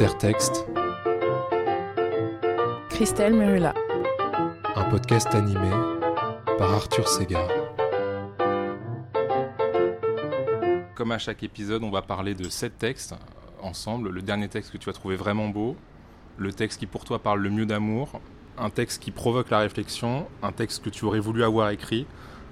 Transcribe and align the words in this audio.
Intertexte, 0.00 0.64
Christelle 2.88 3.34
Murula. 3.34 3.74
un 4.76 4.84
podcast 4.84 5.26
animé 5.34 5.70
par 6.56 6.72
Arthur 6.72 7.08
Segar. 7.08 7.48
Comme 10.94 11.10
à 11.10 11.18
chaque 11.18 11.42
épisode, 11.42 11.82
on 11.82 11.90
va 11.90 12.02
parler 12.02 12.36
de 12.36 12.48
sept 12.48 12.78
textes 12.78 13.16
ensemble. 13.60 14.10
Le 14.10 14.22
dernier 14.22 14.46
texte 14.46 14.70
que 14.70 14.78
tu 14.78 14.88
as 14.88 14.92
trouvé 14.92 15.16
vraiment 15.16 15.48
beau, 15.48 15.76
le 16.36 16.52
texte 16.52 16.78
qui 16.78 16.86
pour 16.86 17.04
toi 17.04 17.18
parle 17.18 17.40
le 17.40 17.50
mieux 17.50 17.66
d'amour, 17.66 18.20
un 18.56 18.70
texte 18.70 19.02
qui 19.02 19.10
provoque 19.10 19.50
la 19.50 19.58
réflexion, 19.58 20.28
un 20.44 20.52
texte 20.52 20.84
que 20.84 20.90
tu 20.90 21.06
aurais 21.06 21.18
voulu 21.18 21.42
avoir 21.42 21.70
écrit, 21.70 22.06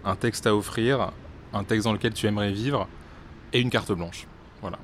un 0.04 0.16
texte 0.16 0.48
à 0.48 0.56
offrir, 0.56 1.12
un 1.52 1.62
texte 1.62 1.84
dans 1.84 1.92
lequel 1.92 2.12
tu 2.12 2.26
aimerais 2.26 2.50
vivre, 2.50 2.88
et 3.52 3.60
une 3.60 3.70
carte 3.70 3.92
blanche. 3.92 4.26
Voilà. 4.62 4.78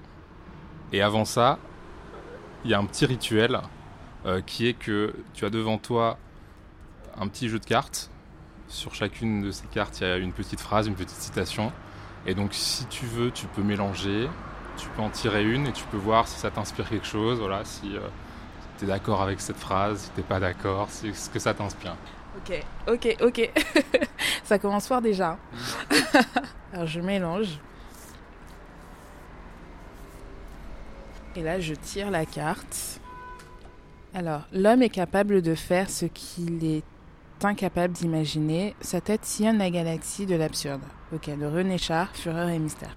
Et 0.93 1.03
avant 1.03 1.25
ça, 1.25 1.59
il 2.65 2.71
y 2.71 2.75
a 2.75 2.79
un 2.79 2.85
petit 2.85 3.07
rituel 3.07 3.61
euh, 4.27 4.41
qui 4.41 4.67
est 4.69 4.75
que 4.75 5.15
tu 5.35 5.45
as 5.45 5.51
devant 5.51 5.79
toi 5.79 6.19
un 7.19 7.29
petit 7.29 7.49
jeu 7.49 7.59
de 7.59 7.65
cartes. 7.65 8.11
Sur 8.69 8.95
chacune 8.95 9.43
de 9.43 9.51
ces 9.51 9.67
cartes, 9.67 10.01
il 10.01 10.07
y 10.07 10.11
a 10.11 10.17
une 10.17 10.33
petite 10.33 10.61
phrase, 10.61 10.87
une 10.87 10.95
petite 10.95 11.11
citation. 11.11 11.73
Et 12.27 12.35
donc, 12.35 12.55
si 12.55 12.87
tu 12.87 13.05
veux, 13.05 13.31
tu 13.31 13.47
peux 13.47 13.63
mélanger, 13.63 14.29
tu 14.79 14.89
peux 14.89 15.03
en 15.03 15.11
tirer 15.11 15.45
une 15.45 15.67
et 15.67 15.73
tu 15.73 15.85
peux 15.87 15.97
voir 15.99 16.27
si 16.27 16.39
ça 16.39 16.51
t'inspire 16.51 16.89
quelque 16.89 17.07
chose. 17.07 17.39
Voilà, 17.39 17.65
si 17.65 17.97
tu 18.79 18.85
es 18.85 18.87
d'accord 18.87 19.21
avec 19.21 19.41
cette 19.41 19.59
phrase, 19.59 20.05
si 20.05 20.11
t'es 20.11 20.23
pas 20.23 20.41
d'accord, 20.41 20.89
si 20.89 21.15
ce 21.15 21.29
que 21.29 21.39
ça 21.39 21.53
t'inspire. 21.53 21.97
Ok, 22.37 22.65
ok, 22.89 23.17
ok. 23.21 23.51
Ça 24.45 24.59
commence 24.59 24.89
fort 24.89 25.03
déjà. 25.03 25.39
Alors 26.73 26.87
je 26.87 27.01
mélange. 27.01 27.59
Et 31.35 31.43
là, 31.43 31.61
je 31.61 31.75
tire 31.75 32.11
la 32.11 32.27
carte. 32.27 33.01
Alors, 34.15 34.43
l'homme 34.53 34.83
est 34.83 34.91
capable 34.91 35.41
de 35.41 35.55
faire 35.55 35.89
ce 35.89 36.05
qu'il 36.05 36.65
est 36.65 36.83
incapable 37.43 37.95
d'imaginer. 37.95 38.75
Sa 38.81 39.01
tête 39.01 39.25
sillonne 39.25 39.59
la 39.59 39.71
galaxie 39.71 40.27
de 40.27 40.35
l'absurde. 40.35 40.83
Ok, 41.15 41.31
de 41.35 41.47
René 41.47 41.79
Char, 41.79 42.15
Fureur 42.15 42.49
et 42.51 42.59
Mystère. 42.59 42.97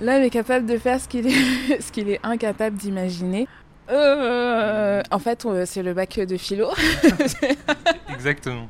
L'homme 0.00 0.22
est 0.22 0.30
capable 0.30 0.66
de 0.66 0.78
faire 0.78 1.00
ce 1.00 1.08
qu'il 1.08 1.26
est, 1.26 1.80
ce 1.80 1.90
qu'il 1.90 2.08
est 2.08 2.20
incapable 2.22 2.76
d'imaginer. 2.76 3.48
Euh, 3.90 5.02
en 5.10 5.18
fait, 5.18 5.44
euh, 5.44 5.64
c'est 5.66 5.82
le 5.82 5.92
bac 5.94 6.20
de 6.20 6.36
philo. 6.36 6.70
Exactement. 8.08 8.68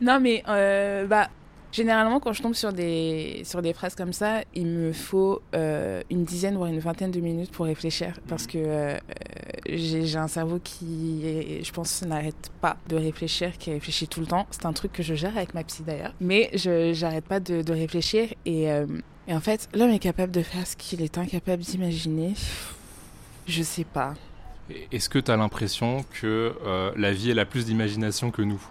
Non, 0.00 0.18
mais 0.20 0.42
euh, 0.48 1.06
bah, 1.06 1.28
généralement, 1.72 2.20
quand 2.20 2.32
je 2.32 2.42
tombe 2.42 2.54
sur 2.54 2.72
des, 2.72 3.42
sur 3.44 3.62
des 3.62 3.72
phrases 3.72 3.94
comme 3.94 4.12
ça, 4.12 4.42
il 4.54 4.66
me 4.66 4.92
faut 4.92 5.42
euh, 5.54 6.02
une 6.10 6.24
dizaine 6.24 6.56
voire 6.56 6.68
une 6.70 6.78
vingtaine 6.78 7.10
de 7.10 7.20
minutes 7.20 7.50
pour 7.50 7.66
réfléchir. 7.66 8.14
Parce 8.28 8.46
que 8.46 8.58
euh, 8.58 8.98
j'ai 9.68 10.16
un 10.16 10.28
cerveau 10.28 10.60
qui, 10.62 11.22
est- 11.24 11.64
je 11.64 11.72
pense, 11.72 12.02
n'arrête 12.02 12.50
pas 12.60 12.76
de 12.88 12.96
réfléchir, 12.96 13.56
qui 13.58 13.72
réfléchit 13.72 14.06
tout 14.06 14.20
le 14.20 14.26
temps. 14.26 14.46
C'est 14.50 14.66
un 14.66 14.72
truc 14.72 14.92
que 14.92 15.02
je 15.02 15.14
gère 15.14 15.36
avec 15.36 15.54
ma 15.54 15.64
psy 15.64 15.82
d'ailleurs. 15.82 16.14
Mais 16.20 16.50
je 16.54 16.92
j'arrête 16.92 17.24
pas 17.24 17.40
de, 17.40 17.72
réfléchir. 17.72 18.28
Et, 18.44 18.70
euh, 18.70 18.86
et 19.26 19.34
en 19.34 19.40
fait, 19.40 19.68
l'homme 19.74 19.90
est 19.90 19.98
capable 19.98 20.32
de 20.32 20.42
faire 20.42 20.66
ce 20.66 20.76
qu'il 20.76 21.00
est 21.02 21.16
incapable 21.18 21.62
d'imaginer. 21.62 22.34
Je 23.48 23.62
sais 23.62 23.84
pas. 23.84 24.14
Est-ce 24.92 25.08
que 25.08 25.18
tu 25.18 25.30
as 25.30 25.36
l'impression 25.36 26.04
que 26.20 26.52
la 26.96 27.12
vie, 27.12 27.30
elle 27.30 27.38
a 27.40 27.44
plus 27.44 27.66
d'imagination 27.66 28.30
que 28.30 28.42
nous? 28.42 28.62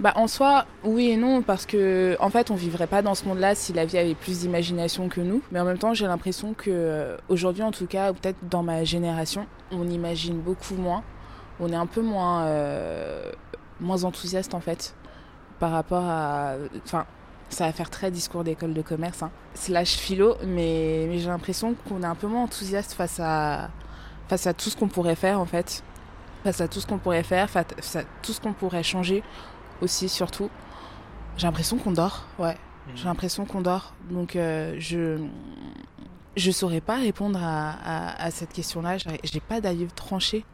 Bah 0.00 0.12
en 0.14 0.28
soi, 0.28 0.64
oui 0.84 1.08
et 1.08 1.16
non, 1.16 1.42
parce 1.42 1.66
que 1.66 2.16
en 2.20 2.30
fait, 2.30 2.52
on 2.52 2.54
vivrait 2.54 2.86
pas 2.86 3.02
dans 3.02 3.16
ce 3.16 3.24
monde-là 3.24 3.56
si 3.56 3.72
la 3.72 3.84
vie 3.84 3.98
avait 3.98 4.14
plus 4.14 4.40
d'imagination 4.40 5.08
que 5.08 5.20
nous. 5.20 5.42
Mais 5.50 5.58
en 5.58 5.64
même 5.64 5.78
temps, 5.78 5.92
j'ai 5.92 6.06
l'impression 6.06 6.54
que 6.54 6.70
euh, 6.70 7.16
aujourd'hui, 7.28 7.64
en 7.64 7.72
tout 7.72 7.86
cas, 7.86 8.12
ou 8.12 8.14
peut-être 8.14 8.38
dans 8.48 8.62
ma 8.62 8.84
génération, 8.84 9.46
on 9.72 9.88
imagine 9.88 10.38
beaucoup 10.38 10.74
moins. 10.74 11.02
On 11.58 11.72
est 11.72 11.76
un 11.76 11.86
peu 11.86 12.00
moins 12.00 12.44
euh, 12.44 13.32
moins 13.80 14.04
enthousiaste 14.04 14.54
en 14.54 14.60
fait 14.60 14.94
par 15.58 15.72
rapport 15.72 16.04
à. 16.04 16.54
Enfin, 16.84 17.04
ça 17.48 17.66
va 17.66 17.72
faire 17.72 17.90
très 17.90 18.12
discours 18.12 18.44
d'école 18.44 18.74
de 18.74 18.82
commerce, 18.82 19.22
hein. 19.22 19.30
slash 19.54 19.96
philo, 19.96 20.36
mais, 20.46 21.06
mais 21.08 21.18
j'ai 21.18 21.28
l'impression 21.28 21.74
qu'on 21.88 22.02
est 22.02 22.06
un 22.06 22.14
peu 22.14 22.28
moins 22.28 22.44
enthousiaste 22.44 22.92
face 22.92 23.18
à 23.18 23.70
face 24.28 24.46
à 24.46 24.52
tout 24.52 24.70
ce 24.70 24.76
qu'on 24.76 24.88
pourrait 24.88 25.16
faire 25.16 25.40
en 25.40 25.46
fait, 25.46 25.82
face 26.44 26.60
à 26.60 26.68
tout 26.68 26.80
ce 26.80 26.86
qu'on 26.86 26.98
pourrait 26.98 27.22
faire, 27.24 27.50
face 27.50 27.96
à 27.96 28.02
tout 28.22 28.32
ce 28.32 28.40
qu'on 28.40 28.52
pourrait 28.52 28.84
changer 28.84 29.24
aussi 29.80 30.08
surtout. 30.08 30.50
J'ai 31.36 31.46
l'impression 31.46 31.76
qu'on 31.78 31.92
dort, 31.92 32.26
ouais. 32.38 32.56
J'ai 32.94 33.04
l'impression 33.04 33.44
qu'on 33.44 33.60
dort. 33.60 33.94
Donc 34.10 34.34
euh, 34.34 34.74
je 34.78 35.18
je 36.36 36.50
saurais 36.50 36.80
pas 36.80 36.96
répondre 36.96 37.38
à, 37.42 37.70
à, 37.70 38.24
à 38.24 38.30
cette 38.30 38.52
question-là. 38.52 38.96
J'ai 38.98 39.40
pas 39.40 39.60
d'avis 39.60 39.86
tranché. 39.86 40.44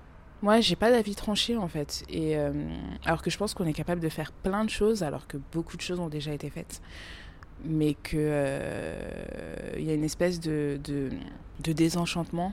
Moi, 0.43 0.61
j'ai 0.61 0.77
pas 0.77 0.91
d'avis 0.91 1.15
tranché 1.15 1.57
en 1.57 1.69
fait. 1.69 2.05
Et 2.09 2.37
euh, 2.37 2.53
alors 3.05 3.23
que 3.23 3.31
je 3.31 3.39
pense 3.39 3.55
qu'on 3.55 3.67
est 3.67 3.73
capable 3.73 4.01
de 4.01 4.09
faire 4.09 4.33
plein 4.33 4.65
de 4.65 4.71
choses, 4.71 5.03
alors 5.03 5.27
que 5.27 5.39
beaucoup 5.53 5.77
de 5.77 5.83
choses 5.83 6.01
ont 6.01 6.09
déjà 6.09 6.33
été 6.33 6.51
faites, 6.51 6.83
mais 7.65 7.95
que 7.95 8.17
euh, 8.17 8.99
il 9.79 9.85
y 9.85 9.91
a 9.91 9.95
une 9.95 10.05
espèce 10.05 10.41
de 10.41 10.79
de, 10.85 11.11
de 11.63 11.73
désenchantement. 11.73 12.53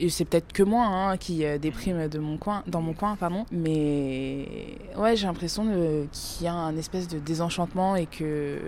Et 0.00 0.08
c'est 0.08 0.24
peut-être 0.24 0.52
que 0.52 0.62
moi 0.62 0.84
hein, 0.86 1.16
qui 1.16 1.44
euh, 1.44 1.58
déprime 1.58 2.08
de 2.08 2.18
mon 2.18 2.36
coin, 2.36 2.64
dans 2.66 2.80
mon 2.80 2.94
coin, 2.94 3.16
pardon. 3.16 3.46
Mais 3.52 4.78
ouais, 4.96 5.16
j'ai 5.16 5.26
l'impression 5.26 5.64
qu'il 6.12 6.46
y 6.46 6.48
a 6.48 6.54
un 6.54 6.76
espèce 6.76 7.06
de 7.08 7.18
désenchantement 7.18 7.94
et 7.96 8.06
que 8.06 8.58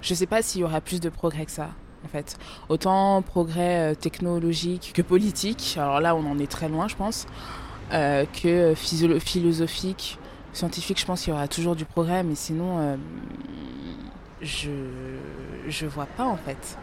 je 0.00 0.14
sais 0.14 0.26
pas 0.26 0.42
s'il 0.42 0.60
y 0.60 0.64
aura 0.64 0.80
plus 0.80 1.00
de 1.00 1.08
progrès 1.08 1.44
que 1.44 1.50
ça. 1.50 1.70
En 2.04 2.08
fait, 2.08 2.38
autant 2.68 3.22
progrès 3.22 3.92
euh, 3.92 3.94
technologique 3.94 4.92
que 4.94 5.02
politique. 5.02 5.76
Alors 5.78 6.00
là, 6.00 6.14
on 6.14 6.24
en 6.30 6.38
est 6.38 6.50
très 6.50 6.68
loin, 6.68 6.86
je 6.86 6.94
pense. 6.94 7.26
Euh, 7.92 8.24
que 8.26 8.74
philosophique, 8.74 10.18
scientifique, 10.52 11.00
je 11.00 11.06
pense 11.06 11.22
qu'il 11.22 11.32
y 11.32 11.36
aura 11.36 11.48
toujours 11.48 11.74
du 11.74 11.84
progrès, 11.84 12.22
mais 12.22 12.34
sinon, 12.34 12.78
euh, 12.78 12.96
je 14.42 14.70
je 15.68 15.86
vois 15.86 16.06
pas 16.06 16.24
en 16.24 16.36
fait. 16.36 16.78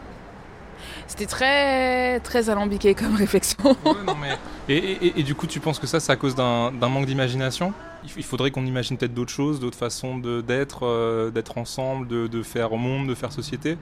C'était 1.08 1.26
très 1.26 2.20
très 2.22 2.50
alambiqué 2.50 2.94
comme 2.96 3.16
réflexion. 3.16 3.76
Ouais, 3.86 4.04
non, 4.06 4.16
mais- 4.16 4.38
et, 4.68 4.78
et- 4.78 5.06
et- 5.08 5.20
et 5.20 5.24
du 5.24 5.36
coup, 5.36 5.48
tu 5.48 5.60
penses 5.60 5.80
que 5.80 5.88
ça, 5.88 6.00
c'est 6.00 6.12
à 6.12 6.16
cause 6.16 6.36
d'un 6.36 6.72
manque 6.72 7.06
d'imagination? 7.06 7.74
Il, 8.18 8.24
faudrait 8.24 8.52
qu'on 8.52 8.66
imagine 8.66 8.98
peut-être 8.98 9.14
d'autres 9.14 9.32
choses, 9.32 9.60
d'autres 9.60 9.78
façons 9.78 10.18
d'être, 10.20 10.86
euh, 10.86 11.32
d'être 11.32 11.58
ensemble, 11.58 12.08
de, 12.08 12.28
de 12.28 12.44
faire 12.44 12.72
monde, 12.72 13.08
de 13.08 13.16
faire 13.16 13.32
société? 13.32 13.78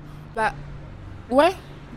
Ouais, 1.30 1.54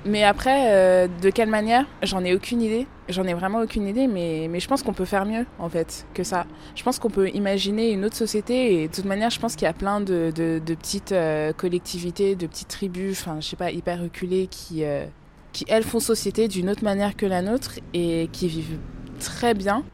mais 0.07 0.25
après, 0.25 0.73
euh, 0.73 1.09
de 1.23 1.31
quelle 1.31 1.49
manière? 1.49 1.87
J'en 2.03 2.25
ai 2.25 2.35
aucune 2.35 2.63
idée. 2.63 2.87
J'en 3.09 3.25
ai 3.25 3.35
vraiment 3.35 3.61
aucune 3.61 3.87
idée, 3.87 4.07
mais, 4.07 4.49
mais 4.51 4.61
je 4.61 4.69
pense 4.69 4.83
qu'on 4.83 4.93
peut 4.93 5.05
faire 5.05 5.27
mieux, 5.27 5.47
en 5.59 5.69
fait, 5.69 6.07
que 6.15 6.25
ça. 6.25 6.47
Je 6.75 6.83
pense 6.83 6.99
qu'on 6.99 7.11
peut 7.11 7.29
imaginer 7.31 7.91
une 7.93 8.05
autre 8.05 8.17
société, 8.17 8.83
et 8.83 8.89
de 8.89 8.95
toute 8.95 9.05
manière, 9.05 9.31
je 9.31 9.39
pense 9.39 9.55
qu'il 9.55 9.65
y 9.65 9.69
a 9.69 9.73
plein 9.73 10.01
de, 10.01 10.33
de, 10.35 10.75
petites 10.75 11.13
euh, 11.13 11.53
collectivités, 11.53 12.35
de 12.35 12.47
petites 12.47 12.69
tribus, 12.69 13.21
enfin, 13.21 13.39
je 13.41 13.47
sais 13.47 13.57
pas, 13.57 13.71
hyper 13.71 14.01
reculées, 14.01 14.49
qui, 14.49 14.85
euh, 14.85 15.07
qui, 15.53 15.65
elles, 15.69 15.85
font 15.85 16.01
société 16.01 16.49
d'une 16.49 16.69
autre 16.69 16.83
manière 16.83 17.17
que 17.17 17.27
la 17.27 17.43
nôtre, 17.43 17.75
et 17.95 18.29
qui 18.33 18.49
vivent 18.49 18.79
très 19.21 19.55
bien. 19.55 19.85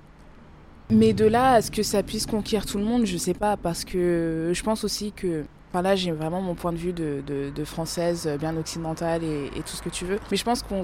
Mais 0.91 1.12
de 1.12 1.25
là 1.25 1.53
à 1.53 1.62
ce 1.62 1.71
que 1.71 1.83
ça 1.83 2.03
puisse 2.03 2.27
conquérir 2.27 2.67
tout 2.67 2.79
le 2.79 2.84
monde, 2.84 3.06
je 3.06 3.17
sais 3.17 3.34
pas, 3.34 3.56
parce 3.56 3.84
que 3.84 4.53
je 4.55 4.62
pense 4.62 4.84
aussi 4.84 5.12
que 5.12 5.44
Enfin 5.72 5.81
là, 5.81 5.97
j'ai 5.97 6.12
vraiment 6.12 6.43
mon 6.43 6.55
point 6.55 6.71
de 6.71 6.77
vue 6.77 6.93
de, 6.93 7.22
de, 7.27 7.65
française, 7.65 8.27
euh, 8.27 8.37
bien 8.37 8.55
occidentale 8.59 9.25
et, 9.25 9.62
tout 9.65 9.75
ce 9.75 9.81
que 9.81 9.88
tu 9.88 10.05
veux. 10.05 10.19
Mais 10.31 10.37
je 10.37 10.44
pense 10.44 10.62
qu'on 10.62 10.83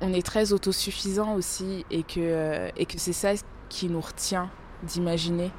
on 0.00 0.12
est 0.12 0.24
très 0.24 0.52
autosuffisant 0.52 1.34
aussi 1.34 1.84
et 1.90 2.04
que, 2.04 2.20
euh, 2.20 2.68
et 2.76 2.86
que 2.86 2.98
c'est 2.98 3.12
ça 3.12 3.32
qui 3.68 3.88
nous 3.88 4.00
retient 4.00 4.48
d'imaginer. 4.84 5.50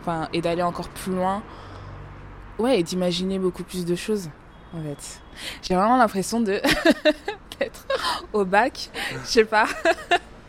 Enfin, 0.00 0.30
et 0.32 0.40
d'aller 0.40 0.62
encore 0.62 0.88
plus 0.88 1.14
loin. 1.14 1.42
Ouais, 2.58 2.80
et 2.80 2.82
d'imaginer 2.82 3.38
beaucoup 3.38 3.64
plus 3.64 3.84
de 3.84 3.94
choses, 3.94 4.30
en 4.74 4.82
fait. 4.82 5.20
J'ai 5.60 5.74
vraiment 5.74 5.98
l'impression 5.98 6.40
de 6.40 6.62
d'être 7.60 7.86
au 8.32 8.46
bac, 8.46 8.88
je 9.24 9.28
sais 9.28 9.44
pas. 9.44 9.66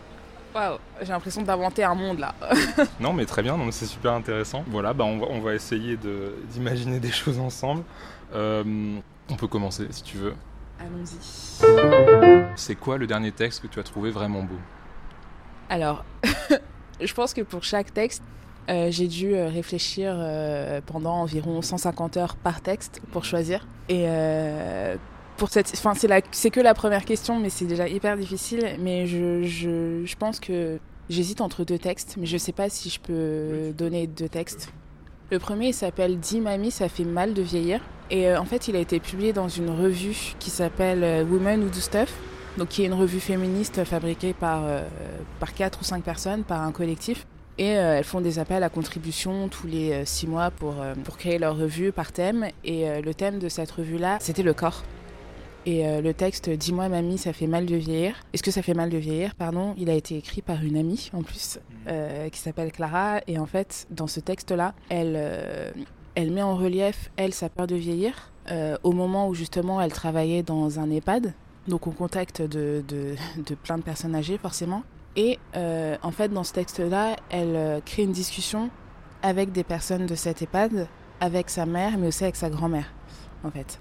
Waouh, 0.53 0.77
j'ai 1.01 1.07
l'impression 1.07 1.41
d'inventer 1.41 1.83
un 1.83 1.95
monde 1.95 2.19
là. 2.19 2.35
Non, 2.99 3.13
mais 3.13 3.25
très 3.25 3.41
bien, 3.41 3.57
c'est 3.71 3.85
super 3.85 4.13
intéressant. 4.13 4.63
Voilà, 4.67 4.93
bah, 4.93 5.05
on, 5.05 5.17
va, 5.19 5.27
on 5.29 5.39
va 5.39 5.53
essayer 5.53 5.95
de- 5.97 6.35
d'imaginer 6.49 6.99
des 6.99 7.11
choses 7.11 7.39
ensemble. 7.39 7.83
Euh, 8.33 8.99
on 9.29 9.35
peut 9.35 9.47
commencer 9.47 9.87
si 9.91 10.03
tu 10.03 10.17
veux. 10.17 10.33
Allons-y. 10.79 12.51
C'est 12.55 12.75
quoi 12.75 12.97
le 12.97 13.07
dernier 13.07 13.31
texte 13.31 13.61
que 13.61 13.67
tu 13.67 13.79
as 13.79 13.83
trouvé 13.83 14.11
vraiment 14.11 14.43
beau? 14.43 14.57
Alors, 15.69 16.03
je 17.01 17.13
pense 17.13 17.33
que 17.33 17.41
pour 17.41 17.63
chaque 17.63 17.93
texte, 17.93 18.23
euh, 18.69 18.87
j'ai 18.91 19.07
dû 19.07 19.33
euh, 19.33 19.47
réfléchir 19.47 20.13
euh, 20.17 20.81
pendant 20.85 21.13
environ 21.15 21.61
150 21.61 22.17
heures 22.17 22.35
par 22.35 22.61
texte 22.61 23.01
pour 23.11 23.23
choisir. 23.25 23.65
Et 23.89 24.05
euh, 24.07 24.95
pour 25.41 25.49
cette, 25.49 25.71
enfin, 25.73 25.95
c'est 25.95 26.07
la, 26.07 26.21
c'est 26.29 26.51
que 26.51 26.59
la 26.59 26.75
première 26.75 27.03
question, 27.03 27.39
mais 27.39 27.49
c'est 27.49 27.65
déjà 27.65 27.87
hyper 27.87 28.15
difficile. 28.15 28.75
Mais 28.77 29.07
je, 29.07 29.41
je, 29.41 30.05
je 30.05 30.15
pense 30.15 30.39
que 30.39 30.77
j'hésite 31.09 31.41
entre 31.41 31.63
deux 31.63 31.79
textes, 31.79 32.15
mais 32.19 32.27
je 32.27 32.37
sais 32.37 32.51
pas 32.51 32.69
si 32.69 32.91
je 32.91 32.99
peux 32.99 33.73
donner 33.75 34.05
deux 34.05 34.29
textes. 34.29 34.69
Le 35.31 35.39
premier 35.39 35.73
s'appelle 35.73 36.19
Dis 36.19 36.41
mamie, 36.41 36.69
ça 36.69 36.89
fait 36.89 37.05
mal 37.05 37.33
de 37.33 37.41
vieillir. 37.41 37.81
Et 38.11 38.29
euh, 38.29 38.39
en 38.39 38.45
fait, 38.45 38.67
il 38.67 38.75
a 38.75 38.79
été 38.79 38.99
publié 38.99 39.33
dans 39.33 39.47
une 39.47 39.71
revue 39.71 40.35
qui 40.37 40.51
s'appelle 40.51 41.03
euh, 41.03 41.23
Women 41.23 41.63
Who 41.63 41.69
Do 41.69 41.79
Stuff. 41.79 42.13
donc 42.59 42.67
qui 42.67 42.83
est 42.83 42.85
une 42.85 42.93
revue 42.93 43.19
féministe 43.19 43.83
fabriquée 43.83 44.33
par, 44.33 44.61
par 45.39 45.55
quatre 45.55 45.81
ou 45.81 45.83
cinq 45.83 46.03
personnes, 46.03 46.43
par 46.43 46.61
un 46.61 46.71
collectif. 46.71 47.25
Et 47.57 47.69
elles 47.69 48.03
font 48.03 48.21
des 48.21 48.37
appels 48.37 48.61
à 48.61 48.69
contribution 48.69 49.47
tous 49.47 49.65
les 49.65 50.05
six 50.05 50.27
mois 50.27 50.51
pour, 50.51 50.75
pour 51.03 51.17
créer 51.17 51.39
leur 51.39 51.57
revue 51.57 51.91
par 51.91 52.11
thème. 52.11 52.47
Et 52.63 53.01
le 53.01 53.13
thème 53.15 53.39
de 53.39 53.49
cette 53.49 53.71
revue-là, 53.71 54.17
c'était 54.19 54.43
le 54.43 54.53
corps. 54.53 54.83
Et 55.65 55.85
euh, 55.85 56.01
le 56.01 56.13
texte 56.13 56.49
Dis-moi 56.49 56.89
mamie, 56.89 57.17
ça 57.17 57.33
fait 57.33 57.47
mal 57.47 57.65
de 57.65 57.75
vieillir. 57.75 58.15
Est-ce 58.33 58.43
que 58.43 58.51
ça 58.51 58.61
fait 58.61 58.73
mal 58.73 58.89
de 58.89 58.97
vieillir? 58.97 59.35
Pardon, 59.35 59.75
il 59.77 59.89
a 59.89 59.93
été 59.93 60.17
écrit 60.17 60.41
par 60.41 60.63
une 60.63 60.77
amie 60.77 61.11
en 61.13 61.21
plus, 61.21 61.57
mmh. 61.57 61.75
euh, 61.87 62.29
qui 62.29 62.39
s'appelle 62.39 62.71
Clara. 62.71 63.21
Et 63.27 63.37
en 63.37 63.45
fait, 63.45 63.87
dans 63.91 64.07
ce 64.07 64.19
texte-là, 64.19 64.73
elle, 64.89 65.13
euh, 65.15 65.71
elle 66.15 66.31
met 66.31 66.41
en 66.41 66.55
relief, 66.55 67.11
elle, 67.15 67.33
sa 67.33 67.49
peur 67.49 67.67
de 67.67 67.75
vieillir, 67.75 68.31
au 68.83 68.91
moment 68.91 69.29
où 69.29 69.33
justement 69.33 69.79
elle 69.79 69.93
travaillait 69.93 70.43
dans 70.43 70.77
un 70.77 70.89
EHPAD, 70.89 71.33
donc 71.69 71.87
au 71.87 71.91
contact 71.91 72.41
de, 72.41 72.83
de, 72.85 73.15
de 73.37 73.55
plein 73.55 73.77
de 73.77 73.83
personnes 73.83 74.13
âgées 74.13 74.37
forcément. 74.37 74.83
Et 75.15 75.39
en 75.55 76.11
fait, 76.11 76.27
dans 76.29 76.43
ce 76.43 76.51
texte-là, 76.51 77.15
elle 77.29 77.81
crée 77.85 78.03
une 78.03 78.11
discussion 78.11 78.69
avec 79.21 79.53
des 79.53 79.63
personnes 79.63 80.05
de 80.05 80.15
cet 80.15 80.41
EHPAD, 80.41 80.87
avec 81.21 81.49
sa 81.49 81.65
mère, 81.65 81.97
mais 81.97 82.07
aussi 82.07 82.23
avec 82.23 82.35
sa 82.35 82.49
grand-mère, 82.49 82.91
en 83.45 83.51
fait 83.51 83.79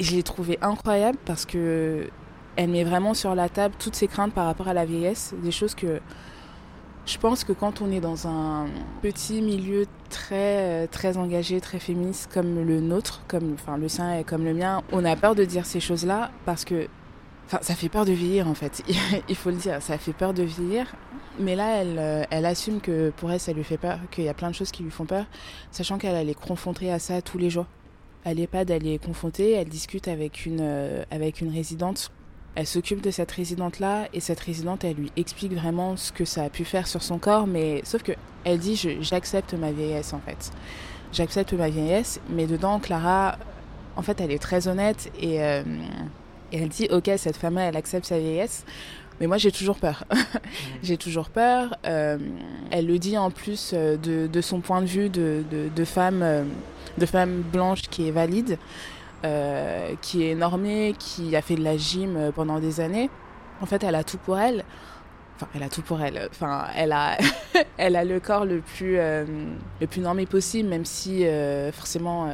je 0.00 0.12
l'ai 0.12 0.22
trouvée 0.22 0.58
incroyable 0.62 1.18
parce 1.24 1.46
que 1.46 2.08
elle 2.56 2.70
met 2.70 2.84
vraiment 2.84 3.14
sur 3.14 3.34
la 3.34 3.48
table 3.48 3.74
toutes 3.78 3.94
ses 3.94 4.08
craintes 4.08 4.34
par 4.34 4.46
rapport 4.46 4.68
à 4.68 4.74
la 4.74 4.84
vieillesse, 4.84 5.34
des 5.42 5.50
choses 5.50 5.74
que 5.74 6.00
je 7.04 7.18
pense 7.18 7.42
que 7.42 7.52
quand 7.52 7.80
on 7.82 7.90
est 7.90 8.00
dans 8.00 8.28
un 8.28 8.66
petit 9.00 9.42
milieu 9.42 9.86
très 10.08 10.86
très 10.88 11.16
engagé, 11.16 11.60
très 11.60 11.78
féministe 11.78 12.30
comme 12.32 12.64
le 12.64 12.80
nôtre, 12.80 13.22
comme 13.26 13.54
enfin 13.54 13.76
le 13.76 13.88
sien 13.88 14.18
et 14.18 14.24
comme 14.24 14.44
le 14.44 14.54
mien, 14.54 14.82
on 14.92 15.04
a 15.04 15.16
peur 15.16 15.34
de 15.34 15.44
dire 15.44 15.66
ces 15.66 15.80
choses-là 15.80 16.30
parce 16.44 16.64
que 16.64 16.86
enfin 17.46 17.58
ça 17.62 17.74
fait 17.74 17.88
peur 17.88 18.04
de 18.04 18.12
vieillir 18.12 18.46
en 18.46 18.54
fait. 18.54 18.82
Il 19.28 19.36
faut 19.36 19.50
le 19.50 19.56
dire, 19.56 19.82
ça 19.82 19.98
fait 19.98 20.12
peur 20.12 20.34
de 20.34 20.42
vieillir. 20.42 20.86
Mais 21.40 21.56
là, 21.56 21.78
elle, 21.78 22.26
elle 22.30 22.44
assume 22.44 22.82
que 22.82 23.08
pour 23.16 23.32
elle, 23.32 23.40
ça 23.40 23.54
lui 23.54 23.64
fait 23.64 23.78
peur, 23.78 23.98
qu'il 24.10 24.24
y 24.24 24.28
a 24.28 24.34
plein 24.34 24.50
de 24.50 24.54
choses 24.54 24.70
qui 24.70 24.82
lui 24.82 24.90
font 24.90 25.06
peur, 25.06 25.24
sachant 25.70 25.96
qu'elle 25.96 26.28
est 26.28 26.34
confrontée 26.34 26.92
à 26.92 26.98
ça 26.98 27.22
tous 27.22 27.38
les 27.38 27.48
jours 27.48 27.64
à 28.24 28.34
l'EHPAD, 28.34 28.70
elle 28.70 28.86
est 28.86 29.04
confrontée, 29.04 29.52
elle 29.52 29.68
discute 29.68 30.08
avec 30.08 30.46
une, 30.46 30.60
euh, 30.60 31.04
avec 31.10 31.40
une 31.40 31.52
résidente. 31.52 32.10
Elle 32.54 32.66
s'occupe 32.66 33.00
de 33.00 33.10
cette 33.10 33.32
résidente-là 33.32 34.08
et 34.12 34.20
cette 34.20 34.40
résidente, 34.40 34.84
elle 34.84 34.96
lui 34.96 35.10
explique 35.16 35.54
vraiment 35.54 35.96
ce 35.96 36.12
que 36.12 36.24
ça 36.24 36.44
a 36.44 36.50
pu 36.50 36.64
faire 36.64 36.86
sur 36.86 37.02
son 37.02 37.18
corps, 37.18 37.46
mais 37.46 37.80
sauf 37.84 38.02
que 38.02 38.12
elle 38.44 38.58
dit 38.58 38.76
j'accepte 39.00 39.54
ma 39.54 39.72
vieillesse 39.72 40.12
en 40.12 40.20
fait. 40.20 40.50
J'accepte 41.12 41.52
ma 41.54 41.70
vieillesse, 41.70 42.20
mais 42.28 42.46
dedans, 42.46 42.78
Clara, 42.78 43.38
en 43.96 44.02
fait, 44.02 44.20
elle 44.20 44.30
est 44.30 44.42
très 44.42 44.68
honnête 44.68 45.10
et, 45.18 45.42
euh, 45.42 45.62
et 46.52 46.58
elle 46.58 46.68
dit 46.68 46.88
ok, 46.90 47.10
cette 47.16 47.36
femme 47.36 47.56
elle 47.58 47.76
accepte 47.76 48.06
sa 48.06 48.18
vieillesse, 48.18 48.64
mais 49.22 49.28
moi, 49.28 49.38
j'ai 49.38 49.52
toujours 49.52 49.76
peur. 49.76 50.02
j'ai 50.82 50.96
toujours 50.96 51.28
peur. 51.28 51.76
Euh, 51.86 52.18
elle 52.72 52.88
le 52.88 52.98
dit 52.98 53.16
en 53.16 53.30
plus 53.30 53.72
de, 53.72 54.26
de, 54.26 54.40
son 54.40 54.58
point 54.58 54.80
de 54.80 54.86
vue 54.86 55.10
de, 55.10 55.44
de, 55.48 55.84
femme 55.84 56.48
de 56.98 57.06
femme 57.06 57.42
blanche 57.42 57.82
qui 57.82 58.08
est 58.08 58.10
valide, 58.10 58.58
euh, 59.24 59.92
qui 60.02 60.26
est 60.26 60.34
normée, 60.34 60.96
qui 60.98 61.36
a 61.36 61.40
fait 61.40 61.54
de 61.54 61.62
la 61.62 61.76
gym 61.76 62.16
euh, 62.16 62.32
pendant 62.32 62.58
des 62.58 62.80
années. 62.80 63.10
En 63.60 63.66
fait, 63.66 63.84
elle 63.84 63.94
a 63.94 64.02
tout 64.02 64.18
pour 64.18 64.40
elle. 64.40 64.64
Elle 65.54 65.62
a 65.62 65.68
tout 65.68 65.82
pour 65.82 66.00
elle. 66.00 66.28
Enfin, 66.30 66.66
elle 66.76 66.92
a, 66.92 67.18
elle 67.76 67.96
a 67.96 68.04
le 68.04 68.20
corps 68.20 68.44
le 68.44 68.60
plus, 68.60 68.98
euh, 68.98 69.24
le 69.80 69.86
plus 69.86 70.00
normé 70.00 70.26
possible, 70.26 70.68
même 70.68 70.84
si 70.84 71.24
forcément, 71.72 72.28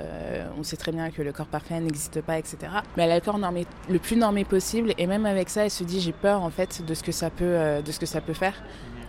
on 0.59 0.63
sait 0.63 0.77
très 0.77 0.93
bien 0.93 1.11
que 1.11 1.23
le 1.23 1.33
corps 1.33 1.47
parfait 1.47 1.81
n'existe 1.81 2.21
pas, 2.21 2.39
etc. 2.39 2.59
Mais 2.97 3.05
elle 3.05 3.13
a 3.13 3.17
le 3.17 3.21
corps 3.21 3.39
normé, 3.39 3.67
le 3.89 3.99
plus 3.99 4.17
normé 4.17 4.45
possible, 4.45 4.93
et 4.99 5.07
même 5.07 5.27
avec 5.27 5.49
ça, 5.49 5.65
elle 5.65 5.71
se 5.71 5.85
dit 5.85 6.01
j'ai 6.01 6.13
peur 6.13 6.43
en 6.43 6.51
fait 6.51 6.85
de 6.85 6.95
ce 6.95 7.03
que 7.03 7.13
ça 7.13 7.31
peut, 7.31 7.83
de 7.85 7.93
ce 7.93 7.99
que 7.99 8.07
ça 8.07 8.21
peut 8.21 8.35
faire 8.35 8.55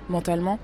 mentalement. 0.09 0.59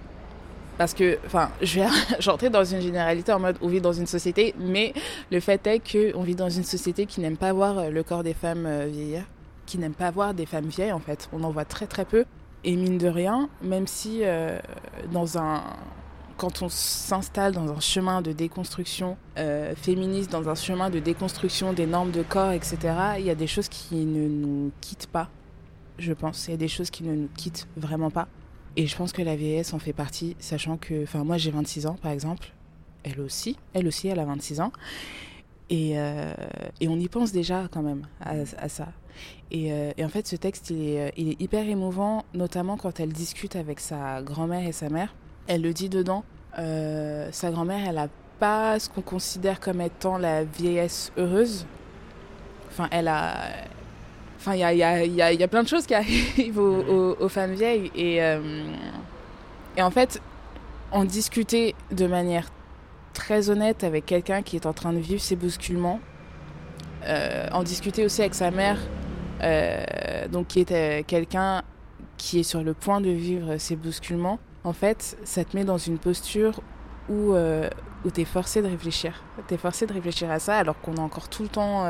Parce 0.78 0.94
que, 0.94 1.18
enfin, 1.26 1.50
je 1.62 1.80
vais 1.80 1.88
rentrer 2.26 2.50
dans 2.50 2.64
une 2.64 2.82
généralité 2.82 3.32
en 3.32 3.40
mode 3.40 3.58
on 3.62 3.68
vit 3.68 3.82
dans 3.82 3.94
une 3.94 4.08
société, 4.08 4.54
mais 4.60 4.94
le 5.32 5.40
fait 5.40 5.66
est 5.68 5.80
qu'on 5.80 6.24
vit 6.24 6.36
dans 6.36 6.50
une 6.50 6.64
société 6.64 7.06
qui 7.06 7.22
n'aime 7.22 7.38
pas 7.38 7.54
voir 7.54 7.78
euh, 7.78 7.90
le 7.90 8.04
corps 8.04 8.24
des 8.24 8.34
femmes 8.34 8.66
euh, 8.66 8.88
vieillir, 8.92 9.24
qui 9.66 9.78
n'aime 9.78 9.94
pas 9.94 10.12
voir 10.12 10.34
des 10.34 10.46
femmes 10.46 10.68
vieilles 10.68 10.92
en 10.92 11.00
fait. 11.00 11.30
On 11.32 11.44
en 11.44 11.52
voit 11.52 11.66
très 11.66 11.88
très 11.88 12.04
peu. 12.04 12.26
Et 12.66 12.76
mine 12.76 12.98
de 12.98 13.08
rien, 13.08 13.50
même 13.62 13.88
si 13.88 14.20
euh, 14.24 14.60
dans 15.12 15.38
un 15.38 15.64
quand 16.38 16.62
on 16.62 16.68
s'installe 16.68 17.54
dans 17.54 17.72
un 17.72 17.80
chemin 17.80 18.22
de 18.22 18.34
déconstruction 18.34 19.16
féministe, 19.78 20.30
dans 20.30 20.50
un 20.50 20.56
chemin 20.56 20.90
de 20.90 21.00
déconstruction 21.00 21.72
des 21.72 21.86
normes 21.86 22.12
de 22.12 22.24
corps, 22.24 22.52
etc., 22.52 22.78
il 23.20 23.24
y 23.24 23.30
a 23.30 23.36
des 23.36 23.48
choses 23.48 23.70
qui 23.70 23.96
ne 24.04 24.28
nous 24.28 24.72
quittent 24.82 25.08
pas, 25.08 25.30
je 25.98 26.12
pense. 26.12 26.50
Il 26.50 26.52
y 26.52 26.54
a 26.54 26.58
des 26.58 26.68
choses 26.68 26.90
qui 26.90 27.04
ne 27.04 27.16
nous 27.16 27.30
quittent 27.38 27.70
vraiment 27.78 28.12
pas. 28.12 28.28
Et 28.76 28.86
je 28.86 28.98
pense 28.98 29.14
que 29.14 29.22
la 29.22 29.38
vieillesse 29.38 29.74
en 29.74 29.80
fait 29.80 29.94
partie, 29.94 30.36
sachant 30.40 30.76
que, 30.76 31.04
enfin, 31.04 31.24
moi 31.24 31.38
j'ai 31.38 31.52
26 31.52 31.86
ans 31.86 31.96
par 32.02 32.12
exemple, 32.12 32.52
elle 33.06 33.22
aussi, 33.22 33.58
elle 33.74 33.88
aussi, 33.88 34.08
elle 34.08 34.20
a 34.20 34.26
26 34.26 34.62
ans. 34.62 34.72
Et, 35.70 35.94
euh, 35.96 36.34
et 36.82 36.88
on 36.88 36.98
y 36.98 37.08
pense 37.08 37.32
déjà 37.32 37.68
quand 37.72 37.82
même 37.82 38.08
à, 38.20 38.70
ça. 38.70 38.88
Et, 39.52 39.72
euh, 39.72 39.92
et, 39.98 40.06
en 40.06 40.10
fait, 40.10 40.28
ce 40.28 40.36
texte, 40.36 40.70
il 40.70 40.82
est, 40.82 41.14
il 41.18 41.30
est, 41.30 41.42
hyper 41.42 41.68
émouvant, 41.68 42.26
notamment 42.34 42.78
quand 42.78 43.00
elle 43.00 43.14
discute 43.14 43.56
avec 43.56 43.80
sa 43.80 44.22
grand-mère 44.22 44.68
et 44.68 44.72
sa 44.72 44.90
mère. 44.90 45.14
Elle 45.48 45.62
le 45.62 45.74
dit 45.74 45.90
dedans, 45.90 46.24
euh, 46.58 47.30
sa 47.32 47.52
grand-mère, 47.52 47.88
elle 47.88 47.96
n'a 47.96 48.08
pas 48.40 48.80
ce 48.80 48.90
qu'on 48.90 49.02
considère 49.02 49.60
comme 49.60 49.82
étant 49.82 50.18
la 50.18 50.44
vieillesse 50.44 51.12
heureuse. 51.18 51.66
Enfin, 52.70 52.88
elle 52.92 53.08
a, 53.08 53.36
Enfin, 54.38 54.54
il 54.54 54.60
y 54.60 54.64
a, 54.64 54.74
y, 54.74 54.84
a, 54.84 55.04
y, 55.06 55.22
a, 55.24 55.34
y 55.34 55.44
a, 55.44 55.48
plein 55.48 55.64
de 55.64 55.68
choses 55.68 55.88
qui 55.88 55.96
arrivent 55.96 56.60
aux, 56.60 57.16
aux, 57.20 57.30
femmes 57.30 57.54
vieilles. 57.54 57.92
Et, 57.96 58.22
euh, 58.22 58.64
et 59.76 59.82
en 59.82 59.90
fait, 59.90 60.22
en 60.92 61.04
discuter 61.04 61.74
de 61.92 62.06
manière 62.06 62.50
très 63.14 63.50
honnête 63.50 63.84
avec 63.84 64.06
quelqu'un 64.06 64.44
qui 64.44 64.56
est 64.56 64.68
en 64.68 64.74
train 64.74 64.94
de 64.94 65.00
vivre 65.00 65.22
ces 65.22 65.36
bousculements, 65.36 66.00
euh, 67.06 67.48
en 67.52 67.64
discuter 67.64 68.06
aussi 68.06 68.22
avec 68.22 68.36
sa 68.36 68.52
mère, 68.52 68.78
euh, 68.78 69.05
donc 70.32 70.48
qui 70.48 70.62
est 70.62 71.06
quelqu'un 71.06 71.64
qui 72.18 72.40
est 72.40 72.44
sur 72.44 72.64
le 72.64 72.74
point 72.74 73.02
de 73.02 73.10
vivre 73.10 73.58
ces 73.58 73.76
bousculements, 73.76 74.40
en 74.64 74.74
fait, 74.74 75.18
ça 75.24 75.44
te 75.44 75.56
met 75.56 75.66
dans 75.66 75.78
une 75.78 75.98
posture 75.98 76.62
où, 77.10 77.34
où 77.34 78.12
tu 78.12 78.22
es 78.22 78.26
forcé 78.26 78.62
de 78.62 78.68
réfléchir. 78.68 79.24
Tu 79.48 79.54
es 79.54 79.58
forcé 79.58 79.86
de 79.86 79.94
réfléchir 79.94 80.32
à 80.32 80.40
ça 80.40 80.58
alors 80.58 80.80
qu'on 80.82 80.96
a 80.96 81.02
encore 81.02 81.30
tout 81.30 81.44
le 81.44 81.50
temps 81.50 81.86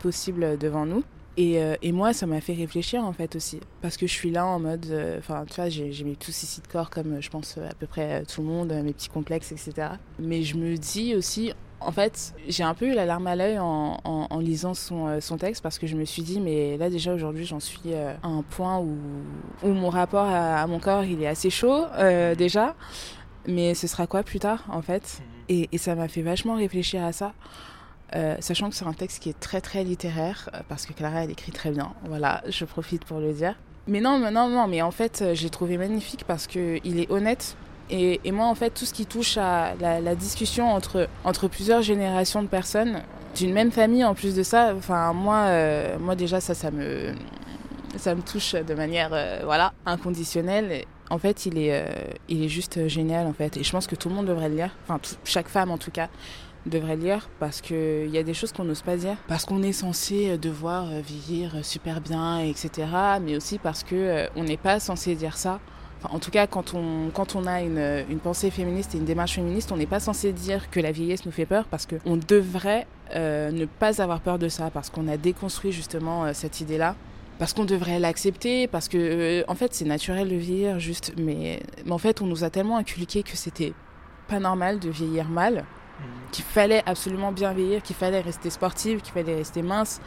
possible 0.00 0.58
devant 0.58 0.86
nous. 0.86 1.04
Et, 1.36 1.60
euh, 1.60 1.74
et, 1.82 1.90
moi, 1.90 2.12
ça 2.12 2.26
m'a 2.26 2.40
fait 2.40 2.54
réfléchir 2.54 3.04
en 3.04 3.12
fait 3.12 3.34
aussi. 3.34 3.60
Parce 3.82 3.96
que 3.96 4.06
je 4.06 4.12
suis 4.12 4.30
là 4.30 4.46
en 4.46 4.60
mode. 4.60 4.86
Euh, 4.90 5.18
enfin, 5.18 5.44
tu 5.48 5.56
vois, 5.56 5.68
j'ai 5.68 6.04
mes 6.04 6.16
soucis 6.20 6.60
de 6.60 6.68
corps 6.68 6.90
comme 6.90 7.20
je 7.20 7.28
pense 7.28 7.58
à 7.58 7.74
peu 7.74 7.86
près 7.86 8.24
tout 8.24 8.42
le 8.42 8.46
monde, 8.46 8.72
mes 8.84 8.92
petits 8.92 9.08
complexes, 9.08 9.50
etc. 9.50 9.88
Mais 10.18 10.42
je 10.42 10.56
me 10.56 10.76
dis 10.76 11.14
aussi. 11.16 11.52
En 11.86 11.92
fait, 11.92 12.34
j'ai 12.48 12.62
un 12.62 12.74
peu 12.74 12.86
eu 12.86 12.94
la 12.94 13.04
larme 13.04 13.26
à 13.26 13.36
l'œil 13.36 13.58
en, 13.58 14.00
en, 14.04 14.26
en, 14.30 14.38
lisant 14.38 14.74
son, 14.74 15.06
euh, 15.06 15.20
son, 15.20 15.36
texte 15.36 15.62
parce 15.62 15.78
que 15.78 15.86
je 15.86 15.96
me 15.96 16.04
suis 16.04 16.22
dit, 16.22 16.40
mais 16.40 16.76
là 16.76 16.90
déjà 16.90 17.12
aujourd'hui, 17.12 17.44
j'en 17.44 17.60
suis 17.60 17.94
à 17.94 18.16
un 18.26 18.42
point 18.42 18.78
où, 18.78 18.96
où 19.62 19.68
mon 19.68 19.90
rapport 19.90 20.26
à, 20.26 20.62
à, 20.62 20.66
mon 20.66 20.78
corps, 20.78 21.04
il 21.04 21.22
est 21.22 21.28
assez 21.28 21.50
chaud 21.50 21.84
déjà. 22.36 22.74
Mais 23.46 23.74
ce 23.74 23.86
sera 23.86 24.06
quoi 24.06 24.22
plus 24.22 24.38
tard 24.38 24.64
en 24.70 24.80
fait? 24.80 25.02
Mmh. 25.02 25.42
et, 25.50 25.68
et 25.72 25.78
ça 25.78 25.94
m'a 25.94 26.08
fait 26.08 26.22
vachement 26.22 26.54
réfléchir 26.54 27.04
à 27.04 27.12
ça. 27.12 27.34
Euh, 28.14 28.36
sachant 28.38 28.70
que 28.70 28.76
c'est 28.76 28.84
un 28.84 28.92
texte 28.92 29.20
qui 29.20 29.30
est 29.30 29.38
très 29.38 29.60
très 29.60 29.82
littéraire, 29.82 30.48
euh, 30.54 30.60
parce 30.68 30.86
que 30.86 30.92
Clara 30.92 31.24
elle 31.24 31.30
écrit 31.30 31.52
très 31.52 31.70
bien, 31.70 31.92
voilà, 32.04 32.42
je 32.48 32.64
profite 32.64 33.04
pour 33.04 33.18
le 33.18 33.32
dire. 33.32 33.56
Mais 33.88 34.00
non, 34.00 34.18
non, 34.18 34.48
non, 34.48 34.68
mais 34.68 34.82
en 34.82 34.90
fait 34.92 35.22
euh, 35.22 35.34
j'ai 35.34 35.50
trouvé 35.50 35.76
magnifique 35.78 36.24
parce 36.24 36.46
qu'il 36.46 37.00
est 37.00 37.10
honnête. 37.10 37.56
Et, 37.90 38.20
moi 38.32 38.46
en 38.46 38.54
fait 38.54 38.70
tout 38.70 38.84
ce 38.84 38.94
qui 38.94 39.06
touche 39.06 39.36
à 39.36 39.74
la, 39.80 40.14
discussion 40.14 40.72
entre, 40.72 41.08
entre 41.24 41.48
plusieurs 41.48 41.82
générations 41.82 42.42
de 42.42 42.48
personnes, 42.48 43.02
d'une 43.36 43.52
même 43.52 43.70
famille 43.70 44.04
en 44.04 44.14
plus 44.14 44.34
de 44.34 44.42
ça, 44.42 44.74
enfin 44.76 45.12
moi, 45.12 45.44
euh, 45.46 45.98
moi 45.98 46.14
déjà 46.14 46.40
ça, 46.40 46.54
ça 46.54 46.70
me, 46.70 47.12
ça 47.96 48.14
me 48.14 48.22
touche 48.22 48.54
de 48.54 48.74
manière 48.74 49.10
voilà, 49.44 49.72
inconditionnelle. 49.86 50.84
En 51.10 51.18
fait, 51.18 51.44
il 51.44 51.58
est, 51.58 51.84
il 52.28 52.42
est 52.42 52.48
juste 52.48 52.88
génial 52.88 53.26
en 53.26 53.34
fait. 53.34 53.56
Et 53.58 53.62
je 53.62 53.70
pense 53.70 53.86
que 53.86 53.94
tout 53.94 54.08
le 54.08 54.14
monde 54.14 54.26
devrait 54.26 54.48
le 54.48 54.56
lire. 54.56 54.70
Enfin, 54.88 54.98
chaque 55.24 55.48
femme 55.48 55.70
en 55.70 55.78
tout 55.78 55.90
cas 55.90 56.08
devrait 56.66 56.96
lire 56.96 57.28
parce 57.38 57.60
qu'il 57.60 58.08
y 58.08 58.18
a 58.18 58.22
des 58.22 58.34
choses 58.34 58.52
qu'on 58.52 58.64
n'ose 58.64 58.82
pas 58.82 58.96
dire. 58.96 59.16
Parce 59.28 59.44
qu'on 59.44 59.62
est 59.62 59.72
censé 59.72 60.38
devoir 60.38 60.86
vieillir 60.86 61.64
super 61.64 62.00
bien, 62.00 62.40
etc. 62.40 62.86
Mais 63.22 63.36
aussi 63.36 63.58
parce 63.58 63.84
qu'on 63.84 63.96
euh, 63.96 64.26
n'est 64.36 64.56
pas 64.56 64.80
censé 64.80 65.14
dire 65.14 65.36
ça. 65.36 65.60
En 66.10 66.18
tout 66.18 66.30
cas, 66.30 66.46
quand 66.46 66.74
on, 66.74 67.10
quand 67.12 67.34
on 67.34 67.46
a 67.46 67.60
une, 67.62 68.04
une 68.10 68.18
pensée 68.18 68.50
féministe 68.50 68.94
et 68.94 68.98
une 68.98 69.04
démarche 69.04 69.34
féministe, 69.34 69.72
on 69.72 69.76
n'est 69.76 69.86
pas 69.86 70.00
censé 70.00 70.32
dire 70.32 70.70
que 70.70 70.80
la 70.80 70.92
vieillesse 70.92 71.24
nous 71.26 71.32
fait 71.32 71.46
peur 71.46 71.64
parce 71.66 71.86
qu'on 71.86 72.16
devrait 72.16 72.86
euh, 73.14 73.50
ne 73.50 73.64
pas 73.64 74.00
avoir 74.02 74.20
peur 74.20 74.38
de 74.38 74.48
ça, 74.48 74.70
parce 74.70 74.90
qu'on 74.90 75.08
a 75.08 75.16
déconstruit 75.16 75.72
justement 75.72 76.24
euh, 76.24 76.30
cette 76.32 76.60
idée-là 76.60 76.96
parce 77.38 77.52
qu'on 77.52 77.64
devrait 77.64 77.98
l'accepter, 77.98 78.68
parce 78.68 78.88
que 78.88 78.96
euh, 78.96 79.44
en 79.48 79.54
fait 79.56 79.74
c'est 79.74 79.84
naturel 79.84 80.28
de 80.28 80.36
vieillir, 80.36 80.78
juste, 80.78 81.12
mais, 81.18 81.60
mais 81.84 81.92
en 81.92 81.98
fait 81.98 82.22
on 82.22 82.26
nous 82.26 82.44
a 82.44 82.50
tellement 82.50 82.76
inculqué 82.76 83.22
que 83.24 83.36
c'était 83.36 83.72
pas 84.28 84.38
normal 84.38 84.78
de 84.78 84.88
vieillir 84.88 85.28
mal, 85.28 85.64
qu'il 86.32 86.44
fallait 86.44 86.82
absolument 86.86 87.32
bien 87.32 87.52
vieillir, 87.52 87.82
qu'il 87.82 87.96
fallait 87.96 88.20
rester 88.20 88.50
sportive, 88.50 89.00
qu'il 89.00 89.12
fallait 89.12 89.34
rester 89.36 89.62
mince. 89.62 90.00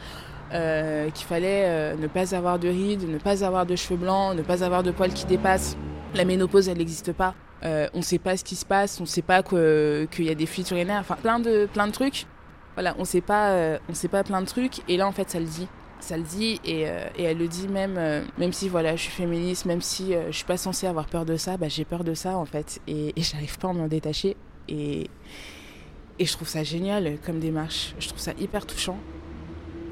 Euh, 0.52 1.10
qu'il 1.10 1.26
fallait 1.26 1.64
euh, 1.66 1.96
ne 1.96 2.06
pas 2.06 2.34
avoir 2.34 2.58
de 2.58 2.68
rides, 2.68 3.08
ne 3.08 3.18
pas 3.18 3.44
avoir 3.44 3.66
de 3.66 3.76
cheveux 3.76 3.96
blancs, 3.96 4.34
ne 4.34 4.42
pas 4.42 4.64
avoir 4.64 4.82
de 4.82 4.90
poils 4.90 5.12
qui 5.12 5.26
dépassent. 5.26 5.76
La 6.14 6.24
ménopause, 6.24 6.68
elle 6.68 6.78
n'existe 6.78 7.12
pas. 7.12 7.34
Euh, 7.64 7.88
on 7.92 7.98
ne 7.98 8.02
sait 8.02 8.18
pas 8.18 8.36
ce 8.36 8.44
qui 8.44 8.56
se 8.56 8.64
passe, 8.64 8.98
on 9.00 9.02
ne 9.02 9.08
sait 9.08 9.22
pas 9.22 9.42
qu'il 9.42 10.24
y 10.24 10.30
a 10.30 10.34
des 10.34 10.46
fuites 10.46 10.70
urinaires, 10.70 11.00
enfin 11.00 11.16
plein 11.20 11.38
de, 11.38 11.66
plein 11.66 11.86
de 11.86 11.92
trucs. 11.92 12.26
Voilà, 12.74 12.94
on 12.98 13.04
sait 13.04 13.20
pas, 13.20 13.78
sait 13.92 14.08
pas 14.08 14.22
plein 14.22 14.40
de 14.40 14.46
trucs. 14.46 14.88
Et 14.88 14.96
là, 14.96 15.06
en 15.06 15.12
fait, 15.12 15.28
ça 15.30 15.40
le 15.40 15.46
dit 15.46 15.68
ça 16.00 16.16
le 16.16 16.22
dit 16.22 16.60
et, 16.64 16.82
elle 17.18 17.38
le 17.38 17.48
dit 17.48 17.66
même 17.66 18.24
même 18.38 18.52
si 18.52 18.68
voilà 18.68 18.94
je 18.94 19.02
suis 19.02 19.10
féministe 19.10 19.64
même 19.64 19.82
si 19.82 20.14
je 20.30 20.30
suis 20.30 20.44
pas 20.44 20.56
censée 20.56 20.86
avoir 20.86 21.06
peur 21.06 21.24
de 21.24 21.36
ça 21.36 21.56
bah, 21.56 21.66
j'ai 21.68 21.84
peur 21.84 22.04
de 22.04 22.14
ça 22.14 22.36
en 22.36 22.44
fait 22.44 22.80
et, 22.86 23.12
et 23.16 23.22
j'arrive 23.22 23.58
pas 23.58 23.70
à 23.70 23.72
m'en 23.72 23.88
détacher 23.88 24.36
et 24.68 25.10
je 26.20 26.32
trouve 26.32 26.46
ça 26.46 26.62
génial 26.62 27.18
comme 27.26 27.40
démarche 27.40 27.96
je 27.98 28.06
trouve 28.06 28.20
ça 28.20 28.30
hyper 28.38 28.64
touchant 28.64 28.96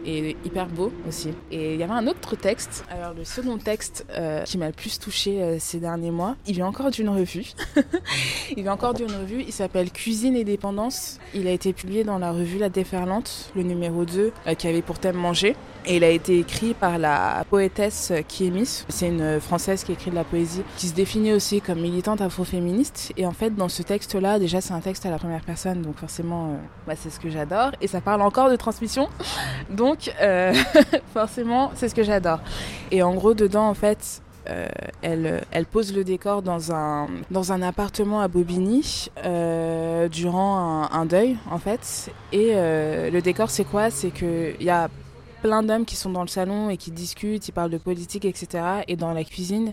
et 0.07 0.37
hyper 0.45 0.67
beau 0.67 0.93
aussi. 1.09 1.31
Et 1.51 1.75
il 1.75 1.81
y 1.81 1.83
avait 1.83 1.93
un 1.93 2.07
autre 2.07 2.37
texte, 2.37 2.85
alors 2.91 3.13
le 3.13 3.25
second 3.25 3.59
texte 3.59 4.07
euh, 4.11 4.45
qui 4.45 4.57
m'a 4.57 4.67
le 4.67 4.73
plus 4.73 4.99
touché 4.99 5.43
euh, 5.43 5.57
ces 5.59 5.79
derniers 5.79 6.11
mois, 6.11 6.37
il 6.47 6.55
vient 6.55 6.67
encore 6.67 6.91
d'une 6.91 7.09
revue. 7.09 7.53
il 8.57 8.63
vient 8.63 8.73
encore 8.73 8.95
d'une 8.95 9.11
revue, 9.11 9.43
il 9.43 9.53
s'appelle 9.53 9.91
Cuisine 9.91 10.37
et 10.37 10.45
dépendance. 10.45 11.19
Il 11.35 11.47
a 11.47 11.51
été 11.51 11.73
publié 11.73 12.05
dans 12.05 12.19
la 12.19 12.33
revue 12.33 12.59
La 12.59 12.69
Déferlante, 12.69 13.51
le 13.57 13.63
numéro 13.63 14.05
2, 14.05 14.33
euh, 14.47 14.55
qui 14.55 14.69
avait 14.69 14.83
pour 14.83 14.99
thème 14.99 15.17
manger. 15.17 15.57
Et 15.87 15.97
il 15.97 16.05
a 16.05 16.11
été 16.11 16.39
écrit 16.39 16.75
par 16.75 16.99
la 16.99 17.45
poétesse 17.49 18.13
Kiemis. 18.27 18.85
C'est 18.89 19.09
une 19.09 19.41
française 19.41 19.85
qui 19.85 19.93
écrit 19.93 20.11
de 20.11 20.17
la 20.17 20.25
poésie, 20.25 20.63
qui 20.77 20.89
se 20.89 20.95
définit 20.95 21.33
aussi 21.33 21.61
comme 21.61 21.81
militante 21.81 22.21
afroféministe. 22.21 23.13
Et 23.17 23.25
en 23.25 23.33
fait, 23.33 23.55
dans 23.55 23.69
ce 23.69 23.83
texte-là, 23.83 24.39
déjà, 24.39 24.61
c'est 24.61 24.75
un 24.75 24.81
texte 24.81 25.07
à 25.07 25.11
la 25.11 25.19
première 25.19 25.43
personne, 25.43 25.83
donc 25.83 25.97
forcément, 25.97 26.57
bah, 26.87 26.95
c'est 26.97 27.11
ce 27.11 27.21
que 27.21 27.31
j'adore. 27.31 27.71
Et 27.81 27.87
ça 27.87 28.01
parle 28.01 28.23
encore 28.23 28.51
de 28.51 28.57
transmission. 28.57 29.09
Donc, 29.71 30.13
euh, 30.21 30.53
forcément, 31.15 31.71
c'est 31.75 31.89
ce 31.89 31.95
que 31.95 32.03
j'adore. 32.03 32.41
Et 32.91 33.03
en 33.03 33.15
gros, 33.15 33.35
dedans, 33.35 33.69
en 33.69 33.75
fait, 33.75 34.23
euh, 34.49 34.69
elle, 35.03 35.67
pose 35.67 35.95
le 35.95 36.05
décor 36.05 36.43
dans 36.43 36.73
un, 36.73 37.63
appartement 37.63 38.21
à 38.21 38.29
Bobigny 38.29 39.09
euh, 39.25 40.09
durant 40.09 40.89
un, 40.91 41.07
deuil, 41.07 41.37
en 41.51 41.59
fait. 41.59 42.11
Et 42.33 42.51
euh, 42.55 43.11
le 43.11 43.23
décor, 43.23 43.51
c'est 43.51 43.65
quoi? 43.65 43.91
C'est 43.91 44.11
qu'il 44.11 44.57
y 44.61 44.71
a 44.71 44.89
plein 45.47 45.63
d'hommes 45.63 45.85
qui 45.85 45.95
sont 45.95 46.11
dans 46.11 46.23
le 46.23 46.29
salon 46.29 46.71
et 46.71 46.77
qui 46.77 46.91
discutent, 46.91 47.47
ils 47.47 47.53
parlent 47.53 47.71
de 47.71 47.79
politique, 47.79 48.25
etc. 48.25 48.65
Et 48.89 48.97
dans 48.97 49.13
la 49.13 49.23
cuisine, 49.23 49.73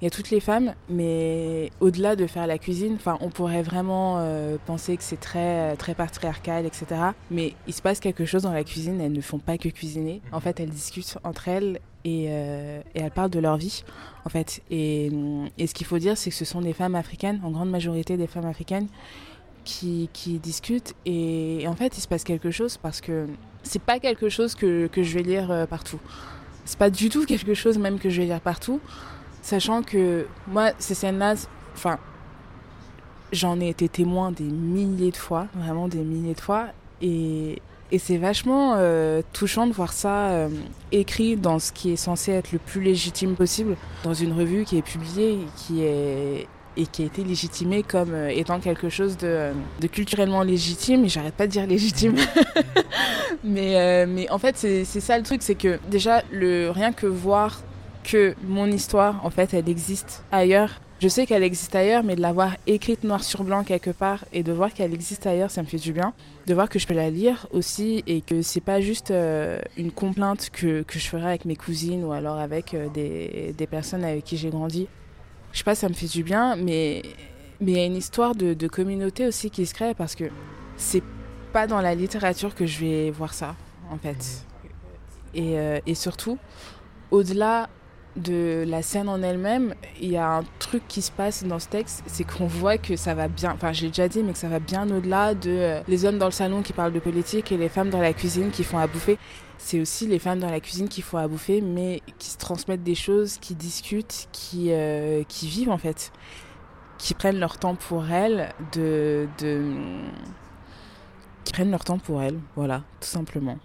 il 0.00 0.04
y 0.04 0.06
a 0.06 0.10
toutes 0.10 0.28
les 0.28 0.40
femmes, 0.40 0.74
mais 0.90 1.70
au-delà 1.80 2.14
de 2.14 2.26
faire 2.26 2.46
la 2.46 2.58
cuisine, 2.58 2.96
enfin, 2.96 3.16
on 3.22 3.30
pourrait 3.30 3.62
vraiment 3.62 4.16
euh, 4.18 4.58
penser 4.66 4.98
que 4.98 5.02
c'est 5.02 5.18
très, 5.18 5.76
très 5.76 5.94
patriarcal, 5.94 6.66
etc. 6.66 6.86
Mais 7.30 7.54
il 7.66 7.72
se 7.72 7.80
passe 7.80 8.00
quelque 8.00 8.26
chose 8.26 8.42
dans 8.42 8.52
la 8.52 8.64
cuisine, 8.64 9.00
elles 9.00 9.12
ne 9.12 9.20
font 9.22 9.38
pas 9.38 9.56
que 9.56 9.70
cuisiner. 9.70 10.20
En 10.30 10.40
fait, 10.40 10.60
elles 10.60 10.68
discutent 10.68 11.16
entre 11.24 11.48
elles 11.48 11.80
et, 12.04 12.26
euh, 12.28 12.82
et 12.94 13.00
elles 13.00 13.10
parlent 13.10 13.30
de 13.30 13.40
leur 13.40 13.56
vie, 13.56 13.82
en 14.26 14.28
fait. 14.28 14.60
Et, 14.70 15.10
et 15.56 15.66
ce 15.66 15.72
qu'il 15.72 15.86
faut 15.86 15.98
dire, 15.98 16.18
c'est 16.18 16.28
que 16.28 16.36
ce 16.36 16.44
sont 16.44 16.60
des 16.60 16.74
femmes 16.74 16.96
africaines, 16.96 17.40
en 17.42 17.50
grande 17.50 17.70
majorité 17.70 18.18
des 18.18 18.26
femmes 18.26 18.44
africaines, 18.44 18.88
qui, 19.64 20.10
qui 20.12 20.38
discutent. 20.38 20.92
Et, 21.06 21.62
et 21.62 21.68
en 21.68 21.76
fait, 21.76 21.96
il 21.96 22.02
se 22.02 22.08
passe 22.08 22.24
quelque 22.24 22.50
chose 22.50 22.76
parce 22.76 23.00
que 23.00 23.26
c'est 23.64 23.82
pas 23.82 23.98
quelque 23.98 24.28
chose 24.28 24.54
que, 24.54 24.86
que, 24.86 25.02
je 25.02 25.14
vais 25.14 25.22
lire 25.22 25.50
euh, 25.50 25.66
partout. 25.66 25.98
C'est 26.64 26.78
pas 26.78 26.90
du 26.90 27.08
tout 27.08 27.24
quelque 27.24 27.54
chose 27.54 27.78
même 27.78 27.98
que 27.98 28.08
je 28.10 28.20
vais 28.20 28.26
lire 28.26 28.40
partout, 28.40 28.80
sachant 29.42 29.82
que 29.82 30.26
moi, 30.46 30.70
ces 30.78 30.94
scènes-là, 30.94 31.34
enfin, 31.74 31.98
j'en 33.32 33.60
ai 33.60 33.68
été 33.68 33.88
témoin 33.88 34.30
des 34.30 34.44
milliers 34.44 35.10
de 35.10 35.16
fois, 35.16 35.48
vraiment 35.54 35.88
des 35.88 35.98
milliers 35.98 36.34
de 36.34 36.40
fois, 36.40 36.68
et, 37.02 37.60
et 37.90 37.98
c'est 37.98 38.16
vachement 38.16 38.74
euh, 38.76 39.22
touchant 39.32 39.66
de 39.66 39.72
voir 39.72 39.92
ça 39.92 40.28
euh, 40.28 40.48
écrit 40.92 41.36
dans 41.36 41.58
ce 41.58 41.72
qui 41.72 41.92
est 41.92 41.96
censé 41.96 42.32
être 42.32 42.52
le 42.52 42.58
plus 42.58 42.80
légitime 42.80 43.34
possible, 43.34 43.76
dans 44.04 44.14
une 44.14 44.32
revue 44.32 44.64
qui 44.64 44.78
est 44.78 44.82
publiée, 44.82 45.38
qui 45.56 45.82
est 45.82 46.46
et 46.76 46.86
qui 46.86 47.02
a 47.02 47.06
été 47.06 47.24
légitimé 47.24 47.82
comme 47.82 48.14
euh, 48.14 48.28
étant 48.28 48.60
quelque 48.60 48.88
chose 48.88 49.16
de, 49.16 49.52
de 49.80 49.86
culturellement 49.86 50.42
légitime. 50.42 51.04
Et 51.04 51.08
j'arrête 51.08 51.34
pas 51.34 51.46
de 51.46 51.52
dire 51.52 51.66
légitime. 51.66 52.16
mais, 53.44 53.76
euh, 53.76 54.06
mais 54.08 54.30
en 54.30 54.38
fait, 54.38 54.56
c'est 54.56 54.84
ça 54.84 55.16
le 55.18 55.24
truc, 55.24 55.42
c'est 55.42 55.54
que 55.54 55.78
déjà, 55.90 56.22
rien 56.32 56.92
que 56.92 57.06
voir 57.06 57.60
que 58.02 58.34
mon 58.46 58.66
histoire, 58.66 59.24
en 59.24 59.30
fait, 59.30 59.54
elle 59.54 59.68
existe 59.68 60.22
ailleurs. 60.30 60.80
Je 61.00 61.08
sais 61.08 61.26
qu'elle 61.26 61.42
existe 61.42 61.74
ailleurs, 61.74 62.04
mais 62.04 62.16
de 62.16 62.20
l'avoir 62.20 62.56
écrite 62.66 63.04
noir 63.04 63.24
sur 63.24 63.42
blanc 63.44 63.64
quelque 63.64 63.90
part 63.90 64.24
et 64.32 64.42
de 64.42 64.52
voir 64.52 64.72
qu'elle 64.72 64.94
existe 64.94 65.26
ailleurs, 65.26 65.50
ça 65.50 65.62
me 65.62 65.66
fait 65.66 65.78
du 65.78 65.92
bien. 65.92 66.14
De 66.46 66.54
voir 66.54 66.68
que 66.68 66.78
je 66.78 66.86
peux 66.86 66.94
la 66.94 67.10
lire 67.10 67.46
aussi 67.50 68.04
et 68.06 68.20
que 68.20 68.42
c'est 68.42 68.60
pas 68.60 68.80
juste 68.80 69.10
euh, 69.10 69.58
une 69.76 69.90
complainte 69.90 70.50
que, 70.50 70.84
je 70.88 70.98
ferai 70.98 71.26
avec 71.26 71.44
mes 71.46 71.56
cousines 71.56 72.04
ou 72.04 72.12
alors 72.12 72.38
avec 72.38 72.74
euh, 72.74 72.88
des 72.88 73.66
personnes 73.66 74.04
avec 74.04 74.24
qui 74.24 74.36
j'ai 74.36 74.50
grandi 74.50 74.86
je 75.54 75.58
sais 75.58 75.64
pas, 75.64 75.74
ça 75.74 75.88
me 75.88 75.94
fait 75.94 76.08
du 76.08 76.22
bien, 76.22 76.56
mais 76.56 77.02
mais 77.60 77.72
il 77.72 77.78
y 77.78 77.80
a 77.80 77.84
une 77.84 77.96
histoire 77.96 78.34
de, 78.34 78.52
de, 78.52 78.68
communauté 78.68 79.26
aussi 79.26 79.48
qui 79.48 79.64
se 79.64 79.72
crée 79.72 79.94
parce 79.94 80.16
que 80.16 80.24
c'est 80.76 81.02
pas 81.52 81.68
dans 81.68 81.80
la 81.80 81.94
littérature 81.94 82.54
que 82.54 82.66
je 82.66 82.80
vais 82.80 83.10
voir 83.12 83.32
ça, 83.32 83.54
en 83.90 83.96
fait. 83.96 84.44
Et, 85.34 85.56
euh, 85.58 85.78
et 85.86 85.94
surtout, 85.94 86.36
au-delà 87.12 87.68
de 88.16 88.64
la 88.66 88.82
scène 88.82 89.08
en 89.08 89.22
elle-même, 89.22 89.74
il 90.00 90.10
y 90.10 90.16
a 90.16 90.38
un 90.38 90.42
truc 90.58 90.82
qui 90.88 91.02
se 91.02 91.12
passe 91.12 91.44
dans 91.44 91.60
ce 91.60 91.68
texte, 91.68 92.02
c'est 92.06 92.24
qu'on 92.24 92.46
voit 92.46 92.76
que 92.76 92.96
ça 92.96 93.14
va 93.14 93.28
bien, 93.28 93.52
enfin 93.52 93.72
j'ai 93.72 93.88
déjà 93.88 94.08
dit, 94.08 94.22
mais 94.22 94.32
que 94.32 94.38
ça 94.38 94.48
va 94.48 94.60
bien 94.60 94.88
au-delà 94.90 95.34
de 95.34 95.50
euh, 95.50 95.80
les 95.88 96.04
hommes 96.04 96.18
dans 96.18 96.26
le 96.26 96.32
salon 96.32 96.62
qui 96.62 96.72
parlent 96.72 96.92
de 96.92 97.00
politique 97.00 97.50
et 97.52 97.56
les 97.56 97.68
femmes 97.68 97.90
dans 97.90 98.00
la 98.00 98.12
cuisine 98.12 98.50
qui 98.50 98.64
font 98.64 98.78
à 98.78 98.86
bouffer. 98.86 99.18
C'est 99.58 99.80
aussi 99.80 100.06
les 100.06 100.18
femmes 100.18 100.40
dans 100.40 100.50
la 100.50 100.60
cuisine 100.60 100.88
qui 100.88 101.00
font 101.00 101.18
à 101.18 101.26
bouffer, 101.26 101.60
mais 101.60 102.02
qui 102.18 102.28
se 102.28 102.36
transmettent 102.38 102.82
des 102.82 102.94
choses, 102.94 103.38
qui 103.38 103.54
discutent, 103.54 104.28
qui, 104.32 104.72
euh, 104.72 105.22
qui 105.28 105.48
vivent 105.48 105.70
en 105.70 105.78
fait, 105.78 106.12
qui 106.98 107.14
prennent 107.14 107.38
leur 107.38 107.58
temps 107.58 107.74
pour 107.74 108.10
elles, 108.10 108.52
de, 108.72 109.28
de... 109.38 109.62
qui 111.44 111.52
prennent 111.52 111.70
leur 111.70 111.84
temps 111.84 111.98
pour 111.98 112.22
elles, 112.22 112.38
voilà, 112.56 112.82
tout 113.00 113.08
simplement. 113.08 113.58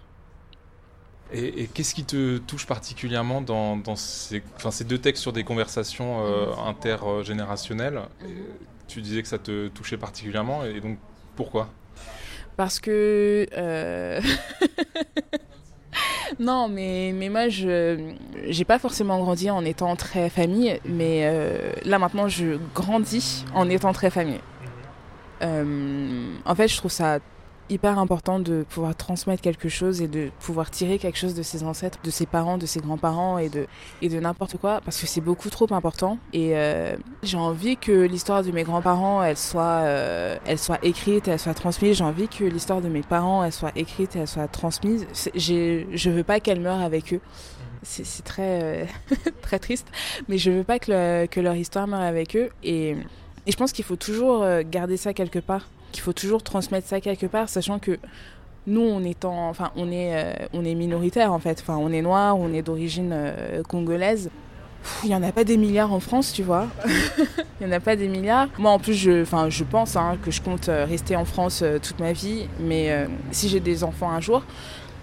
Et, 1.32 1.62
et 1.62 1.66
qu'est-ce 1.68 1.94
qui 1.94 2.04
te 2.04 2.38
touche 2.38 2.66
particulièrement 2.66 3.40
dans, 3.40 3.76
dans 3.76 3.94
ces, 3.94 4.42
enfin, 4.56 4.70
ces 4.70 4.84
deux 4.84 4.98
textes 4.98 5.22
sur 5.22 5.32
des 5.32 5.44
conversations 5.44 6.26
euh, 6.26 6.52
intergénérationnelles? 6.66 8.00
Mmh. 8.20 8.26
Tu 8.88 9.00
disais 9.00 9.22
que 9.22 9.28
ça 9.28 9.38
te 9.38 9.68
touchait 9.68 9.96
particulièrement, 9.96 10.64
et 10.64 10.80
donc 10.80 10.98
pourquoi? 11.36 11.68
Parce 12.56 12.80
que... 12.80 13.46
Euh... 13.56 14.20
non, 16.38 16.68
mais, 16.68 17.12
mais 17.14 17.28
moi, 17.28 17.48
je 17.48 18.12
j'ai 18.48 18.64
pas 18.64 18.78
forcément 18.78 19.18
grandi 19.18 19.50
en 19.50 19.64
étant 19.64 19.96
très 19.96 20.30
famille, 20.30 20.80
mais 20.84 21.22
euh, 21.24 21.72
là 21.84 21.98
maintenant, 21.98 22.28
je 22.28 22.58
grandis 22.74 23.44
en 23.54 23.68
étant 23.68 23.92
très 23.92 24.10
famille. 24.10 24.40
Euh, 25.42 26.34
en 26.44 26.54
fait, 26.54 26.68
je 26.68 26.76
trouve 26.76 26.90
ça 26.90 27.18
hyper 27.70 27.98
important 27.98 28.40
de 28.40 28.64
pouvoir 28.68 28.94
transmettre 28.96 29.42
quelque 29.42 29.68
chose 29.68 30.02
et 30.02 30.08
de 30.08 30.30
pouvoir 30.40 30.70
tirer 30.70 30.98
quelque 30.98 31.16
chose 31.16 31.34
de 31.34 31.42
ses 31.42 31.62
ancêtres, 31.62 31.98
de 32.02 32.10
ses 32.10 32.26
parents, 32.26 32.58
de 32.58 32.66
ses 32.66 32.80
grands-parents 32.80 33.38
et 33.38 33.48
de, 33.48 33.66
et 34.02 34.08
de 34.08 34.18
n'importe 34.18 34.56
quoi 34.58 34.80
parce 34.84 35.00
que 35.00 35.06
c'est 35.06 35.20
beaucoup 35.20 35.48
trop 35.50 35.72
important. 35.72 36.18
Et 36.32 36.56
euh, 36.56 36.96
j'ai 37.22 37.36
envie 37.36 37.76
que 37.76 37.92
l'histoire 37.92 38.42
de 38.42 38.50
mes 38.50 38.64
grands-parents, 38.64 39.22
elle 39.22 39.36
soit, 39.36 39.82
euh, 39.84 40.36
elle 40.46 40.58
soit 40.58 40.84
écrite, 40.84 41.28
elle 41.28 41.38
soit 41.38 41.54
transmise. 41.54 41.96
J'ai 41.96 42.04
envie 42.04 42.28
que 42.28 42.44
l'histoire 42.44 42.80
de 42.80 42.88
mes 42.88 43.02
parents, 43.02 43.44
elle 43.44 43.52
soit 43.52 43.72
écrite 43.76 44.16
elle 44.16 44.28
soit 44.28 44.48
transmise. 44.48 45.06
Je 45.34 46.10
veux 46.10 46.24
pas 46.24 46.40
qu'elle 46.40 46.60
meure 46.60 46.80
avec 46.80 47.14
eux. 47.14 47.20
C'est 47.82 48.24
très, 48.24 48.62
euh, 48.62 48.84
très 49.42 49.58
triste, 49.58 49.86
mais 50.28 50.36
je 50.36 50.50
veux 50.50 50.64
pas 50.64 50.78
que, 50.78 51.24
que 51.26 51.40
leur 51.40 51.54
histoire 51.54 51.86
meure 51.86 52.02
avec 52.02 52.36
eux. 52.36 52.50
Et, 52.62 52.90
et 53.46 53.52
je 53.52 53.56
pense 53.56 53.72
qu'il 53.72 53.84
faut 53.84 53.96
toujours 53.96 54.44
garder 54.70 54.98
ça 54.98 55.14
quelque 55.14 55.38
part 55.38 55.66
qu'il 55.92 56.02
faut 56.02 56.12
toujours 56.12 56.42
transmettre 56.42 56.86
ça 56.86 57.00
quelque 57.00 57.26
part, 57.26 57.48
sachant 57.48 57.78
que 57.78 57.98
nous, 58.66 58.82
on 58.82 59.02
est, 59.02 59.24
en, 59.24 59.48
enfin, 59.48 59.70
on 59.76 59.90
est, 59.90 60.14
euh, 60.14 60.46
on 60.52 60.64
est 60.64 60.74
minoritaire 60.74 61.32
en 61.32 61.38
fait. 61.38 61.58
Enfin, 61.60 61.76
on 61.76 61.90
est 61.92 62.02
noir, 62.02 62.38
on 62.38 62.52
est 62.52 62.62
d'origine 62.62 63.10
euh, 63.12 63.62
congolaise. 63.62 64.30
Il 65.04 65.08
n'y 65.08 65.14
en 65.14 65.22
a 65.22 65.32
pas 65.32 65.44
des 65.44 65.56
milliards 65.56 65.92
en 65.92 66.00
France, 66.00 66.32
tu 66.32 66.42
vois. 66.42 66.66
Il 67.60 67.66
n'y 67.66 67.72
en 67.72 67.76
a 67.76 67.80
pas 67.80 67.96
des 67.96 68.08
milliards. 68.08 68.48
Moi, 68.58 68.70
en 68.70 68.78
plus, 68.78 68.94
je, 68.94 69.24
je 69.24 69.64
pense 69.64 69.96
hein, 69.96 70.16
que 70.22 70.30
je 70.30 70.40
compte 70.40 70.68
rester 70.68 71.16
en 71.16 71.24
France 71.24 71.60
euh, 71.62 71.78
toute 71.78 72.00
ma 72.00 72.12
vie. 72.12 72.48
Mais 72.58 72.90
euh, 72.90 73.06
si 73.30 73.48
j'ai 73.48 73.60
des 73.60 73.84
enfants 73.84 74.10
un 74.10 74.20
jour, 74.20 74.42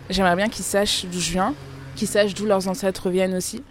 j'aimerais 0.10 0.36
bien 0.36 0.50
qu'ils 0.50 0.66
sachent 0.66 1.06
d'où 1.06 1.20
je 1.20 1.32
viens, 1.32 1.54
qu'ils 1.96 2.08
sachent 2.08 2.34
d'où 2.34 2.46
leurs 2.46 2.68
ancêtres 2.68 3.10
viennent 3.10 3.36
aussi. 3.36 3.64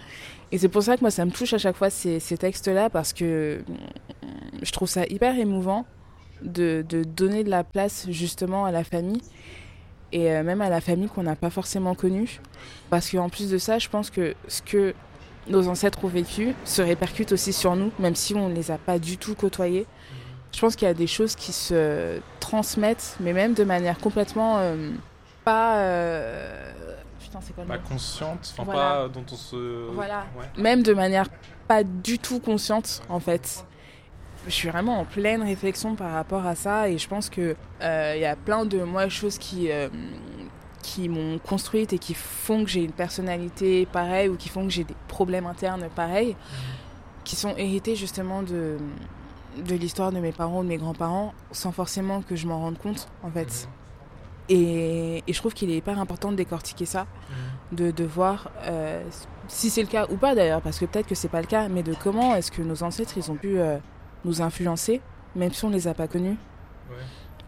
Et 0.53 0.59
c'est 0.59 0.69
pour 0.69 0.83
ça 0.83 0.97
que 0.97 1.01
moi, 1.01 1.11
ça 1.11 1.25
me 1.25 1.33
touche 1.33 1.53
à 1.55 1.59
chaque 1.59 1.77
fois 1.77 1.91
ces 1.91 2.21
textes-là, 2.21 2.89
parce 2.89 3.13
que 3.13 3.65
je 4.63 4.73
trouve 4.73 4.89
ça 4.89 5.05
hyper 5.07 5.37
émouvant 5.37 5.87
de, 6.43 6.85
de, 6.89 7.05
donner 7.05 7.45
de 7.45 7.51
la 7.51 7.65
place 7.65 8.07
justement 8.11 8.65
à 8.65 8.71
la 8.71 8.85
famille 8.85 9.23
et 10.13 10.31
euh, 10.31 10.43
même 10.43 10.61
à 10.63 10.69
la 10.69 10.81
famille 10.81 11.09
qu'on 11.09 11.23
n'a 11.25 11.37
pas 11.37 11.51
forcément 11.51 11.95
connue. 11.95 12.41
Parce 12.91 13.11
qu'en 13.11 13.29
plus 13.29 13.51
de 13.51 13.59
ça, 13.59 13.79
je 13.79 13.89
pense 13.89 14.11
que 14.11 14.35
ce 14.49 14.63
que 14.63 14.95
nos 15.49 15.69
ancêtres 15.69 16.05
ont 16.05 16.09
vécu 16.09 16.55
se 16.65 16.83
répercute 16.83 17.33
aussi 17.33 17.53
sur 17.53 17.77
nous, 17.77 17.93
même 17.99 18.15
si 18.15 18.35
on 18.35 18.49
ne 18.49 18.55
les 18.55 18.71
a 18.71 18.79
pas 18.79 18.99
du 18.99 19.19
tout 19.19 19.35
côtoyés. 19.35 19.87
Je 20.53 20.61
pense 20.61 20.77
qu'il 20.77 20.87
y 20.89 20.91
a 20.91 20.95
des 20.95 21.07
choses 21.07 21.35
qui 21.35 21.53
se 21.53 22.21
transmettent, 22.41 23.17
mais 23.21 23.33
même 23.33 23.55
de 23.55 23.65
manière 23.65 23.99
complètement 23.99 24.59
euh, 24.59 24.91
pas... 25.45 25.77
Euh, 25.79 26.73
c'est 27.41 27.55
quoi 27.55 27.65
le 27.65 27.75
mot? 27.75 27.79
consciente, 27.87 28.55
enfin 28.55 28.65
Voilà. 28.65 28.81
pas 28.81 29.09
dont 29.09 29.25
on 29.31 29.37
se. 29.37 29.91
Voilà. 29.93 30.25
Ouais. 30.39 30.47
Même 30.63 30.83
de 30.83 30.95
manière 30.95 31.27
pas 31.69 31.85
du 31.85 32.19
tout 32.19 32.41
consciente, 32.41 33.03
en 33.11 33.21
fait. 33.21 33.67
Je 34.47 34.53
suis 34.53 34.69
vraiment 34.69 35.01
en 35.01 35.05
pleine 35.05 35.43
réflexion 35.43 35.97
par 35.97 36.13
rapport 36.13 36.47
à 36.47 36.55
ça 36.55 36.89
et 36.89 36.99
je 36.99 37.09
pense 37.09 37.29
que 37.31 37.57
euh, 37.83 38.13
il 38.15 38.21
y 38.21 38.25
a 38.25 38.37
plein 38.37 38.65
de 38.65 38.83
moi 38.83 39.09
choses 39.09 39.39
qui 39.39 39.73
euh, 39.73 39.89
qui 40.83 41.09
m'ont 41.09 41.39
construite 41.39 41.93
et 41.93 41.99
qui 41.99 42.15
font 42.15 42.63
que 42.65 42.71
j'ai 42.71 42.85
une 42.85 42.93
personnalité 42.93 43.87
pareille 43.87 44.29
ou 44.29 44.37
qui 44.37 44.49
font 44.49 44.65
que 44.65 44.71
j'ai 44.71 44.85
des 44.85 44.95
problèmes 45.09 45.47
internes 45.47 45.89
pareils, 45.97 46.37
qui 47.25 47.35
sont 47.35 47.57
hérités 47.57 47.97
justement 47.97 48.43
de 48.43 48.77
de 49.65 49.75
l'histoire 49.75 50.13
de 50.13 50.21
mes 50.21 50.33
parents 50.33 50.61
ou 50.61 50.63
de 50.63 50.69
mes 50.69 50.77
grands-parents 50.77 51.33
sans 51.51 51.73
forcément 51.73 52.23
que 52.23 52.37
je 52.37 52.47
m'en 52.47 52.61
rende 52.61 52.79
compte 52.79 53.09
en 53.25 53.31
fait. 53.31 53.69
Et, 54.49 55.25
et 55.27 55.33
je 55.33 55.39
trouve 55.39 55.55
qu'il 55.55 55.71
est 55.71 55.77
hyper 55.79 55.99
important 55.99 56.31
de 56.31 56.37
décortiquer 56.37 56.87
ça, 56.87 57.07
de, 57.73 57.91
de 57.91 58.05
voir 58.05 58.53
euh, 58.63 59.03
si 59.49 59.71
c'est 59.71 59.81
le 59.83 59.89
cas 59.89 60.07
ou 60.09 60.17
pas 60.17 60.37
d'ailleurs, 60.37 60.61
parce 60.61 60.79
que 60.79 60.85
peut-être 60.85 61.09
que 61.09 61.17
c'est 61.17 61.27
pas 61.27 61.41
le 61.41 61.49
cas, 61.49 61.69
mais 61.69 61.83
de 61.83 61.95
comment 62.01 62.37
est-ce 62.37 62.53
que 62.53 62.63
nos 62.63 62.85
ancêtres 62.85 63.15
ils 63.17 63.29
ont 63.33 63.35
pu 63.35 63.59
nous 64.27 64.43
influencer, 64.43 65.01
même 65.35 65.53
si 65.53 65.65
on 65.65 65.71
les 65.71 65.89
a 65.89 65.95
pas 65.95 66.07
connus. 66.09 66.37
Ouais. 66.91 66.97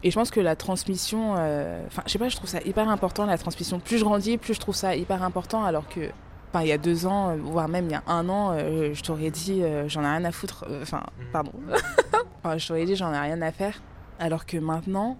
Et 0.04 0.10
je 0.10 0.14
pense 0.18 0.30
que 0.30 0.40
la 0.40 0.56
transmission, 0.56 1.34
euh, 1.36 1.82
enfin 1.88 2.02
je 2.06 2.12
sais 2.12 2.18
pas, 2.18 2.28
je 2.28 2.36
trouve 2.36 2.48
ça 2.48 2.60
hyper 2.64 2.88
important 2.88 3.26
la 3.26 3.36
transmission. 3.36 3.80
Plus 3.80 3.98
je 3.98 4.04
grandis, 4.04 4.38
plus 4.38 4.54
je 4.54 4.60
trouve 4.60 4.74
ça 4.76 4.94
hyper 4.96 5.22
important, 5.22 5.64
alors 5.64 5.86
que 5.88 6.08
Enfin, 6.50 6.62
il 6.64 6.68
y 6.68 6.72
a 6.72 6.78
deux 6.78 7.04
ans, 7.06 7.28
euh, 7.28 7.36
voire 7.36 7.68
même 7.68 7.84
il 7.86 7.90
y 7.92 7.94
a 7.94 8.02
un 8.06 8.26
an, 8.30 8.52
euh, 8.52 8.94
je 8.94 9.02
t'aurais 9.02 9.30
dit 9.30 9.62
euh, 9.62 9.86
j'en 9.86 10.00
ai 10.02 10.06
rien 10.06 10.24
à 10.24 10.32
foutre. 10.32 10.64
Enfin, 10.80 11.02
Mhm. 11.18 11.26
pardon. 11.30 11.52
Enfin, 12.42 12.56
je 12.56 12.66
t'aurais 12.66 12.86
dit 12.86 12.96
j'en 12.96 13.12
ai 13.12 13.18
rien 13.18 13.42
à 13.42 13.52
faire. 13.52 13.82
Alors 14.18 14.46
que 14.46 14.56
maintenant, 14.56 15.18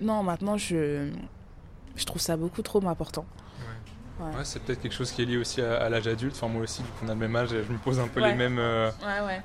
non, 0.00 0.22
maintenant 0.22 0.56
je, 0.56 1.10
je 1.96 2.04
trouve 2.06 2.22
ça 2.22 2.38
beaucoup 2.38 2.62
trop 2.62 2.82
important. 2.88 3.26
Ouais. 4.20 4.44
C'est 4.44 4.62
peut-être 4.62 4.80
quelque 4.82 4.94
chose 4.94 5.10
qui 5.12 5.22
est 5.22 5.24
lié 5.24 5.36
aussi 5.38 5.60
à, 5.62 5.82
à 5.82 5.88
l'âge 5.88 6.06
adulte. 6.06 6.34
Enfin, 6.36 6.48
moi 6.48 6.62
aussi, 6.62 6.82
vu 6.82 6.88
qu'on 7.00 7.08
a 7.08 7.14
le 7.14 7.20
même 7.20 7.34
âge, 7.36 7.48
je 7.50 7.72
me 7.72 7.78
pose 7.78 7.98
un 7.98 8.08
peu 8.08 8.20
Ouais. 8.20 8.30
les 8.30 8.34
mêmes, 8.36 8.58
euh, 8.58 8.90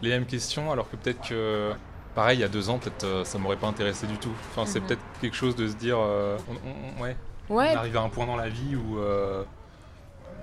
les 0.02 0.10
mêmes 0.10 0.26
questions, 0.26 0.72
alors 0.72 0.90
que 0.90 0.96
peut-être 0.98 1.28
que, 1.28 1.72
pareil, 2.14 2.38
il 2.38 2.42
y 2.42 2.44
a 2.44 2.48
deux 2.50 2.70
ans, 2.70 2.78
peut-être 2.78 3.04
euh, 3.06 3.24
ça 3.24 3.38
m'aurait 3.38 3.56
pas 3.58 3.68
intéressé 3.68 4.06
du 4.08 4.18
tout. 4.18 4.34
Enfin, 4.52 4.66
c'est 4.66 4.80
Mhm. 4.82 4.88
peut-être 4.88 5.02
quelque 5.22 5.36
chose 5.36 5.56
de 5.56 5.68
se 5.68 5.76
dire, 5.76 5.98
euh, 6.00 6.38
on, 6.50 6.54
on- 7.00 7.04
ouais, 7.04 7.16
Ouais, 7.50 7.72
on 7.74 7.78
arrive 7.78 7.96
à 7.98 8.02
un 8.02 8.10
point 8.10 8.26
dans 8.26 8.36
la 8.38 8.50
vie 8.50 8.76
où, 8.76 8.98
euh, 9.00 9.44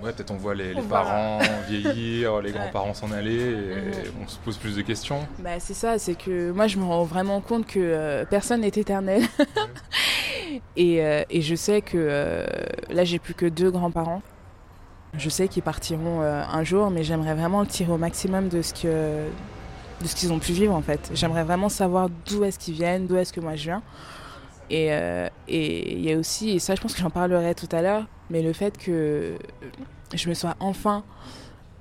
ouais, 0.01 0.11
peut-être 0.13 0.31
on 0.31 0.35
voit 0.37 0.55
les, 0.55 0.73
parents 0.89 1.39
vieillir, 1.69 2.41
les 2.41 2.51
grands-parents 2.51 2.93
s'en 2.93 3.11
aller, 3.11 3.35
et 3.35 3.75
Mhm. 3.75 4.23
on 4.23 4.27
se 4.27 4.37
pose 4.39 4.57
plus 4.57 4.75
de 4.75 4.81
questions. 4.81 5.27
Bah, 5.39 5.59
c'est 5.59 5.73
ça, 5.73 5.99
c'est 5.99 6.15
que 6.15 6.51
moi 6.51 6.67
je 6.67 6.77
me 6.77 6.83
rends 6.85 7.03
vraiment 7.03 7.41
compte 7.41 7.65
que 7.67 7.79
euh, 7.79 8.25
personne 8.25 8.61
n'est 8.61 8.67
éternel. 8.69 9.23
et, 10.75 11.03
euh, 11.03 11.23
et 11.29 11.41
je 11.41 11.55
sais 11.55 11.81
que 11.81 11.97
euh, 11.97 12.45
là 12.89 13.03
j'ai 13.03 13.19
plus 13.19 13.33
que 13.33 13.45
deux 13.45 13.71
grands-parents. 13.71 14.21
Je 15.15 15.29
sais 15.29 15.47
qu'ils 15.47 15.61
partiront 15.61 16.21
un 16.21 16.63
jour, 16.63 16.89
mais 16.89 17.03
j'aimerais 17.03 17.35
vraiment 17.35 17.61
le 17.61 17.67
tirer 17.67 17.91
au 17.91 17.99
maximum 17.99 18.49
de 18.49 18.63
ce 18.63 18.73
que 18.73 19.27
de 20.01 20.07
ce 20.07 20.15
qu'ils 20.15 20.33
ont 20.33 20.39
pu 20.39 20.53
vivre 20.53 20.73
en 20.73 20.81
fait. 20.81 21.11
J'aimerais 21.13 21.43
vraiment 21.43 21.69
savoir 21.69 22.09
d'où 22.27 22.43
est-ce 22.43 22.57
qu'ils 22.57 22.73
viennent, 22.73 23.05
d'où 23.05 23.15
est-ce 23.17 23.31
que 23.31 23.39
moi 23.39 23.55
je 23.55 23.63
viens. 23.65 23.83
Et 24.69 24.87
euh, 24.91 25.27
et 25.47 25.93
il 25.93 26.01
y 26.01 26.11
a 26.11 26.17
aussi, 26.17 26.51
et 26.51 26.59
ça 26.59 26.75
je 26.75 26.81
pense 26.81 26.93
que 26.93 27.01
j'en 27.01 27.09
parlerai 27.09 27.53
tout 27.53 27.67
à 27.71 27.81
l'heure, 27.81 28.05
mais 28.29 28.41
le 28.41 28.53
fait 28.53 28.77
que 28.77 29.37
je 30.13 30.29
me 30.29 30.33
sois 30.33 30.55
enfin 30.59 31.03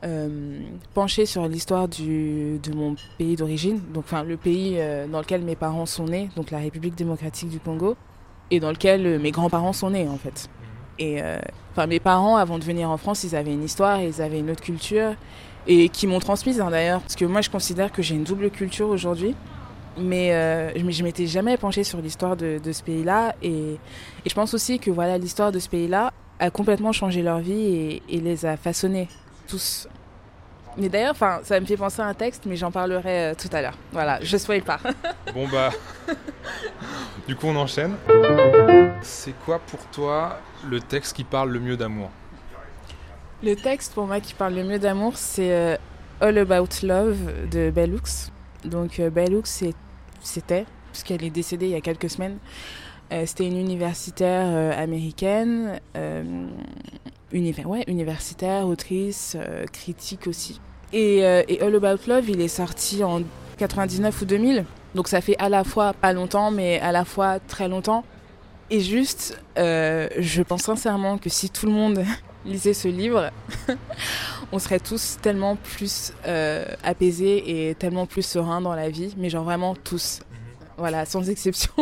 euh, 0.05 0.61
penchée 0.95 1.27
sur 1.27 1.47
l'histoire 1.47 1.87
de 1.87 2.75
mon 2.75 2.97
pays 3.19 3.37
d'origine, 3.37 3.81
donc 3.95 4.05
enfin 4.05 4.25
le 4.25 4.37
pays 4.37 4.75
euh, 4.79 5.07
dans 5.07 5.21
lequel 5.21 5.43
mes 5.43 5.55
parents 5.55 5.87
sont 5.87 6.07
nés, 6.07 6.29
donc 6.35 6.51
la 6.51 6.59
République 6.59 6.97
démocratique 6.97 7.51
du 7.51 7.61
Congo, 7.61 7.97
et 8.51 8.59
dans 8.59 8.71
lequel 8.71 9.21
mes 9.21 9.31
grands-parents 9.31 9.73
sont 9.73 9.91
nés 9.91 10.09
en 10.09 10.19
fait. 10.19 10.51
Et 10.99 11.23
euh, 11.23 11.39
enfin 11.71 11.87
mes 11.87 12.01
parents 12.01 12.37
avant 12.37 12.59
de 12.59 12.65
venir 12.65 12.91
en 12.91 12.97
France, 12.97 13.23
ils 13.23 13.37
avaient 13.37 13.53
une 13.53 13.63
histoire, 13.63 14.03
ils 14.03 14.21
avaient 14.21 14.41
une 14.41 14.51
autre 14.51 14.63
culture, 14.63 15.15
et 15.69 15.89
qui 15.89 16.09
m'ont 16.09 16.19
transmise 16.19 16.61
hein, 16.61 16.71
d'ailleurs, 16.71 17.01
parce 17.01 17.15
que 17.15 17.25
moi 17.25 17.41
je 17.41 17.51
considère 17.51 17.93
que 17.93 18.03
j'ai 18.03 18.17
une 18.17 18.25
double 18.25 18.51
culture 18.51 18.89
aujourd'hui. 18.89 19.37
Mais 19.99 20.33
euh, 20.33 20.91
je 20.91 21.03
m'étais 21.03 21.27
jamais 21.27 21.57
penchée 21.57 21.85
sur 21.85 22.01
l'histoire 22.01 22.37
de, 22.37 22.59
de 22.63 22.73
ce 22.73 22.83
pays-là 22.83 23.35
et, 23.43 23.73
et 23.75 24.29
je 24.29 24.35
pense 24.35 24.55
aussi 24.55 24.79
que 24.79 24.91
voilà 24.91 25.19
l'histoire 25.19 25.53
de 25.53 25.59
ce 25.59 25.69
pays-là 25.69 26.13
a 26.39 26.51
complètement 26.51 26.93
changé 26.93 27.23
leur 27.23 27.41
vie 27.41 27.53
et, 27.53 28.03
et 28.09 28.21
les 28.21 28.47
a 28.47 28.57
façonnés 28.57 29.09
tous. 29.47 29.87
Mais 30.79 30.89
d'ailleurs, 30.89 31.11
enfin, 31.13 31.41
ça 31.43 31.61
me 31.61 31.67
fait 31.67 31.77
penser 31.77 32.01
à 32.01 32.07
un 32.07 32.15
texte, 32.15 32.45
mais 32.47 32.57
j'en 32.57 32.71
parlerai 32.71 33.33
euh, 33.33 33.35
tout 33.35 33.55
à 33.55 33.61
l'heure. 33.61 33.77
Voilà, 33.93 34.19
je 34.23 34.37
spoil 34.39 34.63
pas. 34.63 34.81
Bon 35.35 35.47
bah, 35.49 35.71
du 37.27 37.37
coup 37.37 37.47
on 37.47 37.57
enchaîne. 37.57 37.95
C'est 39.03 39.35
quoi 39.45 39.59
pour 39.59 39.81
toi 39.87 40.39
le 40.69 40.81
texte 40.81 41.17
qui 41.17 41.25
parle 41.25 41.51
le 41.51 41.61
mieux 41.61 41.77
d'amour? 41.77 42.11
Le 43.43 43.57
texte 43.57 43.95
pour 43.95 44.07
moi 44.07 44.21
qui 44.21 44.35
parle 44.35 44.55
le 44.55 44.65
mieux 44.65 44.79
d'amour, 44.79 45.17
c'est 45.17 45.53
euh, 45.53 45.77
All 46.21 46.39
About 46.39 46.69
Love 46.83 47.49
de 47.51 47.71
Bell 47.71 47.95
Hooks. 47.95 48.31
Donc 48.65 49.01
euh, 49.01 49.11
Bell 49.11 49.35
Hooks, 49.35 49.47
c'est- 49.47 49.75
c'était, 50.23 50.67
puisqu'elle 50.93 51.25
est 51.25 51.31
décédée 51.31 51.67
il 51.67 51.73
y 51.73 51.77
a 51.77 51.81
quelques 51.81 52.11
semaines, 52.11 52.39
euh, 53.13 53.25
c'était 53.27 53.47
une 53.47 53.57
universitaire 53.59 54.47
euh, 54.47 54.73
américaine, 54.83 55.81
univers, 57.33 57.69
ouais, 57.69 57.85
universitaire, 57.89 58.67
autrice, 58.67 59.37
critique 59.73 60.27
aussi. 60.27 60.61
Et, 60.93 61.25
All 61.25 61.75
About 61.75 62.03
Love, 62.07 62.29
il 62.29 62.41
est 62.41 62.49
sorti 62.49 63.03
en 63.03 63.23
99 63.57 64.21
ou 64.23 64.25
2000, 64.27 64.65
donc 64.95 65.09
ça 65.09 65.21
fait 65.23 65.37
à 65.39 65.49
la 65.49 65.65
fois 65.65 65.95
pas 65.95 66.13
longtemps, 66.13 66.51
mais 66.51 66.79
à 66.81 66.93
la 66.93 67.05
fois 67.05 67.39
très 67.41 67.69
longtemps. 67.69 68.05
Et 68.71 68.81
juste, 68.81 69.39
je 69.57 70.43
pense 70.43 70.63
sincèrement 70.63 71.17
que 71.19 71.31
si 71.31 71.49
tout 71.51 71.67
le 71.67 71.73
monde 71.73 72.05
lisait 72.47 72.75
ce 72.75 72.89
livre, 72.89 73.31
on 74.53 74.59
serait 74.59 74.81
tous 74.81 75.19
tellement 75.23 75.57
plus 75.57 76.13
euh, 76.27 76.65
apaisés 76.85 77.69
et 77.71 77.75
tellement 77.75 78.07
plus 78.07 78.23
sereins 78.23 78.61
dans 78.61 78.75
la 78.75 78.91
vie, 78.91 79.15
mais 79.17 79.31
genre 79.31 79.45
vraiment 79.45 79.75
tous. 79.75 80.21
Voilà, 80.79 81.05
sans 81.05 81.29
exception. 81.31 81.73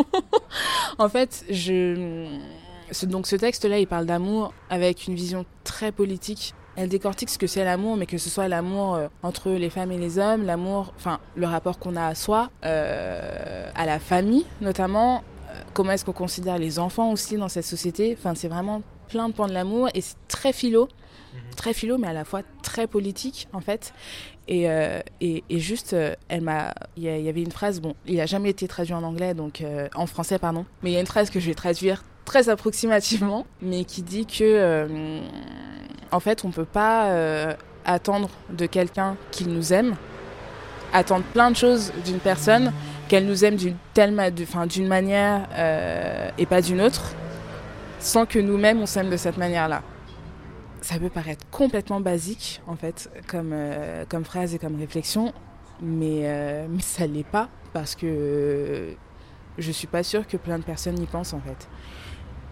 en 0.97 1.09
fait, 1.09 1.43
je... 1.49 2.25
ce- 2.91 3.05
donc 3.05 3.27
ce 3.27 3.35
texte-là, 3.35 3.79
il 3.79 3.87
parle 3.87 4.05
d'amour 4.05 4.53
avec 4.69 5.07
une 5.07 5.15
vision 5.15 5.45
très 5.63 5.91
politique. 5.91 6.53
Elle 6.77 6.87
décortique 6.89 7.29
ce 7.29 7.37
que 7.37 7.47
c'est 7.47 7.65
l'amour, 7.65 7.97
mais 7.97 8.05
que 8.05 8.17
ce 8.17 8.29
soit 8.29 8.47
l'amour 8.47 8.95
euh, 8.95 9.07
entre 9.23 9.51
les 9.51 9.69
femmes 9.69 9.91
et 9.91 9.97
les 9.97 10.17
hommes, 10.19 10.45
l'amour, 10.45 10.93
enfin 10.97 11.19
le 11.35 11.45
rapport 11.47 11.79
qu'on 11.79 11.95
a 11.97 12.05
à 12.07 12.15
soi, 12.15 12.49
euh, 12.63 13.69
à 13.75 13.85
la 13.85 13.99
famille 13.99 14.45
notamment, 14.61 15.23
comment 15.73 15.91
est-ce 15.91 16.05
qu'on 16.05 16.13
considère 16.13 16.57
les 16.57 16.79
enfants 16.79 17.11
aussi 17.11 17.35
dans 17.35 17.49
cette 17.49 17.65
société. 17.65 18.15
Enfin, 18.17 18.35
c'est 18.35 18.47
vraiment 18.47 18.81
plein 19.09 19.27
de 19.27 19.33
pans 19.33 19.47
de 19.47 19.53
l'amour 19.53 19.89
et 19.93 19.99
c'est 20.01 20.15
très 20.29 20.53
philo, 20.53 20.87
très 21.55 21.73
philo, 21.73 21.97
mais 21.97 22.07
à 22.07 22.13
la 22.13 22.25
fois 22.25 22.41
très 22.63 22.87
politique 22.87 23.47
en 23.53 23.61
fait. 23.61 23.93
Et, 24.47 24.69
euh, 24.69 24.99
et, 25.21 25.43
juste, 25.59 25.93
euh, 25.93 26.13
elle 26.27 26.41
m'a, 26.41 26.73
il 26.97 27.03
y, 27.03 27.29
avait 27.29 27.41
une 27.41 27.51
phrase, 27.51 27.79
bon, 27.79 27.95
il 28.05 28.19
a 28.19 28.25
jamais 28.25 28.49
été 28.49 28.67
traduit 28.67 28.93
en 28.93 29.03
anglais, 29.03 29.33
donc 29.33 29.61
euh, 29.61 29.87
en 29.95 30.07
français 30.07 30.39
pardon, 30.39 30.65
mais 30.83 30.89
il 30.91 30.93
y 30.93 30.97
a 30.97 30.99
une 30.99 31.07
phrase 31.07 31.29
que 31.29 31.39
je 31.39 31.47
vais 31.47 31.53
traduire 31.53 32.03
très 32.25 32.49
approximativement, 32.49 33.45
mais 33.61 33.85
qui 33.85 34.01
dit 34.01 34.25
que, 34.25 35.21
en 36.11 36.19
fait, 36.19 36.43
on 36.43 36.51
peut 36.51 36.65
pas 36.65 37.55
attendre 37.85 38.29
de 38.51 38.65
quelqu'un 38.65 39.15
qu'il 39.31 39.47
nous 39.49 39.73
aime, 39.73 39.95
attendre 40.93 41.23
plein 41.33 41.49
de 41.51 41.55
choses 41.55 41.93
d'une 42.05 42.19
personne, 42.19 42.73
qu'elle 43.07 43.25
nous 43.25 43.45
aime 43.45 43.55
d'une 43.55 43.75
ma- 44.11 44.31
d'une 44.31 44.87
manière 44.87 45.47
et 46.37 46.45
pas 46.45 46.61
d'une 46.61 46.81
autre, 46.81 47.13
sans 47.99 48.25
que 48.25 48.39
nous-mêmes 48.39 48.81
on 48.81 48.85
s'aime 48.85 49.09
de 49.09 49.17
cette 49.17 49.37
manière-là. 49.37 49.81
Ça 50.81 50.97
peut 50.97 51.09
paraître 51.09 51.45
complètement 51.51 51.99
basique, 52.01 52.61
en 52.67 52.75
fait, 52.75 53.09
comme, 53.27 53.51
euh, 53.53 54.03
comme 54.09 54.25
phrase 54.25 54.55
et 54.55 54.59
comme 54.59 54.79
réflexion, 54.79 55.31
mais, 55.81 56.21
euh, 56.23 56.65
mais 56.69 56.81
ça 56.81 57.05
l'est 57.05 57.23
pas, 57.23 57.49
parce 57.73 57.95
que 57.95 58.05
euh, 58.05 58.93
je 59.57 59.71
suis 59.71 59.87
pas 59.87 60.03
sûre 60.03 60.27
que 60.27 60.37
plein 60.37 60.57
de 60.57 60.63
personnes 60.63 60.99
y 61.01 61.05
pensent, 61.05 61.33
en 61.33 61.41
fait. 61.41 61.67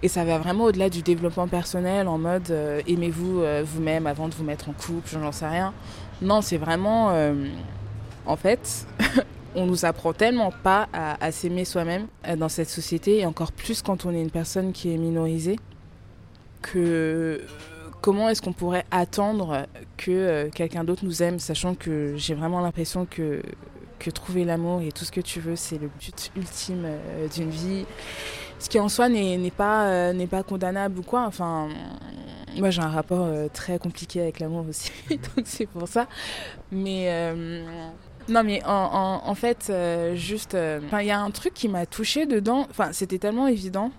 Et 0.01 0.07
ça 0.07 0.23
va 0.23 0.37
vraiment 0.37 0.65
au-delà 0.65 0.89
du 0.89 1.01
développement 1.01 1.47
personnel, 1.47 2.07
en 2.07 2.17
mode 2.17 2.51
euh, 2.51 2.81
aimez-vous 2.87 3.41
euh, 3.41 3.63
vous-même 3.65 4.07
avant 4.07 4.29
de 4.29 4.33
vous 4.33 4.43
mettre 4.43 4.69
en 4.69 4.73
couple, 4.73 5.09
j'en 5.11 5.31
sais 5.31 5.47
rien. 5.47 5.73
Non, 6.21 6.41
c'est 6.41 6.57
vraiment. 6.57 7.13
en 8.25 8.35
fait, 8.35 8.85
on 9.55 9.65
nous 9.65 9.85
apprend 9.85 10.13
tellement 10.13 10.51
pas 10.51 10.87
à, 10.93 11.23
à 11.23 11.31
s'aimer 11.31 11.65
soi-même 11.65 12.07
dans 12.37 12.49
cette 12.49 12.69
société, 12.69 13.19
et 13.19 13.25
encore 13.25 13.51
plus 13.51 13.81
quand 13.81 14.05
on 14.05 14.13
est 14.13 14.21
une 14.21 14.31
personne 14.31 14.71
qui 14.71 14.93
est 14.93 14.97
minorisée, 14.97 15.57
que 16.61 17.41
comment 18.01 18.29
est-ce 18.29 18.41
qu'on 18.41 18.53
pourrait 18.53 18.85
attendre 18.91 19.67
que 19.97 20.11
euh, 20.11 20.49
quelqu'un 20.49 20.83
d'autre 20.83 21.05
nous 21.05 21.23
aime, 21.23 21.39
sachant 21.39 21.75
que 21.75 22.13
j'ai 22.17 22.33
vraiment 22.33 22.61
l'impression 22.61 23.05
que, 23.05 23.41
que 23.99 24.09
trouver 24.09 24.45
l'amour 24.45 24.81
et 24.81 24.91
tout 24.91 25.05
ce 25.05 25.11
que 25.11 25.21
tu 25.21 25.39
veux, 25.39 25.55
c'est 25.55 25.77
le 25.77 25.89
but 25.99 26.31
ultime 26.35 26.83
euh, 26.85 27.27
d'une 27.27 27.49
vie. 27.49 27.85
Ce 28.57 28.69
qui 28.69 28.79
en 28.79 28.89
soi 28.89 29.09
n'est 29.09 29.51
pas, 29.51 29.87
euh, 29.87 30.13
n'est 30.13 30.27
pas 30.27 30.43
condamnable 30.43 30.99
ou 30.99 31.03
quoi. 31.03 31.25
Enfin, 31.25 31.69
moi 32.57 32.71
j'ai 32.71 32.81
un 32.81 32.89
rapport 32.89 33.29
très 33.53 33.77
compliqué 33.77 34.21
avec 34.21 34.39
l'amour 34.39 34.65
aussi, 34.67 34.91
donc 35.09 35.45
c'est 35.45 35.65
pour 35.65 35.87
ça. 35.87 36.07
Mais 36.71 37.05
euh, 37.09 37.63
non, 38.27 38.43
mais 38.43 38.63
en, 38.65 38.71
en, 38.71 39.29
en 39.29 39.35
fait, 39.35 39.71
juste, 40.15 40.57
il 40.57 41.05
y 41.05 41.11
a 41.11 41.19
un 41.19 41.31
truc 41.31 41.53
qui 41.53 41.69
m'a 41.69 41.85
touchée 41.85 42.25
dedans. 42.25 42.67
Enfin, 42.69 42.89
c'était 42.91 43.17
tellement 43.17 43.47
évident. 43.47 43.91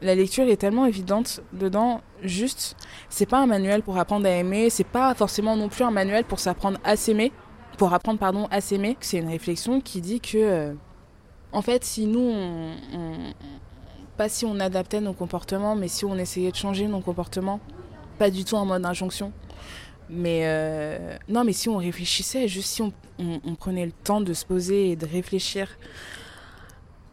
La 0.00 0.14
lecture 0.14 0.48
est 0.48 0.56
tellement 0.56 0.86
évidente 0.86 1.40
dedans 1.52 2.00
juste, 2.22 2.76
c'est 3.08 3.26
pas 3.26 3.38
un 3.38 3.46
manuel 3.46 3.82
pour 3.82 3.98
apprendre 3.98 4.26
à 4.26 4.30
aimer, 4.30 4.70
c'est 4.70 4.84
pas 4.84 5.14
forcément 5.14 5.56
non 5.56 5.68
plus 5.68 5.84
un 5.84 5.90
manuel 5.90 6.24
pour 6.24 6.38
s'apprendre 6.38 6.78
à 6.84 6.96
s'aimer, 6.96 7.32
pour 7.76 7.92
apprendre 7.92 8.18
pardon 8.18 8.48
à 8.50 8.60
s'aimer. 8.60 8.96
C'est 9.00 9.18
une 9.18 9.28
réflexion 9.28 9.80
qui 9.80 10.00
dit 10.00 10.20
que, 10.20 10.38
euh, 10.38 10.74
en 11.52 11.62
fait, 11.62 11.84
si 11.84 12.06
nous, 12.06 12.32
pas 14.16 14.28
si 14.28 14.44
on 14.44 14.58
adaptait 14.60 15.00
nos 15.00 15.12
comportements, 15.12 15.76
mais 15.76 15.88
si 15.88 16.04
on 16.04 16.16
essayait 16.16 16.50
de 16.50 16.56
changer 16.56 16.86
nos 16.88 17.00
comportements, 17.00 17.60
pas 18.18 18.30
du 18.30 18.44
tout 18.44 18.56
en 18.56 18.66
mode 18.66 18.84
injonction, 18.84 19.32
mais 20.10 20.42
euh, 20.44 21.16
non, 21.28 21.44
mais 21.44 21.52
si 21.52 21.68
on 21.68 21.76
réfléchissait, 21.76 22.48
juste 22.48 22.68
si 22.68 22.82
on, 22.82 22.92
on, 23.18 23.54
prenait 23.54 23.86
le 23.86 23.92
temps 23.92 24.20
de 24.20 24.32
se 24.32 24.44
poser 24.44 24.90
et 24.90 24.96
de 24.96 25.06
réfléchir 25.06 25.68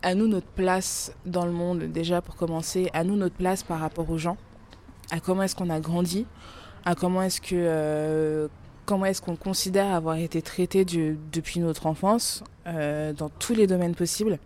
à 0.01 0.15
nous 0.15 0.27
notre 0.27 0.47
place 0.47 1.13
dans 1.25 1.45
le 1.45 1.51
monde, 1.51 1.83
déjà 1.83 2.21
pour 2.21 2.35
commencer, 2.35 2.89
à 2.93 3.03
nous 3.03 3.15
notre 3.15 3.35
place 3.35 3.63
par 3.63 3.79
rapport 3.79 4.09
aux 4.09 4.17
gens, 4.17 4.37
à 5.11 5.19
comment 5.19 5.43
est-ce 5.43 5.55
qu'on 5.55 5.69
a 5.69 5.79
grandi, 5.79 6.25
à 6.85 6.95
comment 6.95 7.21
est-ce 7.21 7.41
que 7.41 7.53
euh, 7.53 8.47
comment 8.85 9.05
est-ce 9.05 9.21
qu'on 9.21 9.35
considère 9.35 9.93
avoir 9.93 10.17
été 10.17 10.41
traité 10.41 10.85
depuis 10.85 11.59
notre 11.59 11.87
enfance 11.87 12.43
euh, 12.67 13.13
dans 13.13 13.29
tous 13.29 13.53
les 13.53 13.67
domaines 13.67 13.95
possibles. 13.95 14.39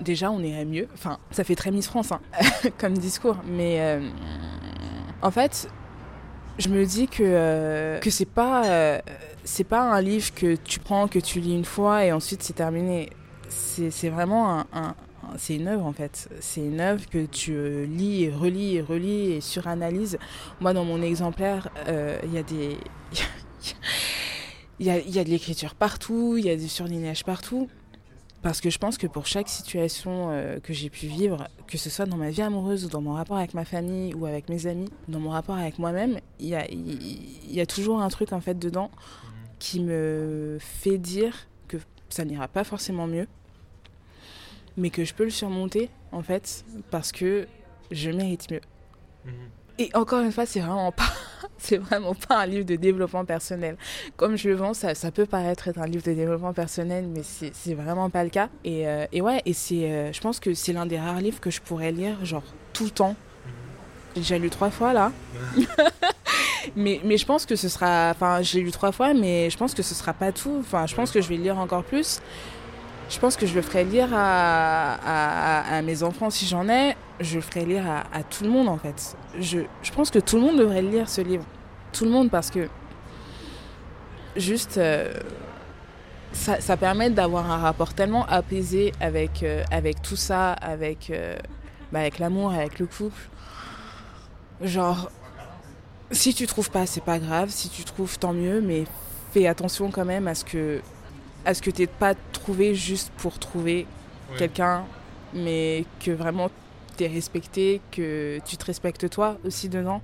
Déjà, 0.00 0.30
on 0.30 0.40
irait 0.40 0.66
mieux. 0.66 0.88
Enfin, 0.92 1.18
ça 1.30 1.42
fait 1.42 1.54
très 1.54 1.70
Miss 1.70 1.86
France 1.86 2.12
hein, 2.12 2.20
comme 2.78 2.98
discours, 2.98 3.36
mais 3.46 3.80
euh, 3.80 4.06
en 5.22 5.30
fait, 5.30 5.68
je 6.58 6.68
me 6.68 6.84
dis 6.84 7.08
que 7.08 7.98
que 8.00 8.10
c'est 8.10 8.26
pas 8.26 9.00
c'est 9.44 9.64
pas 9.64 9.80
un 9.80 10.00
livre 10.00 10.34
que 10.34 10.56
tu 10.56 10.80
prends, 10.80 11.08
que 11.08 11.18
tu 11.18 11.40
lis 11.40 11.54
une 11.54 11.64
fois 11.64 12.04
et 12.04 12.12
ensuite 12.12 12.42
c'est 12.42 12.54
terminé 12.54 13.10
c'est 13.48 14.08
vraiment 14.08 14.64
un, 14.72 14.94
c'est 15.36 15.56
une 15.56 15.68
œuvre 15.68 15.86
en 15.86 15.92
fait. 15.92 16.28
C'est 16.40 16.60
une 16.60 16.80
œuvre 16.80 17.08
que 17.08 17.26
tu 17.26 17.52
euh, 17.54 17.86
lis, 17.86 18.24
et 18.24 18.30
relis 18.30 18.76
et 18.76 18.80
relis 18.80 19.32
et 19.32 19.40
suranalyses. 19.40 20.18
Moi, 20.60 20.72
dans 20.72 20.84
mon 20.84 21.02
exemplaire, 21.02 21.68
euh, 21.88 22.18
il 22.24 22.32
y 22.32 22.38
a 22.38 22.42
des. 22.42 22.76
Il 24.78 24.84
y, 24.84 24.90
a, 24.90 24.98
y 24.98 25.18
a 25.18 25.24
de 25.24 25.30
l'écriture 25.30 25.74
partout, 25.74 26.36
il 26.36 26.44
y 26.44 26.50
a 26.50 26.56
du 26.56 26.68
surlignage 26.68 27.24
partout. 27.24 27.66
Parce 28.42 28.60
que 28.60 28.68
je 28.68 28.78
pense 28.78 28.98
que 28.98 29.06
pour 29.06 29.26
chaque 29.26 29.48
situation 29.48 30.28
euh, 30.30 30.60
que 30.60 30.74
j'ai 30.74 30.90
pu 30.90 31.06
vivre, 31.06 31.48
que 31.66 31.78
ce 31.78 31.88
soit 31.88 32.04
dans 32.04 32.18
ma 32.18 32.28
vie 32.28 32.42
amoureuse 32.42 32.84
ou 32.84 32.88
dans 32.88 33.00
mon 33.00 33.14
rapport 33.14 33.38
avec 33.38 33.54
ma 33.54 33.64
famille 33.64 34.12
ou 34.12 34.26
avec 34.26 34.50
mes 34.50 34.66
amis, 34.66 34.90
dans 35.08 35.18
mon 35.18 35.30
rapport 35.30 35.56
avec 35.56 35.78
moi-même, 35.78 36.20
il 36.38 36.48
y 36.48 36.54
a, 36.54 36.66
y 36.70 37.58
a 37.58 37.64
toujours 37.64 38.02
un 38.02 38.08
truc 38.10 38.34
en 38.34 38.40
fait 38.42 38.58
dedans 38.58 38.90
qui 39.58 39.80
me 39.80 40.58
fait 40.60 40.98
dire 40.98 41.48
que 41.68 41.78
ça 42.08 42.24
n'ira 42.24 42.46
pas 42.46 42.62
forcément 42.62 43.06
mieux, 43.06 43.26
mais 44.76 44.90
que 44.90 45.04
je 45.04 45.14
peux 45.14 45.24
le 45.24 45.30
surmonter 45.30 45.90
en 46.12 46.22
fait 46.22 46.64
parce 46.90 47.12
que 47.12 47.46
je 47.90 48.10
mérite 48.10 48.50
mieux. 48.50 48.60
Mhm. 49.24 49.32
Et 49.78 49.90
encore 49.94 50.20
une 50.20 50.32
fois, 50.32 50.46
c'est 50.46 50.60
vraiment 50.60 50.90
pas, 50.90 51.12
c'est 51.58 51.76
vraiment 51.76 52.14
pas 52.14 52.38
un 52.38 52.46
livre 52.46 52.64
de 52.64 52.76
développement 52.76 53.24
personnel. 53.24 53.76
Comme 54.16 54.36
je 54.36 54.48
le 54.48 54.54
vends, 54.54 54.72
ça, 54.72 54.94
ça 54.94 55.10
peut 55.10 55.26
paraître 55.26 55.68
être 55.68 55.78
un 55.78 55.86
livre 55.86 56.02
de 56.02 56.12
développement 56.12 56.54
personnel, 56.54 57.06
mais 57.06 57.22
c'est 57.22 57.74
vraiment 57.74 58.08
pas 58.08 58.24
le 58.24 58.30
cas. 58.30 58.48
Et, 58.64 58.88
euh, 58.88 59.06
et 59.12 59.20
ouais, 59.20 59.42
et 59.44 59.52
c'est, 59.52 59.90
euh, 59.90 60.12
je 60.12 60.20
pense 60.20 60.40
que 60.40 60.54
c'est 60.54 60.72
l'un 60.72 60.86
des 60.86 60.98
rares 60.98 61.20
livres 61.20 61.40
que 61.40 61.50
je 61.50 61.60
pourrais 61.60 61.92
lire 61.92 62.24
genre 62.24 62.44
tout 62.72 62.84
le 62.84 62.90
temps. 62.90 63.16
J'ai 64.14 64.22
déjà 64.22 64.38
lu 64.38 64.48
trois 64.48 64.70
fois 64.70 64.94
là. 64.94 65.12
mais, 66.76 67.02
mais 67.04 67.18
je 67.18 67.26
pense 67.26 67.44
que 67.44 67.54
ce 67.54 67.68
sera, 67.68 68.12
enfin, 68.12 68.40
j'ai 68.40 68.62
lu 68.62 68.70
trois 68.70 68.92
fois, 68.92 69.12
mais 69.12 69.50
je 69.50 69.58
pense 69.58 69.74
que 69.74 69.82
ce 69.82 69.94
sera 69.94 70.14
pas 70.14 70.32
tout. 70.32 70.56
Enfin, 70.60 70.86
je 70.86 70.94
pense 70.94 71.10
que 71.10 71.20
je 71.20 71.28
vais 71.28 71.36
le 71.36 71.42
lire 71.42 71.58
encore 71.58 71.84
plus 71.84 72.22
je 73.08 73.18
pense 73.20 73.36
que 73.36 73.46
je 73.46 73.54
le 73.54 73.62
ferai 73.62 73.84
lire 73.84 74.08
à, 74.12 75.80
mes 75.84 76.02
enfants 76.02 76.30
si 76.30 76.46
j'en 76.46 76.68
ai. 76.68 76.96
Je 77.20 77.36
le 77.36 77.40
ferai 77.40 77.64
lire 77.64 77.84
à, 77.86 78.22
tout 78.22 78.44
le 78.44 78.50
monde 78.50 78.68
en 78.68 78.78
fait. 78.78 79.16
Je, 79.38 79.60
pense 79.94 80.10
que 80.10 80.18
tout 80.18 80.36
le 80.36 80.42
monde 80.42 80.58
devrait 80.58 80.82
lire 80.82 81.08
ce 81.08 81.20
livre. 81.20 81.44
Tout 81.92 82.04
le 82.04 82.10
monde 82.10 82.30
parce 82.30 82.50
que 82.50 82.68
juste 84.36 84.76
euh, 84.78 85.12
ça, 86.32 86.76
permet 86.76 87.10
d'avoir 87.10 87.50
un 87.50 87.58
rapport 87.58 87.94
tellement 87.94 88.26
apaisé 88.26 88.92
avec, 89.00 89.42
euh, 89.42 89.62
avec 89.70 90.02
tout 90.02 90.16
ça, 90.16 90.52
avec, 90.52 91.10
euh, 91.10 91.36
bah, 91.92 92.00
avec 92.00 92.18
l'amour, 92.18 92.52
avec 92.52 92.78
le 92.78 92.86
couple. 92.86 93.20
Genre, 94.60 95.10
si 96.10 96.34
tu 96.34 96.46
trouves 96.46 96.70
pas, 96.70 96.86
c'est 96.86 97.04
pas 97.04 97.18
grave. 97.18 97.50
Si 97.50 97.68
tu 97.68 97.84
trouves, 97.84 98.18
tant 98.18 98.32
mieux. 98.32 98.60
Mais 98.60 98.84
fais 99.32 99.46
attention 99.46 99.90
quand 99.90 100.04
même 100.04 100.28
à 100.28 100.34
ce 100.34 100.44
que 100.44 100.80
à 101.46 101.54
ce 101.54 101.62
que 101.62 101.70
tu 101.70 101.82
n'es 101.82 101.86
pas 101.86 102.14
trouvé 102.32 102.74
juste 102.74 103.10
pour 103.16 103.38
trouver 103.38 103.86
quelqu'un, 104.36 104.84
mais 105.32 105.84
que 106.04 106.10
vraiment 106.10 106.50
tu 106.98 107.04
es 107.04 107.06
respecté, 107.06 107.80
que 107.92 108.40
tu 108.44 108.56
te 108.56 108.64
respectes 108.64 109.08
toi 109.08 109.38
aussi 109.44 109.68
dedans. 109.68 110.02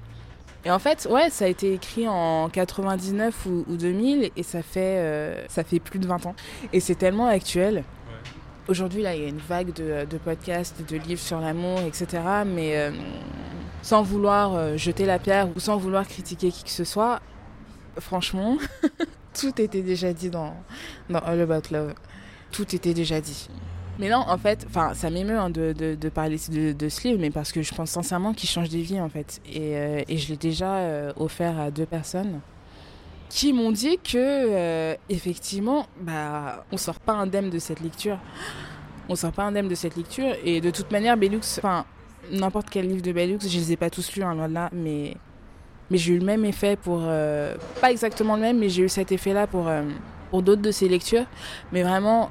Et 0.64 0.70
en 0.70 0.78
fait, 0.78 1.08
ouais, 1.10 1.28
ça 1.28 1.46
a 1.46 1.48
été 1.48 1.74
écrit 1.74 2.06
en 2.08 2.48
99 2.48 3.46
ou, 3.46 3.76
2000 3.76 4.30
et 4.36 4.42
ça 4.44 4.62
fait, 4.62 4.98
euh, 4.98 5.44
ça 5.48 5.64
fait 5.64 5.80
plus 5.80 5.98
de 5.98 6.06
20 6.06 6.26
ans. 6.26 6.36
Et 6.72 6.78
c'est 6.78 6.94
tellement 6.94 7.26
actuel. 7.26 7.82
Aujourd'hui, 8.68 9.02
là, 9.02 9.16
il 9.16 9.22
y 9.22 9.24
a 9.24 9.28
une 9.28 9.38
vague 9.38 9.72
de, 9.72 10.06
de, 10.08 10.18
podcasts, 10.18 10.88
de 10.88 10.96
livres 10.96 11.20
sur 11.20 11.40
l'amour, 11.40 11.80
etc. 11.80 12.22
Mais 12.46 12.76
euh, 12.76 12.92
sans 13.82 14.04
vouloir 14.04 14.54
euh, 14.54 14.76
jeter 14.76 15.04
la 15.04 15.18
pierre 15.18 15.48
ou 15.56 15.58
sans 15.58 15.76
vouloir 15.78 16.06
critiquer 16.06 16.52
qui 16.52 16.62
que 16.62 16.70
ce 16.70 16.84
soit, 16.84 17.20
franchement, 17.98 18.56
tout 19.34 19.60
était 19.60 19.82
déjà 19.82 20.12
dit 20.12 20.30
dans, 20.30 20.54
All 21.12 21.40
About 21.40 21.68
Love. 21.70 21.94
Tout 22.50 22.74
était 22.74 22.94
déjà 22.94 23.20
dit. 23.20 23.48
Mais 23.98 24.08
non, 24.08 24.24
en 24.26 24.38
fait, 24.38 24.66
ça 24.94 25.10
m'émeut 25.10 25.38
hein, 25.38 25.50
de, 25.50 25.72
de, 25.72 26.08
parler 26.08 26.38
de, 26.50 26.72
de, 26.72 26.88
ce 26.88 27.08
livre, 27.08 27.20
mais 27.20 27.30
parce 27.30 27.52
que 27.52 27.62
je 27.62 27.74
pense 27.74 27.90
sincèrement 27.90 28.32
qu'il 28.32 28.48
change 28.48 28.68
des 28.68 28.80
vies, 28.80 29.00
en 29.00 29.08
fait. 29.08 29.40
Et, 29.46 29.76
euh, 29.76 30.02
et 30.08 30.16
je 30.16 30.28
l'ai 30.30 30.36
déjà 30.36 30.76
euh, 30.76 31.12
offert 31.16 31.58
à 31.60 31.70
deux 31.70 31.86
personnes 31.86 32.40
qui 33.28 33.52
m'ont 33.52 33.72
dit 33.72 33.98
que, 33.98 34.16
euh, 34.16 34.94
effectivement, 35.08 35.86
bah, 36.00 36.64
on 36.70 36.76
sort 36.76 37.00
pas 37.00 37.14
indemne 37.14 37.48
de 37.48 37.58
cette 37.58 37.80
lecture. 37.80 38.18
On 39.08 39.16
sort 39.16 39.32
pas 39.32 39.44
indemne 39.44 39.68
de 39.68 39.74
cette 39.74 39.96
lecture. 39.96 40.34
Et 40.44 40.60
de 40.60 40.70
toute 40.70 40.90
manière, 40.90 41.16
Bellux, 41.16 41.40
enfin, 41.58 41.86
n'importe 42.30 42.68
quel 42.70 42.88
livre 42.88 43.02
de 43.02 43.12
Bellux, 43.12 43.38
je 43.40 43.58
les 43.58 43.72
ai 43.72 43.76
pas 43.76 43.88
tous 43.88 44.14
lus, 44.14 44.22
hein, 44.22 44.34
loin 44.34 44.48
de 44.48 44.54
là, 44.54 44.68
mais 44.72 45.16
mais 45.92 45.98
j'ai 45.98 46.14
eu 46.14 46.18
le 46.18 46.24
même 46.24 46.46
effet 46.46 46.76
pour. 46.76 47.02
Euh, 47.02 47.54
pas 47.82 47.92
exactement 47.92 48.36
le 48.36 48.40
même, 48.40 48.58
mais 48.58 48.70
j'ai 48.70 48.82
eu 48.82 48.88
cet 48.88 49.12
effet-là 49.12 49.46
pour, 49.46 49.68
euh, 49.68 49.82
pour 50.30 50.42
d'autres 50.42 50.62
de 50.62 50.70
ces 50.70 50.88
lectures. 50.88 51.26
Mais 51.70 51.82
vraiment, 51.82 52.30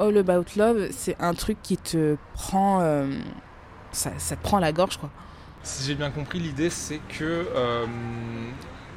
All 0.00 0.18
About 0.18 0.46
Love, 0.56 0.88
c'est 0.90 1.14
un 1.20 1.32
truc 1.32 1.58
qui 1.62 1.76
te 1.76 2.16
prend. 2.34 2.80
Euh, 2.82 3.06
ça, 3.92 4.10
te 4.10 4.42
prend 4.42 4.58
la 4.58 4.72
gorge, 4.72 4.96
quoi. 4.96 5.10
Si 5.62 5.86
j'ai 5.86 5.94
bien 5.94 6.10
compris, 6.10 6.40
l'idée, 6.40 6.70
c'est 6.70 7.00
que 7.08 7.46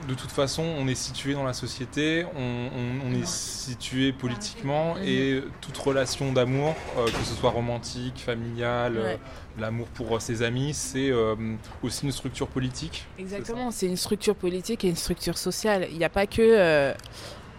de 0.07 0.13
toute 0.13 0.31
façon, 0.31 0.63
on 0.63 0.87
est 0.87 0.95
situé 0.95 1.33
dans 1.33 1.43
la 1.43 1.53
société, 1.53 2.25
on, 2.35 3.13
est 3.13 3.27
situé 3.27 4.13
politiquement 4.13 4.95
et 5.03 5.43
toute 5.59 5.77
relation 5.77 6.31
d'amour, 6.31 6.75
que 7.05 7.25
ce 7.25 7.33
soit 7.35 7.51
romantique, 7.51 8.19
familiale, 8.25 9.19
l'amour 9.59 9.87
pour 9.87 10.15
euh, 10.15 10.19
ses 10.19 10.43
amis, 10.43 10.73
c'est 10.73 11.09
euh, 11.09 11.35
aussi 11.83 12.05
une 12.05 12.11
structure 12.11 12.47
politique. 12.47 13.05
Exactement, 13.19 13.71
c'est 13.71 13.87
une 13.87 13.97
structure 13.97 14.35
politique 14.35 14.83
et 14.83 14.89
une 14.89 14.95
structure 14.95 15.37
sociale. 15.37 15.87
Il 15.91 15.97
n'y 15.97 16.05
a 16.05 16.09
pas 16.09 16.27
que 16.27 16.93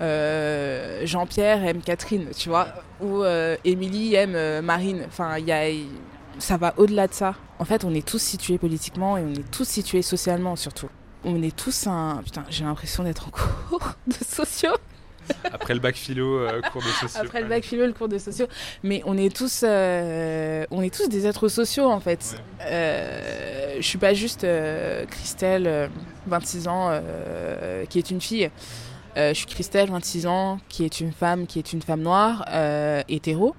euh, 0.00 1.07
Jean-Pierre 1.07 1.64
aime 1.64 1.83
Catherine, 1.83 2.28
tu 2.37 2.48
vois, 2.48 2.68
ou 3.00 3.24
Émilie 3.64 4.14
aime 4.14 4.64
Marine. 4.64 5.05
Enfin, 5.07 5.38
il 5.38 5.46
y 5.46 5.52
a, 5.52 5.68
ça 6.38 6.57
va 6.57 6.74
au-delà 6.76 7.07
de 7.07 7.14
ça. 7.14 7.35
En 7.59 7.64
fait, 7.64 7.85
on 7.85 7.94
est 7.94 8.07
tous 8.07 8.20
situés 8.20 8.59
politiquement 8.59 9.16
et 9.16 9.22
on 9.22 9.33
est 9.33 9.50
tous 9.50 9.68
situés 9.68 10.02
socialement 10.02 10.57
surtout. 10.57 10.88
On 11.24 11.42
est 11.42 11.54
tous 11.54 11.87
un... 11.87 12.20
Putain, 12.24 12.44
j'ai 12.50 12.64
l'impression 12.64 13.04
d'être 13.04 13.28
en 13.28 13.30
cours 13.30 13.92
de 14.06 14.24
sociaux. 14.24 14.76
Après 15.52 15.74
le 15.74 15.80
bac 15.80 15.94
philo, 15.94 16.38
euh, 16.38 16.61
cours 16.72 16.82
de 16.82 16.88
sociaux. 16.88 17.20
Après 17.20 17.40
le 17.40 17.48
bac 17.48 17.64
philo, 17.64 17.87
le 17.87 17.92
cours 17.92 18.08
de 18.08 18.18
sociaux. 18.18 18.46
Mais 18.82 19.02
on 19.04 19.16
est 19.16 19.35
tous, 19.35 19.64
euh, 19.64 20.64
on 20.70 20.82
est 20.82 20.94
tous 20.94 21.08
des 21.08 21.26
êtres 21.26 21.48
sociaux 21.48 21.87
en 21.87 22.00
fait. 22.00 22.37
Euh, 22.61 23.76
je 23.76 23.82
suis 23.82 23.98
pas 23.98 24.14
juste 24.14 24.46
Christelle, 25.11 25.90
26 26.26 26.68
ans, 26.68 27.00
qui 27.88 27.98
est 27.98 28.11
une 28.11 28.20
fille. 28.20 28.50
je 29.16 29.32
suis 29.32 29.46
Christelle, 29.46 29.90
26 29.90 30.26
ans, 30.26 30.58
qui 30.68 30.85
est 30.85 31.00
une 31.00 31.12
femme, 31.12 31.46
qui 31.46 31.58
est 31.58 31.72
une 31.72 31.82
femme 31.82 32.02
noire, 32.02 32.44
hétéro, 33.08 33.54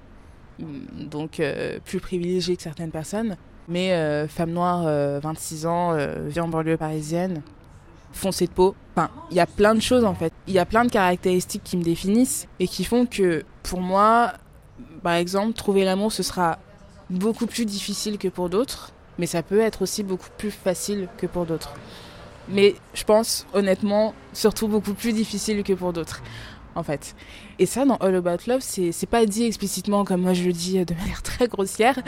donc 0.58 1.42
plus 1.84 2.00
privilégiée 2.00 2.56
que 2.56 2.62
certaines 2.62 2.92
personnes. 2.92 3.36
Mais 3.68 4.26
femme 4.28 4.50
noire, 4.50 4.84
26 5.20 5.66
ans, 5.66 5.96
vit 6.26 6.40
en 6.40 6.48
banlieue 6.48 6.76
parisienne, 6.76 7.42
foncé 8.12 8.46
de 8.46 8.52
peau. 8.52 8.74
Enfin, 8.94 9.10
il 9.30 9.36
y 9.36 9.40
a 9.40 9.46
plein 9.46 9.74
de 9.74 9.80
choses 9.80 10.04
en 10.04 10.14
fait. 10.14 10.32
Il 10.46 10.54
y 10.54 10.58
a 10.58 10.66
plein 10.66 10.84
de 10.84 10.90
caractéristiques 10.90 11.64
qui 11.64 11.76
me 11.76 11.82
définissent 11.82 12.46
et 12.60 12.68
qui 12.68 12.84
font 12.84 13.06
que 13.06 13.44
pour 13.62 13.80
moi, 13.80 14.34
par 15.02 15.14
exemple, 15.14 15.54
trouver 15.54 15.84
l'amour, 15.84 16.12
ce 16.12 16.22
sera 16.22 16.58
beaucoup 17.10 17.46
plus 17.46 17.64
difficile 17.64 18.18
que 18.18 18.28
pour 18.28 18.48
d'autres, 18.48 18.92
mais 19.18 19.26
ça 19.26 19.42
peut 19.42 19.60
être 19.60 19.82
aussi 19.82 20.02
beaucoup 20.02 20.28
plus 20.36 20.50
facile 20.50 21.08
que 21.16 21.26
pour 21.26 21.46
d'autres. 21.46 21.74
Mais 22.48 22.74
je 22.92 23.04
pense 23.04 23.46
honnêtement, 23.54 24.14
surtout 24.34 24.68
beaucoup 24.68 24.92
plus 24.92 25.12
difficile 25.12 25.62
que 25.62 25.72
pour 25.72 25.92
d'autres. 25.92 26.22
En 26.76 26.82
fait. 26.82 27.14
Et 27.58 27.66
ça, 27.66 27.84
dans 27.84 27.96
All 27.96 28.16
About 28.16 28.48
Love, 28.48 28.60
c'est 28.60 29.06
pas 29.06 29.26
dit 29.26 29.44
explicitement 29.44 30.04
comme 30.04 30.22
moi 30.22 30.34
je 30.34 30.42
le 30.44 30.52
dis 30.52 30.84
de 30.84 30.94
manière 30.98 31.22
très 31.22 31.46
grossière, 31.46 31.98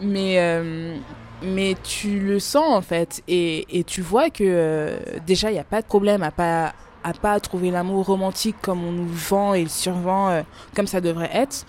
mais, 0.00 0.38
euh, 0.38 0.96
mais 1.42 1.76
tu 1.82 2.18
le 2.20 2.38
sens 2.38 2.74
en 2.74 2.82
fait. 2.82 3.22
Et, 3.28 3.78
et 3.78 3.84
tu 3.84 4.00
vois 4.00 4.30
que 4.30 4.44
euh, 4.44 4.98
déjà 5.26 5.50
il 5.50 5.54
n'y 5.54 5.60
a 5.60 5.64
pas 5.64 5.82
de 5.82 5.86
problème 5.86 6.22
à 6.22 6.30
pas 6.30 6.72
à 7.04 7.12
pas 7.12 7.38
trouver 7.38 7.70
l'amour 7.70 8.04
romantique 8.06 8.56
comme 8.60 8.84
on 8.84 8.90
nous 8.90 9.06
vend 9.06 9.54
et 9.54 9.62
le 9.62 9.68
survend 9.68 10.28
euh, 10.28 10.42
comme 10.74 10.88
ça 10.88 11.00
devrait 11.00 11.30
être. 11.32 11.64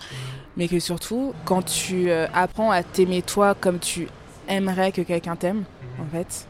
Mais 0.56 0.66
que 0.66 0.80
surtout 0.80 1.32
quand 1.44 1.62
tu 1.62 2.10
euh, 2.10 2.26
apprends 2.34 2.72
à 2.72 2.82
t'aimer 2.82 3.22
toi 3.22 3.54
comme 3.54 3.78
tu 3.78 4.08
aimerais 4.48 4.90
que 4.90 5.02
quelqu'un 5.02 5.36
t'aime 5.36 5.64
en 6.00 6.06
fait. 6.10 6.48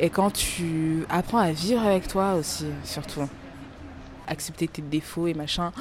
Et 0.00 0.10
quand 0.10 0.30
tu 0.30 1.04
apprends 1.08 1.38
à 1.38 1.52
vivre 1.52 1.82
avec 1.82 2.06
toi 2.06 2.34
aussi 2.34 2.66
surtout 2.84 3.22
accepter 4.28 4.68
tes 4.68 4.82
défauts 4.82 5.26
et 5.26 5.34
machin 5.34 5.72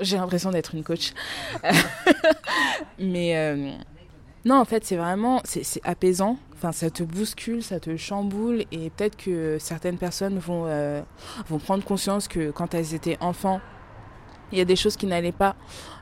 j'ai 0.00 0.16
l'impression 0.16 0.50
d'être 0.50 0.74
une 0.74 0.84
coach 0.84 1.12
mais 2.98 3.76
non, 4.44 4.56
en 4.56 4.64
fait, 4.64 4.84
c'est 4.84 4.96
vraiment 4.96 5.40
c'est 5.44 5.80
apaisant. 5.84 6.38
Enfin, 6.54 6.72
ça 6.72 6.90
te 6.90 7.02
bouscule, 7.02 7.62
ça 7.62 7.80
te 7.80 7.96
chamboule, 7.96 8.64
et 8.72 8.90
peut-être 8.90 9.16
que 9.16 9.58
certaines 9.60 9.98
personnes 9.98 10.38
vont 10.38 10.64
euh, 10.66 11.02
vont 11.48 11.58
prendre 11.58 11.84
conscience 11.84 12.28
que 12.28 12.50
quand 12.50 12.74
elles 12.74 12.94
étaient 12.94 13.18
enfants, 13.20 13.60
il 14.50 14.58
y 14.58 14.60
a 14.60 14.64
des 14.64 14.74
choses 14.74 14.96
qui 14.96 15.06
n'allaient 15.06 15.32
pas 15.32 15.54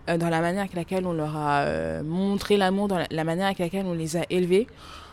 euh, 0.09 0.17
dans 0.17 0.29
la 0.29 0.41
manière 0.41 0.61
avec 0.61 0.75
laquelle 0.75 1.07
on 1.07 1.13
leur 1.13 1.37
a 1.37 1.63
euh, 1.63 2.03
montré 2.03 2.57
l'amour, 2.57 2.89
dans 2.89 3.05
la, 3.11 3.25
manière 3.25 3.47
avec 3.47 3.59
laquelle 3.59 3.87
on 3.87 3.95
les 3.95 4.17
a 4.17 4.23
élevées. 4.31 4.67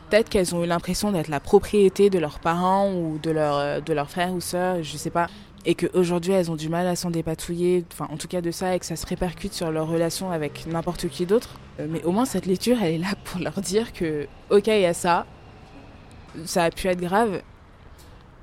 Peut-être 0.10 0.30
qu'elles 0.30 0.54
ont 0.54 0.64
eu 0.64 0.68
l'impression 0.68 1.12
d'être 1.12 1.30
la 1.30 1.40
propriété 1.40 2.10
de 2.10 2.20
leurs 2.20 2.40
parents 2.40 2.94
ou 2.94 3.18
de 3.18 3.32
leur 3.32 3.82
de 3.82 3.94
leurs 3.94 4.10
frères 4.12 4.34
ou 4.34 4.42
sœurs, 4.42 4.84
je 4.84 4.96
sais 4.96 5.10
pas 5.10 5.28
et 5.66 5.76
qu'aujourd'hui 5.76 6.34
elles 6.34 6.52
ont 6.52 6.56
du 6.56 6.70
mal 6.70 6.88
à 6.88 6.96
s'en 6.96 7.10
dépatouiller, 7.10 7.86
enfin 7.92 8.08
en 8.12 8.18
tout 8.18 8.28
cas 8.28 8.42
de 8.42 8.52
ça, 8.52 8.76
et 8.76 8.80
que 8.80 8.86
ça 8.86 8.96
se 8.96 9.06
répercute 9.06 9.54
sur 9.54 9.72
leur 9.72 9.88
relation 9.88 10.32
avec 10.32 10.66
n'importe 10.68 11.08
qui 11.08 11.26
d'autre. 11.26 11.60
Euh, 11.80 11.88
mais 11.90 12.04
au 12.04 12.12
moins 12.12 12.26
cette 12.26 12.46
lecture, 12.46 12.78
elle 12.82 12.96
est 12.96 12.98
là 12.98 13.14
pour 13.24 13.40
leur 13.40 13.62
dire 13.62 13.94
que, 13.94 14.28
ok, 14.50 14.68
il 14.68 14.82
y 14.82 14.86
a 14.86 14.94
ça, 14.94 15.26
ça 16.46 16.66
a 16.66 16.70
pu 16.70 16.88
être 16.88 17.02
grave, 17.02 17.42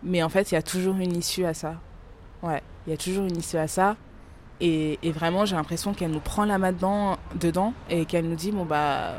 mais 0.02 0.22
en 0.22 0.28
fait 0.28 0.50
il 0.50 0.54
y 0.54 0.58
a 0.58 0.62
toujours 0.62 0.96
une 0.96 1.16
issue 1.16 1.44
à 1.44 1.54
ça. 1.54 1.76
Ouais, 2.42 2.62
il 2.86 2.90
y 2.90 2.94
a 2.94 2.96
toujours 2.96 3.26
une 3.26 3.36
issue 3.36 3.58
à 3.58 3.68
ça. 3.68 3.96
Et, 4.62 4.98
vraiment, 5.04 5.46
j'ai 5.46 5.56
l'impression 5.56 5.94
qu'elle 5.94 6.10
nous 6.10 6.20
prend 6.20 6.44
la 6.44 6.58
main 6.58 6.72
dedans, 6.72 7.72
et 7.88 8.04
qu'elle 8.04 8.28
nous 8.28 8.36
dit, 8.36 8.52
bon 8.52 8.66
bah, 8.66 9.14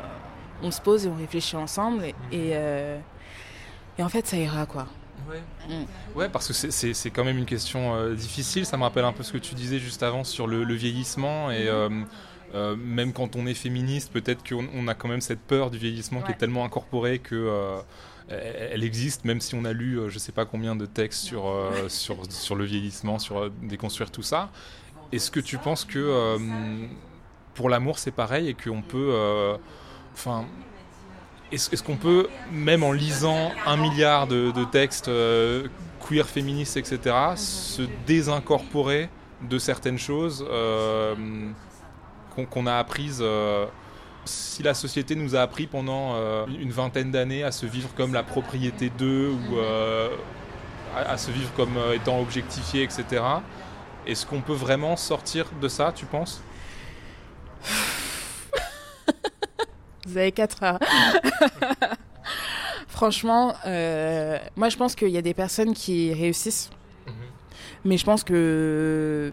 on 0.62 0.70
se 0.70 0.80
pose 0.80 1.06
et 1.06 1.08
on 1.08 1.16
réfléchit 1.16 1.56
ensemble, 1.56 2.04
et, 2.04 2.14
euh, 2.54 2.98
et 3.98 4.02
en 4.02 4.08
fait 4.08 4.26
ça 4.26 4.36
ira 4.36 4.66
quoi. 4.66 4.86
Ouais. 5.32 5.42
Mm. 5.68 5.84
ouais, 6.16 6.28
parce 6.28 6.48
que 6.48 6.52
c'est 6.52 7.10
quand 7.10 7.24
même 7.24 7.38
une 7.38 7.46
question 7.46 7.94
euh, 7.94 8.14
difficile. 8.14 8.66
Ça 8.66 8.76
me 8.76 8.82
rappelle 8.82 9.04
un 9.04 9.12
peu 9.12 9.22
ce 9.22 9.32
que 9.32 9.38
tu 9.38 9.54
disais 9.54 9.78
juste 9.78 10.02
avant 10.02 10.24
sur 10.24 10.46
le, 10.46 10.74
vieillissement. 10.74 11.50
Et 11.50 11.68
euh, 11.68 11.88
euh, 12.54 12.76
même 12.76 13.12
quand 13.12 13.36
on 13.36 13.46
est 13.46 13.54
féministe, 13.54 14.12
peut-être 14.12 14.46
qu'on 14.46 14.88
a 14.88 14.94
quand 14.94 15.08
même 15.08 15.20
cette 15.20 15.40
peur 15.40 15.70
du 15.70 15.78
vieillissement 15.78 16.20
qui 16.22 16.32
est 16.32 16.36
tellement 16.36 16.64
incorporée 16.64 17.18
que. 17.18 17.80
elle 18.28 18.84
existe, 18.84 19.24
même 19.24 19.40
si 19.40 19.54
on 19.54 19.64
a 19.64 19.72
lu 19.72 20.00
je 20.08 20.18
sais 20.18 20.32
pas 20.32 20.44
combien 20.44 20.76
de 20.76 20.86
textes 20.86 21.24
sur, 21.24 21.52
sur, 21.88 22.30
sur 22.30 22.54
le 22.54 22.64
vieillissement, 22.64 23.18
sur 23.18 23.50
déconstruire 23.50 24.10
tout 24.10 24.22
ça. 24.22 24.50
Est-ce 25.12 25.30
que 25.30 25.40
tu 25.40 25.58
penses 25.58 25.84
que 25.84 26.36
pour 27.54 27.68
l'amour 27.68 27.98
c'est 27.98 28.12
pareil 28.12 28.48
et 28.48 28.54
qu'on 28.54 28.82
peut. 28.82 29.58
Enfin, 30.14 30.44
est-ce 31.52 31.82
qu'on 31.82 31.96
peut, 31.96 32.28
même 32.50 32.82
en 32.82 32.92
lisant 32.92 33.52
un 33.66 33.76
milliard 33.76 34.26
de, 34.26 34.64
textes 34.64 35.08
euh, 35.08 35.68
queer, 36.06 36.26
féministes, 36.26 36.76
etc., 36.76 37.14
se 37.36 37.82
désincorporer 38.06 39.10
de 39.42 39.58
certaines 39.58 39.98
choses 39.98 40.44
euh, 40.48 41.14
qu'on 42.50 42.66
a 42.66 42.76
apprises 42.76 43.20
euh, 43.20 43.66
si 44.24 44.62
la 44.62 44.72
société 44.72 45.16
nous 45.16 45.34
a 45.34 45.40
appris 45.40 45.66
pendant 45.66 46.14
une 46.46 46.70
vingtaine 46.70 47.10
d'années 47.10 47.42
à 47.42 47.50
se 47.50 47.66
vivre 47.66 47.90
comme 47.96 48.14
la 48.14 48.22
propriété 48.22 48.88
d'eux 48.88 49.30
ou 49.30 49.58
à, 50.96 51.16
se 51.16 51.32
vivre 51.32 51.50
comme 51.56 51.76
étant 51.92 52.20
objectifié, 52.20 52.84
etc., 52.84 53.20
est-ce 54.06 54.24
qu'on 54.24 54.40
peut 54.40 54.52
vraiment 54.52 54.96
sortir 54.96 55.46
de 55.60 55.66
ça, 55.66 55.90
tu 55.92 56.06
penses? 56.06 56.40
Vous 60.06 60.16
avez 60.16 60.32
4 60.32 60.62
heures. 60.62 60.78
Franchement, 62.88 63.54
euh, 63.66 64.38
moi 64.56 64.68
je 64.68 64.76
pense 64.76 64.94
qu'il 64.94 65.08
y 65.08 65.18
a 65.18 65.22
des 65.22 65.34
personnes 65.34 65.74
qui 65.74 66.12
réussissent. 66.12 66.70
Mhm. 67.06 67.12
Mais 67.84 67.96
je 67.96 68.04
pense 68.04 68.24
que 68.24 69.32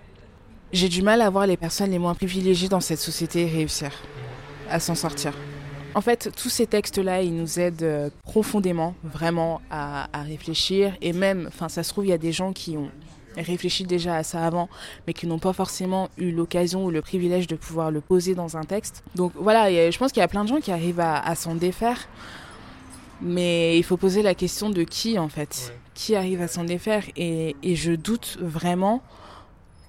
j'ai 0.72 0.90
du 0.90 1.02
mal 1.02 1.22
à 1.22 1.30
voir 1.30 1.48
les 1.48 1.58
personnes 1.58 1.92
les 1.92 2.00
moins 2.00 2.16
privilégiées 2.16 2.70
dans 2.70 2.80
cette 2.80 3.00
société 3.00 3.46
réussir 3.46 3.92
à 4.70 4.80
s'en 4.80 4.96
sortir. 4.96 5.34
En 5.96 6.02
fait, 6.02 6.32
tous 6.36 6.50
ces 6.50 6.68
textes-là, 6.68 7.24
ils 7.24 7.36
nous 7.36 7.60
aident 7.60 7.82
euh, 7.82 8.10
profondément, 8.24 8.94
vraiment, 9.04 9.60
à, 9.72 10.08
à 10.14 10.22
réfléchir. 10.22 10.96
Et 11.02 11.14
même, 11.14 11.46
enfin, 11.48 11.68
ça 11.68 11.82
se 11.82 11.90
trouve, 11.90 12.06
il 12.06 12.10
y 12.10 12.14
a 12.14 12.20
des 12.20 12.32
gens 12.32 12.54
qui 12.54 12.78
ont 12.78 12.92
réfléchi 13.42 13.84
déjà 13.84 14.16
à 14.16 14.24
ça 14.24 14.46
avant, 14.46 14.70
mais 15.08 15.14
qui 15.14 15.28
n'ont 15.28 15.40
pas 15.40 15.54
forcément 15.54 16.10
eu 16.18 16.32
l'occasion 16.32 16.86
ou 16.86 16.92
le 16.92 17.02
privilège 17.02 17.48
de 17.48 17.56
pouvoir 17.56 17.92
le 17.92 18.02
poser 18.02 18.36
dans 18.36 18.58
un 18.58 18.64
texte. 18.64 19.04
Donc 19.16 19.32
voilà, 19.36 19.70
je 19.92 19.98
pense 19.98 20.12
qu'il 20.12 20.22
y 20.22 20.24
a 20.24 20.28
plein 20.28 20.44
de 20.44 20.50
gens 20.50 20.60
qui 20.60 20.72
arrivent 20.72 21.00
à, 21.00 21.36
s'en 21.36 21.56
défaire, 21.56 22.08
mais 23.22 23.78
il 23.78 23.84
faut 23.84 23.98
poser 23.98 24.22
la 24.22 24.36
question 24.36 24.70
de 24.70 24.84
qui 24.84 25.20
en 25.20 25.30
fait, 25.30 25.74
qui 25.94 26.16
arrive 26.16 26.42
à 26.42 26.48
s'en 26.48 26.64
défaire, 26.64 27.04
et, 27.16 27.56
et 27.64 27.76
je 27.76 27.94
doute 27.94 28.38
vraiment 28.42 29.02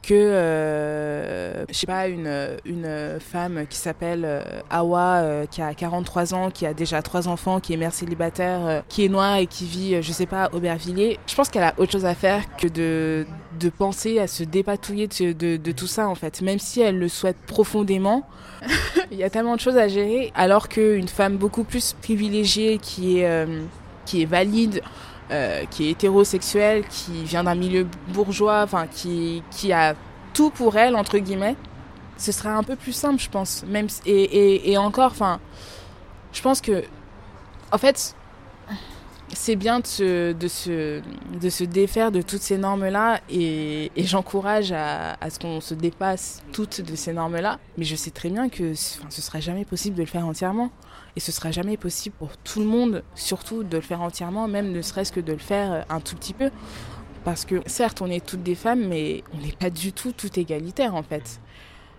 que, 0.02 0.14
euh, 0.14 1.64
je 1.68 1.74
sais 1.74 1.86
pas, 1.86 2.08
une, 2.08 2.56
une 2.64 3.18
femme 3.20 3.66
qui 3.68 3.76
s'appelle 3.76 4.22
euh, 4.24 4.42
Awa, 4.70 5.16
euh, 5.18 5.46
qui 5.46 5.62
a 5.62 5.74
43 5.74 6.34
ans, 6.34 6.50
qui 6.50 6.66
a 6.66 6.74
déjà 6.74 7.02
trois 7.02 7.28
enfants, 7.28 7.60
qui 7.60 7.72
est 7.72 7.76
mère 7.76 7.92
célibataire, 7.92 8.66
euh, 8.66 8.80
qui 8.88 9.04
est 9.04 9.08
noire 9.08 9.36
et 9.36 9.46
qui 9.46 9.66
vit, 9.66 10.02
je 10.02 10.12
sais 10.12 10.26
pas, 10.26 10.44
à 10.44 10.54
Aubervilliers, 10.54 11.18
je 11.26 11.34
pense 11.34 11.48
qu'elle 11.48 11.62
a 11.62 11.74
autre 11.78 11.92
chose 11.92 12.06
à 12.06 12.14
faire 12.14 12.44
que 12.56 12.66
de, 12.66 13.26
de 13.58 13.68
penser 13.68 14.18
à 14.18 14.26
se 14.26 14.42
dépatouiller 14.42 15.06
de, 15.06 15.32
de, 15.32 15.56
de 15.56 15.72
tout 15.72 15.86
ça, 15.86 16.08
en 16.08 16.14
fait. 16.14 16.40
Même 16.42 16.58
si 16.58 16.80
elle 16.80 16.98
le 16.98 17.08
souhaite 17.08 17.38
profondément, 17.46 18.26
il 19.10 19.18
y 19.18 19.24
a 19.24 19.30
tellement 19.30 19.56
de 19.56 19.60
choses 19.60 19.76
à 19.76 19.88
gérer, 19.88 20.32
alors 20.34 20.68
qu'une 20.68 21.08
femme 21.08 21.36
beaucoup 21.36 21.64
plus 21.64 21.94
privilégiée, 22.00 22.78
qui 22.78 23.20
est, 23.20 23.46
qui 24.06 24.22
est 24.22 24.26
valide, 24.26 24.82
euh, 25.30 25.64
qui 25.70 25.86
est 25.86 25.90
hétérosexuelle, 25.90 26.84
qui 26.88 27.24
vient 27.24 27.44
d'un 27.44 27.54
milieu 27.54 27.86
bourgeois, 28.08 28.62
enfin 28.62 28.86
qui, 28.86 29.42
qui 29.50 29.72
a 29.72 29.94
tout 30.32 30.50
pour 30.50 30.76
elle 30.76 30.96
entre 30.96 31.18
guillemets, 31.18 31.56
ce 32.20 32.32
serait 32.32 32.50
un 32.50 32.62
peu 32.62 32.76
plus 32.76 32.92
simple, 32.92 33.20
je 33.20 33.30
pense. 33.30 33.64
Même 33.66 33.88
et, 34.06 34.70
et, 34.70 34.78
encore, 34.78 35.10
enfin, 35.10 35.40
je 36.32 36.42
pense 36.42 36.60
que, 36.60 36.84
en 37.72 37.78
fait, 37.78 38.14
c'est 39.28 39.56
bien 39.56 39.80
de 39.80 39.86
se, 39.86 40.32
de, 40.32 40.48
se, 40.48 41.00
de 41.40 41.48
se 41.48 41.64
défaire 41.64 42.12
de 42.12 42.20
toutes 42.20 42.42
ces 42.42 42.58
normes-là 42.58 43.20
et, 43.30 43.90
j'encourage 43.96 44.72
à, 44.72 45.14
à, 45.20 45.30
ce 45.30 45.38
qu'on 45.38 45.60
se 45.60 45.74
dépasse 45.74 46.42
toutes 46.52 46.82
de 46.82 46.94
ces 46.94 47.12
normes-là. 47.12 47.58
Mais 47.78 47.84
je 47.84 47.96
sais 47.96 48.10
très 48.10 48.28
bien 48.28 48.48
que 48.48 48.74
ce 48.74 49.22
sera 49.22 49.40
jamais 49.40 49.64
possible 49.64 49.96
de 49.96 50.02
le 50.02 50.08
faire 50.08 50.26
entièrement. 50.26 50.70
Et 51.16 51.20
ce 51.20 51.32
sera 51.32 51.50
jamais 51.50 51.76
possible 51.76 52.14
pour 52.18 52.36
tout 52.38 52.60
le 52.60 52.66
monde, 52.66 53.02
surtout 53.14 53.64
de 53.64 53.76
le 53.76 53.82
faire 53.82 54.00
entièrement, 54.00 54.48
même 54.48 54.72
ne 54.72 54.82
serait-ce 54.82 55.12
que 55.12 55.20
de 55.20 55.32
le 55.32 55.38
faire 55.38 55.72
euh, 55.72 55.82
un 55.88 56.00
tout 56.00 56.16
petit 56.16 56.34
peu. 56.34 56.50
Parce 57.24 57.44
que 57.44 57.56
certes, 57.66 58.00
on 58.00 58.06
est 58.06 58.24
toutes 58.24 58.42
des 58.42 58.54
femmes, 58.54 58.86
mais 58.88 59.22
on 59.34 59.38
n'est 59.38 59.52
pas 59.52 59.70
du 59.70 59.92
tout 59.92 60.12
tout 60.12 60.38
égalitaire 60.38 60.94
en 60.94 61.02
fait. 61.02 61.40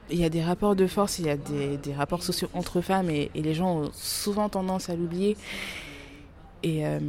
Il 0.10 0.19
y 0.19 0.26
a 0.26 0.30
des 0.30 0.43
rapports 0.43 0.76
de 0.76 0.88
force, 0.88 1.19
il 1.19 1.28
y 1.28 1.30
a 1.30 1.38
des, 1.38 1.93
rapports 1.93 2.24
sociaux 2.24 2.50
entre 2.54 2.82
femmes 2.82 3.10
et, 3.10 3.30
et, 3.36 3.41
les 3.41 3.54
gens 3.54 3.78
ont 3.78 3.89
souvent 3.93 4.50
tendance 4.50 4.89
à 4.89 4.95
l'oublier. 4.95 5.38
Et, 6.63 6.86
euh, 6.86 7.00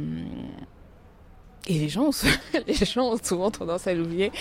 et 1.67 1.73
les 1.75 1.89
gens, 1.89 2.09
les 2.67 2.73
gens 2.73 3.13
ont 3.13 3.17
souvent 3.21 3.49
tendance 3.49 3.87
à 3.87 3.93
l'oublier. 3.93 4.31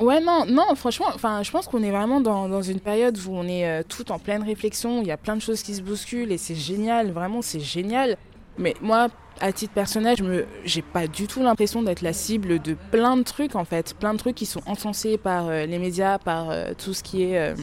Ouais, 0.00 0.20
non, 0.20 0.44
non, 0.46 0.74
franchement, 0.74 1.06
enfin, 1.14 1.42
je 1.42 1.50
pense 1.50 1.66
qu'on 1.66 1.82
est 1.82 1.90
vraiment 1.90 2.20
dans, 2.20 2.48
dans, 2.48 2.62
une 2.62 2.80
période 2.80 3.18
où 3.26 3.32
on 3.32 3.44
est 3.44 3.66
euh, 3.66 3.82
tout 3.86 4.12
en 4.12 4.18
pleine 4.18 4.42
réflexion. 4.42 5.00
Il 5.00 5.08
y 5.08 5.10
a 5.10 5.16
plein 5.16 5.36
de 5.36 5.40
choses 5.40 5.62
qui 5.62 5.74
se 5.74 5.82
bousculent 5.82 6.30
et 6.30 6.38
c'est 6.38 6.54
génial, 6.54 7.10
vraiment, 7.10 7.40
c'est 7.40 7.60
génial. 7.60 8.16
Mais 8.58 8.74
moi, 8.82 9.08
à 9.40 9.52
titre 9.52 9.72
personnel, 9.72 10.16
je 10.18 10.24
me, 10.24 10.46
j'ai 10.64 10.82
pas 10.82 11.06
du 11.06 11.26
tout 11.26 11.42
l'impression 11.42 11.82
d'être 11.82 12.02
la 12.02 12.12
cible 12.12 12.60
de 12.60 12.76
plein 12.90 13.16
de 13.16 13.22
trucs 13.22 13.54
en 13.54 13.64
fait, 13.64 13.94
plein 13.94 14.12
de 14.12 14.18
trucs 14.18 14.34
qui 14.34 14.46
sont 14.46 14.62
encensés 14.66 15.16
par 15.16 15.48
euh, 15.48 15.64
les 15.64 15.78
médias, 15.78 16.18
par 16.18 16.50
euh, 16.50 16.72
tout 16.76 16.92
ce 16.92 17.02
qui 17.02 17.22
est 17.22 17.54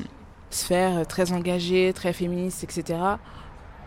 sphère 0.50 1.06
très 1.06 1.32
engagée, 1.34 1.92
très 1.94 2.14
féministe, 2.14 2.64
etc. 2.64 2.98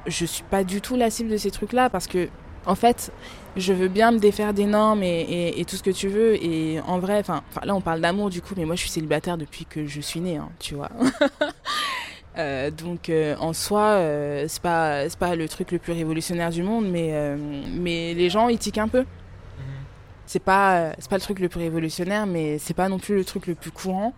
Je 0.06 0.26
suis 0.26 0.44
pas 0.44 0.64
du 0.64 0.80
tout 0.80 0.96
la 0.96 1.10
cible 1.10 1.30
de 1.30 1.38
ces 1.38 1.50
trucs-là 1.50 1.88
parce 1.88 2.06
que 2.06 2.28
en 2.66 2.74
fait, 2.74 3.10
je 3.56 3.72
veux 3.72 3.88
bien 3.88 4.12
me 4.12 4.18
défaire 4.18 4.54
des 4.54 4.66
normes 4.66 5.02
et, 5.02 5.20
et, 5.20 5.60
et, 5.60 5.64
tout 5.64 5.76
ce 5.76 5.82
que 5.82 5.90
tu 5.90 6.08
veux. 6.08 6.42
Et 6.42 6.80
en 6.86 6.98
vrai, 6.98 7.18
enfin, 7.18 7.42
là, 7.64 7.74
on 7.74 7.80
parle 7.80 8.00
d'amour 8.00 8.30
du 8.30 8.40
coup, 8.40 8.54
mais 8.56 8.64
moi, 8.64 8.74
je 8.74 8.80
suis 8.80 8.90
célibataire 8.90 9.36
depuis 9.36 9.64
que 9.64 9.86
je 9.86 10.00
suis 10.00 10.20
née, 10.20 10.36
hein, 10.36 10.50
tu 10.58 10.74
vois. 10.74 10.90
euh, 12.38 12.70
donc, 12.70 13.08
euh, 13.08 13.36
en 13.38 13.52
soi, 13.52 13.82
euh, 13.82 14.44
c'est 14.48 14.62
pas, 14.62 15.04
pas 15.18 15.34
le 15.34 15.48
truc 15.48 15.72
le 15.72 15.78
plus 15.78 15.92
révolutionnaire 15.92 16.50
du 16.50 16.62
monde, 16.62 16.88
mais, 16.88 17.36
mais 17.72 18.14
les 18.14 18.30
gens, 18.30 18.48
ils 18.48 18.58
tiquent 18.58 18.78
un 18.78 18.88
peu. 18.88 19.00
Mhm. 19.00 19.06
C'est 20.26 20.42
pas, 20.42 20.92
c'est 20.98 21.10
pas 21.10 21.16
le 21.16 21.22
truc 21.22 21.40
le 21.40 21.48
plus 21.48 21.60
révolutionnaire, 21.60 22.26
mais 22.26 22.58
c'est 22.58 22.74
pas 22.74 22.88
non 22.88 22.98
plus 22.98 23.16
le 23.16 23.24
truc 23.24 23.46
le 23.46 23.54
plus 23.54 23.70
courant. 23.70 24.14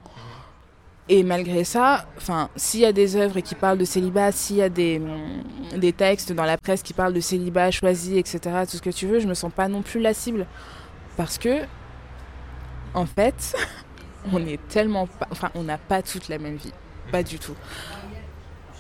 Et 1.13 1.25
malgré 1.25 1.65
ça, 1.65 2.07
s'il 2.55 2.81
y 2.81 2.85
a 2.85 2.93
des 2.93 3.17
œuvres 3.17 3.41
qui 3.41 3.57
parlent 3.57 3.79
de 3.79 3.85
célibat, 3.85 4.31
s'il 4.31 4.57
y 4.57 4.63
a 4.63 4.69
des, 4.69 5.03
des 5.77 5.93
textes 5.93 6.33
dans 6.33 6.45
la 6.45 6.57
presse 6.57 6.85
qui 6.85 6.93
parlent 6.93 7.13
de 7.13 7.19
célibat 7.19 7.73
choisi, 7.73 8.17
etc., 8.17 8.39
tout 8.63 8.77
ce 8.77 8.81
que 8.81 8.91
tu 8.91 9.09
veux, 9.09 9.19
je 9.19 9.27
me 9.27 9.35
sens 9.35 9.53
pas 9.53 9.67
non 9.67 9.83
plus 9.83 9.99
la 9.99 10.15
cible. 10.15 10.47
Parce 11.17 11.37
que, 11.37 11.63
en 12.95 13.07
fait, 13.07 13.57
on 14.33 14.39
est 14.47 14.61
tellement 14.69 15.09
pas. 15.09 15.27
Enfin, 15.33 15.51
on 15.57 15.65
n'a 15.65 15.79
pas 15.79 16.01
toute 16.01 16.29
la 16.29 16.39
même 16.39 16.55
vie. 16.55 16.73
Pas 17.11 17.25
du 17.25 17.41
tout. 17.41 17.57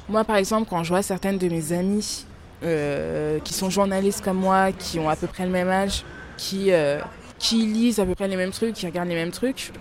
Moi, 0.09 0.23
par 0.23 0.37
exemple, 0.37 0.69
quand 0.71 0.85
je 0.85 0.91
vois 0.91 1.03
certaines 1.03 1.39
de 1.39 1.49
mes 1.49 1.73
amies 1.73 2.27
euh, 2.63 3.41
qui 3.41 3.55
sont 3.55 3.71
journalistes 3.71 4.23
comme 4.23 4.39
moi, 4.39 4.71
qui 4.71 5.01
ont 5.01 5.09
à 5.09 5.17
peu 5.17 5.27
près 5.27 5.47
le 5.47 5.51
même 5.51 5.69
âge, 5.69 6.05
qui, 6.37 6.71
euh, 6.71 7.01
qui 7.41 7.67
lisent 7.67 7.99
à 7.99 8.07
peu 8.07 8.15
près 8.15 8.29
les 8.29 8.37
mêmes 8.37 8.53
trucs, 8.53 8.75
qui 8.75 8.87
regardent 8.87 9.09
les 9.09 9.17
mêmes 9.17 9.33
trucs, 9.33 9.73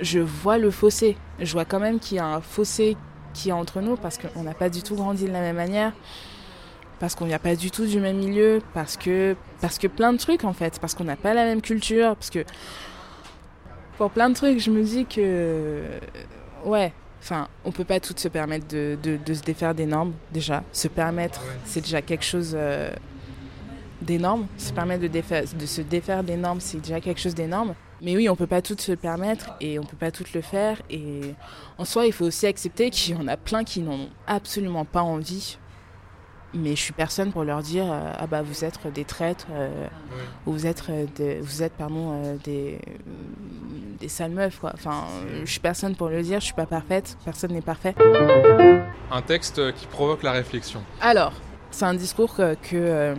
je 0.00 0.20
vois 0.20 0.58
le 0.58 0.70
fossé. 0.70 1.16
Je 1.40 1.52
vois 1.52 1.64
quand 1.64 1.80
même 1.80 1.98
qu'il 1.98 2.16
y 2.16 2.20
a 2.20 2.26
un 2.26 2.40
fossé 2.40 2.96
qui 3.32 3.48
est 3.48 3.52
entre 3.52 3.80
nous 3.80 3.96
parce 3.96 4.18
qu'on 4.18 4.42
n'a 4.42 4.54
pas 4.54 4.68
du 4.68 4.82
tout 4.82 4.94
grandi 4.94 5.24
de 5.24 5.32
la 5.32 5.40
même 5.40 5.56
manière, 5.56 5.92
parce 7.00 7.14
qu'on 7.14 7.26
vient 7.26 7.38
pas 7.38 7.56
du 7.56 7.70
tout 7.70 7.86
du 7.86 8.00
même 8.00 8.16
milieu, 8.16 8.60
parce 8.72 8.96
que, 8.96 9.36
parce 9.60 9.78
que 9.78 9.86
plein 9.88 10.12
de 10.12 10.18
trucs 10.18 10.44
en 10.44 10.52
fait, 10.52 10.78
parce 10.78 10.94
qu'on 10.94 11.04
n'a 11.04 11.16
pas 11.16 11.34
la 11.34 11.44
même 11.44 11.60
culture, 11.60 12.14
parce 12.16 12.30
que 12.30 12.44
pour 13.98 14.10
plein 14.10 14.28
de 14.28 14.34
trucs, 14.34 14.58
je 14.58 14.70
me 14.70 14.82
dis 14.82 15.04
que 15.06 15.82
ouais, 16.64 16.92
enfin, 17.20 17.48
on 17.64 17.72
peut 17.72 17.84
pas 17.84 18.00
tout 18.00 18.14
se 18.16 18.28
permettre 18.28 18.68
de, 18.68 18.96
de, 19.02 19.16
de 19.16 19.34
se 19.34 19.42
défaire 19.42 19.74
des 19.74 19.86
normes 19.86 20.12
déjà. 20.32 20.62
Se 20.72 20.88
permettre, 20.88 21.40
c'est 21.64 21.80
déjà 21.80 22.02
quelque 22.02 22.24
chose 22.24 22.54
euh, 22.56 22.90
d'énorme. 24.00 24.46
Se 24.56 24.72
permettre 24.72 25.02
de, 25.02 25.08
défaire, 25.08 25.44
de 25.58 25.66
se 25.66 25.80
défaire 25.80 26.22
des 26.22 26.36
normes, 26.36 26.60
c'est 26.60 26.78
déjà 26.78 27.00
quelque 27.00 27.20
chose 27.20 27.34
d'énorme. 27.34 27.74
Mais 28.04 28.16
oui, 28.16 28.28
on 28.28 28.36
peut 28.36 28.46
pas 28.46 28.60
tout 28.60 28.76
se 28.78 28.92
permettre 28.92 29.54
et 29.62 29.78
on 29.78 29.82
peut 29.82 29.96
pas 29.96 30.10
tout 30.10 30.24
le 30.34 30.42
faire. 30.42 30.82
Et 30.90 31.34
en 31.78 31.86
soi, 31.86 32.04
il 32.04 32.12
faut 32.12 32.26
aussi 32.26 32.46
accepter 32.46 32.90
qu'il 32.90 33.16
y 33.16 33.18
en 33.18 33.26
a 33.28 33.38
plein 33.38 33.64
qui 33.64 33.80
n'en 33.80 33.94
ont 33.94 34.10
absolument 34.26 34.84
pas 34.84 35.00
envie. 35.00 35.56
Mais 36.52 36.76
je 36.76 36.80
suis 36.82 36.92
personne 36.92 37.32
pour 37.32 37.42
leur 37.42 37.62
dire 37.62 37.86
euh, 37.90 38.12
ah 38.16 38.28
bah 38.28 38.42
vous 38.42 38.64
êtes 38.64 38.78
des 38.94 39.04
traîtres 39.04 39.48
euh, 39.50 39.88
ou 40.46 40.52
vous 40.52 40.66
êtes 40.66 40.84
euh, 40.88 41.04
des, 41.16 41.40
vous 41.40 41.64
êtes 41.64 41.72
pardon 41.72 42.22
euh, 42.22 42.36
des 42.44 42.78
des 43.98 44.08
sales 44.08 44.30
meufs 44.30 44.60
quoi. 44.60 44.70
Enfin, 44.72 45.02
je 45.44 45.50
suis 45.50 45.58
personne 45.58 45.96
pour 45.96 46.08
le 46.10 46.22
dire. 46.22 46.38
Je 46.38 46.44
suis 46.44 46.54
pas 46.54 46.66
parfaite. 46.66 47.16
Personne 47.24 47.52
n'est 47.52 47.60
parfait. 47.60 47.94
Un 49.10 49.22
texte 49.22 49.72
qui 49.74 49.86
provoque 49.86 50.22
la 50.22 50.30
réflexion. 50.30 50.82
Alors, 51.00 51.32
c'est 51.74 51.84
un 51.84 51.94
discours 51.94 52.36
que, 52.36 52.52
euh, 52.74 53.14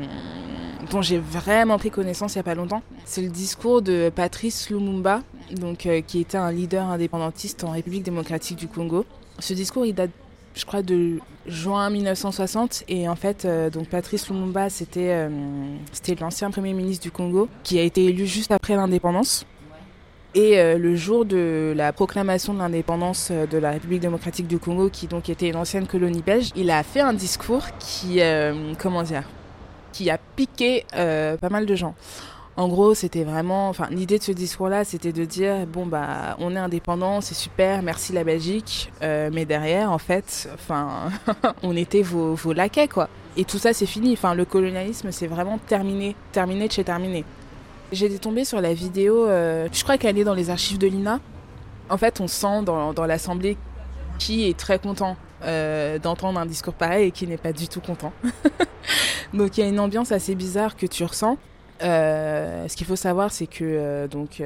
dont 0.89 1.01
j'ai 1.01 1.19
vraiment 1.19 1.77
pris 1.77 1.91
connaissance 1.91 2.35
il 2.35 2.37
y 2.37 2.39
a 2.39 2.43
pas 2.43 2.55
longtemps. 2.55 2.81
C'est 3.03 3.21
le 3.21 3.29
discours 3.29 3.81
de 3.81 4.09
Patrice 4.15 4.69
Lumumba, 4.69 5.21
donc 5.51 5.85
euh, 5.85 6.01
qui 6.01 6.21
était 6.21 6.37
un 6.37 6.51
leader 6.51 6.85
indépendantiste 6.85 7.63
en 7.65 7.71
République 7.71 8.03
démocratique 8.03 8.57
du 8.57 8.67
Congo. 8.67 9.05
Ce 9.39 9.53
discours, 9.53 9.85
il 9.85 9.93
date, 9.93 10.11
je 10.55 10.65
crois, 10.65 10.81
de 10.81 11.19
juin 11.45 11.89
1960, 11.89 12.85
et 12.87 13.09
en 13.09 13.15
fait, 13.15 13.43
euh, 13.43 13.69
donc 13.69 13.89
Patrice 13.89 14.29
Lumumba, 14.29 14.69
c'était 14.69 15.29
c'était 15.91 16.15
l'ancien 16.15 16.49
premier 16.49 16.73
ministre 16.73 17.03
du 17.03 17.11
Congo, 17.11 17.49
qui 17.63 17.77
a 17.77 17.83
été 17.83 18.05
élu 18.05 18.25
juste 18.25 18.51
après 18.51 18.75
l'indépendance. 18.75 19.45
Et 20.37 20.59
euh, 20.59 20.77
le 20.77 20.97
jour 20.97 21.23
de 21.23 21.73
la 21.77 21.93
proclamation 21.93 22.53
de 22.53 22.59
l'indépendance 22.59 23.29
euh, 23.31 23.47
de 23.47 23.57
la 23.57 23.71
République 23.71 24.01
démocratique 24.01 24.47
du 24.47 24.59
Congo, 24.59 24.89
qui 24.89 25.07
donc 25.07 25.29
était 25.29 25.47
une 25.47 25.55
ancienne 25.55 25.87
colonie 25.87 26.21
belge, 26.21 26.49
il 26.57 26.71
a 26.71 26.83
fait 26.83 26.99
un 26.99 27.13
discours 27.13 27.63
qui, 27.79 28.19
euh, 28.19 28.73
comment 28.77 29.01
dire, 29.03 29.23
qui 29.93 30.09
a 30.09 30.17
piqué 30.17 30.83
pas 30.91 31.49
mal 31.49 31.65
de 31.65 31.73
gens. 31.73 31.95
En 32.57 32.67
gros, 32.67 32.93
c'était 32.93 33.23
vraiment, 33.23 33.69
enfin, 33.69 33.87
l'idée 33.91 34.17
de 34.17 34.23
ce 34.23 34.33
discours-là, 34.33 34.83
c'était 34.83 35.13
de 35.13 35.23
dire, 35.23 35.65
bon 35.67 35.85
bah, 35.85 36.35
on 36.39 36.53
est 36.53 36.59
indépendant, 36.59 37.21
c'est 37.21 37.33
super, 37.33 37.81
merci 37.81 38.11
la 38.11 38.25
Belgique, 38.25 38.91
mais 39.01 39.45
derrière, 39.45 39.89
en 39.91 39.97
fait, 39.97 40.49
enfin, 40.53 41.09
on 41.63 41.77
était 41.77 42.01
vos, 42.01 42.33
vos 42.33 42.51
laquais, 42.51 42.89
quoi. 42.89 43.07
Et 43.37 43.45
tout 43.45 43.57
ça, 43.57 43.73
c'est 43.73 43.85
fini. 43.85 44.13
Enfin, 44.13 44.35
le 44.35 44.43
colonialisme, 44.43 45.11
c'est 45.11 45.27
vraiment 45.27 45.57
terminé, 45.57 46.15
terminé 46.33 46.67
de 46.67 46.73
chez 46.73 46.83
terminé. 46.83 47.23
J'étais 47.91 48.17
tombée 48.17 48.45
sur 48.45 48.61
la 48.61 48.73
vidéo, 48.73 49.25
euh, 49.25 49.67
je 49.71 49.83
crois 49.83 49.97
qu'elle 49.97 50.17
est 50.17 50.23
dans 50.23 50.33
les 50.33 50.49
archives 50.49 50.77
de 50.77 50.87
l'INA. 50.87 51.19
En 51.89 51.97
fait, 51.97 52.19
on 52.19 52.27
sent 52.27 52.63
dans, 52.63 53.05
l'Assemblée 53.05 53.57
qui 54.17 54.49
est 54.49 54.57
très 54.57 54.79
content 54.79 55.17
euh, 55.43 55.99
d'entendre 55.99 56.39
un 56.39 56.45
discours 56.45 56.73
pareil 56.73 57.07
et 57.07 57.11
qui 57.11 57.27
n'est 57.27 57.37
pas 57.37 57.53
du 57.53 57.67
tout 57.67 57.81
content. 57.81 58.11
donc 59.33 59.57
il 59.57 59.61
y 59.61 59.63
a 59.63 59.69
une 59.69 59.79
ambiance 59.79 60.11
assez 60.11 60.33
bizarre 60.33 60.75
que 60.75 60.87
tu 60.87 61.03
ressens. 61.03 61.37
Euh, 61.83 62.67
ce 62.67 62.75
qu'il 62.75 62.87
faut 62.87 62.95
savoir, 62.95 63.31
c'est 63.31 63.47
que 63.47 64.07
donc 64.07 64.41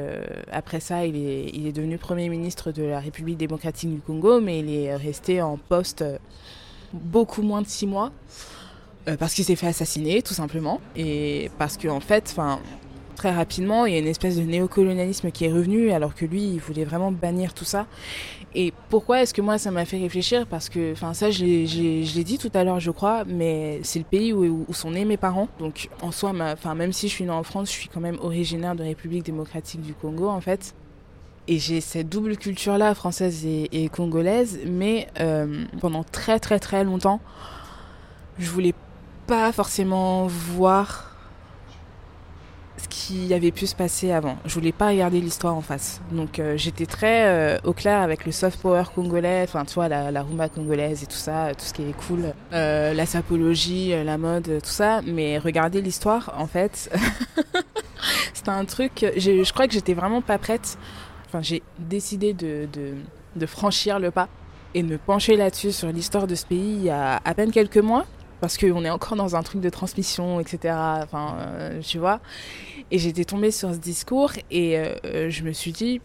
après 0.51 0.81
ça, 0.81 1.05
il 1.05 1.15
est, 1.15 1.71
devenu 1.71 1.97
premier 1.97 2.27
ministre 2.27 2.73
de 2.73 2.83
la 2.83 2.99
République 2.99 3.37
démocratique 3.37 3.93
du 3.93 4.01
Congo, 4.01 4.41
mais 4.41 4.59
il 4.59 4.75
est 4.75 4.95
resté 4.95 5.41
en 5.41 5.57
poste 5.57 6.03
beaucoup 6.91 7.43
moins 7.43 7.61
de 7.61 7.67
six 7.67 7.87
mois 7.87 8.11
parce 9.17 9.33
qu'il 9.33 9.45
s'est 9.45 9.55
fait 9.55 9.67
assassiner, 9.67 10.21
tout 10.21 10.33
simplement, 10.33 10.81
et 10.95 11.49
parce 11.57 11.77
qu'en 11.77 11.95
en 11.95 11.99
fait, 11.99 12.27
enfin 12.31 12.59
très 13.19 13.31
rapidement, 13.33 13.85
il 13.85 13.93
y 13.93 13.97
a 13.97 13.99
une 13.99 14.07
espèce 14.07 14.37
de 14.37 14.43
néocolonialisme 14.43 15.29
qui 15.31 15.43
est 15.43 15.51
revenu, 15.51 15.91
alors 15.91 16.15
que 16.15 16.23
lui, 16.23 16.41
il 16.41 16.59
voulait 16.59 16.85
vraiment 16.85 17.11
bannir 17.11 17.53
tout 17.53 17.65
ça. 17.65 17.85
Et 18.55 18.71
pourquoi 18.89 19.21
est-ce 19.21 19.33
que 19.33 19.41
moi, 19.41 19.57
ça 19.57 19.71
m'a 19.71 19.83
fait 19.83 19.97
réfléchir? 19.97 20.47
Parce 20.47 20.69
que, 20.69 20.93
enfin, 20.93 21.13
ça, 21.13 21.29
je 21.29 21.43
l'ai- 21.43 22.23
dit 22.23 22.37
tout 22.37 22.49
à 22.53 22.63
l'heure, 22.63 22.79
je 22.79 22.91
crois, 22.91 23.25
mais 23.25 23.81
c'est 23.83 23.99
le 23.99 24.05
pays 24.05 24.31
où, 24.31 24.65
sont 24.71 24.91
nés 24.91 25.03
mes 25.03 25.17
parents. 25.17 25.49
Donc, 25.59 25.89
en 26.01 26.11
soi, 26.11 26.31
enfin, 26.39 26.75
même 26.75 26.93
si 26.93 27.09
je 27.09 27.13
suis 27.13 27.25
née 27.25 27.31
en 27.31 27.43
France, 27.43 27.67
je 27.67 27.73
suis 27.73 27.89
quand 27.89 27.99
même 27.99 28.17
originaire 28.21 28.73
de 28.73 28.83
République 28.83 29.25
démocratique 29.25 29.81
du 29.81 29.93
Congo, 29.93 30.29
en 30.29 30.39
fait. 30.39 30.73
Et 31.49 31.59
j'ai 31.59 31.81
cette 31.81 32.07
double 32.07 32.37
culture-là, 32.37 32.95
française 32.95 33.45
et, 33.45 33.89
congolaise, 33.89 34.59
mais 34.65 35.07
euh, 35.19 35.65
pendant 35.81 36.05
très 36.05 36.39
très 36.39 36.59
très 36.59 36.85
longtemps, 36.85 37.19
je 38.37 38.49
voulais 38.49 38.75
pas 39.27 39.51
forcément 39.51 40.25
voir 40.27 41.08
qui 43.09 43.33
avait 43.33 43.51
pu 43.51 43.65
se 43.65 43.75
passer 43.75 44.11
avant. 44.11 44.37
Je 44.45 44.53
voulais 44.53 44.71
pas 44.71 44.89
regarder 44.89 45.19
l'histoire 45.19 45.55
en 45.55 45.61
face. 45.61 45.99
Donc 46.11 46.37
euh, 46.37 46.57
j'étais 46.57 46.85
très 46.85 47.25
euh, 47.25 47.57
au 47.63 47.73
clair 47.73 48.01
avec 48.01 48.23
le 48.25 48.31
soft 48.31 48.61
power 48.61 48.83
congolais, 48.93 49.41
enfin 49.43 49.65
tu 49.65 49.73
vois 49.73 49.87
la, 49.87 50.11
la 50.11 50.21
rumba 50.21 50.47
congolaise 50.47 51.01
et 51.01 51.07
tout 51.07 51.13
ça, 51.13 51.49
tout 51.57 51.65
ce 51.65 51.73
qui 51.73 51.81
est 51.89 51.93
cool, 52.07 52.33
euh, 52.53 52.93
la 52.93 53.05
sapologie, 53.07 53.91
la 54.03 54.19
mode, 54.19 54.59
tout 54.61 54.69
ça. 54.69 55.01
Mais 55.07 55.39
regarder 55.39 55.81
l'histoire, 55.81 56.35
en 56.37 56.45
fait, 56.45 56.95
c'était 58.35 58.49
un 58.49 58.65
truc. 58.65 59.03
Je 59.17 59.51
crois 59.53 59.65
que 59.67 59.73
j'étais 59.73 59.95
vraiment 59.95 60.21
pas 60.21 60.37
prête. 60.37 60.77
Enfin 61.25 61.41
j'ai 61.41 61.63
décidé 61.79 62.33
de, 62.33 62.67
de, 63.35 63.45
franchir 63.47 63.99
le 63.99 64.11
pas 64.11 64.27
et 64.75 64.83
de 64.83 64.87
me 64.87 64.97
pencher 64.99 65.35
là-dessus 65.35 65.71
sur 65.71 65.91
l'histoire 65.91 66.27
de 66.27 66.35
ce 66.35 66.45
pays 66.45 66.75
il 66.75 66.83
y 66.83 66.89
a 66.89 67.19
à 67.25 67.33
peine 67.33 67.51
quelques 67.51 67.77
mois. 67.77 68.05
Parce 68.41 68.57
qu'on 68.57 68.85
est 68.85 68.89
encore 68.89 69.17
dans 69.17 69.35
un 69.35 69.43
truc 69.43 69.59
de 69.59 69.69
transmission, 69.69 70.39
etc. 70.39 70.73
Enfin, 71.03 71.35
tu 71.81 71.97
vois. 71.97 72.21
Et 72.91 72.97
j'étais 72.97 73.25
tombée 73.25 73.51
sur 73.51 73.73
ce 73.73 73.79
discours 73.79 74.31
et 74.49 74.77
euh, 74.77 75.29
je 75.29 75.43
me 75.43 75.51
suis 75.51 75.71
dit, 75.71 76.01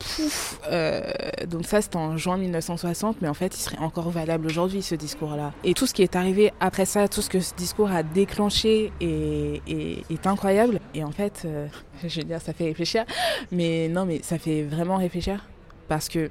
pouf, 0.00 0.60
euh, 0.70 1.02
donc 1.48 1.66
ça 1.66 1.80
c'était 1.80 1.96
en 1.96 2.16
juin 2.16 2.36
1960, 2.36 3.18
mais 3.22 3.28
en 3.28 3.34
fait 3.34 3.54
il 3.56 3.60
serait 3.60 3.78
encore 3.78 4.10
valable 4.10 4.46
aujourd'hui 4.46 4.82
ce 4.82 4.94
discours-là. 4.94 5.52
Et 5.64 5.74
tout 5.74 5.86
ce 5.86 5.94
qui 5.94 6.02
est 6.02 6.16
arrivé 6.16 6.52
après 6.60 6.84
ça, 6.84 7.06
tout 7.08 7.22
ce 7.22 7.30
que 7.30 7.40
ce 7.40 7.54
discours 7.54 7.90
a 7.90 8.02
déclenché 8.02 8.92
est, 9.00 10.26
incroyable. 10.26 10.80
Et 10.94 11.02
en 11.02 11.10
fait, 11.10 11.42
euh, 11.44 11.66
je 12.06 12.16
vais 12.16 12.24
dire, 12.24 12.40
ça 12.40 12.52
fait 12.52 12.64
réfléchir, 12.64 13.04
mais 13.52 13.88
non, 13.88 14.04
mais 14.04 14.20
ça 14.22 14.38
fait 14.38 14.62
vraiment 14.62 14.96
réfléchir 14.96 15.46
parce 15.88 16.08
que 16.08 16.30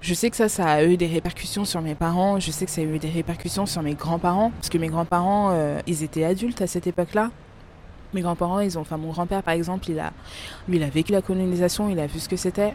je 0.00 0.14
sais 0.14 0.30
que 0.30 0.36
ça, 0.36 0.48
ça 0.48 0.66
a 0.66 0.84
eu 0.84 0.96
des 0.96 1.06
répercussions 1.06 1.64
sur 1.64 1.80
mes 1.82 1.94
parents, 1.94 2.38
je 2.38 2.50
sais 2.50 2.64
que 2.64 2.70
ça 2.70 2.80
a 2.80 2.84
eu 2.84 2.98
des 2.98 3.10
répercussions 3.10 3.66
sur 3.66 3.82
mes 3.82 3.94
grands-parents, 3.94 4.50
parce 4.50 4.68
que 4.68 4.78
mes 4.78 4.88
grands-parents, 4.88 5.50
euh, 5.52 5.80
ils 5.86 6.04
étaient 6.04 6.24
adultes 6.24 6.62
à 6.62 6.66
cette 6.66 6.86
époque-là. 6.86 7.30
Mes 8.14 8.22
grands-parents, 8.22 8.60
ils 8.60 8.78
ont, 8.78 8.80
enfin 8.80 8.96
mon 8.96 9.10
grand-père 9.10 9.42
par 9.42 9.54
exemple, 9.54 9.90
il 9.90 9.98
a, 9.98 10.12
il 10.68 10.82
a 10.82 10.88
vécu 10.88 11.12
la 11.12 11.20
colonisation, 11.22 11.90
il 11.90 11.98
a 12.00 12.06
vu 12.06 12.18
ce 12.18 12.28
que 12.28 12.36
c'était. 12.36 12.74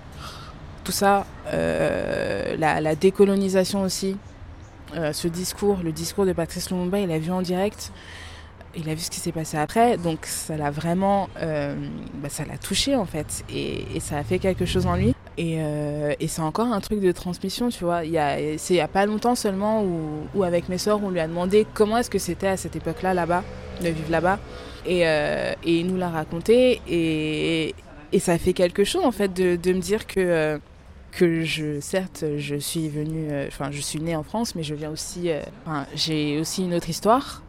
Tout 0.83 0.91
ça, 0.91 1.25
euh, 1.47 2.55
la, 2.57 2.95
décolonisation 2.95 3.81
aussi, 3.81 4.17
euh, 4.95 5.13
ce 5.13 5.27
discours, 5.27 5.79
le 5.83 5.91
discours 5.91 6.25
de 6.25 6.33
Patrice 6.33 6.69
Lumumba, 6.69 6.99
il 6.99 7.11
a 7.11 7.19
vu 7.19 7.31
en 7.31 7.41
direct. 7.41 7.91
Il 8.75 8.89
a 8.89 8.95
vu 8.95 9.01
ce 9.01 9.11
qui 9.11 9.19
s'est 9.19 9.31
passé 9.31 9.55
après, 9.55 9.97
donc 9.97 10.25
ça 10.25 10.57
l'a 10.57 10.71
vraiment, 10.71 11.29
euh, 11.39 11.75
bah, 12.15 12.29
ça 12.29 12.43
l'a 12.43 12.57
touché 12.57 12.95
en 12.95 13.05
fait, 13.05 13.45
et, 13.47 13.99
ça 13.99 14.17
a 14.17 14.23
fait 14.23 14.39
quelque 14.39 14.65
chose 14.65 14.87
en 14.87 14.95
lui. 14.95 15.13
Et, 15.37 15.59
c'est 16.27 16.41
encore 16.41 16.67
un 16.67 16.79
truc 16.79 16.99
de 16.99 17.11
transmission, 17.11 17.69
tu 17.69 17.83
vois. 17.83 18.01
C'est 18.01 18.73
il 18.73 18.75
y 18.75 18.79
a 18.81 18.87
pas 18.87 19.05
longtemps 19.05 19.35
seulement 19.35 19.83
où, 19.83 20.27
où 20.35 20.43
avec 20.43 20.69
mes 20.69 20.79
sœurs, 20.79 21.03
on 21.03 21.11
lui 21.11 21.19
a 21.19 21.27
demandé 21.27 21.67
comment 21.73 21.97
est-ce 21.97 22.09
que 22.09 22.19
c'était 22.19 22.47
à 22.47 22.57
cette 22.57 22.75
époque-là, 22.75 23.13
là-bas, 23.13 23.43
de 23.81 23.89
vivre 23.89 24.09
là-bas. 24.11 24.39
Et, 24.85 25.07
euh, 25.07 25.53
et 25.63 25.79
il 25.79 25.87
nous 25.87 25.97
l'a 25.97 26.09
raconté, 26.09 26.81
et, 26.87 27.75
ça 28.19 28.37
fait 28.37 28.53
quelque 28.53 28.83
chose 28.83 29.03
en 29.03 29.11
fait 29.11 29.33
de, 29.33 29.73
me 29.73 29.79
dire 29.79 30.05
que 30.05 30.19
euh, 30.19 30.57
que 31.11 31.43
je, 31.43 31.79
certes, 31.79 32.25
je 32.37 32.55
suis 32.55 32.89
venue, 32.89 33.27
euh, 33.31 33.47
enfin, 33.47 33.69
je 33.71 33.81
suis 33.81 33.99
née 33.99 34.15
en 34.15 34.23
France, 34.23 34.55
mais 34.55 34.63
je 34.63 34.75
viens 34.75 34.89
aussi, 34.89 35.29
j'ai 35.95 36.39
aussi 36.39 36.63
une 36.63 36.73
autre 36.73 36.89
histoire. 36.89 37.43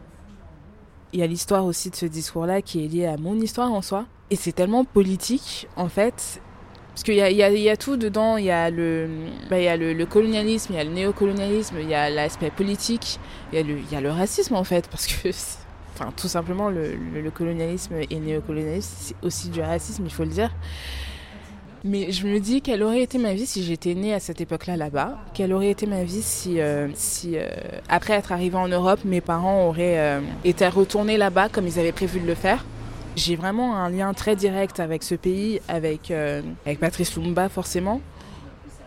Il 1.13 1.19
y 1.19 1.23
a 1.23 1.27
l'histoire 1.27 1.65
aussi 1.65 1.89
de 1.89 1.95
ce 1.95 2.05
discours-là 2.05 2.61
qui 2.61 2.83
est 2.83 2.87
lié 2.87 3.05
à 3.05 3.17
mon 3.17 3.35
histoire 3.35 3.71
en 3.71 3.81
soi. 3.81 4.05
Et 4.31 4.35
c'est 4.35 4.51
tellement 4.51 4.85
politique, 4.85 5.67
en 5.75 5.87
fait, 5.87 6.41
Parce 6.89 7.03
qu'il 7.03 7.15
y 7.15 7.21
a, 7.21 7.29
y, 7.29 7.35
y 7.35 7.69
a, 7.69 7.77
tout 7.77 7.95
dedans, 7.95 8.37
il 8.37 8.45
y 8.45 8.51
a, 8.51 8.69
le, 8.69 9.07
bah, 9.49 9.59
y 9.59 9.67
a 9.67 9.77
le, 9.77 10.05
colonialisme, 10.05 10.73
il 10.73 10.77
y 10.77 10.79
a 10.79 10.83
le 10.83 10.91
néocolonialisme, 10.91 11.77
il 11.79 11.89
y 11.89 11.93
a 11.93 12.09
l'aspect 12.09 12.51
politique, 12.51 13.19
il 13.51 13.59
y, 13.59 13.61
a 13.61 13.63
le, 13.63 13.77
y 13.91 13.95
a 13.95 14.01
le 14.01 14.11
racisme 14.11 14.55
en 14.55 14.63
fait, 14.63 14.87
parce 14.89 15.07
que, 15.07 15.29
enfin, 15.95 16.11
tout 16.15 16.27
simplement, 16.27 16.69
le, 16.69 16.95
le 16.95 17.31
colonialisme 17.31 17.95
et 17.95 18.07
le 18.15 18.25
néocolonialisme, 18.25 18.93
c'est 18.97 19.15
aussi 19.23 19.49
du 19.49 19.61
racisme, 19.61 20.03
il 20.05 20.11
faut 20.13 20.23
le 20.23 20.29
dire. 20.29 20.51
Mais 21.87 22.11
je 22.11 22.25
me 22.25 22.39
dis 22.39 22.63
quelle 22.63 22.81
aurait 22.81 23.03
été 23.03 23.19
ma 23.19 23.35
vie 23.35 23.45
si 23.45 23.63
j'étais 23.63 23.93
née 23.93 24.11
à 24.11 24.19
cette 24.19 24.41
époque-là 24.41 24.75
là-bas? 24.75 25.19
Quelle 25.35 25.53
aurait 25.53 25.69
été 25.69 25.85
ma 25.85 26.03
vie 26.03 26.23
si, 26.23 26.59
euh, 26.59 26.87
si 26.95 27.37
euh, 27.37 27.47
après 27.89 28.13
être 28.13 28.31
arrivée 28.31 28.57
en 28.57 28.67
Europe, 28.67 29.01
mes 29.05 29.21
parents 29.21 29.67
auraient 29.67 29.99
euh, 29.99 30.21
été 30.43 30.67
retournés 30.67 31.15
là-bas 31.15 31.47
comme 31.47 31.67
ils 31.67 31.79
avaient 31.79 31.91
prévu 31.91 32.19
de 32.19 32.25
le 32.25 32.33
faire? 32.33 32.65
J'ai 33.15 33.35
vraiment 33.35 33.77
un 33.77 33.91
lien 33.91 34.11
très 34.15 34.35
direct 34.35 34.79
avec 34.79 35.03
ce 35.03 35.13
pays, 35.13 35.61
avec, 35.67 36.11
avec 36.11 36.79
Patrice 36.79 37.15
Lumumba 37.15 37.47
forcément, 37.47 38.01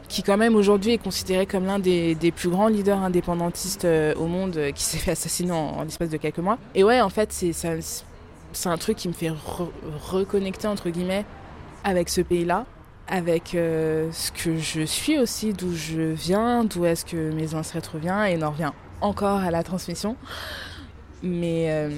qui 0.09 0.23
quand 0.23 0.37
même 0.37 0.57
aujourd'hui 0.57 0.93
est 0.93 0.99
considéré 0.99 1.47
comme 1.47 1.67
l'un 1.67 1.79
des, 1.79 2.33
plus 2.35 2.49
grands 2.49 2.69
leaders 2.69 2.99
indépendantistes 2.99 3.87
au 4.17 4.27
monde, 4.27 4.59
qui 4.75 4.83
s'est 4.85 4.99
fait 4.99 5.13
assassiner 5.13 5.53
en, 5.53 5.83
l'espace 5.83 6.11
de 6.11 6.17
quelques 6.17 6.39
mois. 6.39 6.59
Et 6.75 6.85
ouais, 6.85 7.01
en 7.01 7.11
fait, 7.11 7.33
c'est 7.33 8.69
un 8.69 8.79
truc 8.79 8.97
qui 8.97 9.09
me 9.09 9.13
fait 9.13 9.31
re 9.31 9.71
reconnecter, 10.11 10.67
entre 10.67 10.91
guillemets, 10.91 11.25
avec 11.85 12.09
ce 12.09 12.21
pays-là 12.21 12.65
avec 13.09 13.55
euh, 13.55 14.11
ce 14.13 14.31
que 14.31 14.59
je 14.59 14.83
suis 14.83 15.19
aussi, 15.19 15.55
d'où 15.55 15.75
je 15.75 16.03
viens, 16.03 16.65
d'où 16.65 16.85
est-ce 16.85 17.05
que 17.05 17.33
mes 17.33 17.55
ancêtres 17.55 17.97
viennent, 17.97 18.27
et 18.27 18.37
on 18.37 18.47
en 18.47 18.51
revient 18.51 18.73
encore 19.01 19.39
à 19.39 19.51
la 19.51 19.63
transmission. 19.63 20.17
Mais 21.23 21.67
euh, 21.69 21.91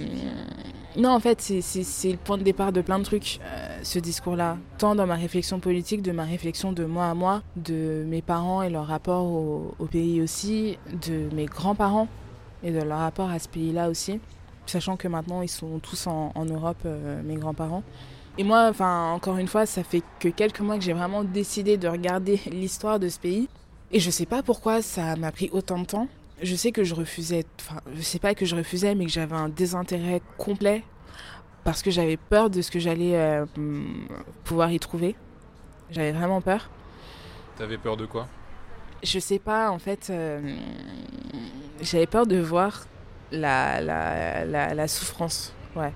non, 0.96 1.10
en 1.10 1.20
fait, 1.20 1.40
c'est 1.40 2.10
le 2.10 2.16
point 2.16 2.36
de 2.36 2.42
départ 2.42 2.72
de 2.72 2.80
plein 2.80 2.98
de 2.98 3.04
trucs, 3.04 3.38
euh, 3.44 3.78
ce 3.82 4.00
discours-là. 4.00 4.58
Tant 4.78 4.96
dans 4.96 5.06
ma 5.06 5.14
réflexion 5.14 5.60
politique, 5.60 6.02
de 6.02 6.10
ma 6.10 6.24
réflexion 6.24 6.72
de 6.72 6.84
moi 6.84 7.06
à 7.06 7.14
moi, 7.14 7.42
de 7.56 8.04
mes 8.08 8.22
parents 8.22 8.62
et 8.62 8.70
leur 8.70 8.86
rapport 8.86 9.24
au, 9.24 9.86
pays 9.90 10.20
aussi, 10.20 10.78
de 11.06 11.32
mes 11.34 11.46
grands-parents 11.46 12.08
et 12.64 12.72
de 12.72 12.82
leur 12.82 12.98
rapport 12.98 13.30
à 13.30 13.38
ce 13.38 13.48
pays-là 13.48 13.88
aussi. 13.88 14.20
Sachant 14.66 14.96
que 14.96 15.06
maintenant, 15.06 15.42
ils 15.42 15.48
sont 15.48 15.78
tous 15.78 16.08
en, 16.08 16.32
en 16.34 16.44
Europe, 16.44 16.82
euh, 16.84 17.22
mes 17.22 17.36
grands-parents. 17.36 17.84
Et 18.36 18.42
moi, 18.42 18.66
enfin, 18.68 19.12
encore 19.12 19.38
une 19.38 19.48
fois, 19.48 19.66
ça 19.66 19.84
fait 19.84 20.02
que 20.18 20.28
quelques 20.28 20.60
mois 20.60 20.76
que 20.76 20.82
j'ai 20.82 20.92
vraiment 20.92 21.22
décidé 21.22 21.76
de 21.76 21.86
regarder 21.86 22.40
l'histoire 22.50 22.98
de 22.98 23.08
ce 23.08 23.20
pays. 23.20 23.48
Et 23.92 24.00
je 24.00 24.10
sais 24.10 24.26
pas 24.26 24.42
pourquoi 24.42 24.82
ça 24.82 25.14
m'a 25.16 25.30
pris 25.30 25.50
autant 25.52 25.78
de 25.78 25.86
temps. 25.86 26.08
Je 26.42 26.54
sais 26.54 26.72
que 26.72 26.84
je 26.84 26.94
refusais, 26.94 27.44
enfin, 27.60 27.80
je 27.94 28.00
sais 28.00 28.18
pas 28.18 28.34
que 28.34 28.46
je 28.46 28.56
refusais, 28.56 28.94
mais 28.94 29.06
que 29.06 29.12
j'avais 29.12 29.36
un 29.36 29.48
désintérêt 29.48 30.22
complet 30.38 30.82
parce 31.64 31.82
que 31.82 31.90
j'avais 31.90 32.16
peur 32.16 32.48
de 32.48 32.62
ce 32.62 32.70
que 32.70 32.78
j'allais 32.78 33.16
euh, 33.16 33.44
pouvoir 34.44 34.72
y 34.72 34.80
trouver. 34.80 35.16
J'avais 35.90 36.12
vraiment 36.12 36.40
peur. 36.40 36.70
T'avais 37.58 37.76
peur 37.76 37.96
de 37.96 38.06
quoi? 38.06 38.26
Je 39.02 39.18
sais 39.18 39.38
pas, 39.38 39.70
en 39.70 39.78
fait, 39.78 40.08
euh, 40.10 40.56
j'avais 41.80 42.06
peur 42.06 42.26
de 42.26 42.38
voir 42.38 42.86
la, 43.32 43.80
la, 43.80 44.44
la, 44.44 44.74
la 44.74 44.88
souffrance, 44.88 45.52
ouais. 45.76 45.92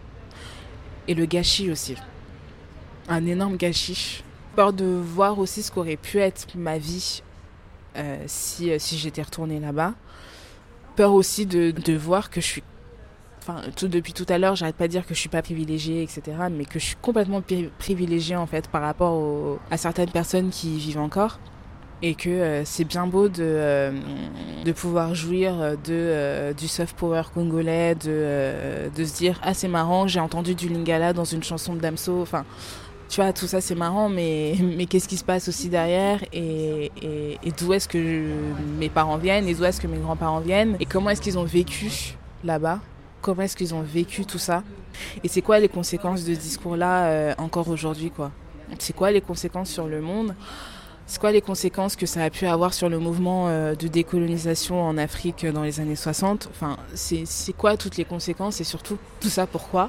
Et 1.09 1.15
le 1.15 1.27
gâchis 1.27 1.71
aussi 1.71 1.97
un 3.09 3.27
énorme 3.27 3.57
gâchis. 3.57 4.25
Peur 4.57 4.73
de 4.73 4.85
voir 4.85 5.39
aussi 5.39 5.63
ce 5.63 5.73
qu'aurait 5.73 5.97
pu 5.97 6.19
être 6.19 6.47
ma 6.55 6.79
vie 6.79 7.23
euh, 7.97 8.23
si, 8.27 8.71
si 8.79 8.99
j'étais 8.99 9.23
retournée 9.23 9.61
là-bas. 9.61 9.95
Peur 10.97 11.13
aussi 11.13 11.47
de, 11.47 11.71
de 11.73 11.97
voir 11.97 12.31
que 12.31 12.41
je 12.41 12.47
suis 12.47 12.63
enfin 13.41 13.61
tout 13.77 13.89
depuis 13.89 14.13
tout 14.15 14.25
à 14.29 14.39
l'heure 14.39 14.57
j'arrête 14.57 14.77
pas 14.77 14.87
de 14.87 14.93
dire 14.93 15.07
que 15.07 15.15
je 15.15 15.21
suis 15.21 15.29
pas 15.29 15.43
privilégiée 15.43 16.03
etc 16.03 16.23
mais 16.51 16.65
que 16.65 16.79
je 16.79 16.85
suis 16.85 16.97
complètement 16.97 17.43
privilégiée 17.79 18.37
en 18.37 18.47
fait 18.47 18.69
par 18.69 18.81
rapport 18.81 19.13
au, 19.13 19.59
à 19.71 19.77
certaines 19.77 20.11
personnes 20.11 20.51
qui 20.51 20.79
vivent 20.79 20.99
encore. 21.01 21.39
Et 22.03 22.15
que 22.15 22.29
euh, 22.29 22.65
c'est 22.67 22.85
bien 22.85 23.07
beau 23.07 23.29
de, 23.29 23.37
euh, 23.41 23.93
de 24.65 24.73
pouvoir 24.73 25.15
jouir 25.15 25.55
de, 25.57 25.77
euh, 25.91 26.53
du 26.53 26.69
soft 26.69 26.95
power 26.97 27.23
congolais 27.33 27.95
de, 27.95 28.91
de 28.95 29.05
se 29.05 29.17
dire 29.17 29.41
ah 29.43 29.55
c'est 29.55 29.69
marrant 29.69 30.07
j'ai 30.07 30.21
entendu 30.21 30.55
du 30.55 30.69
lingala 30.69 31.15
dans 31.15 31.25
une 31.25 31.43
chanson 31.43 31.75
de 31.75 31.81
Damso 31.81 32.21
enfin 32.21 32.45
tu 33.15 33.21
vois, 33.21 33.33
tout 33.33 33.47
ça 33.47 33.61
c'est 33.61 33.77
marrant, 33.77 34.09
mais, 34.09 34.57
mais 34.61 34.87
qu'est-ce 34.87 35.07
qui 35.07 35.17
se 35.17 35.23
passe 35.23 35.47
aussi 35.47 35.69
derrière 35.69 36.21
et, 36.33 36.91
et, 37.01 37.53
d'où 37.57 37.73
est-ce 37.73 37.87
que 37.87 38.27
mes 38.81 38.89
parents 38.89 39.19
viennent 39.19 39.47
et 39.47 39.55
d'où 39.55 39.63
est-ce 39.63 39.81
que 39.81 39.87
mes 39.87 39.99
grands-parents 39.99 40.41
viennent 40.41 40.77
et 40.81 40.85
comment 40.85 41.11
est-ce 41.11 41.23
qu'ils 41.23 41.39
ont 41.39 41.45
vécu 41.45 42.17
là-bas? 42.43 42.81
Comment 43.23 43.43
est-ce 43.43 43.57
qu'ils 43.57 43.73
ont 43.73 43.83
vécu 43.83 44.27
tout 44.27 44.39
ça? 44.39 44.65
Et 45.23 45.29
c'est 45.29 45.43
quoi 45.43 45.61
les 45.61 45.69
conséquences 45.69 46.25
de 46.25 46.35
ce 46.35 46.41
discours-là 46.41 47.05
euh, 47.05 47.35
encore 47.39 47.69
aujourd'hui 47.69 48.11
quoi? 48.11 48.33
C'est 48.81 48.97
quoi 48.97 49.13
les 49.13 49.21
conséquences 49.21 49.71
sur 49.71 49.87
le 49.87 50.01
monde? 50.01 50.35
C'est 51.07 51.21
quoi 51.21 51.31
les 51.31 51.41
conséquences 51.41 51.95
que 51.95 52.07
ça 52.07 52.25
a 52.25 52.31
pu 52.31 52.47
avoir 52.47 52.75
sur 52.75 52.89
le 52.89 52.99
mouvement 52.99 53.47
euh, 53.47 53.77
de 53.77 53.87
décolonisation 53.87 54.83
en 54.83 54.99
Afrique 54.99 55.47
dans 55.47 55.63
les 55.63 55.79
années 55.79 55.95
60 55.95 56.49
Enfin, 56.51 56.79
c'est 56.95 57.53
quoi 57.57 57.77
toutes 57.77 57.97
les 57.97 58.05
conséquences 58.05 58.61
et 58.61 58.65
surtout 58.65 58.99
tout 59.21 59.29
ça 59.29 59.47
pourquoi? 59.47 59.89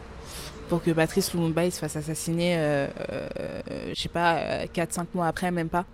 Pour 0.68 0.84
que 0.84 0.92
Patrice 0.92 1.34
Lumumba 1.34 1.70
se 1.72 1.80
fasse 1.80 1.96
assassiner, 1.96 2.56
euh, 2.58 2.88
euh, 3.12 3.30
je 3.94 4.02
sais 4.02 4.10
pas, 4.10 4.66
4-5 4.66 5.08
mois 5.14 5.28
après, 5.28 5.52
même 5.52 5.70
pas. 5.70 5.86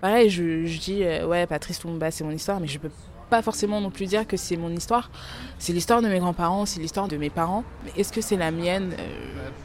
Pareil, 0.00 0.30
je, 0.30 0.66
je 0.66 0.78
dis, 0.78 1.02
euh, 1.02 1.26
ouais, 1.26 1.46
Patrice 1.46 1.82
Lumumba, 1.82 2.10
c'est 2.10 2.24
mon 2.24 2.30
histoire, 2.30 2.60
mais 2.60 2.66
je 2.66 2.78
peux 2.78 2.90
pas 3.30 3.42
forcément 3.42 3.80
non 3.80 3.90
plus 3.90 4.06
dire 4.06 4.26
que 4.26 4.36
c'est 4.36 4.56
mon 4.56 4.70
histoire. 4.70 5.10
C'est 5.58 5.72
l'histoire 5.72 6.00
de 6.00 6.08
mes 6.08 6.18
grands-parents, 6.18 6.64
c'est 6.64 6.80
l'histoire 6.80 7.08
de 7.08 7.16
mes 7.16 7.30
parents. 7.30 7.64
Est-ce 7.96 8.12
que 8.12 8.20
c'est 8.20 8.36
la 8.36 8.52
mienne 8.52 8.94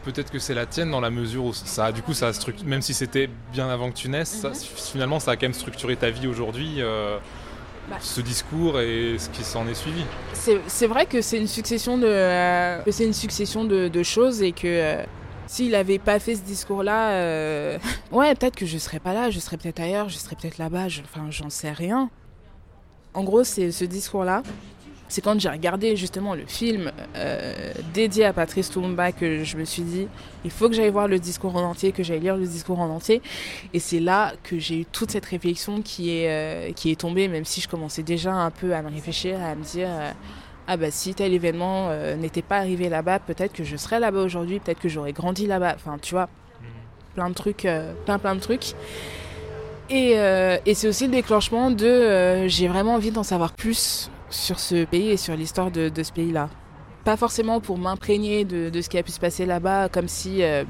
Peut-être 0.04 0.32
que 0.32 0.40
c'est 0.40 0.56
la 0.56 0.66
tienne 0.66 0.90
dans 0.90 1.02
la 1.02 1.12
mesure 1.12 1.46
où 1.46 1.54
ça, 1.54 1.92
du 1.92 2.02
coup, 2.02 2.14
ça 2.14 2.30
a 2.30 2.64
même 2.66 2.82
si 2.82 2.94
c'était 2.94 3.30
bien 3.54 3.70
avant 3.70 3.92
que 3.92 3.96
tu 3.96 4.10
naisses, 4.10 4.44
mm 4.44 4.48
-hmm. 4.48 4.54
ça, 4.56 4.92
finalement, 4.92 5.20
ça 5.20 5.32
a 5.32 5.36
quand 5.36 5.46
même 5.46 5.54
structuré 5.54 5.96
ta 5.96 6.10
vie 6.10 6.28
aujourd'hui. 6.28 6.78
Euh 6.80 7.20
bah. 7.90 7.98
ce 8.00 8.22
discours 8.22 8.80
et 8.80 9.18
ce 9.18 9.30
qui 9.30 9.44
s'en 9.44 9.68
est 9.68 9.74
suivi. 9.74 10.04
C'est 10.34 10.88
vrai 10.88 11.06
que 11.06 11.22
c'est 11.22 11.38
une 11.38 11.48
succession 11.48 11.98
de, 11.98 12.06
euh, 12.06 12.82
c'est 12.92 13.06
une 13.06 13.14
succession 13.14 13.64
de, 13.64 13.88
de, 13.88 14.04
choses 14.04 14.42
et 14.42 14.52
que 14.52 14.68
euh, 14.68 15.04
s'il 15.48 15.72
n'avait 15.72 16.00
pas 16.00 16.20
fait 16.20 16.36
ce 16.36 16.42
discours-là, 16.42 17.12
euh, 17.12 17.78
ouais, 18.12 18.34
peut-être 18.36 18.56
que 18.56 18.66
je 18.66 18.78
serais 18.78 19.00
pas 19.00 19.14
là, 19.14 19.30
je 19.30 19.40
serais 19.40 19.58
peut-être 19.58 19.80
ailleurs, 19.80 20.10
je 20.10 20.18
serais 20.18 20.36
peut-être 20.36 20.58
là-bas, 20.58 20.86
enfin, 21.04 21.28
j'en 21.30 21.50
sais 21.50 21.72
rien. 21.72 22.10
En 23.14 23.24
gros, 23.24 23.44
c'est 23.44 23.72
ce 23.72 23.84
discours-là. 23.86 24.42
C'est 25.12 25.20
quand 25.20 25.38
j'ai 25.38 25.50
regardé 25.50 25.98
justement 25.98 26.36
le 26.36 26.46
film 26.46 26.90
euh, 27.18 27.74
dédié 27.94 28.24
à 28.24 28.32
Patrice 28.32 28.74
Lumumba 28.74 29.12
que 29.12 29.44
je 29.44 29.58
me 29.58 29.66
suis 29.66 29.82
dit, 29.82 30.08
il 30.46 30.52
faut 30.52 30.70
que 30.70 30.74
j'aille 30.74 30.90
voir 30.90 31.10
le 31.10 31.20
discours 31.20 31.54
en 31.58 31.64
entier, 31.64 31.92
que 31.92 32.02
j'aille 32.02 32.22
lire 32.22 32.38
le 32.38 32.48
discours 32.48 32.80
en 32.80 32.90
entier. 32.90 33.22
Et 33.74 33.80
c'est 33.80 34.00
là 34.00 34.32
que 34.42 34.58
j'ai 34.58 34.80
eu 34.80 34.86
toute 34.86 35.12
cette 35.12 35.26
réflexion 35.26 35.82
qui 35.82 36.16
est, 36.16 36.30
euh, 36.30 36.72
qui 36.72 36.92
est 36.92 36.96
tombée, 36.96 37.28
même 37.28 37.44
si 37.44 37.60
je 37.60 37.68
commençais 37.68 38.04
déjà 38.04 38.34
un 38.34 38.52
peu 38.52 38.74
à 38.74 38.82
me 38.82 38.90
réfléchir, 38.90 39.38
à 39.44 39.54
me 39.54 39.64
dire, 39.64 39.90
euh, 39.90 40.12
ah 40.68 40.78
bah 40.78 40.92
si 40.92 41.14
tel 41.14 41.34
événement 41.34 41.90
n'était 42.16 42.42
pas 42.42 42.60
arrivé 42.60 42.88
là-bas, 42.88 43.20
peut-être 43.20 43.52
que 43.52 43.66
je 43.66 43.76
serais 43.76 44.00
là-bas 44.00 44.22
aujourd'hui, 44.22 44.62
peut-être 44.62 44.80
que 44.80 44.88
j'aurais 44.88 45.12
grandi 45.12 45.46
là-bas. 45.46 45.74
Enfin, 45.76 45.98
tu 46.02 46.14
vois, 46.14 46.30
plein 47.16 47.28
de 47.28 47.34
trucs, 47.34 47.68
plein 48.06 48.18
plein 48.18 48.36
de 48.36 48.40
trucs. 48.40 48.76
Et, 49.92 50.14
euh, 50.16 50.58
et 50.66 50.74
c'est 50.74 50.88
aussi 50.88 51.06
le 51.06 51.12
déclenchement 51.12 51.70
de 51.70 51.86
euh, 51.86 52.48
j'ai 52.48 52.70
vraiment 52.70 52.94
envie 52.94 53.12
d'en 53.12 53.24
savoir 53.24 53.52
plus 53.52 54.10
sur 54.34 54.60
ce 54.60 54.86
pays 54.86 55.10
et 55.10 55.18
sur 55.18 55.36
l'histoire 55.36 55.72
de, 55.72 55.90
de, 55.90 56.04
ce 56.04 56.12
pays-là. 56.12 56.50
Pas 57.04 57.18
forcément 57.18 57.60
pour 57.60 57.78
m'imprégner 57.78 58.46
de, 58.46 58.70
de, 58.70 58.82
ce 58.82 58.90
qui 58.90 58.98
a 58.98 59.04
pu 59.04 59.12
se 59.12 59.20
passer 59.20 59.46
là-bas, 59.46 59.90
comme 59.90 60.08
si, 60.08 60.44
euh, 60.44 60.64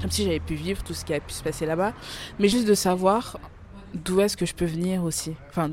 comme 0.00 0.10
si 0.10 0.24
j'avais 0.24 0.40
pu 0.40 0.54
vivre 0.54 0.82
tout 0.82 0.94
ce 0.94 1.04
qui 1.04 1.14
a 1.14 1.20
pu 1.20 1.32
se 1.32 1.42
passer 1.42 1.66
là-bas, 1.66 1.92
mais 2.38 2.48
juste 2.48 2.66
de 2.66 2.74
savoir 2.74 3.38
d'où 3.94 4.20
est-ce 4.20 4.36
que 4.36 4.46
je 4.46 4.54
peux 4.54 4.64
venir 4.64 5.04
aussi. 5.04 5.34
Enfin, 5.48 5.70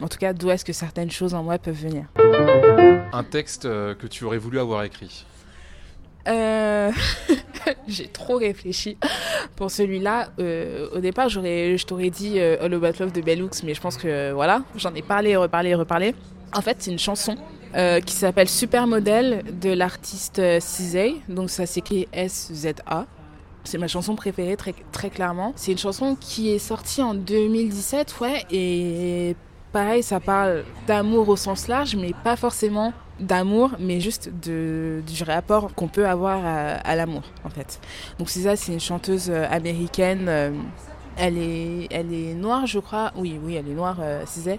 en 0.00 0.08
tout 0.08 0.18
cas, 0.18 0.32
d'où 0.32 0.50
est-ce 0.50 0.64
que 0.64 0.72
certaines 0.72 1.10
choses 1.10 1.34
en 1.34 1.42
moi 1.42 1.58
peuvent 1.58 1.74
venir. 1.74 2.06
Un 3.12 3.24
texte 3.24 3.64
euh, 3.64 3.94
que 3.94 4.06
tu 4.06 4.24
aurais 4.24 4.38
voulu 4.38 4.58
avoir 4.58 4.82
écrit 4.84 5.24
euh... 6.26 6.90
j'ai 7.88 8.08
trop 8.08 8.36
réfléchi 8.36 8.96
pour 9.56 9.70
celui-là. 9.70 10.30
Euh, 10.38 10.88
au 10.94 11.00
départ, 11.00 11.28
j'aurais, 11.28 11.76
je 11.76 11.86
t'aurais 11.86 12.10
dit 12.10 12.38
euh, 12.38 12.56
All 12.60 12.74
About 12.74 12.98
Love 13.00 13.12
de 13.12 13.20
Bellux, 13.20 13.50
mais 13.62 13.74
je 13.74 13.80
pense 13.80 13.96
que 13.96 14.32
voilà, 14.32 14.62
j'en 14.76 14.94
ai 14.94 15.02
parlé, 15.02 15.36
reparlé, 15.36 15.74
reparlé. 15.74 16.14
En 16.54 16.60
fait, 16.60 16.76
c'est 16.80 16.92
une 16.92 16.98
chanson 16.98 17.36
euh, 17.74 18.00
qui 18.00 18.14
s'appelle 18.14 18.48
Supermodel 18.48 19.42
de 19.60 19.70
l'artiste 19.70 20.40
Cizay. 20.60 21.16
Donc 21.28 21.50
ça 21.50 21.66
s'écrit 21.66 22.06
S-Z-A. 22.12 23.06
C'est 23.64 23.78
ma 23.78 23.88
chanson 23.88 24.14
préférée, 24.14 24.56
très, 24.56 24.74
très 24.92 25.10
clairement. 25.10 25.52
C'est 25.56 25.72
une 25.72 25.78
chanson 25.78 26.16
qui 26.18 26.50
est 26.50 26.58
sortie 26.58 27.02
en 27.02 27.14
2017, 27.14 28.20
ouais, 28.20 28.44
et 28.50 29.34
pareil, 29.72 30.02
ça 30.02 30.20
parle 30.20 30.64
d'amour 30.86 31.30
au 31.30 31.36
sens 31.36 31.66
large, 31.66 31.96
mais 31.96 32.12
pas 32.22 32.36
forcément 32.36 32.92
d'amour, 33.18 33.70
mais 33.80 34.00
juste 34.00 34.28
du 34.28 35.02
rapport 35.26 35.74
qu'on 35.74 35.88
peut 35.88 36.06
avoir 36.06 36.44
à, 36.44 36.94
l'amour, 36.94 37.22
en 37.42 37.48
fait. 37.48 37.80
Donc 38.18 38.28
c'est 38.28 38.54
c'est 38.56 38.72
une 38.74 38.80
chanteuse 38.80 39.30
américaine. 39.30 40.26
Euh, 40.28 40.50
elle 41.16 41.38
est, 41.38 41.86
elle 41.90 42.12
est 42.12 42.34
noire, 42.34 42.66
je 42.66 42.78
crois. 42.78 43.12
Oui, 43.16 43.38
oui, 43.42 43.54
elle 43.54 43.68
est 43.68 43.74
noire, 43.74 43.96
euh, 44.00 44.24
Cizay. 44.26 44.58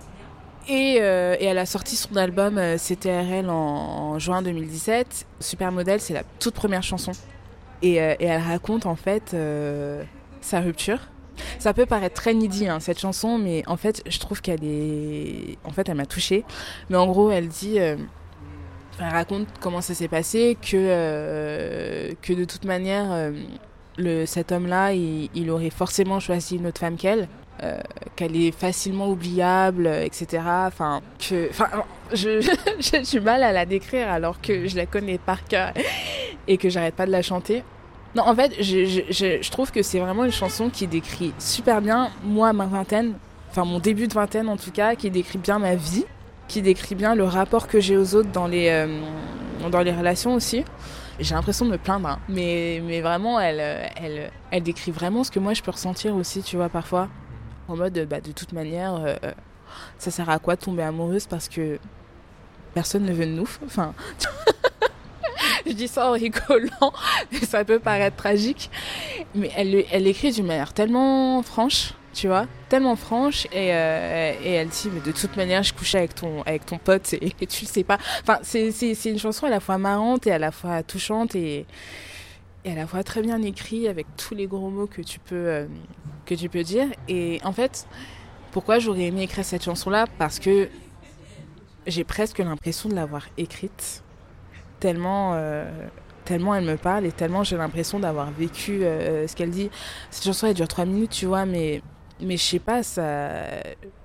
Et, 0.67 0.97
euh, 0.99 1.35
et, 1.39 1.45
elle 1.45 1.57
a 1.57 1.65
sorti 1.65 1.95
son 1.95 2.15
album 2.15 2.57
euh, 2.57 2.77
CTRL 2.77 3.49
en, 3.49 4.17
juin 4.19 4.41
2017. 4.41 5.27
Supermodel, 5.39 5.99
c'est 5.99 6.13
la 6.13 6.23
toute 6.39 6.55
première 6.55 6.83
chanson. 6.83 7.11
Et, 7.81 8.01
euh, 8.01 8.15
elle 8.19 8.41
raconte 8.41 8.85
en 8.85 8.95
fait 8.95 9.35
sa 10.41 10.61
rupture. 10.61 10.99
ça 11.59 11.73
peut 11.73 11.85
paraître 11.85 12.15
très 12.15 12.33
needy 12.33 12.67
hein, 12.67 12.79
cette 12.79 12.99
chanson, 12.99 13.37
mais 13.37 13.63
en 13.67 13.77
fait, 13.77 14.01
je 14.07 14.19
trouve 14.19 14.41
qu'elle 14.41 14.63
est. 14.63 15.57
En 15.63 15.71
fait, 15.71 15.87
elle 15.89 15.95
m'a 15.95 16.05
touchée. 16.05 16.43
Mais 16.89 16.97
en 16.97 17.07
gros, 17.07 17.31
elle 17.31 17.47
dit. 17.47 17.79
Euh, 17.79 17.97
elle 18.99 19.09
raconte 19.09 19.47
comment 19.59 19.81
ça 19.81 19.93
s'est 19.93 20.07
passé, 20.07 20.57
que, 20.61 20.75
euh, 20.75 22.13
que 22.21 22.31
de 22.31 22.45
toute 22.45 22.63
manière, 22.63 23.07
euh, 23.11 24.25
cet 24.25 24.51
homme-là, 24.51 24.93
il, 24.93 25.49
aurait 25.49 25.69
forcément 25.69 26.19
choisi 26.19 26.55
une 26.55 26.67
autre 26.67 26.79
femme 26.79 26.95
qu'elle. 26.95 27.27
Qu'elle 28.15 28.35
est 28.35 28.51
facilement 28.51 29.09
oubliable, 29.09 29.87
etc. 29.87 30.43
Enfin, 30.67 31.01
que, 31.19 31.49
j'ai 32.13 33.01
du 33.01 33.19
mal 33.19 33.43
à 33.43 33.51
la 33.51 33.65
décrire 33.65 34.09
alors 34.09 34.41
que 34.41 34.67
je 34.67 34.75
la 34.75 34.85
connais 34.85 35.17
par 35.17 35.43
cœur 35.45 35.73
et 36.47 36.57
que 36.57 36.69
j'arrête 36.69 36.95
pas 36.95 37.05
de 37.05 37.11
la 37.11 37.21
chanter. 37.21 37.63
Non, 38.15 38.23
en 38.27 38.35
fait, 38.35 38.53
je, 38.61 38.85
je, 39.09 39.41
je 39.41 39.51
trouve 39.51 39.71
que 39.71 39.81
c'est 39.81 39.99
vraiment 39.99 40.23
une 40.23 40.31
chanson 40.31 40.69
qui 40.69 40.87
décrit 40.87 41.33
super 41.37 41.81
bien, 41.81 42.09
moi, 42.23 42.53
ma 42.53 42.65
vingtaine, 42.65 43.13
enfin 43.51 43.65
mon 43.65 43.79
début 43.79 44.07
de 44.07 44.13
vingtaine 44.13 44.47
en 44.47 44.55
tout 44.55 44.71
cas, 44.71 44.95
qui 44.95 45.11
décrit 45.11 45.37
bien 45.37 45.59
ma 45.59 45.75
vie, 45.75 46.05
qui 46.47 46.61
décrit 46.61 46.95
bien 46.95 47.13
le 47.13 47.25
rapport 47.25 47.67
que 47.67 47.81
j'ai 47.81 47.97
aux 47.97 48.15
autres 48.15 48.31
dans 48.31 48.47
les, 48.47 48.69
euh, 48.69 49.01
dans 49.69 49.81
les 49.81 49.91
relations 49.91 50.33
aussi. 50.33 50.63
J'ai 51.19 51.35
l'impression 51.35 51.65
de 51.65 51.71
me 51.71 51.77
plaindre, 51.77 52.07
hein. 52.07 52.19
mais, 52.29 52.81
mais 52.85 53.01
vraiment, 53.01 53.39
elle, 53.39 53.61
elle, 54.01 54.31
elle 54.51 54.63
décrit 54.63 54.91
vraiment 54.91 55.23
ce 55.25 55.31
que 55.31 55.39
moi 55.39 55.53
je 55.53 55.61
peux 55.61 55.71
ressentir 55.71 56.15
aussi, 56.15 56.41
tu 56.41 56.55
vois, 56.55 56.69
parfois. 56.69 57.09
En 57.67 57.75
mode, 57.75 58.07
bah, 58.07 58.21
de 58.21 58.31
toute 58.31 58.53
manière, 58.53 58.95
euh, 58.95 59.15
ça 59.97 60.11
sert 60.11 60.29
à 60.29 60.39
quoi 60.39 60.55
tomber 60.57 60.83
amoureuse 60.83 61.25
parce 61.25 61.49
que 61.49 61.79
personne 62.73 63.05
ne 63.05 63.13
veut 63.13 63.25
de 63.25 63.31
nous? 63.31 63.49
Enfin. 63.65 63.93
je 65.65 65.71
dis 65.71 65.87
ça 65.87 66.09
en 66.09 66.13
rigolant, 66.13 66.93
mais 67.31 67.39
ça 67.39 67.65
peut 67.65 67.79
paraître 67.79 68.15
tragique. 68.15 68.69
Mais 69.33 69.51
elle, 69.55 69.85
elle 69.91 70.07
écrit 70.07 70.31
d'une 70.31 70.45
manière 70.45 70.73
tellement 70.73 71.41
franche, 71.41 71.93
tu 72.13 72.27
vois, 72.27 72.47
tellement 72.69 72.95
franche, 72.95 73.45
et, 73.47 73.73
euh, 73.73 74.33
et 74.43 74.51
elle 74.53 74.69
dit, 74.69 74.89
mais 74.93 75.01
de 75.01 75.11
toute 75.11 75.35
manière, 75.35 75.63
je 75.63 75.73
couchais 75.73 75.97
avec 75.97 76.15
ton, 76.15 76.41
avec 76.43 76.65
ton 76.65 76.77
pote, 76.77 77.13
et, 77.13 77.31
tu 77.47 77.65
le 77.65 77.69
sais 77.69 77.83
pas. 77.83 77.97
Enfin, 78.21 78.39
c'est 78.43 78.69
une 79.05 79.19
chanson 79.19 79.45
à 79.45 79.49
la 79.49 79.59
fois 79.59 79.77
marrante 79.77 80.25
et 80.27 80.31
à 80.31 80.39
la 80.39 80.51
fois 80.51 80.83
touchante, 80.83 81.35
et, 81.35 81.65
et 82.63 82.71
à 82.71 82.75
la 82.75 82.87
fois 82.87 83.03
très 83.03 83.21
bien 83.21 83.41
écrite, 83.41 83.87
avec 83.87 84.07
tous 84.17 84.35
les 84.35 84.47
gros 84.47 84.69
mots 84.69 84.87
que 84.87 85.01
tu 85.01 85.19
peux, 85.19 85.35
euh, 85.35 85.65
que 86.25 86.35
tu 86.35 86.49
peux 86.49 86.63
dire. 86.63 86.87
Et 87.07 87.39
en 87.43 87.51
fait, 87.51 87.87
pourquoi 88.51 88.79
j'aurais 88.79 89.03
aimé 89.03 89.23
écrire 89.23 89.45
cette 89.45 89.63
chanson-là? 89.63 90.05
Parce 90.17 90.39
que 90.39 90.69
j'ai 91.87 92.03
presque 92.03 92.39
l'impression 92.39 92.89
de 92.89 92.95
l'avoir 92.95 93.27
écrite 93.37 94.03
tellement, 94.79 95.33
euh, 95.35 95.69
tellement 96.25 96.55
elle 96.55 96.65
me 96.65 96.77
parle 96.77 97.05
et 97.05 97.11
tellement 97.11 97.43
j'ai 97.43 97.57
l'impression 97.57 97.99
d'avoir 97.99 98.31
vécu 98.31 98.83
euh, 98.83 99.27
ce 99.27 99.35
qu'elle 99.35 99.51
dit. 99.51 99.69
Cette 100.09 100.23
chanson, 100.23 100.47
elle 100.47 100.55
dure 100.55 100.67
trois 100.67 100.85
minutes, 100.85 101.11
tu 101.11 101.25
vois, 101.25 101.45
mais, 101.45 101.81
mais 102.21 102.37
je 102.37 102.43
sais 102.43 102.59
pas, 102.59 102.81
ça. 102.83 103.29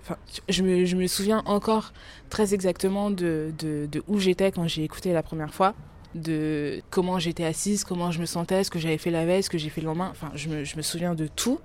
Enfin, 0.03 0.17
je, 0.49 0.63
me, 0.63 0.85
je 0.85 0.97
me 0.97 1.07
souviens 1.07 1.43
encore 1.47 1.93
très 2.29 2.55
exactement 2.55 3.11
de, 3.11 3.53
de, 3.59 3.87
de 3.91 4.03
où 4.09 4.19
j'étais 4.19 4.53
quand 4.53 4.67
j'ai 4.69 4.85
écouté 4.85 5.13
la 5.13 5.23
première 5.23 5.55
fois 5.55 5.75
de 6.15 6.83
comment 6.91 7.21
j'étais 7.21 7.45
assise, 7.45 7.85
comment 7.85 8.11
je 8.11 8.21
me 8.21 8.27
sentais, 8.27 8.65
ce 8.65 8.71
que 8.71 8.81
j'avais 8.81 8.99
fait 8.99 9.11
la 9.13 9.25
veille, 9.25 9.45
ce 9.45 9.51
que 9.51 9.59
j'ai 9.59 9.69
fait 9.69 9.81
le 9.81 9.87
lendemain. 9.87 10.09
Enfin, 10.11 10.31
je 10.35 10.49
me, 10.49 10.65
je 10.65 10.77
me 10.77 10.83
souviens 10.83 11.15
de 11.15 11.29
tout. 11.29 11.61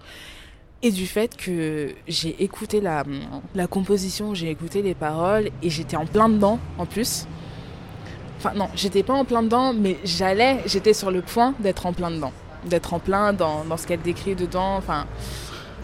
Et 0.81 0.91
du 0.91 1.07
fait 1.07 1.35
que 1.35 1.93
j'ai 2.07 2.43
écouté 2.43 2.81
la, 2.81 3.03
la 3.55 3.67
composition, 3.67 4.33
j'ai 4.35 4.49
écouté 4.49 4.81
les 4.81 4.93
paroles 4.93 5.49
et 5.63 5.69
j'étais 5.69 5.97
en 5.97 6.05
plein 6.05 6.29
dedans 6.29 6.59
en 6.77 6.85
plus. 6.85 7.27
Enfin, 8.37 8.51
non, 8.55 8.69
j'étais 8.75 9.01
pas 9.01 9.13
en 9.13 9.25
plein 9.25 9.41
dedans, 9.41 9.73
mais 9.73 9.97
j'allais, 10.03 10.61
j'étais 10.67 10.93
sur 10.93 11.09
le 11.09 11.21
point 11.21 11.55
d'être 11.59 11.85
en 11.85 11.93
plein 11.93 12.11
dedans. 12.11 12.33
D'être 12.65 12.93
en 12.93 12.99
plein 12.99 13.33
dans, 13.33 13.63
dans 13.63 13.77
ce 13.77 13.87
qu'elle 13.87 14.01
décrit 14.01 14.35
dedans. 14.35 14.75
Enfin, 14.75 15.07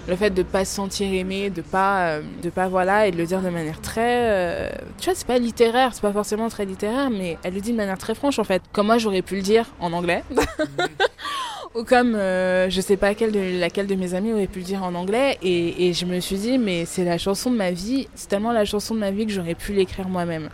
le 0.07 0.15
fait 0.15 0.31
de 0.31 0.43
pas 0.43 0.65
se 0.65 0.75
sentir 0.75 1.11
aimé, 1.13 1.49
de 1.49 1.61
pas, 1.61 2.07
euh, 2.07 2.21
de 2.41 2.49
pas, 2.49 2.67
voilà, 2.67 3.07
et 3.07 3.11
de 3.11 3.17
le 3.17 3.25
dire 3.25 3.41
de 3.41 3.49
manière 3.49 3.81
très. 3.81 4.29
Euh, 4.29 4.69
tu 4.99 5.05
vois, 5.05 5.15
c'est 5.15 5.27
pas 5.27 5.37
littéraire, 5.39 5.91
c'est 5.93 6.01
pas 6.01 6.11
forcément 6.11 6.49
très 6.49 6.65
littéraire, 6.65 7.09
mais 7.09 7.37
elle 7.43 7.53
le 7.53 7.61
dit 7.61 7.71
de 7.71 7.77
manière 7.77 7.97
très 7.97 8.15
franche, 8.15 8.39
en 8.39 8.43
fait. 8.43 8.61
Comme 8.71 8.87
moi, 8.87 8.97
j'aurais 8.97 9.21
pu 9.21 9.35
le 9.35 9.41
dire 9.41 9.65
en 9.79 9.93
anglais. 9.93 10.23
Ou 11.73 11.83
comme 11.83 12.15
euh, 12.15 12.69
je 12.69 12.81
sais 12.81 12.97
pas 12.97 13.13
laquelle 13.13 13.87
de 13.87 13.95
mes 13.95 14.13
amis 14.13 14.33
aurait 14.33 14.47
pu 14.47 14.59
le 14.59 14.65
dire 14.65 14.83
en 14.83 14.93
anglais 14.93 15.37
et, 15.41 15.93
je 15.93 16.05
me 16.05 16.19
suis 16.19 16.35
dit 16.35 16.57
mais 16.57 16.85
c'est 16.85 17.05
la 17.05 17.17
chanson 17.17 17.49
de 17.49 17.55
ma 17.55 17.71
vie, 17.71 18.07
c'est 18.13 18.27
tellement 18.27 18.51
la 18.51 18.65
chanson 18.65 18.93
de 18.93 18.99
ma 18.99 19.11
vie 19.11 19.25
que 19.25 19.31
j'aurais 19.31 19.55
pu 19.55 19.71
l'écrire 19.73 20.09
moi-même 20.09 20.49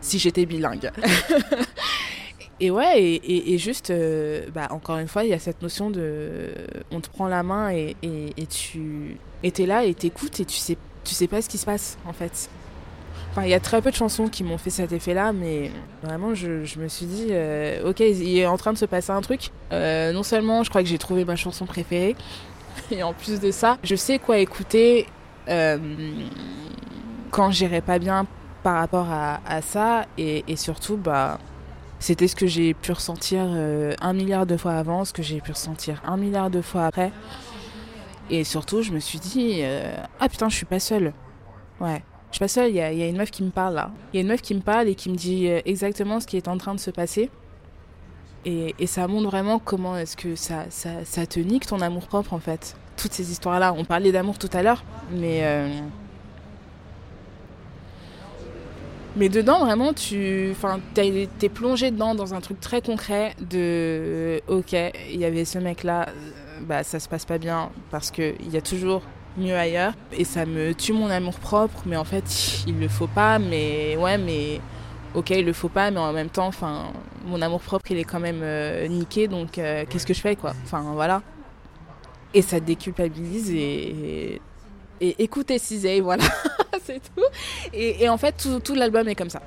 si 0.00 0.18
j'étais 0.18 0.46
bilingue. 0.46 0.90
et 2.60 2.70
ouais, 2.70 3.20
et, 3.22 3.58
juste, 3.58 3.90
euh, 3.90 4.46
bah, 4.54 4.68
encore 4.70 4.98
une 4.98 5.08
fois, 5.08 5.24
il 5.24 5.30
y 5.30 5.34
a 5.34 5.38
cette 5.38 5.62
notion 5.62 5.90
de. 5.90 6.50
On 6.90 7.00
te 7.00 7.08
prend 7.08 7.26
la 7.26 7.42
main 7.42 7.70
et, 7.70 7.96
et, 8.02 8.46
tu. 8.46 9.16
Et 9.42 9.50
t'es 9.50 9.66
là 9.66 9.84
et 9.84 9.94
t'écoutes 9.94 10.40
et 10.40 10.44
tu 10.44 10.56
sais, 10.56 10.76
tu 11.04 11.14
sais 11.14 11.26
pas 11.26 11.42
ce 11.42 11.48
qui 11.48 11.58
se 11.58 11.66
passe, 11.66 11.98
en 12.06 12.12
fait. 12.12 12.48
Il 13.42 13.48
y 13.48 13.54
a 13.54 13.60
très 13.60 13.82
peu 13.82 13.90
de 13.90 13.96
chansons 13.96 14.28
qui 14.28 14.44
m'ont 14.44 14.58
fait 14.58 14.70
cet 14.70 14.92
effet-là, 14.92 15.32
mais 15.32 15.70
vraiment, 16.02 16.34
je, 16.34 16.78
me 16.78 16.88
suis 16.88 17.06
dit, 17.06 17.28
euh, 17.30 17.90
ok, 17.90 18.00
il 18.00 18.38
est 18.38 18.46
en 18.46 18.56
train 18.56 18.72
de 18.72 18.78
se 18.78 18.86
passer 18.86 19.10
un 19.10 19.20
truc. 19.20 19.50
Euh, 19.72 20.12
non 20.12 20.22
seulement, 20.22 20.62
je 20.62 20.70
crois 20.70 20.82
que 20.82 20.88
j'ai 20.88 20.98
trouvé 20.98 21.24
ma 21.24 21.36
chanson 21.36 21.66
préférée, 21.66 22.16
et 22.90 23.02
en 23.02 23.12
plus 23.12 23.40
de 23.40 23.50
ça, 23.50 23.78
je 23.82 23.94
sais 23.94 24.18
quoi 24.18 24.38
écouter 24.38 25.06
quand 27.30 27.50
j'irai 27.50 27.80
pas 27.80 27.98
bien 27.98 28.26
par 28.62 28.78
rapport 28.78 29.06
à, 29.10 29.62
ça 29.62 30.06
et, 30.18 30.56
surtout 30.56 30.96
bah 30.96 31.38
c'était 31.98 32.28
ce 32.28 32.34
que 32.34 32.46
j'ai 32.46 32.74
pu 32.74 32.92
ressentir 32.92 33.42
euh, 33.46 33.94
un 34.00 34.12
milliard 34.12 34.44
de 34.44 34.56
fois 34.56 34.72
avant, 34.72 35.04
ce 35.04 35.12
que 35.12 35.22
j'ai 35.22 35.40
pu 35.40 35.52
ressentir 35.52 36.02
un 36.04 36.16
milliard 36.16 36.50
de 36.50 36.60
fois 36.60 36.84
après. 36.84 37.12
Et 38.28 38.44
surtout, 38.44 38.82
je 38.82 38.92
me 38.92 38.98
suis 38.98 39.18
dit, 39.18 39.60
euh, 39.62 39.94
ah 40.20 40.28
putain, 40.28 40.48
je 40.48 40.56
suis 40.56 40.66
pas 40.66 40.80
seule. 40.80 41.12
Ouais, 41.80 42.02
je 42.30 42.36
suis 42.36 42.40
pas 42.40 42.48
seule, 42.48 42.70
il 42.70 42.76
y, 42.76 42.80
a, 42.80 42.90
une 42.90 43.16
meuf 43.16 43.30
qui 43.30 43.42
me 43.42 43.50
parle 43.50 43.74
là. 43.74 43.90
Il 44.12 44.16
y 44.16 44.18
a 44.18 44.22
une 44.22 44.28
meuf 44.28 44.42
qui 44.42 44.54
me 44.54 44.60
parle 44.60 44.88
et 44.88 44.94
qui 44.94 45.08
me 45.10 45.16
dit 45.16 45.48
euh, 45.48 45.60
exactement 45.64 46.20
ce 46.20 46.26
qui 46.26 46.36
est 46.36 46.48
en 46.48 46.58
train 46.58 46.74
de 46.74 46.80
se 46.80 46.90
passer. 46.90 47.30
Et, 48.44 48.74
ça 48.86 49.08
montre 49.08 49.28
vraiment 49.28 49.58
comment 49.58 49.96
est-ce 49.96 50.16
que 50.16 50.36
ça, 50.36 50.66
te 51.26 51.40
nique 51.40 51.66
ton 51.66 51.80
amour 51.80 52.06
propre 52.06 52.32
en 52.32 52.38
fait. 52.38 52.76
Toutes 52.96 53.12
ces 53.12 53.32
histoires-là. 53.32 53.74
On 53.76 53.84
parlait 53.84 54.12
d'amour 54.12 54.38
tout 54.38 54.50
à 54.52 54.62
l'heure, 54.62 54.84
mais 55.10 55.42
Mais 59.16 59.30
dedans, 59.30 59.60
vraiment, 59.60 59.94
tu 59.94 60.54
es 60.54 61.48
plongé 61.48 61.90
dedans 61.90 62.14
dans 62.14 62.34
un 62.34 62.40
truc 62.40 62.60
très 62.60 62.82
concret 62.82 63.34
de 63.40 64.42
ok, 64.46 64.74
il 65.10 65.18
y 65.18 65.24
avait 65.24 65.46
ce 65.46 65.58
mec-là, 65.58 66.08
euh, 66.08 66.60
bah, 66.60 66.84
ça 66.84 67.00
se 67.00 67.08
passe 67.08 67.24
pas 67.24 67.38
bien 67.38 67.70
parce 67.90 68.10
qu'il 68.10 68.50
y 68.52 68.58
a 68.58 68.60
toujours 68.60 69.02
mieux 69.36 69.56
ailleurs. 69.56 69.94
Et 70.12 70.24
ça 70.24 70.46
me 70.46 70.74
tue 70.74 70.92
mon 70.92 71.10
amour 71.10 71.38
propre, 71.38 71.82
mais 71.86 71.96
en 71.96 72.04
fait, 72.04 72.62
il 72.66 72.78
le 72.78 72.88
faut 72.88 73.06
pas, 73.06 73.38
mais 73.38 73.96
ouais, 73.96 74.18
mais 74.18 74.60
ok, 75.14 75.30
il 75.30 75.44
le 75.44 75.52
faut 75.52 75.68
pas, 75.68 75.90
mais 75.90 75.98
en 75.98 76.12
même 76.12 76.28
temps, 76.28 76.46
enfin, 76.46 76.92
mon 77.24 77.40
amour 77.42 77.60
propre, 77.60 77.90
il 77.90 77.98
est 77.98 78.04
quand 78.04 78.20
même 78.20 78.40
euh, 78.42 78.86
niqué, 78.86 79.28
donc 79.28 79.58
euh, 79.58 79.84
qu'est-ce 79.88 80.06
que 80.06 80.14
je 80.14 80.20
fais, 80.20 80.36
quoi? 80.36 80.52
Enfin, 80.64 80.82
voilà. 80.94 81.22
Et 82.34 82.42
ça 82.42 82.60
déculpabilise 82.60 83.50
et, 83.50 84.40
et, 85.00 85.22
écoutez 85.22 85.58
Cisey, 85.58 86.00
voilà. 86.00 86.24
c'est 86.84 87.00
tout. 87.00 87.24
Et, 87.72 88.08
en 88.08 88.18
fait, 88.18 88.46
tout, 88.62 88.74
l'album 88.74 89.08
est 89.08 89.14
comme 89.14 89.30
ça. 89.30 89.40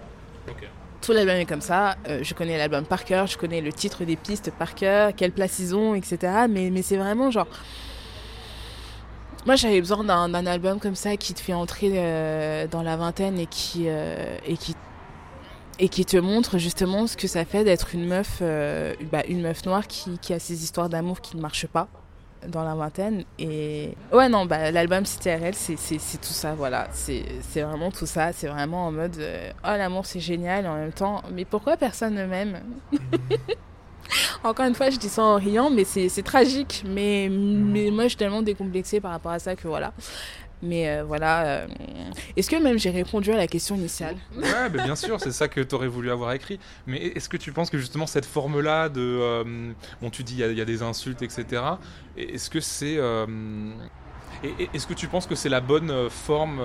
Tout 1.02 1.14
l'album 1.14 1.36
est 1.36 1.46
comme 1.46 1.62
ça. 1.62 1.96
Euh, 2.08 2.20
je 2.24 2.34
connais 2.34 2.58
l'album 2.58 2.84
par 2.84 3.06
cœur, 3.06 3.28
je 3.28 3.38
connais 3.38 3.62
le 3.62 3.72
titre 3.72 4.04
des 4.04 4.16
pistes 4.16 4.52
par 4.52 4.76
cœur, 4.76 5.12
quelle 5.16 5.32
place 5.32 5.60
ils 5.60 5.76
ont, 5.76 5.96
etc. 5.96 6.46
Mais, 6.50 6.70
mais 6.72 6.82
c'est 6.82 6.98
vraiment 6.98 7.32
genre. 7.32 7.48
Moi, 9.46 9.56
j'avais 9.56 9.80
besoin 9.80 10.04
d'un 10.04 10.46
album 10.46 10.80
comme 10.80 10.96
ça 10.96 11.18
qui 11.18 11.34
te 11.34 11.40
fait 11.40 11.54
entrer 11.54 11.92
euh, 11.96 12.68
dans 12.68 12.84
la 12.84 12.98
vingtaine 12.98 13.40
et 13.40 13.48
qui, 13.48 13.86
euh, 13.88 14.38
et 14.46 14.58
qui 14.58 14.76
et 15.82 15.88
qui 15.88 16.04
te 16.04 16.18
montre 16.18 16.58
justement 16.58 17.08
ce 17.08 17.16
que 17.16 17.28
ça 17.28 17.46
fait 17.46 17.64
d'être 17.64 17.96
une 17.96 18.06
meuf, 18.06 18.42
bah, 19.14 19.24
une 19.30 19.42
meuf 19.42 19.66
noire 19.66 19.88
qui, 19.88 20.20
qui 20.20 20.34
a 20.34 20.40
ses 20.40 20.62
histoires 20.62 20.90
d'amour 20.90 21.22
qui 21.22 21.38
ne 21.38 21.42
marchent 21.42 21.68
pas 21.68 21.88
dans 22.48 22.64
la 22.64 22.76
vingtaine. 22.76 23.24
Et 23.38 23.96
ouais, 24.14 24.30
non, 24.30 24.46
bah, 24.46 24.72
l'album 24.72 25.04
CTRL, 25.04 25.54
c'est 25.54 25.76
tout 26.22 26.34
ça, 26.34 26.54
voilà. 26.54 26.88
C'est 26.92 27.62
vraiment 27.62 27.92
tout 27.92 28.06
ça. 28.06 28.32
C'est 28.34 28.48
vraiment 28.48 28.88
en 28.88 28.92
mode 28.92 29.18
euh, 29.20 29.52
oh, 29.64 29.78
l'amour 29.78 30.06
c'est 30.06 30.20
génial, 30.20 30.68
en 30.68 30.76
même 30.76 30.94
temps, 30.94 31.22
mais 31.32 31.46
pourquoi 31.46 31.78
personne 31.78 32.16
ne 32.16 32.26
m'aime? 32.26 32.60
Encore 34.44 34.66
une 34.66 34.76
fois, 34.76 34.90
je 34.90 34.98
dis 34.98 35.10
ça 35.10 35.24
en 35.24 35.36
riant, 35.36 35.70
mais 35.70 35.84
c'est 35.84 36.24
tragique. 36.24 36.84
Mais, 36.86 37.30
mais 37.30 37.92
moi, 37.92 38.04
je 38.04 38.10
suis 38.10 38.18
tellement 38.18 38.42
décomplexée 38.42 39.00
par 39.00 39.12
rapport 39.12 39.32
à 39.32 39.40
ça 39.40 39.56
que 39.56 39.68
voilà. 39.68 39.94
Mais 40.62 40.90
euh, 40.90 41.04
voilà. 41.04 41.46
Euh, 41.46 41.68
est-ce 42.36 42.50
que 42.50 42.56
même 42.58 42.78
j'ai 42.78 42.90
répondu 42.90 43.32
à 43.32 43.38
la 43.38 43.48
question 43.48 43.76
initiale? 43.76 44.18
Ouais, 44.36 44.70
bien 44.70 44.96
sûr, 44.96 45.20
c'est 45.20 45.32
ça 45.32 45.48
que 45.48 45.62
tu 45.62 45.76
aurais 45.76 45.88
voulu 45.88 46.12
avoir 46.12 46.34
écrit. 46.34 46.60
Mais 46.86 46.98
est-ce 46.98 47.30
que 47.30 47.38
tu 47.38 47.52
penses 47.52 47.70
que 47.70 47.78
justement 47.78 48.08
cette 48.08 48.26
forme-là 48.26 48.90
de. 48.90 49.02
Euh, 49.02 49.72
bon, 50.02 50.10
tu 50.10 50.24
dis 50.24 50.36
il 50.38 50.58
y, 50.58 50.62
a 50.62 50.66
des 50.66 50.82
insultes, 50.82 51.22
etc. 51.22 51.64
Est-ce 52.18 52.50
que 52.50 52.60
c'est. 52.60 53.00
Est-ce 54.74 54.88
que 54.88 54.94
tu 54.94 55.08
penses 55.08 55.28
que 55.28 55.36
c'est 55.36 55.50
la 55.50 55.62
bonne 55.62 56.10
forme 56.10 56.62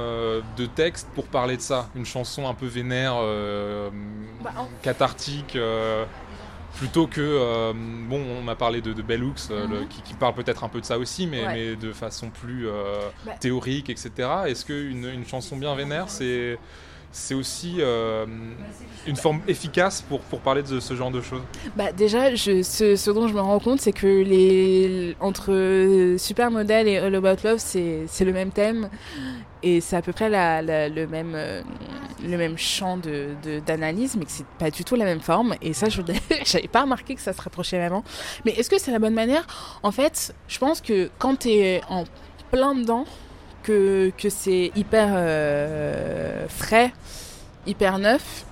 de 0.56 0.66
texte 0.66 1.08
pour 1.14 1.26
parler 1.26 1.56
de 1.56 1.62
ça? 1.62 1.88
Une 1.94 2.06
chanson 2.06 2.48
un 2.48 2.54
peu 2.54 2.66
vénère, 2.66 3.14
bah, 4.42 4.52
cathartique 4.82 5.56
plutôt 6.76 7.06
que 7.06 7.72
bon 8.08 8.22
on 8.42 8.48
a 8.48 8.56
parlé 8.56 8.80
de, 8.80 8.92
de 8.92 9.02
Bellux 9.02 9.50
mhm. 9.50 9.88
qui, 9.88 10.14
parle 10.14 10.34
peut-être 10.34 10.64
un 10.64 10.68
peu 10.68 10.80
de 10.80 10.86
ça 10.86 10.98
aussi 10.98 11.26
mais, 11.26 11.46
mais 11.46 11.76
de 11.76 11.92
façon 11.92 12.30
plus 12.30 12.66
bah. 13.24 13.32
théorique 13.38 13.90
etc 13.90 14.28
est-ce 14.46 14.64
qu'une 14.64 15.08
une 15.08 15.26
chanson 15.26 15.56
bien 15.56 15.74
vénère 15.74 16.08
c'est 16.08 16.58
c'est 17.14 17.34
aussi 17.34 17.76
euh, 17.78 18.26
une 19.06 19.14
forme 19.14 19.40
efficace 19.46 20.02
pour, 20.02 20.20
pour 20.20 20.40
parler 20.40 20.62
de 20.62 20.80
ce 20.80 20.94
genre 20.94 21.12
de 21.12 21.20
choses 21.20 21.42
bah 21.76 21.92
Déjà, 21.92 22.36
ce, 22.36 23.10
dont 23.12 23.28
je 23.28 23.34
me 23.34 23.40
rends 23.40 23.60
compte, 23.60 23.80
c'est 23.80 23.92
que 23.92 24.06
les, 24.06 25.16
entre 25.20 26.16
Supermodel 26.18 26.88
et 26.88 26.98
All 26.98 27.14
About 27.14 27.36
Love, 27.44 27.58
c'est 27.58 28.24
le 28.24 28.32
même 28.32 28.50
thème 28.50 28.90
et 29.62 29.80
c'est 29.80 29.96
à 29.96 30.02
peu 30.02 30.12
près 30.12 30.28
la, 30.28 30.60
le, 30.60 31.06
même, 31.06 31.34
euh, 31.36 31.62
le 32.22 32.36
même 32.36 32.58
champ 32.58 32.98
d'analyse, 32.98 34.14
de, 34.14 34.18
mais 34.18 34.24
que 34.26 34.30
c'est 34.32 34.46
pas 34.58 34.70
du 34.70 34.84
tout 34.84 34.96
la 34.96 35.04
même 35.04 35.20
forme. 35.20 35.54
Et 35.62 35.72
ça, 35.72 35.88
je 35.88 36.02
n'avais 36.02 36.68
pas 36.72 36.82
remarqué 36.82 37.14
que 37.14 37.20
ça 37.20 37.32
se 37.32 37.40
rapprochait 37.40 37.78
vraiment. 37.78 38.04
Mais 38.44 38.52
est-ce 38.52 38.68
que 38.68 38.78
c'est 38.78 38.90
la 38.90 38.98
bonne 38.98 39.14
manière? 39.14 39.46
En 39.82 39.92
fait, 39.92 40.34
je 40.48 40.58
pense 40.58 40.80
que 40.80 41.08
quand 41.18 41.38
tu 41.38 41.50
es 41.50 41.80
en 41.88 42.04
plein 42.50 42.74
dedans, 42.74 43.06
que, 43.64 44.12
que 44.16 44.28
c'est 44.28 44.70
hyper 44.76 45.08
euh, 45.12 46.46
frais, 46.48 46.92
hyper 47.66 47.98
neuf, 47.98 48.44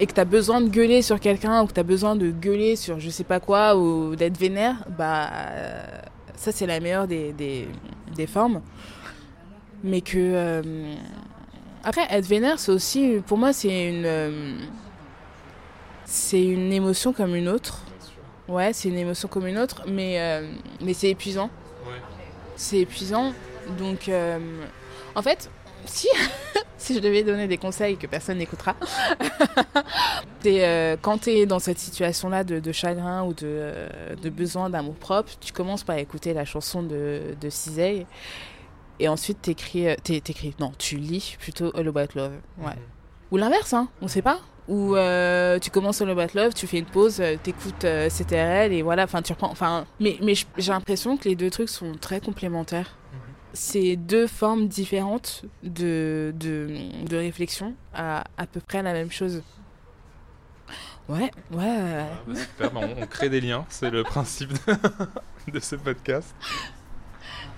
et 0.00 0.06
que 0.06 0.12
tu 0.12 0.20
as 0.20 0.24
besoin 0.24 0.60
de 0.60 0.68
gueuler 0.68 1.02
sur 1.02 1.20
quelqu'un 1.20 1.62
ou 1.62 1.66
que 1.66 1.72
tu 1.72 1.80
as 1.80 1.84
besoin 1.84 2.16
de 2.16 2.30
gueuler 2.30 2.76
sur 2.76 2.98
je 2.98 3.08
sais 3.10 3.24
pas 3.24 3.40
quoi 3.40 3.76
ou 3.76 4.16
d'être 4.16 4.36
vénère, 4.36 4.76
bah 4.98 5.30
ça 6.34 6.50
c'est 6.52 6.66
la 6.66 6.80
meilleure 6.80 7.06
des, 7.06 7.32
des, 7.32 7.68
des, 8.14 8.26
formes. 8.26 8.60
Mais 9.84 10.00
que. 10.00 10.16
Euh, 10.16 10.94
après, 11.84 12.06
être 12.10 12.26
vénère, 12.26 12.58
c'est 12.58 12.72
aussi. 12.72 13.20
Pour 13.26 13.38
moi, 13.38 13.52
c'est 13.52 13.88
une. 13.88 14.04
Euh, 14.04 14.58
c'est 16.04 16.42
une 16.42 16.72
émotion 16.72 17.12
comme 17.12 17.34
une 17.34 17.48
autre. 17.48 17.82
Ouais, 18.48 18.72
c'est 18.72 18.88
une 18.88 18.98
émotion 18.98 19.28
comme 19.28 19.46
une 19.46 19.58
autre, 19.58 19.82
mais, 19.88 20.20
mais 20.80 20.94
c'est 20.94 21.10
épuisant. 21.10 21.50
C'est 22.54 22.78
épuisant. 22.78 23.32
Donc, 23.78 24.08
euh, 24.08 24.38
en 25.14 25.22
fait, 25.22 25.50
si, 25.84 26.08
si 26.78 26.94
je 26.94 27.00
devais 27.00 27.22
donner 27.22 27.46
des 27.46 27.58
conseils 27.58 27.96
que 27.96 28.06
personne 28.06 28.38
n'écoutera, 28.38 28.74
c'est 30.40 30.64
euh, 30.64 30.96
quand 31.00 31.18
tu 31.18 31.30
es 31.30 31.46
dans 31.46 31.58
cette 31.58 31.78
situation-là 31.78 32.44
de, 32.44 32.72
chagrin 32.72 33.24
ou 33.24 33.34
de, 33.34 33.40
euh, 33.44 34.14
de 34.16 34.30
besoin 34.30 34.70
d'amour 34.70 34.94
propre, 34.94 35.32
tu 35.40 35.52
commences 35.52 35.84
par 35.84 35.96
écouter 35.98 36.34
la 36.34 36.44
chanson 36.44 36.82
de, 36.82 37.20
de 37.40 37.50
Cisey 37.50 38.06
et 38.98 39.08
ensuite 39.08 39.42
t'écris, 39.42 39.86
t'écris, 40.02 40.54
non, 40.58 40.72
tu 40.78 40.96
lis 40.96 41.36
plutôt 41.38 41.70
All 41.76 41.88
About 41.88 42.14
Love. 42.14 42.32
Ouais. 42.58 42.66
Mhm. 42.68 42.76
Ou 43.32 43.36
l'inverse, 43.36 43.74
hein, 43.74 43.88
on 44.00 44.08
sait 44.08 44.22
pas. 44.22 44.40
Ou 44.68 44.96
tu 45.60 45.70
commences 45.70 46.00
All 46.00 46.10
About 46.10 46.34
Love, 46.34 46.54
tu 46.54 46.66
fais 46.66 46.78
une 46.78 46.86
pause, 46.86 47.22
t'écoutes 47.42 47.86
CTRL 48.08 48.72
et 48.72 48.82
voilà, 48.82 49.04
enfin 49.04 49.22
tu 49.22 49.32
reprends. 49.32 49.50
Enfin, 49.50 49.86
mais, 50.00 50.16
mais 50.22 50.34
j'ai 50.34 50.72
l'impression 50.72 51.16
que 51.16 51.28
les 51.28 51.36
deux 51.36 51.50
trucs 51.50 51.68
sont 51.68 51.92
très 52.00 52.20
complémentaires 52.20 52.96
c'est 53.56 53.96
deux 53.96 54.26
formes 54.26 54.68
différentes 54.68 55.44
de, 55.62 56.32
de, 56.36 57.16
réflexion 57.16 57.74
à 57.94 58.24
à 58.36 58.46
peu 58.46 58.60
près 58.60 58.82
la 58.82 58.92
même 58.92 59.10
chose. 59.10 59.42
Ouais, 61.08 61.30
ouais. 61.52 62.04
Ah, 62.04 62.34
super, 62.34 62.70
bah, 62.72 62.80
on, 62.82 63.06
crée 63.06 63.28
des 63.28 63.40
liens, 63.40 63.64
c'est 63.68 63.90
le 63.90 64.02
principe 64.02 64.50
de, 65.52 65.60
ce 65.60 65.76
podcast. 65.76 66.34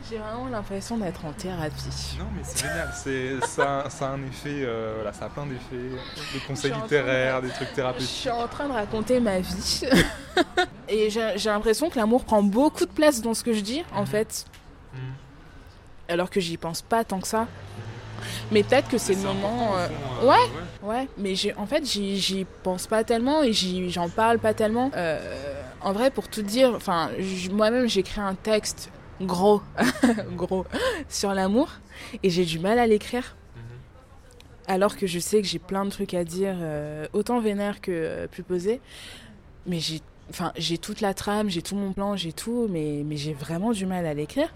J'ai 0.09 0.19
vraiment 0.19 0.47
l'impression 0.49 0.99
d'être 0.99 1.25
en 1.25 1.33
thérapie. 1.33 2.17
Non, 2.19 2.27
mais 2.35 2.43
c'est 2.45 2.67
génial. 2.67 3.41
ça, 3.43 3.91
ça, 3.91 4.09
a 4.09 4.13
un 4.13 4.23
effet, 4.23 4.63
euh, 4.63 4.93
voilà, 4.97 5.13
ça 5.13 5.27
a 5.27 5.29
plein 5.31 5.47
d'effets, 5.47 5.77
de 6.35 6.47
conseils 6.47 6.73
littéraires, 6.73 7.43
des 7.43 7.49
trucs 7.49 7.73
thérapeutiques. 7.73 8.09
Je 8.09 8.21
suis 8.21 8.31
en 8.31 8.47
train 8.49 8.69
de 8.69 8.73
raconter 8.73 9.19
ma 9.19 9.41
vie. 9.41 9.83
Et 10.89 11.11
j'ai 11.11 11.51
l'impression 11.51 11.91
que 11.91 11.99
l'amour 11.99 12.25
prend 12.25 12.43
beaucoup 12.43 12.87
de 12.87 12.91
place 12.91 13.21
dans 13.21 13.35
ce 13.35 13.43
que 13.43 13.53
je 13.53 13.61
dis, 13.61 13.83
en 13.93 14.03
mhm. 14.03 14.07
fait. 14.07 14.45
Mhm 14.95 15.01
alors 16.09 16.31
que 16.31 16.41
j'y 16.41 16.57
pense 16.57 16.83
pas 16.83 17.05
tant 17.05 17.21
que 17.21 17.29
ça. 17.29 17.47
Mais 18.51 18.63
peut-être 18.63 18.89
que 18.89 18.99
c'est 18.99 19.15
le 19.15 19.21
moment. 19.21 19.77
Euh, 19.77 19.89
euh, 20.23 20.27
ouais, 20.27 20.49
ouais, 20.83 21.09
Mais 21.19 21.35
en 21.57 21.67
fait, 21.67 21.85
j'y 21.85 22.47
pense 22.63 22.87
pas 22.87 23.05
tellement 23.05 23.43
et 23.43 23.53
j'en 23.53 24.09
parle 24.09 24.39
pas 24.39 24.55
tellement. 24.55 24.91
Euh, 24.97 25.21
en 25.81 25.93
vrai, 25.93 26.11
pour 26.11 26.29
tout 26.29 26.43
dire, 26.43 26.73
enfin, 26.75 27.11
moi-même, 27.53 27.89
j'ai 27.89 28.01
écrit 28.01 28.21
un 28.21 28.35
texte 28.35 28.91
gros, 29.21 29.63
gros, 30.37 30.65
sur 31.09 31.35
l'amour 31.35 31.71
et 32.23 32.31
j'ai 32.31 32.45
du 32.45 32.59
mal 32.59 32.79
à 32.79 32.87
l'écrire. 32.87 33.37
Mhm. 33.57 33.63
Alors 34.67 34.97
que 34.97 35.07
je 35.07 35.19
sais 35.19 35.41
que 35.41 35.47
j'ai 35.47 35.59
plein 35.59 35.85
de 35.85 35.91
trucs 35.91 36.15
à 36.15 36.25
dire, 36.25 36.57
autant 37.13 37.41
vénère 37.41 37.81
que 37.81 38.27
plus 38.27 38.43
posé. 38.43 38.81
Mais 39.67 39.81
j'ai, 39.81 40.01
enfin, 40.31 40.53
j'ai 40.57 40.79
toute 40.79 41.01
la 41.01 41.15
trame, 41.15 41.51
j'ai 41.51 41.63
tout 41.63 41.77
mon 41.77 41.93
plan, 41.93 42.17
j'ai 42.17 42.33
tout, 42.33 42.67
mais, 42.71 43.03
mais 43.05 43.17
j'ai 43.17 43.35
vraiment 43.35 43.73
du 43.73 43.87
mal 43.87 44.07
à 44.07 44.15
l'écrire 44.15 44.49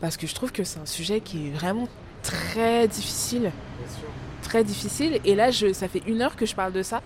parce 0.00 0.16
que 0.16 0.26
je 0.26 0.34
trouve 0.34 0.52
que 0.52 0.64
c'est 0.64 0.78
un 0.78 0.86
sujet 0.86 1.20
qui 1.20 1.48
est 1.48 1.50
vraiment 1.50 1.88
très 2.22 2.88
difficile. 2.88 3.50
Très 4.42 4.64
difficile. 4.64 5.20
Et 5.24 5.34
là, 5.34 5.50
je, 5.50 5.72
ça 5.72 5.88
fait 5.88 6.02
une 6.06 6.22
heure 6.22 6.36
que 6.36 6.46
je 6.46 6.54
parle 6.54 6.72
de 6.72 6.82
ça. 6.82 7.02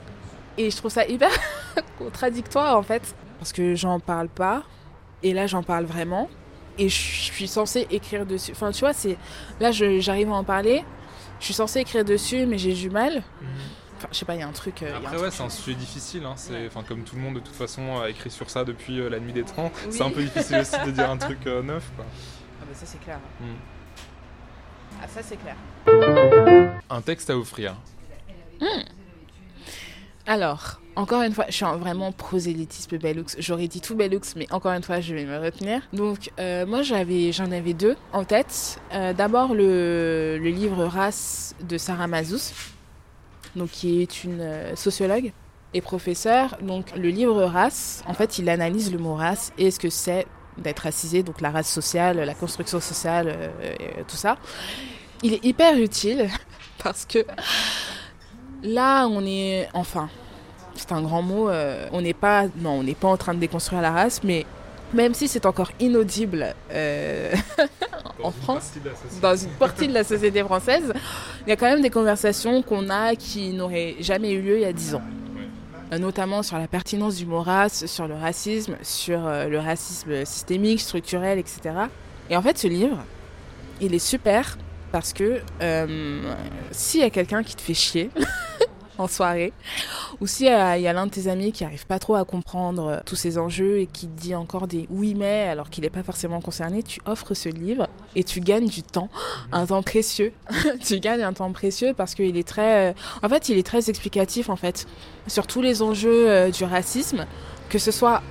Et 0.59 0.71
je 0.71 0.77
trouve 0.77 0.91
ça 0.91 1.07
hyper 1.07 1.31
contradictoire 1.99 2.77
en 2.77 2.83
fait. 2.83 3.15
Parce 3.39 3.53
que 3.53 3.75
j'en 3.75 4.01
parle 4.01 4.29
pas. 4.29 4.63
Et 5.23 5.33
là, 5.33 5.47
j'en 5.47 5.63
parle 5.63 5.85
vraiment. 5.85 6.29
Et 6.79 6.89
je 6.89 6.97
suis 6.97 7.49
censée 7.49 7.87
écrire 7.91 8.27
dessus. 8.27 8.53
Enfin, 8.53 8.71
tu 8.71 8.81
vois, 8.81 8.93
c'est 8.93 9.17
là, 9.61 9.71
j'arrive 9.71 10.31
à 10.31 10.35
en 10.35 10.45
parler. 10.45 10.85
Je 11.39 11.47
suis 11.47 11.55
censée 11.55 11.81
écrire 11.81 12.05
dessus, 12.05 12.47
mais 12.47 12.59
j'ai 12.59 12.75
du 12.75 12.91
mal. 12.91 13.17
Mhm. 13.41 13.49
Enfin, 13.97 14.09
je 14.13 14.19
sais 14.19 14.25
pas, 14.25 14.35
il 14.35 14.41
y 14.41 14.43
a 14.43 14.49
un 14.49 14.53
truc. 14.53 14.83
Euh, 14.83 14.97
Après, 14.97 15.19
ouais, 15.19 15.31
c'est 15.31 15.43
un 15.43 15.51
sujet 15.51 15.77
difficile. 15.77 16.25
Hein. 16.25 16.35
Enfin, 16.67 16.83
comme 16.83 17.03
tout 17.03 17.17
le 17.17 17.23
monde, 17.23 17.35
de 17.35 17.41
toute 17.41 17.55
façon, 17.55 18.01
a 18.01 18.09
écrit 18.09 18.31
sur 18.31 18.49
ça 18.49 18.65
depuis 18.65 18.99
euh, 18.99 19.11
la 19.11 19.21
nuit 19.21 19.33
des 19.35 19.43
temps. 19.43 19.71
C'est 19.91 20.03
un 20.03 20.11
peu 20.11 20.23
difficile 20.23 20.59
aussi 20.59 20.77
de 20.87 20.91
dire 20.91 21.11
un 21.11 21.17
truc 21.19 21.47
euh, 21.47 21.63
neuf. 21.63 21.91
Quoi 21.97 22.07
ça 22.75 22.87
c'est 22.87 23.01
clair. 23.01 23.19
Hmm. 23.41 23.55
Ah, 25.03 25.09
ça 25.09 25.23
c'est 25.23 25.37
clair. 25.37 25.57
Un 26.91 27.01
texte 27.01 27.31
à 27.31 27.37
offrir. 27.37 27.77
Hmm. 28.61 28.83
Alors, 30.27 30.81
encore 30.97 31.23
une 31.23 31.33
fois, 31.33 31.47
je 31.49 31.55
suis 31.55 31.65
vraiment 31.65 32.13
prosélytisme 32.13 32.99
Bellux. 32.99 33.25
J'aurais 33.39 33.69
dit 33.69 33.81
tout 33.81 33.97
Bellux, 33.97 34.21
mais 34.37 34.47
encore 34.53 34.73
une 34.73 34.83
fois, 34.83 35.01
je 35.01 35.15
vais 35.15 35.25
me 35.25 35.39
retenir. 35.39 35.83
Donc, 35.93 36.31
euh, 36.39 36.67
moi, 36.67 36.83
j'avais, 36.83 37.33
j'en 37.33 37.51
avais 37.51 37.73
deux 37.73 37.97
en 38.13 38.25
tête. 38.25 38.81
Euh, 38.93 39.13
d'abord, 39.13 39.55
le, 39.55 40.39
le, 40.41 40.51
livre 40.51 40.85
Race 40.85 41.55
de 41.67 41.79
Sarah 41.79 42.07
Mazous, 42.07 42.53
donc 43.57 43.71
qui 43.71 44.03
est 44.03 44.25
une 44.25 44.41
euh, 44.41 44.77
sociologue 44.77 45.33
et 45.75 45.81
professeure. 45.81 46.59
Donc, 46.61 46.95
le 46.97 47.09
livre 47.09 47.45
Race, 47.45 48.03
en 48.07 48.15
fait, 48.15 48.39
il 48.39 48.49
analyse 48.49 48.93
le 48.93 48.99
mot 48.99 49.15
race 49.15 49.53
et 49.59 49.71
ce 49.71 49.79
que 49.81 49.91
c'est 49.91 50.27
d'être 50.61 50.81
racisé, 50.81 51.23
donc 51.23 51.41
la 51.41 51.51
race 51.51 51.71
sociale, 51.71 52.19
la 52.19 52.35
construction 52.35 52.81
sociale, 52.81 53.35
euh, 53.63 53.75
tout 54.07 54.17
ça. 54.17 54.37
Il 55.23 55.35
est 55.35 55.45
hyper 55.45 55.77
utile 55.77 56.29
parce 56.83 57.05
que 57.05 57.25
là, 58.63 59.07
on 59.07 59.25
est, 59.25 59.69
enfin, 59.75 60.09
c'est 60.75 60.93
un 60.93 61.03
grand 61.03 61.23
mot, 61.23 61.49
euh, 61.49 61.89
on 61.93 62.01
n'est 62.01 62.15
pas, 62.15 62.47
non, 62.57 62.81
on 62.81 62.83
n'est 62.83 62.95
pas 62.95 63.09
en 63.09 63.17
train 63.17 63.35
de 63.35 63.41
déconstruire 63.41 63.83
la 63.83 63.91
race, 63.91 64.23
mais 64.23 64.47
même 64.93 65.15
si 65.15 65.29
c'est 65.29 65.47
encore 65.47 65.71
inaudible 65.79 66.55
euh, 66.73 67.33
en 68.23 68.31
France, 68.31 68.73
dans 69.23 69.37
une 69.37 69.51
partie 69.51 69.89
de 69.89 69.95
la 69.95 70.05
société 70.05 70.43
française, 70.43 70.93
il 71.47 71.51
y 71.51 71.53
a 71.53 71.57
quand 71.57 71.67
même 71.67 71.83
des 71.83 71.91
conversations 71.91 72.63
qu'on 72.63 72.91
a 72.91 73.15
qui 73.15 73.53
n'auraient 73.53 73.97
jamais 74.01 74.33
eu 74.33 74.43
lieu 74.43 74.57
il 74.57 74.63
y 74.63 74.67
a 74.67 74.73
dix 74.73 74.95
ans. 74.95 75.03
Euh, 75.93 75.99
notamment 75.99 76.45
sur 76.45 76.57
la 76.57 76.69
pertinence 76.69 77.17
du 77.17 77.27
mot 77.27 77.41
race, 77.41 77.87
sur 77.87 78.07
le 78.07 78.15
racisme, 78.15 78.77
sur 78.83 79.27
euh, 79.27 79.49
le 79.49 79.59
racisme 79.59 80.25
systémique, 80.25 80.81
structurel, 80.81 81.39
etc. 81.39 81.61
Et 82.29 82.37
en 82.37 82.43
fait, 82.43 82.59
ce 82.59 82.69
livre, 82.69 82.99
il 83.81 83.93
est 83.93 83.99
super 83.99 84.57
parce 84.93 85.13
que 85.13 85.41
euh, 85.63 86.35
s'il 86.71 87.01
y 87.01 87.05
a 87.05 87.11
quelqu'un 87.11 87.43
qui 87.43 87.57
te 87.57 87.61
fait 87.61 87.75
chier, 87.75 88.11
en 89.01 89.09
soirée, 89.09 89.53
ou 90.21 90.27
si 90.27 90.49
euh, 90.49 90.77
il 90.77 90.83
y 90.83 90.89
a 90.89 90.93
l'un 90.93 91.07
de 91.07 91.11
tes 91.11 91.29
amis 91.29 91.53
qui 91.53 91.65
arrive 91.65 91.87
pas 91.87 91.99
trop 91.99 92.15
à 92.17 92.25
comprendre 92.25 92.87
euh, 92.87 92.99
tous 93.07 93.17
ces 93.17 93.39
enjeux 93.39 93.79
et 93.79 93.87
qui 93.87 94.07
dit 94.07 94.35
encore 94.35 94.67
des 94.67 94.87
oui 94.91 95.15
mais 95.15 95.49
alors 95.49 95.71
qu'il 95.71 95.85
n'est 95.85 95.91
pas 95.91 96.03
forcément 96.03 96.41
concerné, 96.41 96.83
tu 96.83 97.01
offres 97.07 97.35
ce 97.35 97.49
livre 97.49 97.89
et 98.15 98.25
tu 98.25 98.41
gagnes 98.41 98.69
du 98.69 98.83
temps, 98.83 99.09
un 99.53 99.67
temps 99.67 99.83
précieux. 99.83 100.33
tu 100.85 101.01
gagnes 101.01 101.23
un 101.23 101.33
temps 101.33 101.51
précieux 101.53 101.95
parce 101.97 102.15
qu'il 102.15 102.37
est 102.37 102.47
très, 102.47 102.91
euh, 102.91 102.93
en 103.23 103.29
fait, 103.29 103.49
il 103.49 103.57
est 103.57 103.67
très 103.67 103.89
explicatif 103.89 104.51
en 104.51 104.57
fait 104.57 104.87
sur 105.27 105.47
tous 105.47 105.63
les 105.63 105.83
enjeux 105.83 106.51
du 106.51 106.65
racisme, 106.65 107.27
que 107.69 107.79
ce 107.79 107.91
soit 107.91 108.23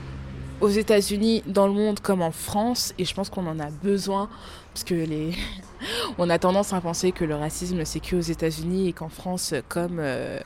aux 0.62 0.70
États-Unis, 0.70 1.44
dans 1.48 1.68
le 1.68 1.74
monde 1.74 2.00
comme 2.00 2.22
en 2.22 2.32
France, 2.32 2.94
et 2.98 3.06
je 3.06 3.14
pense 3.14 3.30
qu'on 3.30 3.48
en 3.48 3.60
a 3.60 3.70
besoin 3.70 4.30
parce 4.74 4.84
que 4.84 4.94
les 4.94 5.34
on 6.18 6.30
a 6.30 6.40
tendance 6.40 6.74
à 6.74 6.82
penser 6.82 7.12
que 7.12 7.26
le 7.26 7.36
racisme 7.36 7.86
c'est 7.86 8.00
que 8.00 8.16
aux 8.16 8.22
États-Unis 8.22 8.90
et 8.90 8.94
qu'en 8.94 9.10
France 9.10 9.54
comme 9.68 10.00
euh, 10.00 10.40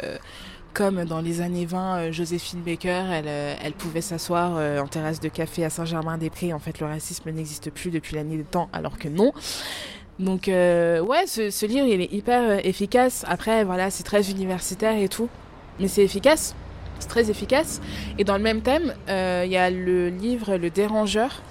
comme 0.73 1.05
dans 1.05 1.21
les 1.21 1.41
années 1.41 1.67
20, 1.67 1.97
euh, 1.97 2.11
Joséphine 2.11 2.61
Baker, 2.61 3.03
elle, 3.11 3.25
euh, 3.27 3.71
pouvait 3.77 4.01
s'asseoir 4.01 4.53
en 4.81 4.87
terrasse 4.87 5.19
de 5.19 5.29
café 5.29 5.63
à 5.63 5.69
Saint-Germain-des-Prés. 5.69 6.51
En 6.51 6.57
fait, 6.57 6.79
le 6.79 6.87
racisme 6.87 7.29
n'existe 7.29 7.69
plus 7.69 7.91
depuis 7.91 8.15
l'année 8.15 8.37
des 8.37 8.43
temps, 8.43 8.69
alors 8.73 8.97
que 8.97 9.07
non. 9.07 9.33
Donc, 10.17 10.45
ouais, 10.47 11.27
ce, 11.27 11.51
ce, 11.51 11.65
livre, 11.67 11.85
il 11.85 12.01
est 12.01 12.11
hyper 12.11 12.65
efficace. 12.65 13.23
Après, 13.27 13.63
voilà, 13.63 13.91
c'est 13.91 14.01
très 14.03 14.31
universitaire 14.31 14.97
et 14.97 15.09
tout. 15.09 15.29
Mais 15.79 15.87
c'est 15.87 16.03
efficace 16.03 16.55
C'est 16.97 17.07
très 17.07 17.29
efficace. 17.29 17.79
Et 18.17 18.23
dans 18.23 18.37
le 18.37 18.43
même 18.43 18.61
thème, 18.61 18.95
il 19.07 19.51
y 19.51 19.57
a 19.57 19.69
le 19.69 20.09
livre 20.09 20.55
Le 20.55 20.71
Dérangeur 20.71 21.43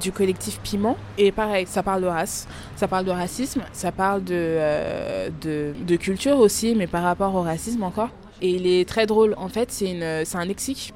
du 0.00 0.12
collectif 0.12 0.60
Piment. 0.60 0.96
Et 1.18 1.32
pareil, 1.32 1.66
ça 1.66 1.82
parle 1.82 2.02
de 2.02 2.06
race, 2.06 2.46
ça 2.76 2.88
parle 2.88 3.04
de 3.04 3.10
racisme, 3.10 3.62
ça 3.72 3.92
parle 3.92 4.24
de, 4.24 4.58
de, 5.42 5.74
de, 5.86 5.96
culture 5.96 6.38
aussi, 6.38 6.74
mais 6.74 6.86
par 6.86 7.02
rapport 7.02 7.34
au 7.34 7.42
racisme 7.42 7.82
encore. 7.82 8.10
Et 8.42 8.50
il 8.50 8.66
est 8.66 8.88
très 8.88 9.06
drôle. 9.06 9.34
En 9.38 9.48
fait, 9.48 9.70
c'est 9.70 9.94
un 10.34 10.44
lexique. 10.44 10.92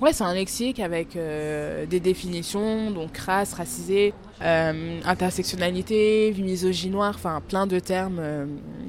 Ouais, 0.00 0.12
c'est 0.12 0.24
un 0.24 0.34
lexique 0.34 0.80
avec 0.80 1.14
euh, 1.16 1.86
des 1.86 2.00
définitions, 2.00 2.90
donc 2.90 3.16
race, 3.16 3.54
racisé, 3.54 4.12
euh, 4.42 5.00
intersectionnalité, 5.04 6.34
misogynoire, 6.36 7.14
enfin 7.14 7.40
plein 7.48 7.66
de 7.66 7.78
termes 7.78 8.18
euh, 8.18 8.46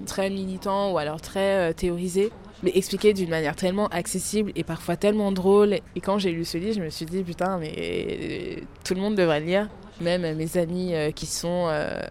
très 0.07 0.29
militants 0.31 0.91
ou 0.91 0.97
alors 0.97 1.21
très 1.21 1.73
théorisés, 1.75 2.31
mais 2.63 2.71
expliqués 2.75 3.13
d'une 3.13 3.29
manière 3.29 3.55
tellement 3.55 3.87
accessible 3.87 4.51
et 4.55 4.63
parfois 4.63 4.95
tellement 4.95 5.31
drôle. 5.31 5.73
Et 5.95 6.01
quand 6.01 6.19
j'ai 6.19 6.31
lu 6.31 6.45
ce 6.45 6.57
livre, 6.57 6.75
je 6.75 6.81
me 6.81 6.89
suis 6.89 7.05
dit, 7.05 7.23
putain, 7.23 7.57
mais 7.57 8.63
tout 8.83 8.93
le 8.93 9.01
monde 9.01 9.15
devrait 9.15 9.39
le 9.39 9.45
lire 9.45 9.69
même 10.01 10.35
mes 10.35 10.57
amis 10.57 10.93
euh, 10.93 11.11
qui 11.11 11.25
sont 11.25 11.67
euh, 11.69 12.01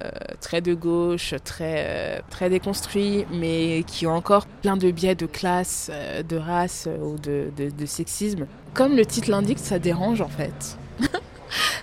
très 0.41 0.61
de 0.61 0.75
gauche, 0.75 1.35
très, 1.45 1.85
euh, 1.87 2.19
très 2.31 2.51
déconstruits, 2.51 3.27
mais 3.33 3.85
qui 3.87 4.07
ont 4.07 4.15
encore 4.15 4.47
plein 4.47 4.77
de 4.77 4.91
biais 4.91 5.15
de 5.15 5.27
classe, 5.27 5.91
de 6.27 6.37
race 6.37 6.89
ou 7.03 7.17
de, 7.19 7.51
de, 7.57 7.87
sexisme. 7.87 8.47
Comme 8.73 8.97
le 8.97 9.05
titre 9.05 9.31
l'indique, 9.31 9.59
ça 9.59 9.79
dérange 9.79 10.21
en 10.21 10.29
fait. 10.29 10.79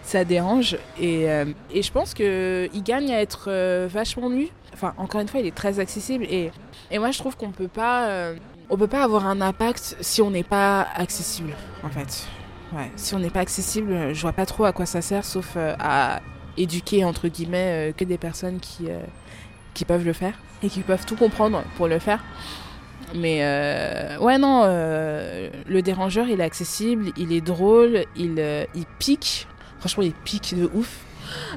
ça 0.03 0.24
dérange 0.26 0.78
et, 0.99 1.26
et 1.74 1.82
je 1.82 1.91
pense 1.91 2.14
qu'il 2.14 2.84
gagne 2.84 3.12
à 3.12 3.22
être 3.22 3.51
vachement 3.88 4.30
lu. 4.30 4.49
Enfin, 4.74 4.93
encore 4.97 5.22
une 5.22 5.28
fois, 5.28 5.39
il 5.39 5.45
est 5.45 5.55
très 5.55 5.80
accessible 5.80 6.26
et, 6.26 6.51
et 6.89 6.99
moi 6.99 7.12
je 7.12 7.20
trouve 7.20 7.38
qu'on 7.38 7.51
peut 7.51 7.68
pas... 7.68 8.34
on 8.72 8.78
peut 8.78 8.88
pas 8.88 9.03
avoir 9.03 9.28
un 9.28 9.41
impact 9.41 9.97
si 9.99 10.22
on 10.22 10.32
n'est 10.32 10.43
pas 10.43 10.88
accessible, 10.95 11.53
en 11.84 11.89
fait. 11.89 12.26
Si 12.95 13.13
on 13.13 13.19
n'est 13.19 13.30
pas 13.30 13.41
accessible, 13.41 14.13
je 14.13 14.22
vois 14.22 14.32
pas 14.32 14.45
trop 14.45 14.63
à 14.63 14.72
quoi 14.72 14.86
ça 14.86 15.01
sert, 15.01 15.26
sauf 15.26 15.55
euh, 15.57 15.76
à 15.78 16.22
éduquer 16.55 17.03
entre 17.03 17.28
guillemets 17.28 17.89
euh, 17.89 17.91
que 17.91 18.05
des 18.05 18.17
personnes 18.17 18.61
qui 18.61 18.86
euh, 18.89 19.01
qui 19.74 19.84
peuvent 19.84 20.05
le 20.05 20.13
faire 20.13 20.36
et 20.63 20.69
qui 20.69 20.80
peuvent 20.80 21.05
tout 21.05 21.17
comprendre 21.17 21.63
pour 21.76 21.89
le 21.89 21.99
faire. 21.99 22.24
Mais 23.13 23.39
ouais 24.22 24.38
non, 24.38 24.63
le 24.63 25.82
dérangeur 25.82 26.30
il 26.30 26.39
est 26.39 26.43
accessible, 26.43 27.11
il 27.17 27.34
est 27.34 27.41
drôle, 27.41 28.05
il 28.15 28.67
il 28.74 28.86
pique. 28.99 29.47
Franchement, 29.80 30.03
il 30.03 30.13
pique 30.13 30.55
de 30.55 30.69
ouf. 30.74 30.99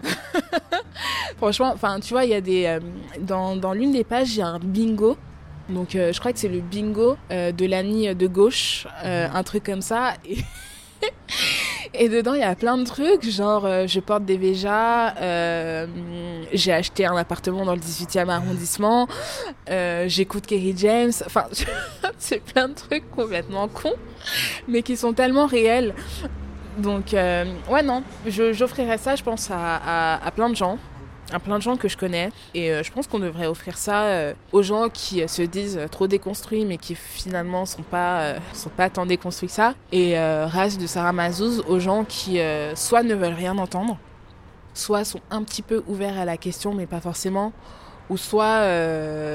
Franchement, 1.37 1.71
enfin 1.73 2.01
tu 2.01 2.13
vois, 2.13 2.25
il 2.25 2.31
y 2.31 2.35
a 2.35 2.41
des 2.41 2.79
dans 3.21 3.55
dans 3.55 3.73
l'une 3.73 3.93
des 3.93 4.03
pages 4.03 4.35
il 4.35 4.39
y 4.39 4.43
a 4.43 4.49
un 4.49 4.59
bingo. 4.59 5.17
Donc 5.69 5.91
je 5.93 6.19
crois 6.19 6.33
que 6.33 6.39
c'est 6.39 6.49
le 6.49 6.61
bingo 6.61 7.17
de 7.31 7.67
l'année 7.67 8.15
de 8.15 8.27
gauche, 8.27 8.87
un 9.03 9.43
truc 9.43 9.65
comme 9.65 9.83
ça. 9.83 10.15
Et 11.97 12.09
dedans, 12.09 12.35
il 12.35 12.41
y 12.41 12.45
a 12.45 12.55
plein 12.57 12.77
de 12.77 12.85
trucs, 12.85 13.23
genre 13.23 13.65
euh, 13.65 13.87
je 13.87 14.01
porte 14.01 14.25
des 14.25 14.37
Véjas, 14.37 15.15
euh, 15.21 15.87
j'ai 16.53 16.73
acheté 16.73 17.07
un 17.07 17.17
appartement 17.17 17.65
dans 17.65 17.75
le 17.75 17.81
18e 17.81 18.29
arrondissement, 18.29 19.07
euh, 19.71 20.07
j'écoute 20.09 20.45
Kerry 20.45 20.75
James, 20.77 21.13
enfin, 21.25 21.47
c'est 22.19 22.43
plein 22.43 22.69
de 22.69 22.75
trucs 22.75 23.09
complètement 23.13 23.69
cons, 23.69 23.95
mais 24.67 24.83
qui 24.83 24.97
sont 24.97 25.13
tellement 25.13 25.47
réels. 25.47 25.95
Donc, 26.79 27.13
ouais, 27.13 27.83
non, 27.85 28.03
j'offrirais 28.27 28.99
ça, 28.99 29.15
je 29.15 29.23
pense, 29.23 29.49
à 29.53 30.33
plein 30.35 30.49
de 30.49 30.57
gens 30.57 30.77
à 31.35 31.41
plein 31.41 31.59
de 31.59 31.63
gens 31.63 31.77
que 31.77 31.89
je 31.89 31.97
connais. 31.97 32.31
Et 32.55 32.71
euh, 32.71 32.83
je 32.83 32.93
pense 32.93 33.09
qu'on 33.09 33.19
devrait 33.19 33.47
offrir 33.47 33.77
ça 33.77 34.05
euh, 34.05 34.35
aux 34.53 34.63
gens 34.63 34.89
qui 34.89 35.21
euh, 35.21 35.27
se 35.27 35.43
disent 35.43 35.81
trop 35.91 36.07
déconstruits, 36.07 36.65
mais 36.65 36.79
qui 36.79 36.95
finalement 36.95 37.67
sont 37.67 37.83
pas, 37.83 38.35
sont 38.53 38.71
pas 38.71 38.89
tant 38.89 39.05
déconstruits 39.05 39.49
que 39.49 39.55
ça. 39.55 39.75
Et 39.91 40.17
Race 40.19 40.79
de 40.79 40.87
Sarah 40.87 41.13
Mazouz 41.13 41.65
aux 41.67 41.81
gens 41.81 42.05
qui 42.05 42.39
soit 42.75 43.03
ne 43.03 43.15
veulent 43.15 43.35
rien 43.35 43.59
entendre, 43.59 43.99
soit 44.75 45.05
sont 45.05 45.21
un 45.31 45.43
petit 45.43 45.63
peu 45.63 45.83
ouverts 45.89 46.19
à 46.19 46.25
la 46.25 46.37
question, 46.37 46.73
mais 46.73 46.87
pas 46.87 47.01
forcément. 47.01 47.53
Ou 48.11 48.17
soit, 48.17 48.63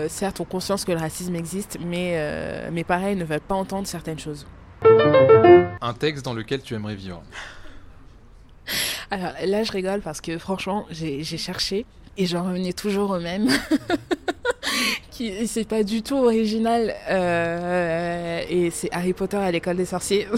certes, 0.08 0.40
ont 0.40 0.46
conscience 0.46 0.86
que 0.86 0.92
le 0.92 1.00
racisme 1.00 1.36
existe, 1.36 1.78
mais, 1.86 2.70
mais 2.72 2.84
pareil, 2.84 3.16
ne 3.16 3.26
veulent 3.26 3.40
pas 3.42 3.56
entendre 3.56 3.88
certaines 3.88 4.20
choses. 4.20 4.46
Un 5.82 5.94
texte 5.94 6.24
dans 6.24 6.34
lequel 6.34 6.62
tu 6.62 6.76
aimerais 6.76 6.96
vivre 6.96 7.22
alors 9.12 9.32
là, 9.46 9.64
je 9.64 9.72
rigole 9.72 10.02
parce 10.02 10.22
que 10.22 10.38
franchement, 10.38 10.86
j'ai 10.92 11.24
cherché 11.24 11.86
et 12.18 12.26
j'en 12.26 12.44
revenais 12.44 12.74
toujours 12.74 13.12
au 13.12 13.20
même. 13.20 13.48
c'est 15.48 15.68
pas 15.68 15.84
du 15.84 16.02
tout 16.02 16.16
original 16.16 16.94
euh, 17.10 18.42
et 18.50 18.72
c'est 18.72 18.90
Harry 18.94 19.14
Potter 19.14 19.38
à 19.38 19.52
l'école 19.52 19.78
des 19.78 19.86
sorciers. 19.86 20.28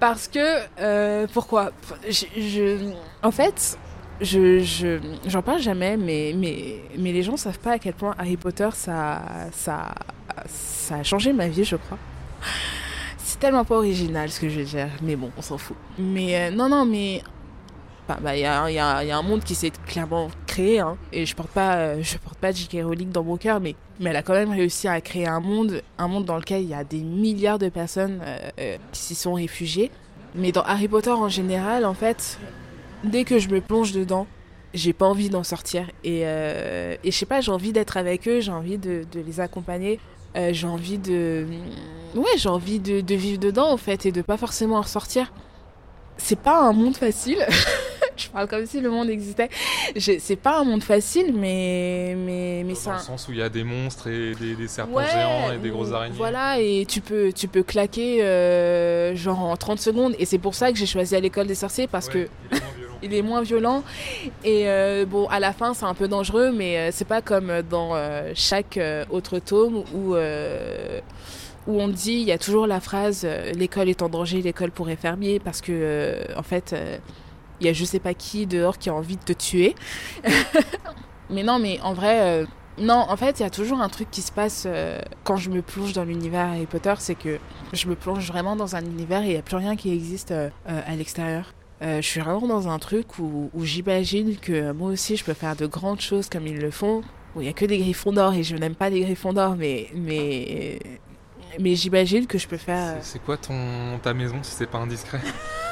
parce 0.00 0.28
que 0.28 0.60
euh, 0.80 1.26
pourquoi? 1.32 1.72
Je, 2.08 2.92
en 3.22 3.30
fait 3.30 3.78
je 4.20 4.98
j'en 5.26 5.42
parle 5.42 5.60
jamais 5.60 5.96
mais 5.96 6.34
mais 6.36 6.76
mais 6.96 7.12
les 7.12 7.22
gens 7.22 7.36
savent 7.36 7.58
pas 7.58 7.72
à 7.72 7.78
quel 7.78 7.94
point 7.94 8.14
Harry 8.18 8.36
Potter 8.36 8.68
ça 8.72 9.22
ça 9.52 9.94
ça 10.48 10.96
a 10.96 11.02
changé 11.04 11.32
ma 11.32 11.48
vie 11.48 11.64
je 11.64 11.76
crois 11.76 11.98
c'est 13.38 13.46
tellement 13.46 13.64
pas 13.64 13.76
original 13.76 14.28
ce 14.30 14.40
que 14.40 14.48
je 14.48 14.58
vais 14.58 14.64
dire, 14.64 14.88
mais 15.00 15.14
bon, 15.14 15.30
on 15.38 15.42
s'en 15.42 15.58
fout. 15.58 15.76
Mais 15.96 16.36
euh, 16.36 16.50
non, 16.50 16.68
non, 16.68 16.84
mais 16.84 17.22
bah, 18.08 18.36
il 18.36 18.40
y, 18.40 18.44
a, 18.44 18.68
y, 18.68 18.78
a, 18.80 19.04
y, 19.04 19.10
a, 19.12 19.16
un 19.16 19.22
monde 19.22 19.44
qui 19.44 19.54
s'est 19.54 19.70
clairement 19.86 20.28
créé, 20.46 20.80
hein, 20.80 20.96
et 21.12 21.24
je 21.24 21.36
porte 21.36 21.50
pas, 21.50 21.76
euh, 21.76 22.02
je 22.02 22.18
porte 22.18 22.38
pas 22.38 22.50
J.K. 22.50 22.78
Rowling 22.82 23.10
dans 23.10 23.22
mon 23.22 23.36
cœur, 23.36 23.60
mais, 23.60 23.76
mais 24.00 24.10
elle 24.10 24.16
a 24.16 24.22
quand 24.22 24.32
même 24.32 24.50
réussi 24.50 24.88
à 24.88 25.00
créer 25.00 25.28
un 25.28 25.38
monde, 25.38 25.82
un 25.98 26.08
monde 26.08 26.24
dans 26.24 26.36
lequel 26.36 26.62
il 26.62 26.68
y 26.68 26.74
a 26.74 26.82
des 26.82 27.00
milliards 27.00 27.60
de 27.60 27.68
personnes 27.68 28.20
euh, 28.58 28.76
qui 28.90 29.00
s'y 29.00 29.14
sont 29.14 29.34
réfugiées. 29.34 29.92
Mais 30.34 30.50
dans 30.50 30.62
Harry 30.62 30.88
Potter 30.88 31.10
en 31.10 31.28
général, 31.28 31.84
en 31.84 31.94
fait, 31.94 32.40
dès 33.04 33.22
que 33.22 33.38
je 33.38 33.48
me 33.50 33.60
plonge 33.60 33.92
dedans, 33.92 34.26
j'ai 34.74 34.92
pas 34.92 35.06
envie 35.06 35.30
d'en 35.30 35.44
sortir. 35.44 35.88
Et, 36.02 36.22
et 36.22 36.98
je 37.04 37.10
sais 37.10 37.24
pas, 37.24 37.40
j'ai 37.40 37.50
envie 37.50 37.72
d'être 37.72 37.96
avec 37.96 38.28
eux, 38.28 38.40
j'ai 38.40 38.52
envie 38.52 38.78
de, 38.78 39.06
les 39.14 39.40
accompagner. 39.40 40.00
Euh, 40.36 40.50
j'ai 40.52 40.66
envie 40.66 40.98
de 40.98 41.46
ouais 42.14 42.26
j'ai 42.36 42.48
envie 42.48 42.80
de, 42.80 43.00
de, 43.00 43.14
vivre 43.14 43.38
dedans 43.38 43.70
en 43.70 43.76
fait 43.78 44.04
et 44.06 44.12
de 44.12 44.22
pas 44.22 44.36
forcément 44.36 44.76
en 44.76 44.82
ressortir. 44.82 45.32
C'est 46.16 46.38
pas 46.38 46.60
un 46.60 46.72
monde 46.72 46.96
facile. 46.96 47.38
Je 48.16 48.28
parle 48.30 48.48
comme 48.48 48.66
si 48.66 48.80
le 48.80 48.90
monde 48.90 49.08
existait. 49.08 49.48
C'est 49.96 50.36
pas 50.36 50.58
un 50.58 50.64
monde 50.64 50.82
facile 50.82 51.32
mais 51.34 52.16
mais 52.16 52.64
mais 52.66 52.74
dans 52.84 52.94
le 52.94 52.98
sens 52.98 53.28
où 53.28 53.32
il 53.32 53.38
y 53.38 53.42
a 53.42 53.48
des 53.48 53.62
monstres 53.62 54.08
et 54.08 54.34
des, 54.34 54.56
des 54.56 54.66
serpents 54.66 55.00
géants 55.00 55.52
et 55.52 55.58
des 55.58 55.70
grosses 55.70 55.92
araignées. 55.92 56.16
voilà 56.16 56.58
et 56.58 56.84
tu 56.86 57.00
peux 57.00 57.32
tu 57.32 57.46
peux 57.46 57.62
claquer 57.62 58.24
euh, 58.24 59.14
genre 59.14 59.40
en 59.40 59.56
30 59.56 59.78
secondes. 59.78 60.14
Et 60.18 60.24
c'est 60.24 60.38
pour 60.38 60.54
ça 60.54 60.72
que 60.72 60.78
j'ai 60.78 60.86
choisi 60.86 61.14
à 61.14 61.20
l'école 61.20 61.46
des 61.46 61.54
sorciers 61.54 61.86
parce 61.86 62.08
que 62.08 62.28
il 63.02 63.14
est 63.14 63.22
moins 63.22 63.42
violent. 63.42 63.82
Et 64.44 64.68
euh, 64.68 65.06
bon, 65.06 65.26
à 65.26 65.40
la 65.40 65.52
fin, 65.52 65.74
c'est 65.74 65.84
un 65.84 65.94
peu 65.94 66.08
dangereux, 66.08 66.52
mais 66.52 66.78
euh, 66.78 66.90
c'est 66.92 67.06
pas 67.06 67.22
comme 67.22 67.62
dans 67.68 67.94
euh, 67.94 68.32
chaque 68.34 68.78
autre 69.10 69.38
tome 69.38 69.84
où, 69.94 70.14
où 71.66 71.80
on 71.80 71.88
dit, 71.88 72.12
il 72.12 72.24
y 72.24 72.32
a 72.32 72.38
toujours 72.38 72.66
la 72.66 72.80
phrase 72.80 73.26
l'école 73.54 73.88
est 73.88 74.02
en 74.02 74.08
danger, 74.08 74.42
l'école 74.42 74.70
pourrait 74.70 74.96
fermer, 74.96 75.38
parce 75.38 75.60
que, 75.60 76.18
en 76.36 76.42
fait, 76.42 76.74
il 77.60 77.66
y 77.66 77.70
a 77.70 77.72
je 77.72 77.84
sais 77.84 78.00
pas 78.00 78.14
qui 78.14 78.46
dehors 78.46 78.78
qui 78.78 78.88
a 78.88 78.94
envie 78.94 79.16
de 79.16 79.22
te 79.22 79.32
tuer. 79.32 79.74
mais 81.30 81.42
non, 81.42 81.58
mais 81.58 81.78
en 81.82 81.92
vrai. 81.92 82.46
non, 82.78 83.04
en 83.08 83.16
fait, 83.16 83.40
il 83.40 83.42
y 83.42 83.46
a 83.46 83.50
toujours 83.50 83.80
un 83.80 83.88
truc 83.88 84.10
qui 84.10 84.22
se 84.22 84.32
passe 84.32 84.66
quand 85.24 85.36
je 85.36 85.50
me 85.50 85.62
plonge 85.62 85.92
dans 85.92 86.04
l'univers 86.04 86.46
Harry 86.46 86.66
Potter, 86.66 86.94
c'est 86.98 87.16
que 87.16 87.38
je 87.72 87.86
me 87.88 87.94
plonge 87.94 88.26
vraiment 88.28 88.56
dans 88.56 88.76
un 88.76 88.84
univers 88.84 89.22
et 89.22 89.26
il 89.26 89.32
n'y 89.32 89.36
a 89.36 89.42
plus 89.42 89.56
rien 89.56 89.76
qui 89.76 89.92
existe 89.92 90.32
à 90.32 90.96
l'extérieur. 90.96 91.52
Euh, 91.80 92.00
je 92.02 92.06
suis 92.06 92.20
vraiment 92.20 92.46
dans 92.46 92.68
un 92.68 92.78
truc 92.78 93.18
où, 93.18 93.50
j'imagine 93.62 94.36
que 94.36 94.72
moi 94.72 94.90
aussi 94.90 95.16
je 95.16 95.24
peux 95.24 95.34
faire 95.34 95.54
de 95.54 95.66
grandes 95.66 96.00
choses 96.00 96.28
comme 96.28 96.46
ils 96.46 96.58
le 96.58 96.70
font. 96.70 97.02
Où 97.36 97.40
il 97.40 97.44
n'y 97.44 97.50
a 97.50 97.52
que 97.52 97.66
des 97.66 97.78
griffons 97.78 98.12
d'or 98.12 98.34
et 98.34 98.42
je 98.42 98.56
n'aime 98.56 98.74
pas 98.74 98.88
les 98.88 99.00
griffons 99.00 99.32
d'or, 99.32 99.54
mais, 99.54 99.88
mais, 99.94 100.78
mais 101.60 101.74
j'imagine 101.74 102.26
que 102.26 102.38
je 102.38 102.48
peux 102.48 102.56
faire. 102.56 102.96
C'est 103.02 103.22
quoi 103.22 103.36
ton, 103.36 103.98
ta 104.02 104.14
maison 104.14 104.38
si 104.42 104.52
c'est 104.52 104.66
pas 104.66 104.78
indiscret? 104.78 105.20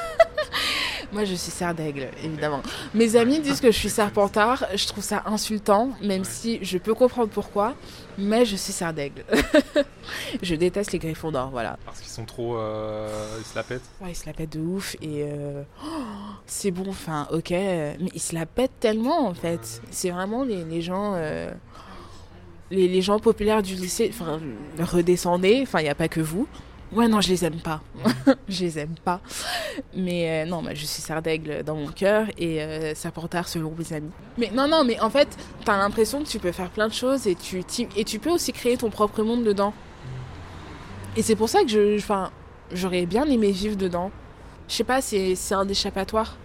Moi, 1.13 1.23
je 1.23 1.35
suis 1.35 1.51
serre 1.51 1.73
d'aigle, 1.73 2.09
évidemment. 2.23 2.61
Mes 2.93 3.15
amis 3.15 3.39
disent 3.39 3.61
que 3.61 3.71
je 3.71 3.77
suis 3.77 3.89
serpentard. 3.89 4.65
Je 4.75 4.87
trouve 4.87 5.03
ça 5.03 5.23
insultant, 5.25 5.91
même 6.01 6.25
si 6.25 6.59
je 6.61 6.77
peux 6.77 6.93
comprendre 6.93 7.29
pourquoi. 7.29 7.75
Mais 8.17 8.45
je 8.45 8.55
suis 8.55 8.73
serre 8.73 8.93
d'aigle. 8.93 9.23
je 10.41 10.55
déteste 10.55 10.91
les 10.91 10.99
griffons 10.99 11.31
d'or, 11.31 11.49
voilà. 11.49 11.77
Parce 11.85 12.01
qu'ils 12.01 12.11
sont 12.11 12.25
trop. 12.25 12.57
Euh, 12.57 13.07
ils 13.39 13.45
se 13.45 13.55
la 13.55 13.63
pètent 13.63 13.89
Ouais, 14.01 14.11
ils 14.11 14.15
se 14.15 14.25
la 14.25 14.33
pètent 14.33 14.53
de 14.53 14.59
ouf. 14.59 14.95
Et. 15.01 15.23
Euh, 15.23 15.63
c'est 16.45 16.71
bon, 16.71 16.89
enfin, 16.89 17.27
ok. 17.31 17.51
Mais 17.51 17.97
ils 18.13 18.21
se 18.21 18.35
la 18.35 18.45
pètent 18.45 18.79
tellement, 18.79 19.27
en 19.27 19.33
fait. 19.33 19.81
C'est 19.91 20.09
vraiment 20.09 20.43
les, 20.43 20.65
les 20.65 20.81
gens. 20.81 21.13
Euh, 21.15 21.51
les, 22.69 22.89
les, 22.89 23.01
gens 23.01 23.17
populaires 23.17 23.63
du 23.63 23.75
lycée, 23.75 24.11
enfin, 24.13 24.41
redescendez, 24.77 25.61
enfin, 25.61 25.79
il 25.79 25.83
n'y 25.83 25.89
a 25.89 25.95
pas 25.95 26.09
que 26.09 26.19
vous. 26.19 26.49
Ouais, 26.93 27.07
non, 27.07 27.19
je 27.19 27.29
les 27.29 27.43
aime 27.43 27.59
pas. 27.59 27.81
je 28.47 28.61
les 28.61 28.79
aime 28.79 28.95
pas. 29.03 29.19
Mais 29.95 30.45
euh, 30.45 30.49
non, 30.49 30.61
bah, 30.61 30.73
je 30.73 30.85
suis 30.85 31.01
sardaigle 31.01 31.63
dans 31.63 31.75
mon 31.75 31.87
cœur 31.87 32.27
et 32.37 32.61
euh, 32.61 32.95
serpentard 32.95 33.47
selon 33.47 33.73
mes 33.77 33.93
amis. 33.93 34.11
Mais 34.37 34.51
non, 34.53 34.67
non, 34.67 34.83
mais 34.83 34.99
en 35.01 35.09
fait, 35.09 35.27
t'as 35.65 35.77
l'impression 35.77 36.23
que 36.23 36.27
tu 36.27 36.39
peux 36.39 36.51
faire 36.51 36.69
plein 36.69 36.87
de 36.87 36.93
choses 36.93 37.27
et 37.27 37.35
tu, 37.35 37.63
et 37.95 38.03
tu 38.03 38.19
peux 38.19 38.29
aussi 38.29 38.53
créer 38.53 38.77
ton 38.77 38.89
propre 38.89 39.21
monde 39.23 39.43
dedans. 39.43 39.73
Et 41.17 41.23
c'est 41.23 41.35
pour 41.35 41.49
ça 41.49 41.63
que 41.63 41.67
je, 41.67 41.97
enfin, 41.97 42.31
j'aurais 42.71 43.05
bien 43.05 43.25
aimé 43.25 43.51
vivre 43.51 43.75
dedans. 43.75 44.11
Je 44.67 44.75
sais 44.75 44.83
pas, 44.83 45.01
c'est 45.01 45.35
un 45.51 45.67
échappatoire. 45.67 46.37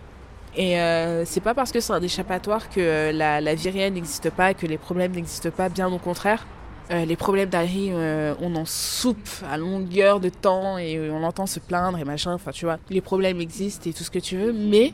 Et 0.56 0.78
euh, 0.80 1.24
c'est 1.24 1.40
pas 1.40 1.54
parce 1.54 1.72
que 1.72 1.80
c'est 1.80 1.92
un 1.92 2.02
échappatoire 2.02 2.68
que 2.68 2.80
euh, 2.80 3.12
la, 3.12 3.40
la, 3.40 3.54
vie 3.54 3.70
réelle 3.70 3.94
n'existe 3.94 4.30
pas, 4.30 4.52
que 4.52 4.66
les 4.66 4.76
problèmes 4.76 5.12
n'existent 5.12 5.50
pas, 5.50 5.68
bien 5.68 5.90
au 5.90 5.98
contraire. 5.98 6.46
Euh, 6.90 7.04
les 7.04 7.16
problèmes 7.16 7.48
d'Harry, 7.48 7.90
euh, 7.90 8.34
on 8.40 8.54
en 8.56 8.64
soupe 8.64 9.28
à 9.48 9.56
longueur 9.56 10.20
de 10.20 10.28
temps 10.28 10.78
et 10.78 11.10
on 11.10 11.22
entend 11.22 11.46
se 11.46 11.60
plaindre 11.60 11.98
et 11.98 12.04
machin. 12.04 12.34
Enfin, 12.34 12.50
tu 12.50 12.64
vois, 12.64 12.78
les 12.90 13.00
problèmes 13.00 13.40
existent 13.40 13.88
et 13.88 13.92
tout 13.92 14.04
ce 14.04 14.10
que 14.10 14.18
tu 14.18 14.36
veux, 14.36 14.52
mais 14.52 14.92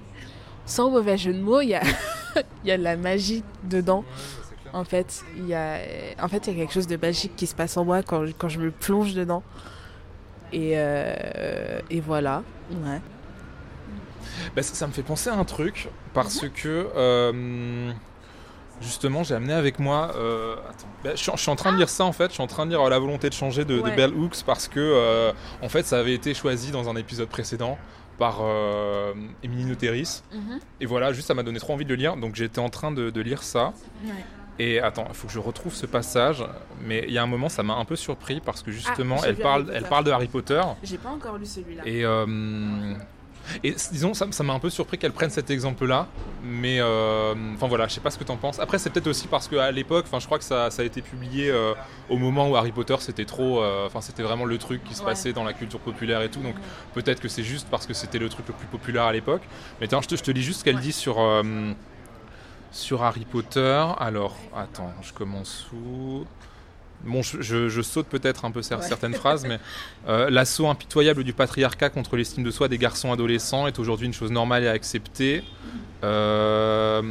sans 0.66 0.90
mauvais 0.90 1.16
jeu 1.16 1.32
de 1.32 1.40
mots, 1.40 1.60
il 1.60 1.70
y 1.70 1.74
a, 1.74 1.82
y 2.64 2.70
a 2.70 2.78
de 2.78 2.82
la 2.82 2.96
magie 2.96 3.42
dedans. 3.64 4.04
En 4.72 4.84
fait, 4.84 5.24
il 5.36 5.46
y 5.46 5.54
a, 5.54 5.78
en 6.22 6.28
fait, 6.28 6.46
il 6.46 6.52
y 6.52 6.56
a 6.56 6.60
quelque 6.60 6.74
chose 6.74 6.86
de 6.86 6.96
magique 6.96 7.34
qui 7.36 7.46
se 7.46 7.54
passe 7.54 7.76
en 7.76 7.84
moi 7.84 8.02
quand, 8.02 8.24
quand 8.36 8.48
je 8.48 8.60
me 8.60 8.70
plonge 8.70 9.14
dedans. 9.14 9.42
Et, 10.52 10.72
euh, 10.76 11.80
et 11.90 12.00
voilà. 12.00 12.42
Ouais. 12.70 13.00
Bah, 14.54 14.62
ça, 14.62 14.74
ça, 14.74 14.86
me 14.86 14.92
fait 14.92 15.02
penser 15.02 15.30
à 15.30 15.34
un 15.34 15.44
truc 15.44 15.88
parce 16.14 16.42
mmh. 16.42 16.50
que 16.50 16.88
euh, 16.96 17.92
justement 18.80 19.22
j'ai 19.22 19.34
amené 19.34 19.52
avec 19.52 19.78
moi. 19.78 20.12
Euh, 20.16 20.56
attends, 20.68 20.86
bah, 21.04 21.10
je, 21.14 21.30
je, 21.30 21.36
suis 21.36 21.50
en 21.50 21.56
train 21.56 21.72
de 21.72 21.78
lire 21.78 21.88
ça 21.88 22.04
en 22.04 22.12
fait. 22.12 22.28
Je 22.28 22.34
suis 22.34 22.42
en 22.42 22.46
train 22.46 22.66
de 22.66 22.70
lire 22.70 22.88
La 22.88 22.98
volonté 22.98 23.28
de 23.28 23.34
changer 23.34 23.64
de, 23.64 23.80
ouais. 23.80 23.90
de 23.90 23.96
Bell 23.96 24.12
Hooks 24.14 24.44
parce 24.44 24.68
que 24.68 24.80
euh, 24.80 25.32
en 25.62 25.68
fait 25.68 25.86
ça 25.86 25.98
avait 25.98 26.14
été 26.14 26.34
choisi 26.34 26.70
dans 26.70 26.88
un 26.88 26.96
épisode 26.96 27.28
précédent 27.28 27.78
par 28.18 28.38
euh, 28.40 29.14
Émilie 29.42 29.64
Noteris. 29.64 30.22
Mmh. 30.32 30.56
Et 30.80 30.86
voilà, 30.86 31.12
juste 31.12 31.28
ça 31.28 31.34
m'a 31.34 31.44
donné 31.44 31.60
trop 31.60 31.74
envie 31.74 31.84
de 31.84 31.90
le 31.90 31.96
lire. 31.96 32.16
Donc 32.16 32.34
j'étais 32.34 32.58
en 32.58 32.68
train 32.68 32.90
de, 32.90 33.10
de 33.10 33.20
lire 33.20 33.42
ça. 33.42 33.72
Ouais. 34.04 34.12
Et 34.58 34.80
attends, 34.80 35.06
il 35.08 35.14
faut 35.14 35.28
que 35.28 35.32
je 35.32 35.38
retrouve 35.38 35.74
ce 35.74 35.86
passage. 35.86 36.44
Mais 36.84 37.04
il 37.06 37.12
y 37.12 37.18
a 37.18 37.22
un 37.22 37.26
moment, 37.26 37.48
ça 37.48 37.62
m'a 37.62 37.74
un 37.74 37.84
peu 37.84 37.96
surpris 37.96 38.40
parce 38.40 38.62
que 38.62 38.72
justement, 38.72 39.16
ah, 39.22 39.26
elle, 39.28 39.36
parle, 39.36 39.70
elle 39.72 39.84
parle 39.84 40.04
de 40.04 40.10
Harry 40.10 40.26
Potter. 40.26 40.60
J'ai 40.82 40.98
pas 40.98 41.10
encore 41.10 41.38
lu 41.38 41.46
celui-là. 41.46 41.82
Et, 41.86 42.04
euh, 42.04 42.94
et 43.64 43.74
disons, 43.92 44.14
ça 44.14 44.44
m'a 44.44 44.52
un 44.52 44.58
peu 44.58 44.70
surpris 44.70 44.98
qu'elle 44.98 45.12
prenne 45.12 45.30
cet 45.30 45.50
exemple-là. 45.50 46.06
Mais 46.42 46.78
euh, 46.80 47.34
enfin 47.54 47.68
voilà, 47.68 47.88
je 47.88 47.94
sais 47.94 48.00
pas 48.00 48.10
ce 48.10 48.18
que 48.18 48.24
t'en 48.24 48.36
penses. 48.36 48.58
Après, 48.58 48.78
c'est 48.78 48.90
peut-être 48.90 49.06
aussi 49.06 49.26
parce 49.26 49.48
qu'à 49.48 49.70
l'époque, 49.70 50.04
enfin, 50.06 50.20
je 50.20 50.26
crois 50.26 50.38
que 50.38 50.44
ça, 50.44 50.70
ça, 50.70 50.82
a 50.82 50.84
été 50.84 51.02
publié 51.02 51.50
euh, 51.50 51.74
au 52.08 52.16
moment 52.16 52.48
où 52.48 52.56
Harry 52.56 52.72
Potter 52.72 52.96
c'était 53.00 53.24
trop, 53.24 53.62
euh, 53.62 53.86
enfin, 53.86 54.00
c'était 54.00 54.22
vraiment 54.22 54.44
le 54.44 54.58
truc 54.58 54.82
qui 54.84 54.94
se 54.94 55.00
ouais. 55.00 55.06
passait 55.06 55.32
dans 55.32 55.44
la 55.44 55.52
culture 55.52 55.80
populaire 55.80 56.22
et 56.22 56.30
tout. 56.30 56.40
Donc 56.40 56.54
peut-être 56.94 57.20
que 57.20 57.28
c'est 57.28 57.42
juste 57.42 57.68
parce 57.70 57.86
que 57.86 57.94
c'était 57.94 58.18
le 58.18 58.28
truc 58.28 58.46
le 58.48 58.54
plus 58.54 58.66
populaire 58.66 59.04
à 59.04 59.12
l'époque. 59.12 59.42
Mais 59.80 59.88
tiens, 59.88 60.00
je 60.02 60.08
te, 60.08 60.16
je 60.16 60.22
te 60.22 60.30
lis 60.30 60.42
juste 60.42 60.60
ce 60.60 60.64
qu'elle 60.64 60.76
ouais. 60.76 60.82
dit 60.82 60.92
sur 60.92 61.18
sur 62.70 63.02
Harry 63.02 63.24
Potter. 63.24 63.84
Alors, 63.98 64.36
attends, 64.54 64.92
je 65.02 65.12
commence 65.12 65.66
où 65.72 66.24
Bon, 67.04 67.22
je, 67.22 67.82
saute 67.82 68.06
peut-être 68.06 68.44
un 68.44 68.50
peu 68.50 68.60
ouais. 68.60 68.82
certaines 68.82 69.14
phrases, 69.14 69.46
mais 69.46 69.60
euh, 70.08 70.30
l'assaut 70.30 70.68
impitoyable 70.68 71.22
du 71.22 71.32
patriarcat 71.32 71.90
contre 71.90 72.16
l'estime 72.16 72.42
de 72.42 72.50
soi 72.50 72.68
des 72.68 72.78
garçons 72.78 73.12
adolescents 73.12 73.66
est 73.66 73.78
aujourd'hui 73.78 74.06
une 74.06 74.12
chose 74.12 74.32
normale 74.32 74.64
et 74.64 74.68
acceptée. 74.68 75.44
Euh, 76.04 77.02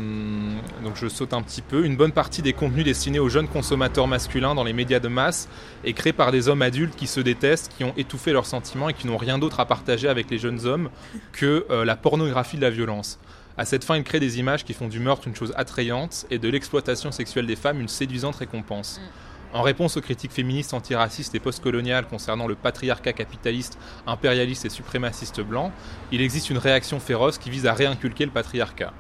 donc 0.84 0.96
je 0.96 1.08
saute 1.08 1.34
un 1.34 1.42
petit 1.42 1.62
peu. 1.62 1.86
Une 1.86 1.96
bonne 1.96 2.12
partie 2.12 2.42
des 2.42 2.54
contenus 2.54 2.86
destinés 2.86 3.20
aux 3.20 3.30
jeunes 3.30 3.48
consommateurs 3.48 4.08
masculins 4.08 4.56
dans 4.56 4.64
les 4.64 4.74
médias 4.74 5.00
de 5.00 5.08
masse 5.08 5.50
est 5.84 5.94
créée 5.94 6.14
par 6.14 6.32
des 6.32 6.48
hommes 6.48 6.62
adultes 6.62 6.96
qui 6.96 7.08
se 7.08 7.20
détestent, 7.20 7.72
qui 7.78 7.84
ont 7.84 7.94
étouffé 7.98 8.34
leurs 8.34 8.46
sentiments 8.46 8.90
et 8.90 8.94
qui 8.94 9.08
n'ont 9.08 9.18
rien 9.18 9.40
d'autre 9.40 9.60
à 9.60 9.66
partager 9.66 10.08
avec 10.08 10.30
les 10.30 10.38
jeunes 10.38 10.66
hommes 10.66 10.90
que 11.34 11.66
euh, 11.70 11.86
la 11.86 11.96
pornographie 11.96 12.58
de 12.58 12.62
la 12.62 12.70
violence. 12.70 13.20
À 13.58 13.66
cette 13.66 13.84
fin, 13.84 13.98
il 13.98 14.04
crée 14.04 14.20
des 14.20 14.38
images 14.40 14.64
qui 14.64 14.74
font 14.74 14.88
du 14.88 15.00
meurtre 15.00 15.28
une 15.28 15.36
chose 15.36 15.52
attrayante 15.56 16.26
et 16.30 16.38
de 16.38 16.48
l'exploitation 16.48 17.12
sexuelle 17.12 17.48
des 17.48 17.56
femmes 17.56 17.82
une 17.82 17.88
séduisante 17.88 18.36
récompense. 18.36 19.00
Mm. 19.00 19.27
En 19.54 19.62
réponse 19.62 19.98
aux 19.98 20.02
critiques 20.02 20.32
féministes 20.32 20.74
antiracistes 20.74 21.34
et 21.36 21.40
postcoloniales 21.40 22.06
concernant 22.08 22.48
le 22.48 22.56
patriarcat 22.56 23.14
capitaliste, 23.14 23.78
impérialiste 24.06 24.66
et 24.66 24.70
suprémaciste 24.70 25.42
blanc, 25.42 25.72
il 26.12 26.22
existe 26.22 26.50
une 26.50 26.58
réaction 26.58 27.00
féroce 27.00 27.38
qui 27.38 27.50
vise 27.50 27.66
à 27.66 27.74
réinculquer 27.74 28.26
le 28.26 28.32
patriarcat. 28.32 28.94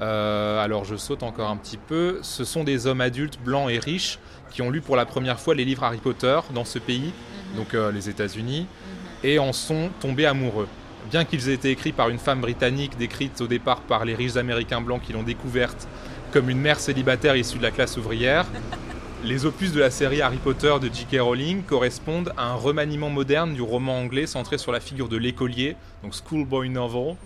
Euh, 0.00 0.62
alors 0.62 0.84
je 0.84 0.94
saute 0.94 1.22
encore 1.24 1.50
un 1.50 1.56
petit 1.56 1.76
peu. 1.76 2.20
Ce 2.22 2.44
sont 2.44 2.62
des 2.62 2.86
hommes 2.86 3.00
adultes 3.00 3.38
blancs 3.44 3.70
et 3.70 3.78
riches 3.78 4.18
qui 4.50 4.62
ont 4.62 4.70
lu 4.70 4.80
pour 4.80 4.96
la 4.96 5.04
première 5.04 5.40
fois 5.40 5.54
les 5.54 5.64
livres 5.64 5.82
Harry 5.82 5.98
Potter 5.98 6.38
dans 6.54 6.64
ce 6.64 6.78
pays, 6.78 7.12
-hmm. 7.12 7.56
donc 7.56 7.74
euh, 7.74 7.90
les 7.90 8.08
États-Unis, 8.08 8.66
-hmm. 8.66 9.26
et 9.26 9.38
en 9.40 9.52
sont 9.52 9.90
tombés 10.00 10.26
amoureux. 10.26 10.68
Bien 11.10 11.24
qu'ils 11.24 11.48
aient 11.48 11.54
été 11.54 11.70
écrits 11.70 11.92
par 11.92 12.08
une 12.08 12.18
femme 12.18 12.40
britannique 12.40 12.96
décrite 12.96 13.40
au 13.40 13.46
départ 13.46 13.80
par 13.80 14.04
les 14.04 14.14
riches 14.14 14.36
américains 14.36 14.80
blancs 14.80 15.02
qui 15.02 15.12
l'ont 15.12 15.22
découverte 15.22 15.88
comme 16.32 16.50
une 16.50 16.60
mère 16.60 16.78
célibataire 16.78 17.34
issue 17.34 17.58
de 17.58 17.62
la 17.62 17.70
classe 17.70 17.96
ouvrière, 17.96 18.46
les 19.24 19.46
opus 19.46 19.72
de 19.72 19.80
la 19.80 19.90
série 19.90 20.22
Harry 20.22 20.36
Potter 20.36 20.74
de 20.80 20.88
J.K. 20.92 21.20
Rowling 21.20 21.62
correspondent 21.62 22.32
à 22.36 22.50
un 22.50 22.54
remaniement 22.54 23.10
moderne 23.10 23.54
du 23.54 23.62
roman 23.62 23.98
anglais 23.98 24.26
centré 24.26 24.58
sur 24.58 24.70
la 24.70 24.80
figure 24.80 25.08
de 25.08 25.16
l'écolier, 25.16 25.76
donc 26.02 26.14
schoolboy 26.14 26.68
novel. 26.68 27.16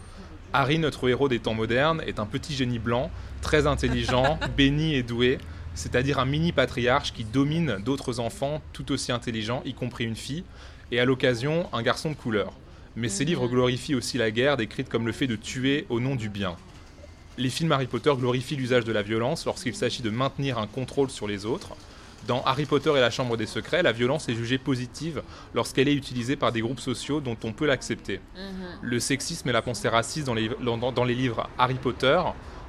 Harry, 0.55 0.79
notre 0.79 1.09
héros 1.09 1.29
des 1.29 1.39
temps 1.39 1.55
modernes, 1.55 2.03
est 2.07 2.19
un 2.19 2.27
petit 2.27 2.55
génie 2.55 2.79
blanc, 2.79 3.11
très 3.43 3.67
intelligent, 3.67 4.39
béni 4.57 4.95
et 4.95 5.03
doué, 5.03 5.39
c'est-à-dire 5.75 6.19
un 6.19 6.25
mini 6.25 6.53
patriarche 6.53 7.13
qui 7.13 7.25
domine 7.25 7.79
d'autres 7.85 8.21
enfants 8.21 8.63
tout 8.73 8.91
aussi 8.93 9.13
intelligents, 9.13 9.63
y 9.65 9.75
compris 9.75 10.05
une 10.05 10.17
fille, 10.17 10.45
et 10.91 11.01
à 11.01 11.05
l'occasion 11.05 11.69
un 11.73 11.83
garçon 11.83 12.11
de 12.11 12.17
couleur. 12.17 12.53
Mais 12.97 13.09
ces 13.09 13.25
livres 13.25 13.49
glorifient 13.49 13.95
aussi 13.95 14.19
la 14.19 14.31
guerre, 14.31 14.57
décrite 14.57 14.89
comme 14.89 15.07
le 15.07 15.13
fait 15.13 15.27
de 15.27 15.37
tuer 15.37 15.87
au 15.89 16.01
nom 16.01 16.15
du 16.15 16.29
bien. 16.29 16.57
Les 17.39 17.51
films 17.51 17.73
Harry 17.73 17.87
Potter 17.87 18.13
glorifient 18.17 18.57
l'usage 18.57 18.85
de 18.85 18.93
la 18.93 19.03
violence 19.03 19.47
lorsqu'il 19.47 19.75
s'agit 19.75 20.03
de 20.03 20.11
maintenir 20.11 20.59
un 20.59 20.67
contrôle 20.67 21.11
sur 21.11 21.27
les 21.27 21.47
autres. 21.47 21.71
Dans 22.27 22.43
Harry 22.45 22.67
Potter 22.67 22.93
et 22.97 23.01
la 23.01 23.11
Chambre 23.11 23.37
des 23.37 23.47
Secrets, 23.47 23.83
la 23.83 23.91
violence 23.93 24.29
est 24.29 24.35
jugée 24.35 24.59
positive 24.59 25.23
lorsqu'elle 25.55 25.89
est 25.89 25.95
utilisée 25.95 26.37
par 26.37 26.53
des 26.53 26.61
groupes 26.61 26.79
sociaux 26.79 27.21
dont 27.21 27.37
on 27.43 27.53
peut 27.53 27.67
l'accepter. 27.67 28.19
Mm 28.19 28.41
-hmm. 28.41 28.79
Le 28.83 29.01
sexisme 29.01 29.49
et 29.49 29.53
la 29.53 29.63
pensée 29.63 29.89
raciste 29.89 30.27
dans 30.27 30.35
les, 30.35 30.51
dans, 30.61 30.93
dans 30.93 31.05
les 31.05 31.15
livres 31.15 31.49
Harry 31.59 31.79
Potter 31.87 32.21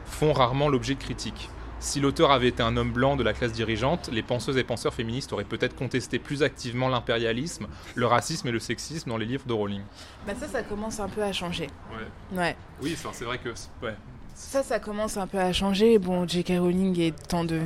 font 0.06 0.34
rarement 0.34 0.70
l'objet 0.70 0.96
de 0.96 1.04
critiques. 1.04 1.50
Si 1.80 2.00
l'auteur 2.00 2.32
avait 2.32 2.48
été 2.48 2.64
un 2.64 2.78
homme 2.78 2.94
blanc 2.94 3.18
de 3.18 3.24
la 3.24 3.34
classe 3.34 3.52
dirigeante, 3.52 4.10
les 4.10 4.24
penseuses 4.24 4.56
et 4.58 4.64
penseurs 4.64 4.94
féministes 4.94 5.34
auraient 5.34 5.44
peut-être 5.44 5.76
contesté 5.76 6.18
plus 6.18 6.42
activement 6.42 6.88
l'impérialisme, 6.88 7.68
le 7.96 8.06
racisme 8.06 8.48
et 8.48 8.52
le 8.52 8.60
sexisme 8.60 9.10
dans 9.10 9.18
les 9.18 9.26
livres 9.26 9.46
de 9.46 9.52
Rowling. 9.52 9.82
Bah 10.26 10.34
ça, 10.40 10.48
ça 10.48 10.64
commence 10.64 11.02
un 11.02 11.10
peu 11.10 11.22
à 11.22 11.34
changer. 11.34 11.68
Ouais. 11.92 12.38
ouais. 12.38 12.56
Oui, 12.82 12.96
c'est 13.12 13.26
vrai 13.26 13.38
que... 13.38 13.50
Ouais. 13.86 13.96
Ça, 14.36 14.64
ça 14.64 14.80
commence 14.80 15.18
un 15.18 15.28
peu 15.28 15.40
à 15.40 15.54
changer. 15.54 16.00
Bon, 16.00 16.28
J.K. 16.28 16.54
Rowling 16.60 17.00
est 17.00 17.28
temps 17.28 17.44
de... 17.44 17.62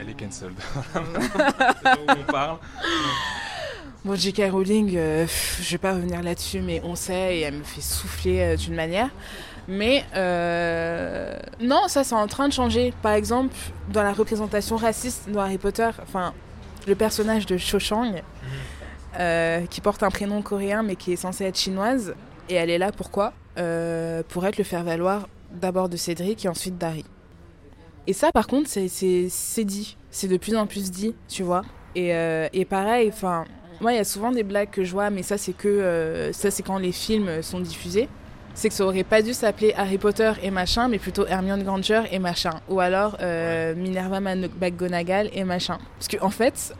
Elle 0.00 0.08
est 0.08 0.18
cancelled. 0.18 0.54
on 0.94 2.32
parle. 2.32 2.58
Bon, 4.04 4.14
J.K. 4.14 4.50
Rowling, 4.50 4.94
euh, 4.96 5.26
je 5.60 5.70
vais 5.70 5.78
pas 5.78 5.92
revenir 5.92 6.22
là-dessus, 6.22 6.60
mais 6.60 6.80
on 6.84 6.94
sait 6.94 7.36
et 7.36 7.40
elle 7.40 7.54
me 7.54 7.64
fait 7.64 7.82
souffler 7.82 8.40
euh, 8.40 8.56
d'une 8.56 8.74
manière. 8.74 9.10
Mais 9.66 10.04
euh, 10.14 11.36
non, 11.60 11.88
ça 11.88 12.04
c'est 12.04 12.14
en 12.14 12.26
train 12.26 12.48
de 12.48 12.52
changer. 12.54 12.94
Par 13.02 13.12
exemple, 13.12 13.54
dans 13.92 14.02
la 14.02 14.12
représentation 14.12 14.76
raciste 14.76 15.28
dans 15.28 15.40
Harry 15.40 15.58
Potter, 15.58 15.90
enfin, 16.02 16.32
le 16.86 16.94
personnage 16.94 17.44
de 17.44 17.58
Cho 17.58 17.78
Chang, 17.78 18.12
mmh. 18.12 18.18
euh, 19.18 19.66
qui 19.66 19.82
porte 19.82 20.02
un 20.02 20.10
prénom 20.10 20.40
coréen 20.40 20.82
mais 20.82 20.96
qui 20.96 21.12
est 21.12 21.16
censée 21.16 21.44
être 21.44 21.58
chinoise, 21.58 22.14
et 22.48 22.54
elle 22.54 22.70
est 22.70 22.78
là 22.78 22.92
pourquoi? 22.92 23.34
Pour 24.28 24.46
être 24.46 24.56
le 24.56 24.64
faire-valoir 24.64 25.26
d'abord 25.52 25.88
de 25.88 25.96
Cédric 25.96 26.44
et 26.44 26.48
ensuite 26.48 26.78
d'Harry. 26.78 27.04
Et 28.06 28.12
ça, 28.12 28.32
par 28.32 28.46
contre, 28.46 28.68
c'est 28.68 29.64
dit. 29.64 29.96
C'est 30.10 30.28
de 30.28 30.36
plus 30.38 30.56
en 30.56 30.66
plus 30.66 30.90
dit, 30.90 31.14
tu 31.28 31.42
vois. 31.42 31.62
Et, 31.94 32.14
euh, 32.14 32.48
et 32.52 32.64
pareil, 32.64 33.10
enfin, 33.12 33.44
moi, 33.80 33.92
il 33.92 33.96
y 33.96 34.00
a 34.00 34.04
souvent 34.04 34.32
des 34.32 34.42
blagues 34.42 34.70
que 34.70 34.82
je 34.82 34.92
vois, 34.92 35.10
mais 35.10 35.22
ça, 35.22 35.36
c'est 35.36 35.52
que 35.52 35.68
euh, 35.68 36.32
ça, 36.32 36.50
c'est 36.50 36.62
quand 36.62 36.78
les 36.78 36.92
films 36.92 37.42
sont 37.42 37.60
diffusés. 37.60 38.08
C'est 38.54 38.70
que 38.70 38.74
ça 38.74 38.84
aurait 38.84 39.04
pas 39.04 39.22
dû 39.22 39.34
s'appeler 39.34 39.72
Harry 39.76 39.98
Potter 39.98 40.32
et 40.42 40.50
machin, 40.50 40.88
mais 40.88 40.98
plutôt 40.98 41.26
Hermione 41.26 41.62
Granger 41.62 42.02
et 42.10 42.18
machin. 42.18 42.60
Ou 42.68 42.80
alors 42.80 43.16
euh, 43.20 43.74
Minerva 43.74 44.20
McGonagall 44.20 45.30
et 45.32 45.44
machin. 45.44 45.78
Parce 45.98 46.08
qu'en 46.08 46.26
en 46.26 46.30
fait, 46.30 46.74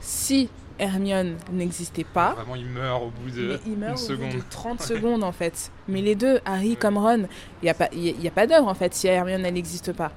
si 0.00 0.50
Hermione 0.78 1.36
n'existait 1.52 2.04
pas. 2.04 2.34
Vraiment, 2.34 2.56
il 2.56 2.66
meurt 2.66 3.02
au 3.02 3.10
bout 3.10 3.30
de 3.30 3.58
il 3.66 3.76
meurt 3.76 3.98
une 3.98 4.04
au 4.04 4.08
seconde. 4.08 4.30
Bout 4.30 4.38
de 4.38 4.44
30 4.50 4.82
secondes 4.82 5.24
en 5.24 5.32
fait. 5.32 5.70
Mais 5.88 6.02
les 6.02 6.14
deux, 6.14 6.40
Harry 6.44 6.76
comme 6.76 6.98
Ron, 6.98 7.26
il 7.62 7.64
n'y 7.64 7.70
a 7.70 7.74
pas, 7.74 7.88
y 7.92 8.28
a 8.28 8.30
pas 8.30 8.46
d'œuvre 8.46 8.68
en 8.68 8.74
fait 8.74 8.94
si 8.94 9.06
Hermione 9.06 9.44
elle 9.44 9.54
n'existe 9.54 9.92
pas. 9.92 10.12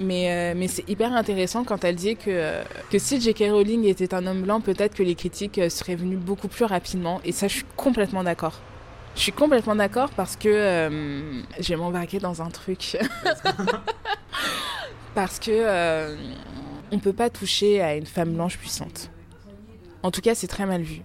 Mais, 0.00 0.30
euh, 0.30 0.54
mais 0.56 0.66
c'est 0.66 0.88
hyper 0.88 1.12
intéressant 1.12 1.62
quand 1.62 1.84
elle 1.84 1.94
dit 1.94 2.16
que, 2.16 2.24
euh, 2.28 2.64
que 2.90 2.98
si 2.98 3.20
J.K. 3.20 3.44
Rowling 3.50 3.84
était 3.84 4.12
un 4.12 4.26
homme 4.26 4.42
blanc, 4.42 4.60
peut-être 4.60 4.94
que 4.94 5.02
les 5.02 5.14
critiques 5.14 5.58
euh, 5.58 5.68
seraient 5.68 5.94
venues 5.94 6.16
beaucoup 6.16 6.48
plus 6.48 6.64
rapidement. 6.64 7.20
Et 7.24 7.32
ça, 7.32 7.46
je 7.46 7.54
suis 7.54 7.64
complètement 7.76 8.24
d'accord. 8.24 8.60
Je 9.14 9.20
suis 9.20 9.32
complètement 9.32 9.76
d'accord 9.76 10.10
parce 10.10 10.34
que 10.34 10.48
euh, 10.48 11.42
je 11.60 11.68
vais 11.68 11.76
m'embarquer 11.76 12.18
dans 12.18 12.42
un 12.42 12.50
truc. 12.50 12.96
parce 15.14 15.38
que 15.38 16.16
on 16.90 16.98
peut 16.98 17.12
pas 17.12 17.30
toucher 17.30 17.80
à 17.80 17.94
une 17.94 18.06
femme 18.06 18.34
blanche 18.34 18.58
puissante. 18.58 19.10
En 20.04 20.10
tout 20.10 20.20
cas, 20.20 20.34
c'est 20.34 20.46
très 20.46 20.66
mal 20.66 20.82
vu. 20.82 21.00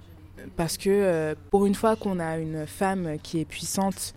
Parce 0.58 0.78
que 0.78 0.90
euh, 0.90 1.34
pour 1.52 1.66
une 1.66 1.74
fois 1.74 1.96
qu'on 1.96 2.20
a 2.20 2.38
une 2.38 2.68
femme 2.68 3.18
qui 3.24 3.40
est 3.40 3.46
puissante, 3.46 4.14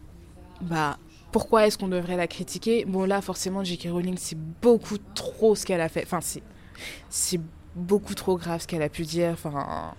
bah 0.60 0.98
pourquoi 1.30 1.66
est-ce 1.66 1.78
qu'on 1.78 1.86
devrait 1.86 2.16
la 2.16 2.26
critiquer? 2.26 2.84
Bon 2.84 3.04
là, 3.04 3.20
forcément, 3.20 3.62
J.K. 3.62 3.90
Rowling, 3.92 4.16
c'est 4.18 4.36
beaucoup 4.60 4.98
trop 5.14 5.54
ce 5.54 5.64
qu'elle 5.64 5.80
a 5.80 5.88
fait. 5.88 6.02
Enfin, 6.04 6.20
c'est 6.20 6.42
c'est 7.08 7.40
beaucoup 7.76 8.14
trop 8.14 8.36
grave 8.36 8.60
ce 8.60 8.66
qu'elle 8.66 8.82
a 8.82 8.88
pu 8.88 9.02
dire. 9.02 9.30
Enfin, 9.34 9.94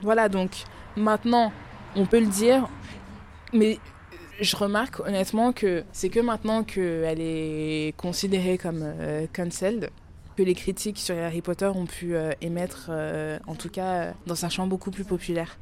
Voilà, 0.00 0.28
donc 0.28 0.52
maintenant, 0.96 1.52
on 1.96 2.06
peut 2.06 2.20
le 2.20 2.26
dire, 2.26 2.68
mais 3.52 3.80
je 4.40 4.54
remarque 4.54 5.00
honnêtement 5.00 5.52
que 5.52 5.82
c'est 5.90 6.08
que 6.08 6.20
maintenant 6.20 6.62
qu'elle 6.62 7.20
est 7.20 7.96
considérée 7.96 8.58
comme 8.58 8.82
euh, 8.84 9.26
cancelled 9.32 9.90
que 10.36 10.42
les 10.42 10.54
critiques 10.54 10.98
sur 10.98 11.16
Harry 11.16 11.40
Potter 11.40 11.66
ont 11.66 11.86
pu 11.86 12.14
euh, 12.14 12.32
émettre, 12.40 12.88
euh, 12.90 13.38
en 13.46 13.54
tout 13.54 13.68
cas 13.68 14.12
dans 14.26 14.44
un 14.44 14.48
champ 14.48 14.66
beaucoup 14.66 14.90
plus 14.90 15.04
populaire. 15.04 15.58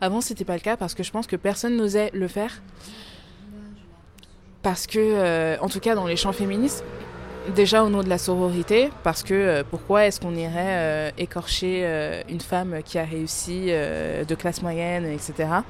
Avant, 0.00 0.20
c'était 0.20 0.44
pas 0.44 0.54
le 0.54 0.60
cas 0.60 0.76
parce 0.76 0.94
que 0.94 1.02
je 1.02 1.10
pense 1.10 1.26
que 1.26 1.36
personne 1.36 1.76
n'osait 1.76 2.10
le 2.12 2.28
faire. 2.28 2.62
Parce 4.62 4.86
que, 4.86 5.56
en 5.60 5.68
tout 5.68 5.78
cas, 5.78 5.94
dans 5.94 6.06
les 6.06 6.16
champs 6.16 6.32
féministes, 6.32 6.84
déjà 7.54 7.84
au 7.84 7.88
nom 7.88 8.02
de 8.02 8.08
la 8.08 8.18
sororité, 8.18 8.90
parce 9.04 9.22
que 9.22 9.62
pourquoi 9.70 10.06
est-ce 10.06 10.20
qu'on 10.20 10.34
irait 10.34 11.14
écorcher 11.16 12.22
une 12.28 12.40
femme 12.40 12.82
qui 12.84 12.98
a 12.98 13.04
réussi 13.04 13.66
de 13.66 14.34
classe 14.34 14.60
moyenne, 14.60 15.06
etc. 15.06 15.60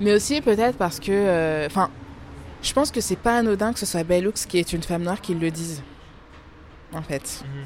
Mais 0.00 0.12
aussi 0.12 0.40
peut-être 0.40 0.76
parce 0.76 1.00
que. 1.00 1.12
Euh, 1.12 1.66
enfin, 1.66 1.90
je 2.62 2.72
pense 2.72 2.90
que 2.90 3.00
c'est 3.00 3.16
pas 3.16 3.38
anodin 3.38 3.72
que 3.72 3.78
ce 3.78 3.86
soit 3.86 4.04
Bellux 4.04 4.32
qui 4.48 4.58
est 4.58 4.72
une 4.72 4.82
femme 4.82 5.02
noire 5.02 5.20
qui 5.20 5.34
le 5.34 5.50
dise. 5.50 5.82
En 6.92 7.02
fait. 7.02 7.44
Mhm. 7.44 7.64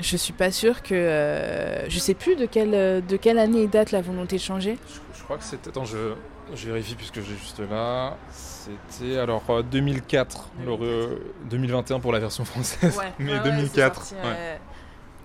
Je 0.00 0.16
suis 0.16 0.32
pas 0.32 0.50
sûre 0.50 0.82
que. 0.82 0.94
Euh, 0.94 1.88
je 1.88 1.98
sais 1.98 2.14
plus 2.14 2.36
de 2.36 2.46
quelle, 2.46 3.04
de 3.04 3.16
quelle 3.16 3.38
année 3.38 3.66
date 3.66 3.90
la 3.92 4.00
volonté 4.00 4.36
de 4.36 4.42
changer. 4.42 4.78
Je, 5.14 5.22
crois 5.24 5.38
que 5.38 5.44
c'était. 5.44 5.70
Attends, 5.70 5.84
je, 5.84 6.14
je, 6.54 6.66
vérifie 6.66 6.94
puisque 6.94 7.20
j'ai 7.20 7.36
juste 7.36 7.60
là. 7.70 8.16
C'était 8.30 9.18
alors 9.18 9.42
2004, 9.64 10.50
euh, 10.66 11.16
2021 11.50 12.00
pour 12.00 12.12
la 12.12 12.18
version 12.18 12.44
française, 12.44 12.96
ouais. 12.96 13.12
mais 13.18 13.38
2004. 13.40 14.14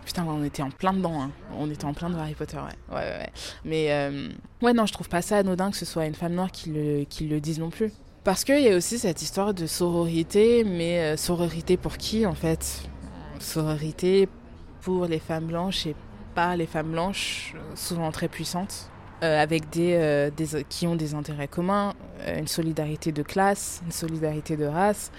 Putain, 0.06 0.26
on 0.28 0.44
était 0.44 0.62
en 0.62 0.70
plein 0.70 0.94
dedans. 0.94 1.22
Hein. 1.22 1.32
On 1.58 1.70
était 1.70 1.86
en 1.86 1.94
plein 1.94 2.10
de 2.10 2.18
Harry 2.18 2.36
Potter, 2.36 2.58
ouais. 2.58 2.96
ouais, 2.96 3.02
ouais, 3.02 3.30
Mais 3.64 3.92
euh, 3.92 4.30
ouais, 4.62 4.74
non, 4.74 4.86
je 4.86 4.94
trouve 4.94 5.10
pas 5.10 5.22
ça 5.22 5.38
anodin 5.38 5.72
que 5.72 5.78
ce 5.78 5.86
soit 5.86 6.06
une 6.06 6.16
femme 6.16 6.34
noire 6.34 6.52
qui 6.52 6.70
le, 6.70 7.04
qui 7.06 7.28
le 7.28 7.40
dise 7.40 7.60
non 7.60 7.70
plus. 7.70 7.92
Parce 8.24 8.44
qu'il 8.44 8.60
y 8.60 8.70
a 8.70 8.76
aussi 8.76 9.00
cette 9.00 9.22
histoire 9.22 9.54
de 9.54 9.66
sororité, 9.66 10.64
mais 10.64 11.00
euh, 11.00 11.18
sororité 11.18 11.78
pour 11.78 11.98
qui 11.98 12.26
en 12.26 12.34
fait? 12.34 12.84
Sororité 13.40 14.30
pour 14.84 15.06
les 15.06 15.20
femmes 15.20 15.46
blanches 15.46 15.88
et 15.88 15.96
pas 16.36 16.56
les 16.56 16.66
femmes 16.66 16.92
blanches, 16.92 17.56
souvent 17.76 18.12
très 18.12 18.28
puissantes, 18.28 18.90
euh, 19.24 19.42
avec 19.42 19.70
des, 19.70 20.30
des, 20.36 20.64
qui 20.68 20.88
ont 20.88 20.96
des 20.96 21.14
intérêts 21.14 21.48
communs, 21.48 21.94
une 22.28 22.48
solidarité 22.48 23.12
de 23.12 23.24
classe, 23.24 23.82
une 23.86 23.92
solidarité 23.92 24.58
de 24.58 24.66
race 24.66 25.12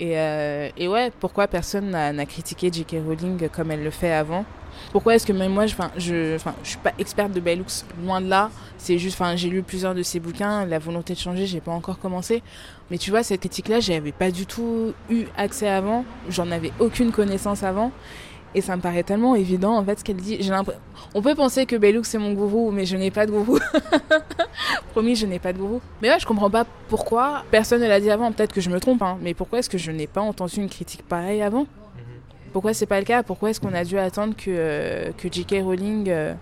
euh, 0.00 0.68
et, 0.76 0.88
ouais, 0.88 1.10
pourquoi 1.18 1.48
personne 1.48 1.90
n'a 1.90 2.26
critiqué 2.26 2.70
J.K. 2.72 2.96
Rowling 3.06 3.48
comme 3.48 3.70
elle 3.70 3.82
le 3.82 3.90
fait 3.90 4.12
avant? 4.12 4.44
Pourquoi 4.92 5.16
est-ce 5.16 5.26
que 5.26 5.32
même 5.32 5.52
moi, 5.52 5.66
je, 5.66 5.74
je, 5.96 6.38
je 6.62 6.68
suis 6.68 6.78
pas 6.78 6.92
experte 6.98 7.32
de 7.32 7.40
Bellux, 7.40 7.84
loin 8.04 8.20
de 8.20 8.28
là. 8.28 8.50
C'est 8.76 8.96
juste, 8.98 9.20
enfin, 9.20 9.34
j'ai 9.34 9.48
lu 9.48 9.62
plusieurs 9.62 9.94
de 9.94 10.04
ses 10.04 10.20
bouquins, 10.20 10.64
la 10.66 10.78
volonté 10.78 11.14
de 11.14 11.18
changer, 11.18 11.46
j'ai 11.46 11.60
pas 11.60 11.72
encore 11.72 11.98
commencé. 11.98 12.44
Mais 12.90 12.98
tu 12.98 13.10
vois, 13.10 13.24
cette 13.24 13.40
critique-là, 13.40 13.80
j'avais 13.80 14.12
pas 14.12 14.30
du 14.30 14.46
tout 14.46 14.92
eu 15.10 15.24
accès 15.36 15.68
avant, 15.68 16.04
j'en 16.28 16.50
avais 16.52 16.70
aucune 16.78 17.10
connaissance 17.10 17.64
avant. 17.64 17.90
Et 18.54 18.60
ça 18.60 18.76
me 18.76 18.80
paraît 18.80 19.02
tellement 19.02 19.34
évident 19.34 19.76
en 19.76 19.84
fait 19.84 19.98
ce 19.98 20.04
qu'elle 20.04 20.16
dit. 20.16 20.40
On 21.14 21.22
peut 21.22 21.34
penser 21.34 21.66
que 21.66 21.76
Bellouk 21.76 22.06
c'est 22.06 22.18
mon 22.18 22.32
gourou, 22.32 22.70
mais 22.70 22.86
je 22.86 22.96
n'ai 22.96 23.10
pas 23.10 23.26
de 23.26 23.30
gourou. 23.30 23.58
Promis, 24.92 25.16
je 25.16 25.26
n'ai 25.26 25.38
pas 25.38 25.52
de 25.52 25.58
gourou. 25.58 25.80
Mais 26.00 26.08
là, 26.08 26.18
je 26.18 26.26
comprends 26.26 26.50
pas 26.50 26.64
pourquoi 26.88 27.44
personne 27.50 27.82
ne 27.82 27.88
l'a 27.88 28.00
dit 28.00 28.10
avant. 28.10 28.32
Peut-être 28.32 28.54
que 28.54 28.60
je 28.60 28.70
me 28.70 28.80
trompe, 28.80 29.02
hein, 29.02 29.18
mais 29.20 29.34
pourquoi 29.34 29.58
est-ce 29.58 29.70
que 29.70 29.78
je 29.78 29.90
n'ai 29.90 30.06
pas 30.06 30.22
entendu 30.22 30.56
une 30.56 30.68
critique 30.68 31.06
pareille 31.06 31.42
avant? 31.42 31.62
Mhm. 31.62 31.66
Pourquoi 32.52 32.72
c'est 32.72 32.86
pas 32.86 32.98
le 32.98 33.04
cas? 33.04 33.22
Pourquoi 33.22 33.50
est-ce 33.50 33.60
qu'on 33.60 33.74
a 33.74 33.84
dû 33.84 33.98
attendre 33.98 34.34
que, 34.34 34.44
euh, 34.48 35.12
que 35.16 35.30
J.K. 35.30 35.56
Rowling 35.62 36.08
euh, 36.08 36.34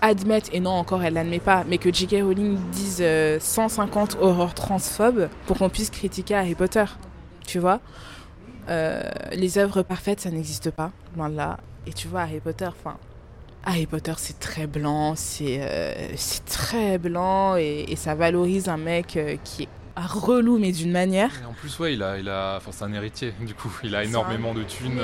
admette, 0.00 0.50
et 0.54 0.60
non 0.60 0.70
encore 0.70 1.02
elle 1.02 1.14
l'admet 1.14 1.38
pas, 1.38 1.64
mais 1.68 1.78
que 1.78 1.92
J.K. 1.92 2.22
Rowling 2.22 2.56
dise 2.72 3.04
150 3.40 4.16
euh, 4.16 4.24
horreurs 4.24 4.54
transphobes 4.54 5.28
pour 5.46 5.58
qu'on 5.58 5.68
puisse 5.68 5.90
critiquer 5.90 6.34
Harry 6.34 6.54
Potter? 6.54 6.84
Tu 7.46 7.58
vois? 7.58 7.80
Euh, 8.68 9.02
les 9.32 9.58
œuvres 9.58 9.82
parfaites, 9.82 10.20
ça 10.20 10.30
n'existe 10.30 10.70
pas, 10.70 10.90
loin 11.16 11.30
de 11.30 11.36
là. 11.36 11.58
Et 11.86 11.92
tu 11.92 12.08
vois, 12.08 12.22
Harry 12.22 12.40
Potter, 12.40 12.66
enfin, 12.66 12.96
Harry 13.64 13.86
Potter, 13.86 14.14
c'est 14.16 14.38
très 14.40 14.66
blanc, 14.66 15.14
c'est 15.14 15.58
euh, 15.60 16.08
très 16.46 16.98
blanc 16.98 17.56
et, 17.56 17.94
ça 17.96 18.14
valorise 18.14 18.68
un 18.68 18.76
mec 18.76 19.16
euh, 19.16 19.36
qui 19.44 19.64
est 19.64 19.68
relou, 19.96 20.58
mais 20.58 20.72
d'une 20.72 20.90
manière. 20.90 21.30
Et 21.42 21.46
en 21.46 21.52
plus, 21.52 21.78
ouais, 21.78 21.94
il 21.94 22.02
a, 22.02 22.18
il 22.18 22.28
a, 22.28 22.56
enfin, 22.56 22.70
c'est 22.72 22.84
un 22.84 22.92
héritier, 22.92 23.32
du 23.40 23.54
coup, 23.54 23.70
il 23.84 23.94
a 23.94 24.04
énormément 24.04 24.52
de 24.52 24.62
thunes, 24.64 25.00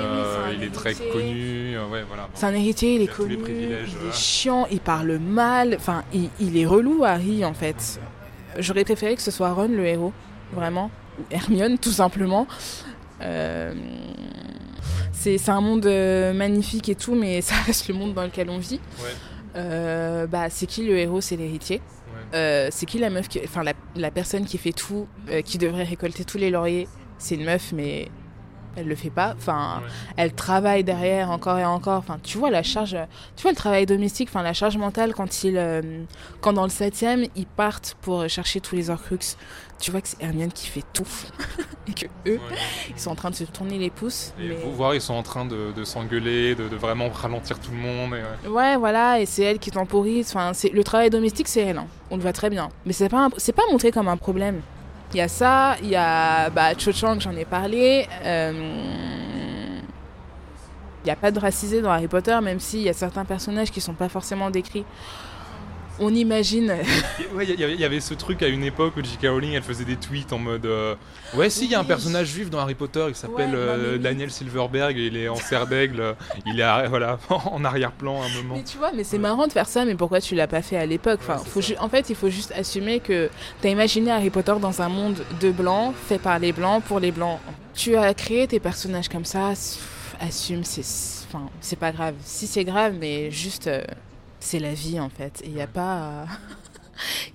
il 0.55 0.65
est 0.65 0.73
très 0.73 0.95
connu, 0.95 1.79
ouais, 1.79 2.03
voilà. 2.07 2.29
C'est 2.35 2.47
un 2.47 2.55
héritier, 2.55 2.97
il, 2.97 3.03
est 3.03 3.07
connu, 3.07 3.39
il 3.49 3.73
est 3.73 4.13
chiant, 4.13 4.67
il 4.71 4.81
parle 4.81 5.19
mal, 5.19 5.77
enfin, 5.77 6.03
il, 6.13 6.29
il 6.41 6.59
est 6.59 6.67
relou, 6.67 7.05
Harry, 7.05 7.45
en 7.45 7.55
fait. 7.55 8.01
J'aurais 8.59 8.85
préféré 8.85 9.15
que 9.15 9.23
ce 9.23 9.31
soit 9.31 9.53
Ron 9.53 9.69
le 9.69 9.87
héros, 9.87 10.13
vraiment, 10.53 10.91
ou 11.19 11.23
Hermione, 11.31 11.79
tout 11.79 11.93
simplement. 11.93 12.47
Euh, 13.23 13.75
c'est 15.13 15.49
un 15.49 15.61
monde 15.61 15.87
euh, 15.87 16.33
magnifique 16.33 16.89
et 16.89 16.95
tout, 16.95 17.15
mais 17.15 17.41
ça 17.43 17.55
reste 17.67 17.89
le 17.89 17.95
monde 17.95 18.15
dans 18.15 18.25
lequel 18.25 18.51
on 18.51 18.59
vit. 18.59 18.81
Euh, 19.55 20.27
bah, 20.27 20.51
c'est 20.51 20.67
qui 20.67 20.85
le 20.85 20.99
héros? 20.99 21.21
C'est 21.21 21.37
l'héritier. 21.37 21.81
c'est 22.33 22.87
qui 22.87 22.99
la 22.99 23.11
meuf 23.11 23.29
qui, 23.29 23.41
enfin 23.45 23.63
la, 23.63 23.75
la, 23.97 24.11
personne 24.11 24.45
qui 24.45 24.59
fait 24.59 24.73
tout, 24.73 25.07
qui 25.45 25.59
devrait 25.59 25.85
récolter 25.85 26.25
tous 26.25 26.39
les 26.39 26.51
lauriers? 26.51 26.89
C'est 27.19 27.37
une 27.37 27.45
meuf, 27.45 27.73
mais 27.73 28.09
elle 28.75 28.89
le 28.89 28.95
fait 28.95 29.11
pas. 29.11 29.35
Enfin, 29.37 29.83
elle 30.17 30.33
travaille 30.33 30.83
derrière 30.83 31.31
encore 31.31 31.59
et 31.59 31.65
encore. 31.65 31.99
Enfin, 31.99 32.19
tu 32.23 32.39
vois 32.39 32.51
la 32.51 32.63
charge, 32.63 32.97
tu 33.37 33.43
vois 33.43 33.53
le 33.53 33.57
travail 33.57 33.85
domestique, 33.85 34.31
enfin 34.31 34.43
la 34.43 34.55
charge 34.55 34.79
mentale 34.79 35.15
quand 35.15 35.45
il, 35.45 35.63
quand 36.41 36.55
dans 36.55 36.65
le 36.65 36.71
septième 36.71 37.27
ils 37.37 37.47
partent 37.47 37.97
pour 38.01 38.27
chercher 38.29 38.61
tous 38.61 38.75
les 38.75 38.89
Horcruxes 38.89 39.37
tu 39.83 39.91
vois 39.91 40.01
que 40.01 40.09
c'est 40.09 40.23
Hermione 40.23 40.53
qui 40.53 40.69
fait 40.69 40.85
tout. 40.93 41.09
Et 41.89 41.93
que 41.93 42.07
eux 42.29 42.39
ils 42.89 43.01
sont 43.01 43.11
en 43.11 43.17
train 43.17 43.31
de 43.31 43.35
se 43.35 43.43
tourner 43.43 43.77
les 43.77 43.91
pouces 43.91 44.33
et 44.39 44.51
vous 44.51 44.73
voir 44.73 44.95
ils 44.95 45.01
sont 45.01 45.15
en 45.15 45.25
train 45.25 45.45
de, 45.45 45.83
s'engueuler 45.83 46.55
de, 46.55 46.77
vraiment 46.77 47.09
ralentir 47.09 47.59
tout 47.59 47.73
le 47.73 47.79
monde 47.79 48.15
ouais. 48.49 48.77
voilà 48.77 49.19
et 49.19 49.27
c'est 49.27 49.43
elle 49.43 49.59
qui 49.59 49.73
temporise 49.73 50.29
enfin 50.29 50.53
c'est 50.55 50.69
le 50.69 50.85
travail 50.85 51.11
domestique 51.11 51.49
c'est 51.49 51.63
elle 51.63 51.79
hein. 51.79 51.89
on 52.13 52.17
le 52.17 52.23
voit 52.23 52.33
très 52.33 52.51
bien. 52.51 52.69
Mais 52.87 52.93
c'est 52.93 53.09
pas 53.09 53.29
c'est 53.37 53.53
pas 53.53 53.65
montré 53.73 53.91
comme 53.91 54.07
un 54.07 54.17
problème. 54.17 54.61
Il 55.13 55.17
y 55.17 55.21
a 55.21 55.27
ça 55.27 55.77
il 55.83 55.89
y 55.89 55.97
a 55.97 56.51
bah 56.51 56.79
Cho 56.79 56.93
Chang 56.93 57.19
j'en 57.19 57.35
ai 57.37 57.45
parlé 57.45 58.07
euh, 58.25 58.53
il 61.03 61.07
n'y 61.07 61.11
a 61.11 61.17
pas 61.17 61.33
de 61.33 61.41
racisé 61.41 61.83
dans 61.83 61.91
Harry 61.91 62.07
Potter, 62.07 62.39
même 62.41 62.61
s'il 62.61 62.83
y 62.83 62.89
a 62.89 62.93
certains 62.93 63.25
personnages 63.25 63.73
qui 63.73 63.81
sont 63.81 63.95
pas 63.95 64.09
forcément 64.09 64.51
décrits 64.51 64.85
on 65.99 66.15
imagine. 66.15 66.75
Il 67.41 67.81
y, 67.81 67.85
avait 67.85 68.01
ce 68.01 68.15
truc 68.15 68.43
à 68.43 68.49
une 68.49 68.65
époque 68.65 68.95
où 68.97 69.03
J.K. 69.03 69.27
Rowling 69.29 69.53
elle 69.53 69.63
faisait 69.63 69.85
des 69.85 69.97
tweets 69.97 70.33
en 70.33 70.39
mode 70.39 70.67
euh, 70.67 70.95
Ouais, 71.35 71.51
si, 71.51 71.65
il 71.65 71.71
y 71.71 71.75
a 71.75 71.81
un 71.81 71.85
personnage 71.85 72.29
juif 72.29 72.51
dans 72.51 72.59
Harry 72.59 72.75
Potter 72.75 73.07
qui 73.09 73.19
s'appelle 73.19 73.53
euh, 73.55 73.99
Daniel 73.99 74.31
Silverberg, 74.31 74.97
il 74.97 75.17
est 75.17 75.29
en 75.29 75.37
serre 75.37 75.67
d'aigle, 75.67 76.15
il 76.47 76.61
est 76.61 76.89
voilà, 76.89 77.19
en 77.29 77.65
arrière-plan 77.65 78.23
à 78.23 78.27
un 78.27 78.29
moment. 78.43 78.55
Mais 78.57 78.65
tu 78.65 78.79
vois, 78.79 78.93
mais 78.93 79.05
c'est 79.05 79.19
marrant 79.19 79.47
de 79.47 79.53
faire 79.53 79.69
ça, 79.69 79.85
mais 79.85 79.95
pourquoi 79.95 80.21
tu 80.21 80.35
l'as 80.35 80.47
pas 80.47 80.63
fait 80.63 80.77
à 80.77 80.87
l'époque? 80.87 81.21
Enfin, 81.23 81.43
En 81.81 81.89
fait, 81.89 82.11
il 82.11 82.17
faut 82.17 82.31
juste 82.31 82.53
assumer 82.53 83.01
que 83.01 83.31
tu 83.61 83.67
as 83.67 83.71
imaginé 83.71 84.11
Harry 84.11 84.31
Potter 84.31 84.55
dans 84.61 84.83
un 84.83 84.89
monde 84.89 85.23
de 85.41 85.51
blancs, 85.51 85.95
fait 86.09 86.19
par 86.19 86.39
les 86.39 86.53
blancs, 86.53 86.83
pour 86.85 87.01
les 87.01 87.13
blancs. 87.13 87.39
Tu 87.75 87.97
as 87.97 88.13
créé 88.15 88.47
tes 88.47 88.61
personnages 88.61 89.09
comme 89.09 89.25
ça, 89.25 89.53
assume, 90.21 90.65
c'est 90.65 90.85
enfin, 91.33 91.49
pas 91.79 91.93
grave. 91.93 92.15
Si 92.25 92.47
c'est 92.47 92.65
grave, 92.65 92.95
mais 92.99 93.31
juste. 93.31 93.67
Euh, 93.67 93.83
c'est 94.43 94.59
la 94.59 94.75
vie 94.75 95.01
en 95.01 95.09
fait. 95.09 95.43
Il 95.45 95.53
n'y 95.53 95.63
a 95.63 95.67
pas. 95.67 96.27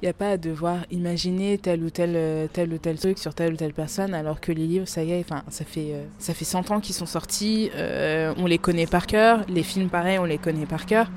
Il 0.01 0.05
n'y 0.05 0.09
a 0.09 0.13
pas 0.13 0.31
à 0.31 0.37
devoir 0.37 0.77
imaginer 0.91 1.57
tel 1.57 1.83
ou 1.83 1.89
tel, 1.89 2.13
euh, 2.15 2.47
tel 2.51 2.71
ou 2.71 2.77
tel 2.77 2.97
truc 2.97 3.17
sur 3.17 3.33
telle 3.33 3.53
ou 3.53 3.57
telle 3.57 3.73
personne, 3.73 4.13
alors 4.13 4.39
que 4.39 4.51
les 4.51 4.65
livres, 4.65 4.87
ça 4.87 5.03
y 5.03 5.11
est, 5.11 5.19
enfin, 5.19 5.43
ça 5.49 5.65
fait, 5.65 5.89
euh, 5.91 6.05
ça 6.19 6.33
fait 6.33 6.45
100 6.45 6.71
ans 6.71 6.79
qu'ils 6.79 6.95
sont 6.95 7.05
sortis, 7.05 7.69
euh, 7.75 8.33
on 8.37 8.45
les 8.45 8.59
connaît 8.59 8.85
par 8.85 9.07
cœur, 9.07 9.43
les 9.49 9.63
films 9.63 9.89
pareil, 9.89 10.19
on 10.19 10.25
les 10.25 10.37
connaît 10.37 10.65
par 10.65 10.85
cœur. 10.85 11.09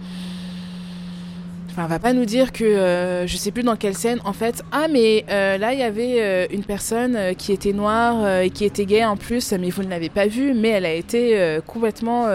Enfin, 1.71 1.85
on 1.85 1.89
va 1.89 2.01
pas 2.01 2.13
nous 2.13 2.25
dire 2.25 2.51
que, 2.51 3.25
je 3.27 3.37
sais 3.37 3.53
plus 3.53 3.63
dans 3.63 3.77
quelle 3.77 3.95
scène, 3.95 4.19
en 4.25 4.33
fait, 4.33 4.65
ah 4.73 4.89
mais 4.91 5.25
là 5.29 5.73
il 5.73 5.79
y 5.79 5.85
avait 5.85 6.49
une 6.53 6.65
personne 6.65 7.37
qui 7.37 7.53
était 7.53 7.73
noire 7.73 8.41
et 8.41 8.51
qui 8.51 8.65
était 8.65 8.87
gay 8.87 9.05
en 9.05 9.17
plus, 9.17 9.53
mais 9.53 9.71
vous 9.71 9.85
ne 9.85 9.89
l'avez 9.89 10.09
pas 10.09 10.27
vue, 10.27 10.53
mais 10.53 10.71
elle 10.71 10.85
a 10.85 10.93
été 10.93 11.61
complètement 11.69 12.27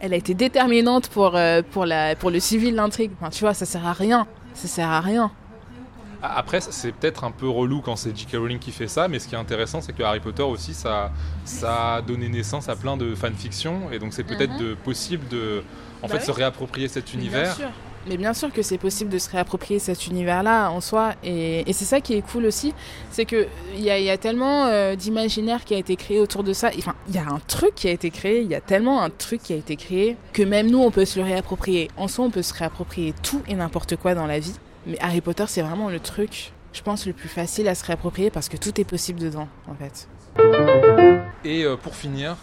elle 0.00 0.14
a 0.14 0.16
été 0.16 0.34
déterminante 0.34 1.08
pour, 1.08 1.36
euh, 1.36 1.62
pour, 1.70 1.86
la, 1.86 2.16
pour 2.16 2.30
le 2.30 2.40
civil 2.40 2.74
l'intrigue. 2.74 3.12
Enfin, 3.20 3.30
tu 3.30 3.40
vois, 3.40 3.54
ça 3.54 3.66
sert 3.66 3.86
à 3.86 3.92
rien. 3.92 4.26
Ça 4.54 4.68
sert 4.68 4.88
à 4.88 5.00
rien. 5.00 5.30
Après, 6.22 6.60
c'est 6.60 6.92
peut-être 6.92 7.24
un 7.24 7.30
peu 7.30 7.48
relou 7.48 7.80
quand 7.80 7.96
c'est 7.96 8.14
J.K. 8.14 8.32
Rowling 8.34 8.58
qui 8.58 8.72
fait 8.72 8.88
ça, 8.88 9.08
mais 9.08 9.18
ce 9.18 9.26
qui 9.26 9.34
est 9.34 9.38
intéressant, 9.38 9.80
c'est 9.80 9.94
que 9.94 10.02
Harry 10.02 10.20
Potter 10.20 10.42
aussi, 10.42 10.74
ça, 10.74 11.12
ça 11.44 11.94
a 11.96 12.02
donné 12.02 12.28
naissance 12.28 12.68
à 12.68 12.76
plein 12.76 12.98
de 12.98 13.14
fanfictions, 13.14 13.90
et 13.90 13.98
donc 13.98 14.12
c'est 14.12 14.24
peut-être 14.24 14.60
mhm. 14.60 14.76
possible 14.76 15.26
de, 15.28 15.62
en 16.02 16.08
bah 16.08 16.18
fait, 16.18 16.26
se 16.26 16.30
réapproprier 16.30 16.88
cet 16.88 17.14
univers 17.14 17.56
Mais 18.06 18.16
bien 18.16 18.32
sûr 18.32 18.52
que 18.52 18.62
c'est 18.62 18.78
possible 18.78 19.10
de 19.10 19.18
se 19.18 19.28
réapproprier 19.30 19.78
cet 19.78 20.06
univers-là 20.06 20.70
en 20.70 20.80
soi. 20.80 21.14
Et, 21.22 21.64
c'est 21.72 21.84
ça 21.84 22.00
qui 22.00 22.14
est 22.14 22.22
cool 22.22 22.46
aussi. 22.46 22.72
C'est 23.10 23.26
qu'il 23.26 23.46
y 23.76 23.90
a, 23.90 23.98
y 23.98 24.10
a 24.10 24.16
tellement 24.16 24.66
euh, 24.66 24.96
d'imaginaire 24.96 25.64
qui 25.64 25.74
a 25.74 25.78
été 25.78 25.96
créé 25.96 26.18
autour 26.18 26.42
de 26.42 26.52
ça. 26.52 26.70
Enfin, 26.78 26.94
il 27.08 27.14
y 27.14 27.18
a 27.18 27.26
un 27.26 27.40
truc 27.46 27.74
qui 27.74 27.88
a 27.88 27.90
été 27.90 28.10
créé. 28.10 28.40
Il 28.40 28.48
y 28.48 28.54
a 28.54 28.60
tellement 28.60 29.02
un 29.02 29.10
truc 29.10 29.42
qui 29.42 29.52
a 29.52 29.56
été 29.56 29.76
créé 29.76 30.16
que 30.32 30.42
même 30.42 30.70
nous, 30.70 30.80
on 30.80 30.90
peut 30.90 31.04
se 31.04 31.18
le 31.18 31.24
réapproprier. 31.24 31.90
En 31.96 32.08
soi, 32.08 32.24
on 32.24 32.30
peut 32.30 32.42
se 32.42 32.54
réapproprier 32.54 33.14
tout 33.22 33.42
et 33.48 33.54
n'importe 33.54 33.96
quoi 33.96 34.14
dans 34.14 34.26
la 34.26 34.38
vie. 34.38 34.54
Mais 34.86 34.98
Harry 35.00 35.20
Potter, 35.20 35.44
c'est 35.46 35.62
vraiment 35.62 35.90
le 35.90 36.00
truc, 36.00 36.52
je 36.72 36.80
pense, 36.82 37.06
le 37.06 37.12
plus 37.12 37.28
facile 37.28 37.68
à 37.68 37.74
se 37.74 37.84
réapproprier 37.84 38.30
parce 38.30 38.48
que 38.48 38.56
tout 38.56 38.80
est 38.80 38.84
possible 38.84 39.20
dedans, 39.20 39.48
en 39.68 39.74
fait. 39.74 40.08
Et 41.44 41.64
euh, 41.64 41.76
pour 41.76 41.94
finir, 41.94 42.36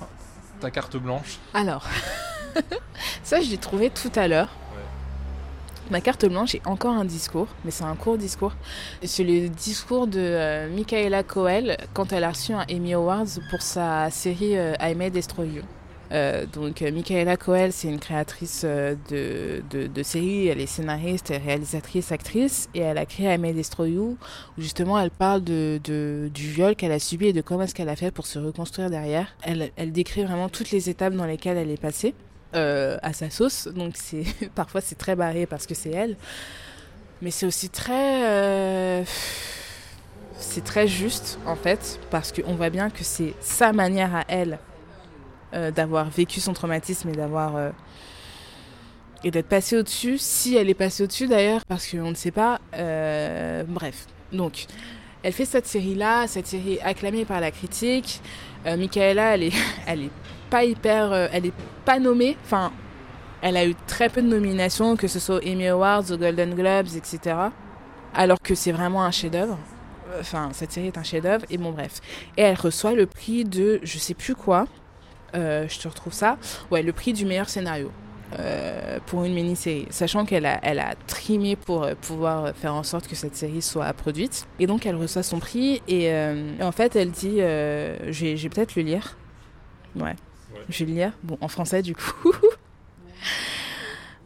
ta 0.60 0.70
carte 0.70 0.98
blanche 0.98 1.40
Alors, 1.54 1.88
ça, 3.24 3.42
je 3.42 3.50
l'ai 3.50 3.58
trouvé 3.58 3.90
tout 3.90 4.12
à 4.16 4.28
l'heure. 4.28 4.50
Ma 5.90 6.02
carte 6.02 6.26
blanche 6.26 6.54
est 6.54 6.68
encore 6.68 6.94
un 6.94 7.06
discours, 7.06 7.48
mais 7.64 7.72
c'est 7.72 7.86
un 7.86 7.96
court 7.96 8.18
discours. 8.18 8.54
C'est 9.04 9.24
le 9.24 9.48
discours 9.48 10.06
de 10.06 10.20
euh, 10.20 10.70
Michaela 10.70 11.24
Coel 11.24 11.78
quand 11.94 12.12
elle 12.12 12.26
a 12.26 12.32
reçu 12.32 12.52
un 12.52 12.66
Emmy 12.70 12.94
Awards 12.94 13.40
pour 13.50 13.62
sa 13.62 14.10
série 14.10 14.58
euh, 14.58 14.74
I 14.82 14.96
May 14.96 15.12
Destroy 15.12 15.48
You. 15.48 15.62
Euh, 16.12 16.46
donc 16.46 16.82
Michaela 16.82 17.38
Coel, 17.38 17.72
c'est 17.72 17.88
une 17.88 18.00
créatrice 18.00 18.66
de, 18.66 19.62
de, 19.70 20.04
séries, 20.04 20.48
elle 20.48 20.60
est 20.60 20.66
scénariste, 20.66 21.30
réalisatrice, 21.30 22.12
actrice, 22.12 22.70
et 22.74 22.80
elle 22.80 22.98
a 22.98 23.06
créé 23.06 23.34
I 23.34 23.38
May 23.38 23.54
Destroy 23.54 23.92
You, 23.92 24.18
où 24.58 24.62
justement 24.62 25.00
elle 25.00 25.12
parle 25.12 25.44
de, 25.44 25.80
du 25.84 26.50
viol 26.52 26.76
qu'elle 26.76 26.94
a 26.94 27.00
subi 27.00 27.28
et 27.28 27.34
de 27.34 27.42
comment 27.42 27.64
est-ce 27.64 27.76
qu'elle 27.76 27.90
a 27.90 27.96
fait 27.96 28.12
pour 28.12 28.26
se 28.26 28.40
reconstruire 28.40 28.90
derrière. 28.90 29.28
Elle 29.44 29.92
décrit 29.92 30.24
vraiment 30.24 30.50
toutes 30.50 30.72
les 30.72 30.90
étapes 30.90 31.14
dans 31.14 31.26
lesquelles 31.26 31.58
elle 31.58 31.72
est 31.72 31.82
passée. 31.82 32.14
Euh, 32.56 32.98
à 33.02 33.12
sa 33.12 33.30
sauce. 33.30 33.68
Donc 33.68 33.96
c'est 33.96 34.24
parfois 34.56 34.80
c'est 34.80 34.96
très 34.96 35.18
barré 35.18 35.46
parce 35.46 35.68
que 35.68 35.76
c'est 35.76 35.92
elle, 35.92 36.16
mais 37.22 37.30
c'est 37.30 37.46
aussi 37.46 37.70
très 37.70 38.26
euh, 38.26 39.04
c'est 40.40 40.64
très 40.64 40.88
juste 40.88 41.40
en 41.46 41.58
fait 41.58 42.00
parce 42.10 42.32
qu'on 42.32 42.56
voit 42.56 42.70
bien 42.70 42.90
que 42.90 43.04
c'est 43.04 43.34
sa 43.42 43.74
manière 43.74 44.16
à 44.16 44.24
elle 44.30 44.60
euh, 45.54 45.72
d'avoir 45.72 46.10
vécu 46.10 46.40
son 46.40 46.54
traumatisme 46.54 47.10
et 47.10 47.12
d'avoir 47.12 47.74
et 49.26 49.32
d'être 49.32 49.50
passée 49.50 49.76
au-dessus. 49.76 50.18
Si 50.18 50.56
elle 50.56 50.70
est 50.70 50.74
passée 50.74 51.04
au-dessus 51.04 51.28
d'ailleurs 51.28 51.66
parce 51.66 51.92
qu'on 51.92 52.12
ne 52.12 52.16
sait 52.16 52.32
pas. 52.32 52.62
bref, 52.72 54.06
donc 54.32 54.68
elle 55.22 55.34
fait 55.34 55.44
cette 55.44 55.68
série-là, 55.68 56.28
cette 56.28 56.48
série 56.48 56.80
acclamée 56.80 57.26
par 57.26 57.42
la 57.42 57.52
critique. 57.52 58.22
Michaela, 58.66 59.36
elle 59.36 59.44
est, 59.44 59.54
elle 59.86 60.04
est 60.04 60.12
pas 60.50 60.64
hyper. 60.64 61.12
Euh, 61.12 61.28
elle 61.32 61.46
est 61.46 61.54
pas 61.86 62.00
nommée. 62.00 62.38
Enfin, 62.44 62.72
elle 63.42 63.58
a 63.58 63.66
eu 63.66 63.76
très 63.88 64.10
peu 64.10 64.22
de 64.22 64.28
nominations, 64.28 64.96
que 64.96 65.08
ce 65.08 65.20
soit 65.20 65.42
Emmy 65.46 65.68
Awards, 65.68 66.12
aux 66.12 66.18
Golden 66.18 66.56
Globes, 66.56 66.96
etc. 66.96 67.36
Alors 68.14 68.40
que 68.42 68.56
c'est 68.56 68.72
vraiment 68.72 69.04
un 69.04 69.12
chef-d'œuvre. 69.12 69.58
Enfin, 70.20 70.50
cette 70.54 70.72
série 70.72 70.88
est 70.88 70.98
un 70.98 71.04
chef-d'œuvre. 71.04 71.46
Et 71.50 71.58
bon, 71.58 71.72
bref. 71.72 72.02
Et 72.38 72.42
elle 72.42 72.56
reçoit 72.56 72.94
le 72.94 73.06
prix 73.06 73.46
de. 73.46 73.80
Je 73.84 73.98
sais 73.98 74.14
plus 74.14 74.36
quoi. 74.36 74.68
Euh, 75.36 75.68
je 75.68 75.80
te 75.80 75.88
retrouve 75.88 76.14
ça. 76.14 76.38
Ouais, 76.72 76.82
le 76.82 76.94
prix 76.94 77.14
du 77.14 77.26
meilleur 77.26 77.50
scénario. 77.50 77.92
Euh, 78.40 79.00
pour 79.06 79.24
une 79.24 79.34
mini-série, 79.34 79.88
sachant 79.90 80.26
qu'elle 80.26 80.46
a, 80.46 80.60
elle 80.62 80.80
a 80.80 80.96
trimé 81.08 81.56
pour 81.56 81.88
pouvoir 82.02 82.54
faire 82.58 82.74
en 82.74 82.84
sorte 82.84 83.08
que 83.08 83.16
cette 83.16 83.38
série 83.38 83.62
soit 83.62 83.94
produite. 83.94 84.46
Et 84.60 84.68
donc 84.68 84.86
elle 84.86 84.98
reçoit 84.98 85.24
son 85.24 85.40
prix 85.40 85.82
et, 85.88 86.08
et 86.08 86.62
en 86.64 86.74
fait 86.74 86.98
elle 86.98 87.12
dit, 87.12 87.38
je 87.38 88.36
vais 88.36 88.50
peut-être 88.50 88.76
le 88.76 88.82
lire. 88.82 89.16
Ouais. 89.96 90.16
Lire. 90.80 91.14
Bon, 91.24 91.38
en 91.42 91.48
français 91.48 91.82
du 91.82 91.96
coup. 91.96 92.32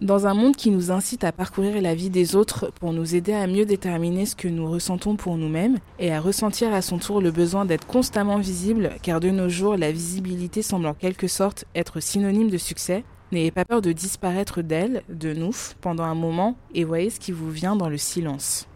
Dans 0.01 0.25
un 0.25 0.33
monde 0.33 0.55
qui 0.55 0.71
nous 0.71 0.89
incite 0.89 1.23
à 1.23 1.31
parcourir 1.31 1.79
la 1.79 1.93
vie 1.93 2.09
des 2.09 2.35
autres 2.35 2.71
pour 2.79 2.91
nous 2.91 3.13
aider 3.13 3.33
à 3.33 3.45
mieux 3.45 3.65
déterminer 3.65 4.25
ce 4.25 4.35
que 4.35 4.47
nous 4.47 4.67
ressentons 4.67 5.15
pour 5.15 5.37
nous-mêmes 5.37 5.77
et 5.99 6.11
à 6.11 6.19
ressentir 6.19 6.73
à 6.73 6.81
son 6.81 6.97
tour 6.97 7.21
le 7.21 7.29
besoin 7.29 7.65
d'être 7.65 7.85
constamment 7.85 8.39
visible, 8.39 8.93
car 9.03 9.19
de 9.19 9.29
nos 9.29 9.47
jours 9.47 9.77
la 9.77 9.91
visibilité 9.91 10.63
semble 10.63 10.87
en 10.87 10.95
quelque 10.95 11.27
sorte 11.27 11.65
être 11.75 11.99
synonyme 11.99 12.49
de 12.49 12.57
succès, 12.57 13.03
n'ayez 13.31 13.51
pas 13.51 13.63
peur 13.63 13.83
de 13.83 13.91
disparaître 13.91 14.63
d'elle, 14.63 15.03
de 15.07 15.33
nous, 15.33 15.53
pendant 15.81 16.05
un 16.05 16.15
moment 16.15 16.55
et 16.73 16.83
voyez 16.83 17.11
ce 17.11 17.19
qui 17.19 17.31
vous 17.31 17.51
vient 17.51 17.75
dans 17.75 17.89
le 17.89 17.99
silence. 17.99 18.67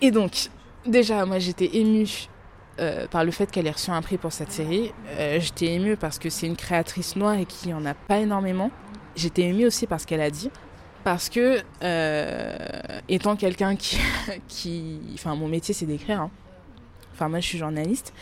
Et 0.00 0.10
donc, 0.10 0.48
déjà, 0.86 1.26
moi 1.26 1.38
j'étais 1.38 1.76
émue 1.76 2.30
euh, 2.80 3.06
par 3.06 3.22
le 3.22 3.30
fait 3.30 3.50
qu'elle 3.50 3.66
ait 3.66 3.72
reçu 3.72 3.90
un 3.90 4.00
prix 4.00 4.16
pour 4.16 4.32
cette 4.32 4.50
série. 4.50 4.92
Euh, 5.18 5.38
j'étais 5.40 5.66
émue 5.66 5.96
parce 5.96 6.18
que 6.18 6.30
c'est 6.30 6.46
une 6.46 6.56
créatrice 6.56 7.16
noire 7.16 7.34
et 7.34 7.44
qui 7.44 7.74
en 7.74 7.84
a 7.84 7.92
pas 7.92 8.18
énormément. 8.18 8.70
J'étais 9.14 9.42
émue 9.42 9.66
aussi 9.66 9.86
parce 9.86 10.06
qu'elle 10.06 10.22
a 10.22 10.30
dit. 10.30 10.50
Parce 11.04 11.28
que, 11.28 11.60
euh, 11.82 12.56
étant 13.10 13.36
quelqu'un 13.36 13.76
qui, 13.76 13.98
qui. 14.48 15.00
Enfin, 15.14 15.34
mon 15.34 15.48
métier, 15.48 15.74
c'est 15.74 15.84
d'écrire. 15.84 16.22
Hein. 16.22 16.30
Enfin, 17.12 17.28
moi, 17.28 17.40
je 17.40 17.46
suis 17.46 17.58
journaliste. 17.58 18.14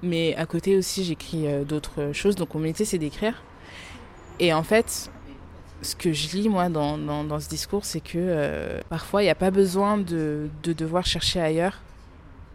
Mais 0.00 0.36
à 0.36 0.46
côté 0.46 0.76
aussi, 0.76 1.02
j'écris 1.02 1.46
d'autres 1.64 2.12
choses. 2.12 2.36
Donc, 2.36 2.54
mon 2.54 2.60
métier, 2.60 2.84
c'est 2.84 2.98
d'écrire. 2.98 3.42
Et 4.38 4.52
en 4.52 4.62
fait, 4.62 5.10
ce 5.82 5.96
que 5.96 6.12
je 6.12 6.36
lis, 6.36 6.48
moi, 6.48 6.68
dans, 6.68 6.98
dans, 6.98 7.40
ce 7.40 7.48
discours, 7.48 7.84
c'est 7.84 7.98
que 7.98 8.80
parfois, 8.90 9.22
il 9.22 9.24
n'y 9.24 9.30
a 9.30 9.34
pas 9.34 9.50
besoin 9.50 9.98
de, 9.98 10.48
de 10.62 10.72
devoir 10.72 11.04
chercher 11.04 11.40
ailleurs 11.40 11.80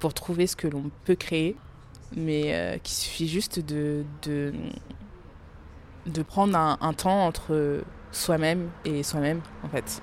pour 0.03 0.13
trouver 0.13 0.47
ce 0.47 0.57
que 0.57 0.67
l'on 0.67 0.91
peut 1.05 1.15
créer, 1.15 1.55
mais 2.13 2.53
euh, 2.53 2.77
qu'il 2.77 2.93
suffit 2.93 3.29
juste 3.29 3.61
de, 3.61 4.03
de, 4.23 4.53
de 6.07 6.21
prendre 6.23 6.57
un, 6.57 6.93
temps 6.93 7.25
entre 7.25 7.81
soi-même 8.11 8.69
et 8.83 9.01
soi-même, 9.01 9.39
en 9.63 9.69
fait. 9.69 10.01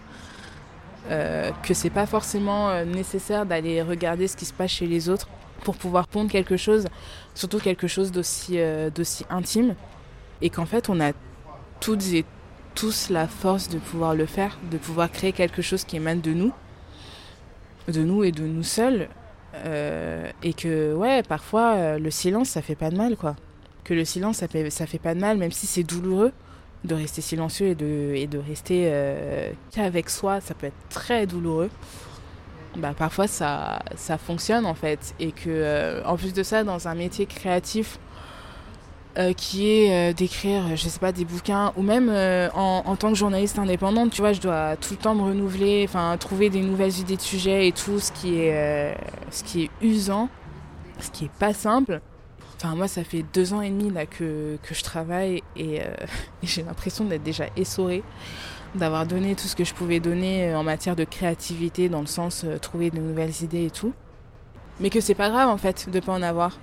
Euh, 1.10 1.50
que 1.62 1.74
c'est 1.74 1.90
pas 1.90 2.06
forcément 2.06 2.70
euh, 2.70 2.86
nécessaire 2.86 3.44
d'aller 3.44 3.82
regarder 3.82 4.26
ce 4.26 4.38
qui 4.38 4.46
se 4.46 4.54
passe 4.54 4.70
chez 4.70 4.86
les 4.86 5.10
autres 5.10 5.28
pour 5.64 5.76
pouvoir 5.76 6.08
pondre 6.08 6.30
quelque 6.30 6.56
chose, 6.56 6.86
surtout 7.34 7.58
quelque 7.58 7.86
chose 7.86 8.10
d'aussi 8.10 8.58
euh, 8.58 8.88
d'aussi 8.88 9.26
intime, 9.28 9.74
et 10.40 10.48
qu'en 10.48 10.64
fait 10.64 10.88
on 10.88 10.98
a 10.98 11.12
toutes 11.80 12.06
et 12.14 12.24
tous 12.74 13.10
la 13.10 13.28
force 13.28 13.68
de 13.68 13.78
pouvoir 13.78 14.14
le 14.14 14.24
faire, 14.24 14.58
de 14.70 14.78
pouvoir 14.78 15.12
créer 15.12 15.32
quelque 15.32 15.60
chose 15.60 15.84
qui 15.84 15.96
émane 15.96 16.22
de 16.22 16.32
nous, 16.32 16.52
de 17.88 18.02
nous 18.02 18.24
et 18.24 18.32
de 18.32 18.46
nous 18.46 18.62
seuls, 18.62 19.10
euh, 19.54 20.30
et 20.42 20.54
que, 20.54 20.94
ouais, 20.94 21.22
parfois, 21.22 21.74
euh, 21.74 21.98
le 21.98 22.10
silence, 22.10 22.50
ça 22.50 22.62
fait 22.62 22.74
pas 22.74 22.90
de 22.90 22.96
mal, 22.96 23.16
quoi. 23.16 23.36
Que 23.84 23.94
le 23.94 24.04
silence, 24.04 24.38
ça 24.38 24.48
fait, 24.48 24.70
ça 24.70 24.86
fait 24.86 24.98
pas 24.98 25.14
de 25.14 25.20
mal, 25.20 25.38
même 25.38 25.52
si 25.52 25.66
c'est 25.66 25.82
douloureux 25.82 26.32
de 26.84 26.94
rester 26.94 27.20
silencieux 27.20 27.68
et 27.68 27.74
de, 27.74 28.12
et 28.14 28.26
de 28.26 28.38
rester 28.38 28.84
euh, 28.86 29.50
qu'avec 29.72 30.08
soi, 30.08 30.40
ça 30.40 30.54
peut 30.54 30.66
être 30.66 30.88
très 30.88 31.26
douloureux. 31.26 31.70
Bah, 32.76 32.94
parfois, 32.96 33.26
ça, 33.26 33.80
ça 33.96 34.16
fonctionne, 34.16 34.64
en 34.64 34.74
fait. 34.74 35.14
Et 35.18 35.32
que, 35.32 36.02
en 36.04 36.16
plus 36.16 36.32
de 36.32 36.42
ça, 36.42 36.62
dans 36.64 36.88
un 36.88 36.94
métier 36.94 37.26
créatif, 37.26 37.98
euh, 39.18 39.32
qui 39.32 39.68
est 39.68 40.10
euh, 40.10 40.12
d'écrire, 40.12 40.76
je 40.76 40.88
sais 40.88 41.00
pas, 41.00 41.10
des 41.10 41.24
bouquins, 41.24 41.72
ou 41.76 41.82
même 41.82 42.08
euh, 42.08 42.48
en, 42.54 42.94
tant 42.94 43.08
que 43.08 43.16
journaliste 43.16 43.58
indépendante, 43.58 44.12
tu 44.12 44.20
vois, 44.20 44.32
je 44.32 44.40
dois 44.40 44.76
tout 44.76 44.92
le 44.92 44.98
temps 44.98 45.16
me 45.16 45.22
renouveler, 45.22 45.84
enfin, 45.88 46.16
trouver 46.16 46.48
des 46.48 46.60
nouvelles 46.60 46.96
idées 46.96 47.16
de 47.16 47.20
sujets 47.20 47.66
et 47.66 47.72
tout, 47.72 47.98
ce 47.98 48.12
qui 48.12 48.36
est, 48.36 48.96
ce 49.32 49.42
qui 49.42 49.64
est 49.64 49.70
usant, 49.82 50.28
ce 51.00 51.10
qui 51.10 51.24
est 51.24 51.32
pas 51.40 51.52
simple. 51.52 52.00
Enfin, 52.54 52.76
moi, 52.76 52.86
ça 52.86 53.02
fait 53.02 53.24
deux 53.34 53.52
ans 53.52 53.62
et 53.62 53.70
demi 53.70 53.90
là 53.90 54.06
que, 54.06 54.58
que 54.62 54.74
je 54.76 54.84
travaille 54.84 55.42
et, 55.56 55.78
et 56.42 56.44
j'ai 56.44 56.62
l'impression 56.62 57.04
d'être 57.04 57.24
déjà 57.24 57.46
essorée, 57.56 58.04
d'avoir 58.76 59.06
donné 59.06 59.34
tout 59.34 59.48
ce 59.48 59.56
que 59.56 59.64
je 59.64 59.74
pouvais 59.74 59.98
donner 59.98 60.54
en 60.54 60.62
matière 60.62 60.94
de 60.94 61.02
créativité, 61.04 61.88
dans 61.88 62.00
le 62.00 62.06
sens 62.06 62.46
trouver 62.62 62.90
de 62.90 63.00
nouvelles 63.00 63.42
idées 63.42 63.64
et 63.66 63.70
tout. 63.70 63.92
Mais 64.78 64.88
que 64.88 65.00
c'est 65.00 65.14
pas 65.16 65.30
grave 65.30 65.48
en 65.48 65.58
fait 65.58 65.90
de 65.90 65.98
pas 65.98 66.12
en 66.12 66.22
avoir 66.22 66.58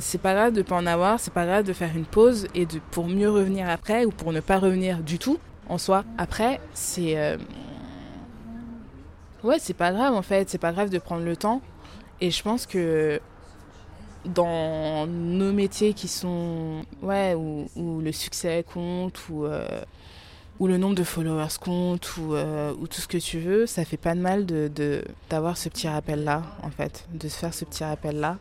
c'est 0.00 0.20
pas 0.20 0.34
grave 0.34 0.52
de 0.52 0.62
pas 0.62 0.76
en 0.76 0.86
avoir, 0.86 1.20
c'est 1.20 1.32
pas 1.32 1.46
grave 1.46 1.64
de 1.64 1.72
faire 1.72 1.94
une 1.94 2.04
pause 2.04 2.46
et 2.54 2.66
de 2.66 2.80
pour 2.90 3.06
mieux 3.06 3.30
revenir 3.30 3.68
après 3.68 4.04
ou 4.04 4.10
pour 4.10 4.32
ne 4.32 4.40
pas 4.40 4.58
revenir 4.58 4.98
du 4.98 5.18
tout 5.18 5.38
en 5.68 5.78
soi. 5.78 6.04
Après, 6.18 6.60
c'est 6.74 7.18
euh, 7.18 7.36
ouais, 9.44 9.58
c'est 9.58 9.74
pas 9.74 9.92
grave 9.92 10.14
en 10.14 10.22
fait, 10.22 10.50
c'est 10.50 10.58
pas 10.58 10.72
grave 10.72 10.90
de 10.90 10.98
prendre 10.98 11.24
le 11.24 11.36
temps. 11.36 11.60
Et 12.20 12.30
je 12.30 12.42
pense 12.42 12.66
que 12.66 13.20
dans 14.24 15.06
nos 15.06 15.52
métiers 15.52 15.94
qui 15.94 16.08
sont 16.08 16.82
ouais 17.02 17.34
où, 17.34 18.00
le 18.00 18.12
succès 18.12 18.64
compte 18.72 19.28
ou 19.30 19.46
euh, 19.46 19.82
où 20.58 20.66
le 20.66 20.76
nombre 20.76 20.94
de 20.94 21.04
followers 21.04 21.56
compte 21.58 22.18
ou, 22.18 22.34
euh, 22.34 22.74
ou, 22.78 22.86
tout 22.86 23.00
ce 23.00 23.08
que 23.08 23.16
tu 23.16 23.38
veux, 23.38 23.64
ça 23.64 23.86
fait 23.86 23.96
pas 23.96 24.14
de 24.14 24.20
mal 24.20 24.44
de 24.44 25.02
d'avoir 25.30 25.56
ce 25.56 25.68
petit 25.70 25.88
rappel 25.88 26.24
là 26.24 26.42
en 26.62 26.70
fait, 26.70 27.06
de 27.14 27.28
se 27.28 27.38
faire 27.38 27.54
ce 27.54 27.64
petit 27.64 27.84
rappel 27.84 28.20
là 28.20 28.36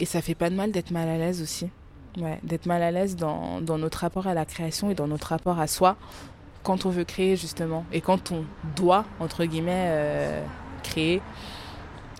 et 0.00 0.04
ça 0.04 0.20
fait 0.22 0.34
pas 0.34 0.50
de 0.50 0.54
mal 0.54 0.72
d'être 0.72 0.90
mal 0.90 1.08
à 1.08 1.16
l'aise 1.16 1.42
aussi. 1.42 1.68
Ouais, 2.18 2.38
d'être 2.42 2.64
mal 2.64 2.82
à 2.82 2.90
l'aise 2.90 3.14
dans, 3.14 3.60
dans, 3.60 3.76
notre 3.76 3.98
rapport 3.98 4.26
à 4.26 4.32
la 4.32 4.46
création 4.46 4.90
et 4.90 4.94
dans 4.94 5.06
notre 5.06 5.28
rapport 5.28 5.60
à 5.60 5.66
soi 5.66 5.96
quand 6.62 6.86
on 6.86 6.90
veut 6.90 7.04
créer 7.04 7.36
justement 7.36 7.84
et 7.92 8.00
quand 8.00 8.32
on 8.32 8.44
doit 8.74 9.04
entre 9.20 9.44
guillemets 9.44 9.84
euh, 9.88 10.42
créer 10.82 11.20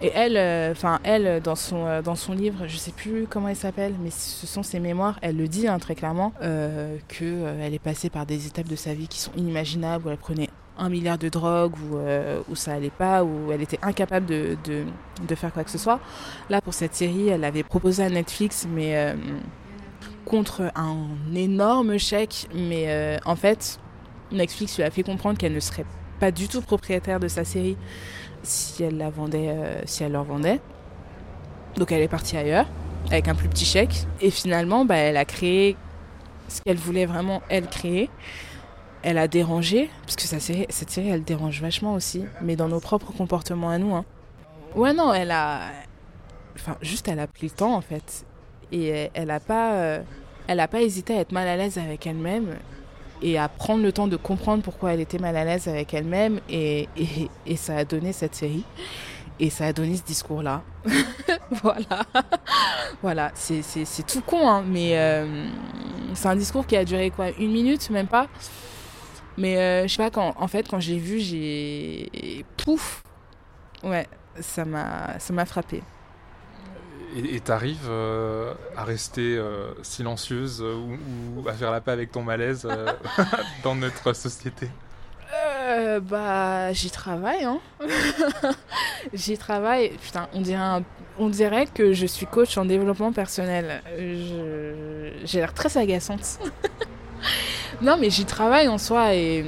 Et 0.02 0.12
elle, 0.14 0.36
enfin 0.70 1.00
elle, 1.02 1.40
dans 1.40 1.54
son, 1.54 2.02
dans 2.02 2.14
son 2.14 2.34
livre, 2.34 2.66
je 2.66 2.76
sais 2.76 2.90
plus 2.90 3.26
comment 3.26 3.48
elle 3.48 3.56
s'appelle, 3.56 3.94
mais 4.02 4.10
ce 4.10 4.46
sont 4.46 4.62
ses 4.62 4.80
mémoires, 4.80 5.18
elle 5.22 5.38
le 5.38 5.48
dit 5.48 5.66
hein, 5.66 5.78
très 5.78 5.94
clairement, 5.94 6.34
euh, 6.42 6.98
qu'elle 7.08 7.72
est 7.72 7.82
passée 7.82 8.10
par 8.10 8.26
des 8.26 8.46
étapes 8.46 8.68
de 8.68 8.76
sa 8.76 8.92
vie 8.92 9.08
qui 9.08 9.18
sont 9.18 9.32
inimaginables, 9.34 10.06
où 10.06 10.10
elle 10.10 10.18
prenait 10.18 10.50
un 10.78 10.88
milliard 10.88 11.18
de 11.18 11.28
drogue, 11.28 11.74
où, 11.90 11.96
où 12.50 12.54
ça 12.54 12.74
allait 12.74 12.90
pas, 12.90 13.24
où 13.24 13.52
elle 13.52 13.62
était 13.62 13.78
incapable 13.82 14.26
de, 14.26 14.56
de, 14.64 15.34
faire 15.34 15.52
quoi 15.52 15.64
que 15.64 15.70
ce 15.70 15.78
soit. 15.78 16.00
Là, 16.50 16.60
pour 16.60 16.74
cette 16.74 16.94
série, 16.94 17.28
elle 17.28 17.44
avait 17.44 17.62
proposé 17.62 18.02
à 18.02 18.10
Netflix, 18.10 18.66
mais 18.70 19.14
contre 20.24 20.70
un 20.74 21.06
énorme 21.34 21.98
chèque, 21.98 22.48
mais 22.54 23.18
en 23.24 23.36
fait, 23.36 23.78
Netflix 24.32 24.76
lui 24.76 24.84
a 24.84 24.90
fait 24.90 25.02
comprendre 25.02 25.38
qu'elle 25.38 25.54
ne 25.54 25.60
serait 25.60 25.86
pas 26.18 26.30
du 26.30 26.48
tout 26.48 26.60
propriétaire 26.60 27.20
de 27.20 27.28
sa 27.28 27.44
série 27.44 27.76
si 28.42 28.82
elle 28.82 28.96
la 28.96 29.10
vendait, 29.10 29.48
euh, 29.50 29.82
si 29.84 30.02
elle 30.04 30.12
leur 30.12 30.24
vendait. 30.24 30.60
Donc 31.76 31.92
elle 31.92 32.02
est 32.02 32.08
partie 32.08 32.36
ailleurs 32.36 32.66
avec 33.06 33.28
un 33.28 33.34
plus 33.34 33.48
petit 33.48 33.64
chèque 33.64 34.06
et 34.20 34.30
finalement 34.30 34.84
bah, 34.84 34.96
elle 34.96 35.16
a 35.16 35.24
créé 35.24 35.76
ce 36.48 36.60
qu'elle 36.62 36.76
voulait 36.76 37.06
vraiment 37.06 37.42
elle 37.48 37.66
créer. 37.66 38.08
Elle 39.08 39.18
a 39.18 39.28
dérangé 39.28 39.88
parce 40.02 40.16
que 40.16 40.22
série, 40.22 40.66
cette 40.68 40.90
série 40.90 41.10
elle 41.10 41.22
dérange 41.22 41.60
vachement 41.60 41.94
aussi, 41.94 42.24
mais 42.42 42.56
dans 42.56 42.66
nos 42.66 42.80
propres 42.80 43.12
comportements 43.12 43.70
à 43.70 43.78
nous. 43.78 43.94
Hein. 43.94 44.04
Ouais 44.74 44.92
non, 44.92 45.14
elle 45.14 45.30
a, 45.30 45.60
enfin 46.56 46.76
juste 46.82 47.06
elle 47.06 47.20
a 47.20 47.28
pris 47.28 47.46
le 47.46 47.52
temps 47.52 47.76
en 47.76 47.80
fait 47.80 48.26
et 48.72 49.10
elle 49.14 49.30
a 49.30 49.38
pas, 49.38 49.74
euh, 49.74 50.02
pas 50.48 50.80
hésité 50.82 51.16
à 51.16 51.20
être 51.20 51.30
mal 51.30 51.46
à 51.46 51.56
l'aise 51.56 51.78
avec 51.78 52.04
elle-même 52.04 52.56
et 53.22 53.38
à 53.38 53.48
prendre 53.48 53.84
le 53.84 53.92
temps 53.92 54.08
de 54.08 54.16
comprendre 54.16 54.64
pourquoi 54.64 54.92
elle 54.92 55.00
était 55.00 55.20
mal 55.20 55.36
à 55.36 55.44
l'aise 55.44 55.68
avec 55.68 55.94
elle-même 55.94 56.40
et, 56.48 56.88
et, 56.96 57.30
et, 57.46 57.54
ça 57.54 57.76
a 57.76 57.84
donné 57.84 58.12
cette 58.12 58.34
série 58.34 58.64
et 59.38 59.50
ça 59.50 59.66
a 59.66 59.72
donné 59.72 59.96
ce 59.96 60.02
discours-là. 60.02 60.62
voilà, 61.62 62.02
voilà, 63.02 63.30
c'est 63.34 63.62
tout 64.04 64.22
con, 64.22 64.48
hein, 64.48 64.64
mais 64.66 64.98
euh, 64.98 65.46
c'est 66.14 66.26
un 66.26 66.34
discours 66.34 66.66
qui 66.66 66.76
a 66.76 66.84
duré 66.84 67.10
quoi, 67.10 67.30
une 67.38 67.52
minute, 67.52 67.88
même 67.90 68.08
pas? 68.08 68.26
Mais 69.38 69.58
euh, 69.58 69.82
je 69.86 69.94
sais 69.94 70.02
pas 70.02 70.10
quand, 70.10 70.34
en 70.36 70.48
fait, 70.48 70.68
quand 70.68 70.80
j'ai 70.80 70.98
vu, 70.98 71.20
j'ai 71.20 72.44
pouf, 72.56 73.02
ouais, 73.82 74.06
ça 74.40 74.64
m'a 74.64 75.18
ça 75.18 75.32
m'a 75.32 75.44
frappé. 75.44 75.82
Et 77.14 77.40
t'arrives 77.40 77.88
euh, 77.88 78.52
à 78.76 78.84
rester 78.84 79.38
euh, 79.38 79.72
silencieuse 79.82 80.60
ou, 80.60 80.98
ou, 81.40 81.48
à 81.48 81.54
faire 81.54 81.70
la 81.70 81.80
paix 81.80 81.92
avec 81.92 82.12
ton 82.12 82.22
malaise 82.22 82.68
dans 83.62 83.74
notre 83.74 84.12
société? 84.12 84.68
Bah, 86.02 86.72
j'y 86.72 86.90
travaille. 86.90 87.44
Hein. 87.44 87.58
j'y 89.14 89.36
travaille. 89.38 89.90
Putain, 89.96 90.28
on 90.34 90.40
dirait, 90.40 90.82
on 91.18 91.28
dirait 91.28 91.66
que 91.66 91.92
je 91.92 92.06
suis 92.06 92.26
coach 92.26 92.56
en 92.58 92.64
développement 92.64 93.12
personnel. 93.12 93.82
J'ai 95.24 95.38
l'air 95.38 95.54
très 95.54 95.76
agaçante. 95.78 96.38
non, 97.82 97.96
mais 97.98 98.10
j'y 98.10 98.24
travaille 98.24 98.68
en 98.68 98.78
soi 98.78 99.14
et. 99.14 99.44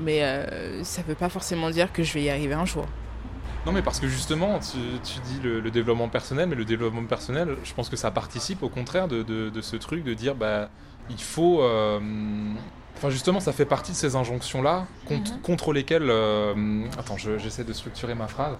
Mais 0.00 0.22
ça 0.82 1.02
veut 1.02 1.14
pas 1.14 1.28
forcément 1.28 1.70
dire 1.70 1.92
que 1.92 2.02
je 2.02 2.12
vais 2.14 2.22
y 2.22 2.30
arriver 2.30 2.54
un 2.54 2.64
jour. 2.64 2.86
Non, 3.66 3.72
mais 3.72 3.82
parce 3.82 3.98
que 3.98 4.08
justement, 4.08 4.58
tu, 4.58 4.78
tu 5.02 5.20
dis 5.20 5.40
le, 5.42 5.60
le, 5.60 5.70
développement 5.70 6.08
personnel, 6.08 6.48
mais 6.48 6.54
le 6.54 6.66
développement 6.66 7.04
personnel, 7.04 7.56
je 7.64 7.72
pense 7.72 7.88
que 7.88 7.96
ça 7.96 8.10
participe 8.10 8.62
au 8.62 8.68
contraire 8.68 9.08
de, 9.08 9.22
de, 9.22 9.48
de 9.48 9.60
ce 9.62 9.76
truc 9.76 10.04
de 10.04 10.12
dire, 10.12 10.34
bah, 10.34 10.68
il 11.08 11.20
faut. 11.20 11.62
Euh, 11.62 11.98
enfin, 12.96 13.08
justement, 13.08 13.40
ça 13.40 13.52
fait 13.52 13.64
partie 13.64 13.92
de 13.92 13.96
ces 13.96 14.16
injonctions-là 14.16 14.86
contre, 15.06 15.32
mm 15.32 15.36
-hmm. 15.36 15.40
contre 15.40 15.72
lesquelles. 15.72 16.10
Euh, 16.10 16.84
attends, 16.98 17.16
j'essaie 17.16 17.64
de 17.64 17.72
structurer 17.72 18.14
ma 18.14 18.28
phrase. 18.28 18.56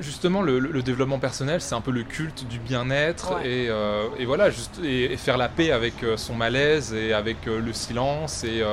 Justement, 0.00 0.42
le, 0.42 0.58
le 0.58 0.82
développement 0.82 1.18
personnel, 1.18 1.60
c'est 1.60 1.74
un 1.74 1.80
peu 1.80 1.90
le 1.90 2.02
culte 2.02 2.48
du 2.48 2.58
bien-être 2.58 3.36
ouais. 3.36 3.48
et, 3.48 3.68
euh, 3.68 4.08
et, 4.18 4.24
voilà, 4.24 4.50
juste, 4.50 4.80
et, 4.82 5.12
et, 5.12 5.16
faire 5.16 5.36
la 5.36 5.48
paix 5.48 5.72
avec 5.72 5.94
son 6.16 6.34
malaise 6.34 6.94
et 6.94 7.12
avec 7.12 7.46
le 7.46 7.72
silence 7.72 8.44
et. 8.44 8.64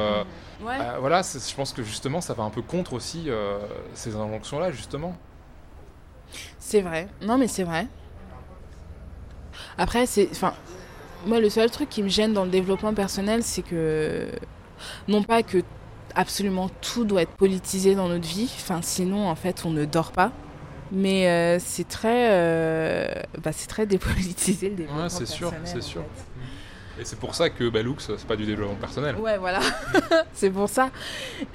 Ouais. 0.62 0.78
Euh, 0.80 0.98
voilà, 1.00 1.22
je 1.22 1.56
pense 1.56 1.72
que 1.72 1.84
justement, 1.84 2.22
ça 2.22 2.34
va 2.34 2.44
un 2.44 2.50
peu 2.50 2.62
contre 2.62 2.94
aussi 2.94 3.26
euh, 3.28 3.60
ces 3.94 4.16
injonctions-là, 4.16 4.72
justement. 4.72 5.16
C'est 6.60 6.82
vrai. 6.82 7.08
Non, 7.22 7.38
mais 7.38 7.48
c'est 7.48 7.64
vrai. 7.64 7.88
Après, 9.78 10.06
c'est. 10.06 10.30
Enfin, 10.32 10.54
moi, 11.26 11.40
le 11.40 11.50
seul 11.50 11.70
truc 11.70 11.90
qui 11.90 12.02
me 12.02 12.10
gêne 12.10 12.34
dans 12.34 12.44
le 12.44 12.52
développement 12.52 12.94
personnel, 12.94 13.44
c'est 13.44 13.62
que. 13.62 14.32
Non 15.08 15.24
pas 15.24 15.42
que 15.42 15.64
absolument 16.14 16.70
tout 16.82 17.04
doit 17.04 17.24
être 17.24 17.32
politisé 17.32 17.96
dans 17.96 18.08
notre 18.08 18.28
vie, 18.28 18.52
enfin, 18.58 18.82
sinon, 18.84 19.28
en 19.28 19.36
fait, 19.36 19.64
on 19.66 19.72
ne 19.72 19.86
dort 19.86 20.12
pas. 20.12 20.32
Mais 20.92 21.28
euh, 21.28 21.60
c'est 21.60 21.88
très. 21.88 22.32
Euh, 22.32 23.08
bah, 23.44 23.52
c'est 23.52 23.68
très 23.68 23.86
dépolitisé 23.86 24.70
le 24.70 24.76
développement 24.76 25.04
ouais. 25.04 25.10
Sûr, 25.10 25.28
c'est 25.28 25.34
sûr, 25.34 25.54
c'est 25.64 25.82
sûr. 25.82 26.04
Et 27.00 27.06
c'est 27.06 27.20
pour 27.20 27.36
ça 27.36 27.50
que 27.52 27.70
Balux, 27.70 27.96
c'est 28.00 28.26
pas 28.26 28.36
du 28.36 28.46
développement 28.46 28.76
personnel. 28.76 29.16
Ouais, 29.18 29.38
voilà. 29.38 29.60
c'est 30.34 30.50
pour 30.50 30.68
ça. 30.68 30.90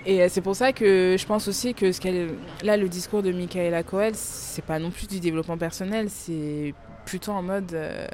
Et 0.07 0.29
c'est 0.29 0.41
pour 0.41 0.55
ça 0.55 0.73
que 0.73 1.17
je 1.19 1.27
pense 1.27 1.49
aussi 1.49 1.75
que 1.75 1.91
ce 1.91 2.01
qu'elle, 2.01 2.35
là, 2.63 2.77
le 2.77 2.89
discours 2.89 3.23
de 3.23 3.33
Michaela 3.33 3.83
Coel, 3.83 4.15
c'est 4.15 4.65
pas 4.65 4.79
non 4.79 4.91
plus 4.91 5.09
du 5.09 5.19
développement 5.19 5.59
personnel, 5.59 6.09
c'est 6.11 6.75
plutôt 7.05 7.33
en 7.33 7.43
mode. 7.43 7.73
Euh... 7.75 8.07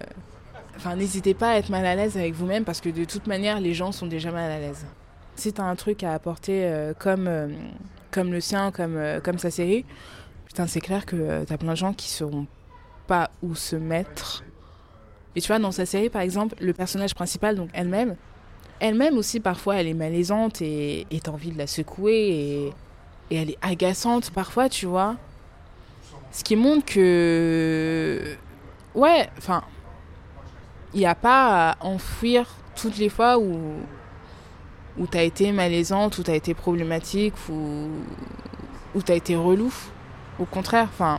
Enfin, 0.76 0.94
n'hésitez 0.94 1.34
pas 1.34 1.50
à 1.50 1.56
être 1.56 1.70
mal 1.70 1.84
à 1.84 1.96
l'aise 1.96 2.16
avec 2.16 2.34
vous-même 2.34 2.64
parce 2.64 2.80
que 2.80 2.88
de 2.88 3.04
toute 3.04 3.26
manière, 3.26 3.60
les 3.60 3.74
gens 3.74 3.90
sont 3.90 4.06
déjà 4.06 4.30
mal 4.30 4.50
à 4.50 4.60
l'aise. 4.60 4.86
Si 5.34 5.52
t'as 5.52 5.64
un 5.64 5.74
truc 5.74 6.04
à 6.04 6.14
apporter 6.14 6.64
euh, 6.64 6.94
comme, 6.96 7.26
euh, 7.26 7.48
comme 8.12 8.32
le 8.32 8.40
sien, 8.40 8.70
comme, 8.70 8.96
euh, 8.96 9.20
comme 9.20 9.38
sa 9.38 9.50
série, 9.50 9.84
putain, 10.48 10.66
c'est 10.66 10.80
clair 10.80 11.06
que 11.06 11.44
t'as 11.44 11.56
plein 11.56 11.72
de 11.72 11.76
gens 11.76 11.92
qui 11.92 12.08
sauront 12.08 12.46
pas 13.06 13.30
où 13.42 13.54
se 13.54 13.76
mettre 13.76 14.42
et 15.38 15.40
tu 15.40 15.46
vois, 15.46 15.60
dans 15.60 15.70
sa 15.70 15.86
série, 15.86 16.08
par 16.08 16.22
exemple, 16.22 16.56
le 16.60 16.72
personnage 16.72 17.14
principal, 17.14 17.54
donc 17.54 17.70
elle-même, 17.72 18.16
elle-même 18.80 19.16
aussi, 19.16 19.38
parfois, 19.38 19.76
elle 19.76 19.86
est 19.86 19.94
malaisante 19.94 20.60
et 20.62 21.06
t'as 21.22 21.30
envie 21.30 21.52
de 21.52 21.58
la 21.58 21.68
secouer 21.68 22.12
et, 22.12 22.72
et 23.30 23.36
elle 23.36 23.50
est 23.50 23.58
agaçante 23.62 24.30
parfois, 24.30 24.68
tu 24.68 24.86
vois. 24.86 25.14
Ce 26.32 26.42
qui 26.42 26.56
montre 26.56 26.84
que. 26.86 28.34
Ouais, 28.96 29.28
enfin. 29.38 29.62
Il 30.94 31.00
n'y 31.00 31.06
a 31.06 31.14
pas 31.14 31.70
à 31.70 31.84
enfouir 31.84 32.48
toutes 32.74 32.96
les 32.96 33.10
fois 33.10 33.38
où, 33.38 33.74
où 34.98 35.06
t'as 35.06 35.22
été 35.22 35.52
malaisante, 35.52 36.18
où 36.18 36.22
t'as 36.24 36.34
été 36.34 36.54
problématique, 36.54 37.34
où, 37.48 37.90
où 38.94 39.02
t'as 39.02 39.14
été 39.14 39.36
relou. 39.36 39.72
Au 40.38 40.44
contraire, 40.44 40.88
enfin 40.92 41.18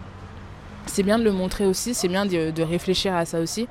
c'est 0.85 1.03
bien 1.03 1.19
de 1.19 1.23
le 1.23 1.31
montrer 1.31 1.65
aussi, 1.65 1.93
c'est 1.93 2.07
bien 2.07 2.25
de, 2.25 2.61
réfléchir 2.61 3.15
à 3.15 3.25
ça 3.25 3.39
aussi 3.39 3.67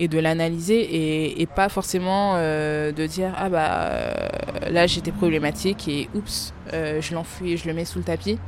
et 0.00 0.08
de 0.08 0.18
l'analyser 0.18 1.40
et, 1.40 1.46
pas 1.46 1.68
forcément 1.68 2.34
euh, 2.36 2.92
de 2.92 3.06
dire 3.06 3.32
ah 3.36 3.48
bah 3.50 3.70
euh, 3.72 4.28
là 4.70 4.86
j'étais 4.86 5.12
problématique 5.12 5.86
et 5.86 6.08
oups 6.14 6.54
euh, 6.72 7.00
je 7.00 7.14
l'enfuis 7.14 7.52
et 7.52 7.56
je 7.56 7.68
le 7.68 7.74
mets 7.74 7.84
sous 7.84 7.98
le 7.98 8.04
tapis 8.04 8.38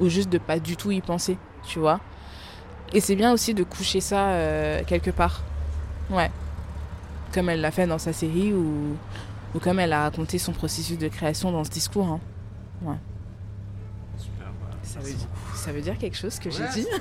ou 0.00 0.08
juste 0.08 0.30
de 0.30 0.38
pas 0.38 0.58
du 0.58 0.76
tout 0.76 0.90
y 0.90 1.00
penser 1.00 1.36
tu 1.66 1.78
vois. 1.78 2.00
Et 2.94 3.00
c'est 3.00 3.16
bien 3.16 3.32
aussi 3.32 3.52
de 3.52 3.64
coucher 3.64 4.00
ça 4.00 4.32
quelque 4.86 5.10
part. 5.10 5.42
Ouais. 6.10 6.30
Comme 7.34 7.50
elle 7.50 7.60
l'a 7.60 7.70
fait 7.70 7.86
dans 7.86 7.98
sa 7.98 8.14
série 8.14 8.54
ou, 8.54 8.96
ou 9.54 9.58
comme 9.58 9.78
elle 9.78 9.92
a 9.92 10.02
raconté 10.04 10.38
son 10.38 10.52
processus 10.52 10.96
de 10.96 11.08
création 11.08 11.52
dans 11.52 11.64
ce 11.64 11.70
discours 11.70 12.06
hein. 12.06 12.20
ouais 12.82 12.96
ça 15.00 15.08
veut, 15.08 15.14
ça 15.54 15.72
veut, 15.72 15.80
dire 15.80 15.98
quelque 15.98 16.16
chose 16.16 16.38
que 16.38 16.48
ouais, 16.48 16.54
j'ai 16.74 16.82
dit 16.82 16.88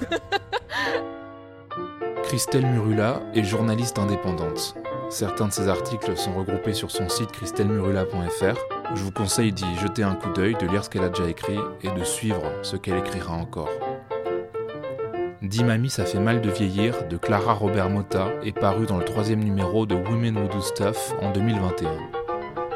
Christelle 2.23 2.65
Murula 2.65 3.21
est 3.33 3.43
journaliste 3.43 3.99
indépendante. 3.99 4.75
Certains 5.09 5.47
de 5.47 5.53
ses 5.53 5.69
articles 5.69 6.17
sont 6.17 6.33
regroupés 6.33 6.73
sur 6.73 6.91
son 6.91 7.07
site 7.07 7.31
christellemurula.fr. 7.31 8.59
Je 8.93 9.01
vous 9.01 9.11
conseille 9.11 9.53
d'y 9.53 9.77
jeter 9.77 10.03
un 10.03 10.15
coup 10.15 10.29
d'œil, 10.33 10.55
de 10.55 10.67
lire 10.67 10.83
ce 10.83 10.89
qu'elle 10.89 11.05
a 11.05 11.09
déjà 11.09 11.29
écrit 11.29 11.57
et 11.81 11.89
de 11.89 12.03
suivre 12.03 12.43
ce 12.63 12.75
qu'elle 12.75 12.97
écrira 12.97 13.33
encore. 13.33 13.69
Dis 15.41 15.63
Mamie, 15.63 15.89
ça 15.89 16.03
fait 16.03 16.19
mal 16.19 16.41
de 16.41 16.49
vieillir 16.49 17.07
de 17.07 17.15
Clara 17.15 17.53
Robert 17.53 17.89
Motta 17.89 18.27
est 18.43 18.51
paru 18.51 18.85
dans 18.85 18.97
le 18.97 19.05
troisième 19.05 19.43
numéro 19.43 19.85
de 19.85 19.95
Women 19.95 20.37
Who 20.37 20.47
Do 20.49 20.61
Stuff 20.61 21.13
en 21.21 21.31
2021. 21.31 22.16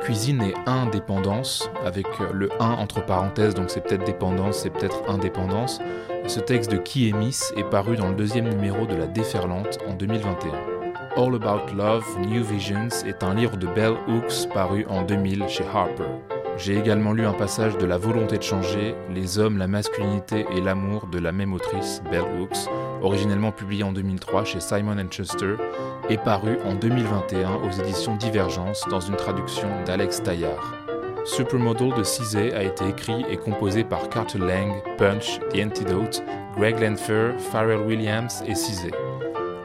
Cuisine 0.02 0.42
et 0.42 0.54
indépendance, 0.66 1.70
avec 1.86 2.08
le 2.34 2.50
1 2.60 2.72
entre 2.72 3.06
parenthèses, 3.06 3.54
donc 3.54 3.70
c'est 3.70 3.82
peut-être 3.82 4.04
dépendance, 4.04 4.58
c'est 4.58 4.72
peut-être 4.72 5.08
indépendance. 5.08 5.80
Ce 6.26 6.40
texte 6.40 6.72
de 6.72 7.16
Miss 7.16 7.54
est 7.56 7.70
paru 7.70 7.96
dans 7.98 8.10
le 8.10 8.16
deuxième 8.16 8.50
numéro 8.50 8.88
de 8.88 8.96
La 8.96 9.06
Déferlante 9.06 9.78
en 9.88 9.94
2021. 9.94 10.52
All 11.18 11.36
About 11.36 11.74
Love, 11.76 12.06
New 12.28 12.44
Visions 12.44 12.90
est 13.06 13.22
un 13.24 13.36
livre 13.36 13.58
de 13.58 13.68
Bell 13.68 13.94
Hooks 14.08 14.52
paru 14.52 14.86
en 14.90 15.04
2000 15.04 15.48
chez 15.48 15.66
Harper. 15.72 16.41
J'ai 16.64 16.78
également 16.78 17.14
lu 17.14 17.26
un 17.26 17.34
passage 17.34 17.76
de 17.80 17.88
La 17.88 17.98
volonté 17.98 18.38
de 18.38 18.44
changer, 18.44 18.94
Les 19.10 19.40
hommes, 19.40 19.58
la 19.58 19.68
masculinité 19.68 20.46
et 20.56 20.62
l'amour 20.62 21.08
de 21.08 21.18
la 21.18 21.32
même 21.32 21.54
autrice, 21.54 22.04
Bell 22.12 22.22
Hooks, 22.40 22.70
originellement 23.02 23.52
publié 23.52 23.84
en 23.84 23.92
2003 23.92 24.44
chez 24.44 24.60
Simon 24.60 24.96
Schuster 25.10 25.56
et 26.08 26.18
paru 26.18 26.60
en 26.64 26.76
2021 26.76 27.56
aux 27.56 27.72
éditions 27.72 28.16
Divergence 28.16 28.86
dans 28.92 29.00
une 29.00 29.16
traduction 29.16 29.70
d'Alex 29.88 30.22
Taillard. 30.22 30.76
Supermodel 31.26 31.96
de 31.96 32.04
Cizé 32.04 32.54
a 32.54 32.62
été 32.62 32.88
écrit 32.90 33.26
et 33.28 33.38
composé 33.38 33.84
par 33.84 34.10
Carter 34.10 34.38
Lang, 34.38 34.72
Punch, 35.00 35.40
The 35.52 35.66
Antidote, 35.66 36.24
Greg 36.56 36.80
Lanfer, 36.80 37.32
Pharrell 37.40 37.82
Williams 37.88 38.44
et 38.46 38.54
Cizé. 38.54 38.92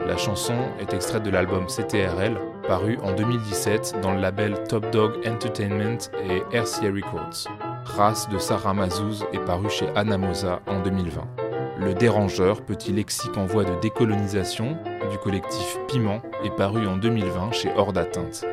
La 0.07 0.17
chanson 0.17 0.55
est 0.79 0.93
extraite 0.95 1.23
de 1.23 1.29
l'album 1.29 1.67
CTRL, 1.67 2.37
paru 2.67 2.97
en 3.01 3.13
2017 3.13 3.95
dans 4.01 4.13
le 4.13 4.19
label 4.19 4.61
Top 4.67 4.91
Dog 4.91 5.13
Entertainment 5.25 5.97
et 6.23 6.57
RCA 6.57 6.87
Records. 6.87 7.47
Race 7.85 8.27
de 8.29 8.37
Sarah 8.37 8.73
Mazouz 8.73 9.25
est 9.31 9.39
paru 9.39 9.69
chez 9.69 9.87
Anamosa 9.95 10.59
en 10.67 10.81
2020. 10.81 11.21
Le 11.79 11.93
Dérangeur, 11.93 12.61
petit 12.61 12.91
lexique 12.91 13.37
en 13.37 13.45
voie 13.45 13.63
de 13.63 13.79
décolonisation 13.79 14.77
du 15.09 15.17
collectif 15.19 15.77
Piment, 15.87 16.21
est 16.43 16.55
paru 16.55 16.85
en 16.87 16.97
2020 16.97 17.53
chez 17.53 17.71
Hors 17.77 17.93
d'atteinte. 17.93 18.45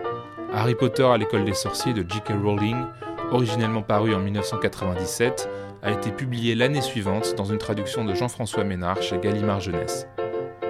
Harry 0.53 0.77
Potter 0.77 1.05
à 1.05 1.19
l'école 1.19 1.45
des 1.45 1.55
sorciers 1.55 1.93
de 1.93 2.09
J.K. 2.09 2.35
Rowling, 2.41 2.85
originellement 3.33 3.83
paru 3.83 4.15
en 4.15 4.21
1997, 4.21 5.49
a 5.83 5.91
été 5.91 6.13
publié 6.13 6.55
l'année 6.55 6.81
suivante 6.81 7.35
dans 7.37 7.45
une 7.45 7.59
traduction 7.59 8.05
de 8.05 8.15
Jean-François 8.15 8.63
Ménard 8.63 9.03
chez 9.03 9.19
Gallimard 9.19 9.61
Jeunesse. 9.61 10.07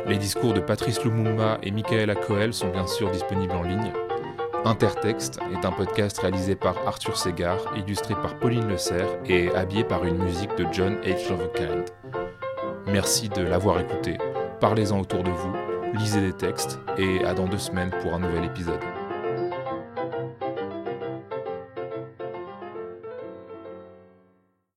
Les 0.06 0.18
discours 0.18 0.52
de 0.52 0.60
Patrice 0.60 1.02
Lumumba 1.02 1.58
et 1.62 1.70
Michaela 1.70 2.14
Coel 2.14 2.52
sont 2.52 2.68
bien 2.68 2.86
sûr 2.86 3.10
disponibles 3.10 3.54
en 3.54 3.62
ligne. 3.62 3.92
Intertexte 4.66 5.38
est 5.52 5.64
un 5.64 5.72
podcast 5.72 6.18
réalisé 6.18 6.56
par 6.56 6.76
Arthur 6.86 7.16
Segar, 7.16 7.58
illustré 7.74 8.14
par 8.14 8.38
Pauline 8.38 8.68
Le 8.68 8.76
Serre 8.76 9.08
et 9.26 9.50
habillé 9.54 9.82
par 9.82 10.04
une 10.04 10.18
musique 10.18 10.54
de 10.56 10.66
John 10.72 10.96
H. 11.04 11.30
Lovekind. 11.30 11.84
Merci 12.86 13.30
de 13.30 13.42
l'avoir 13.42 13.80
écouté. 13.80 14.18
Parlez-en 14.60 15.00
autour 15.00 15.22
de 15.22 15.30
vous, 15.30 15.52
lisez 15.94 16.20
des 16.20 16.34
textes 16.34 16.78
et 16.98 17.24
à 17.24 17.32
dans 17.32 17.46
deux 17.46 17.58
semaines 17.58 17.90
pour 18.02 18.12
un 18.12 18.18
nouvel 18.18 18.44
épisode. 18.44 18.80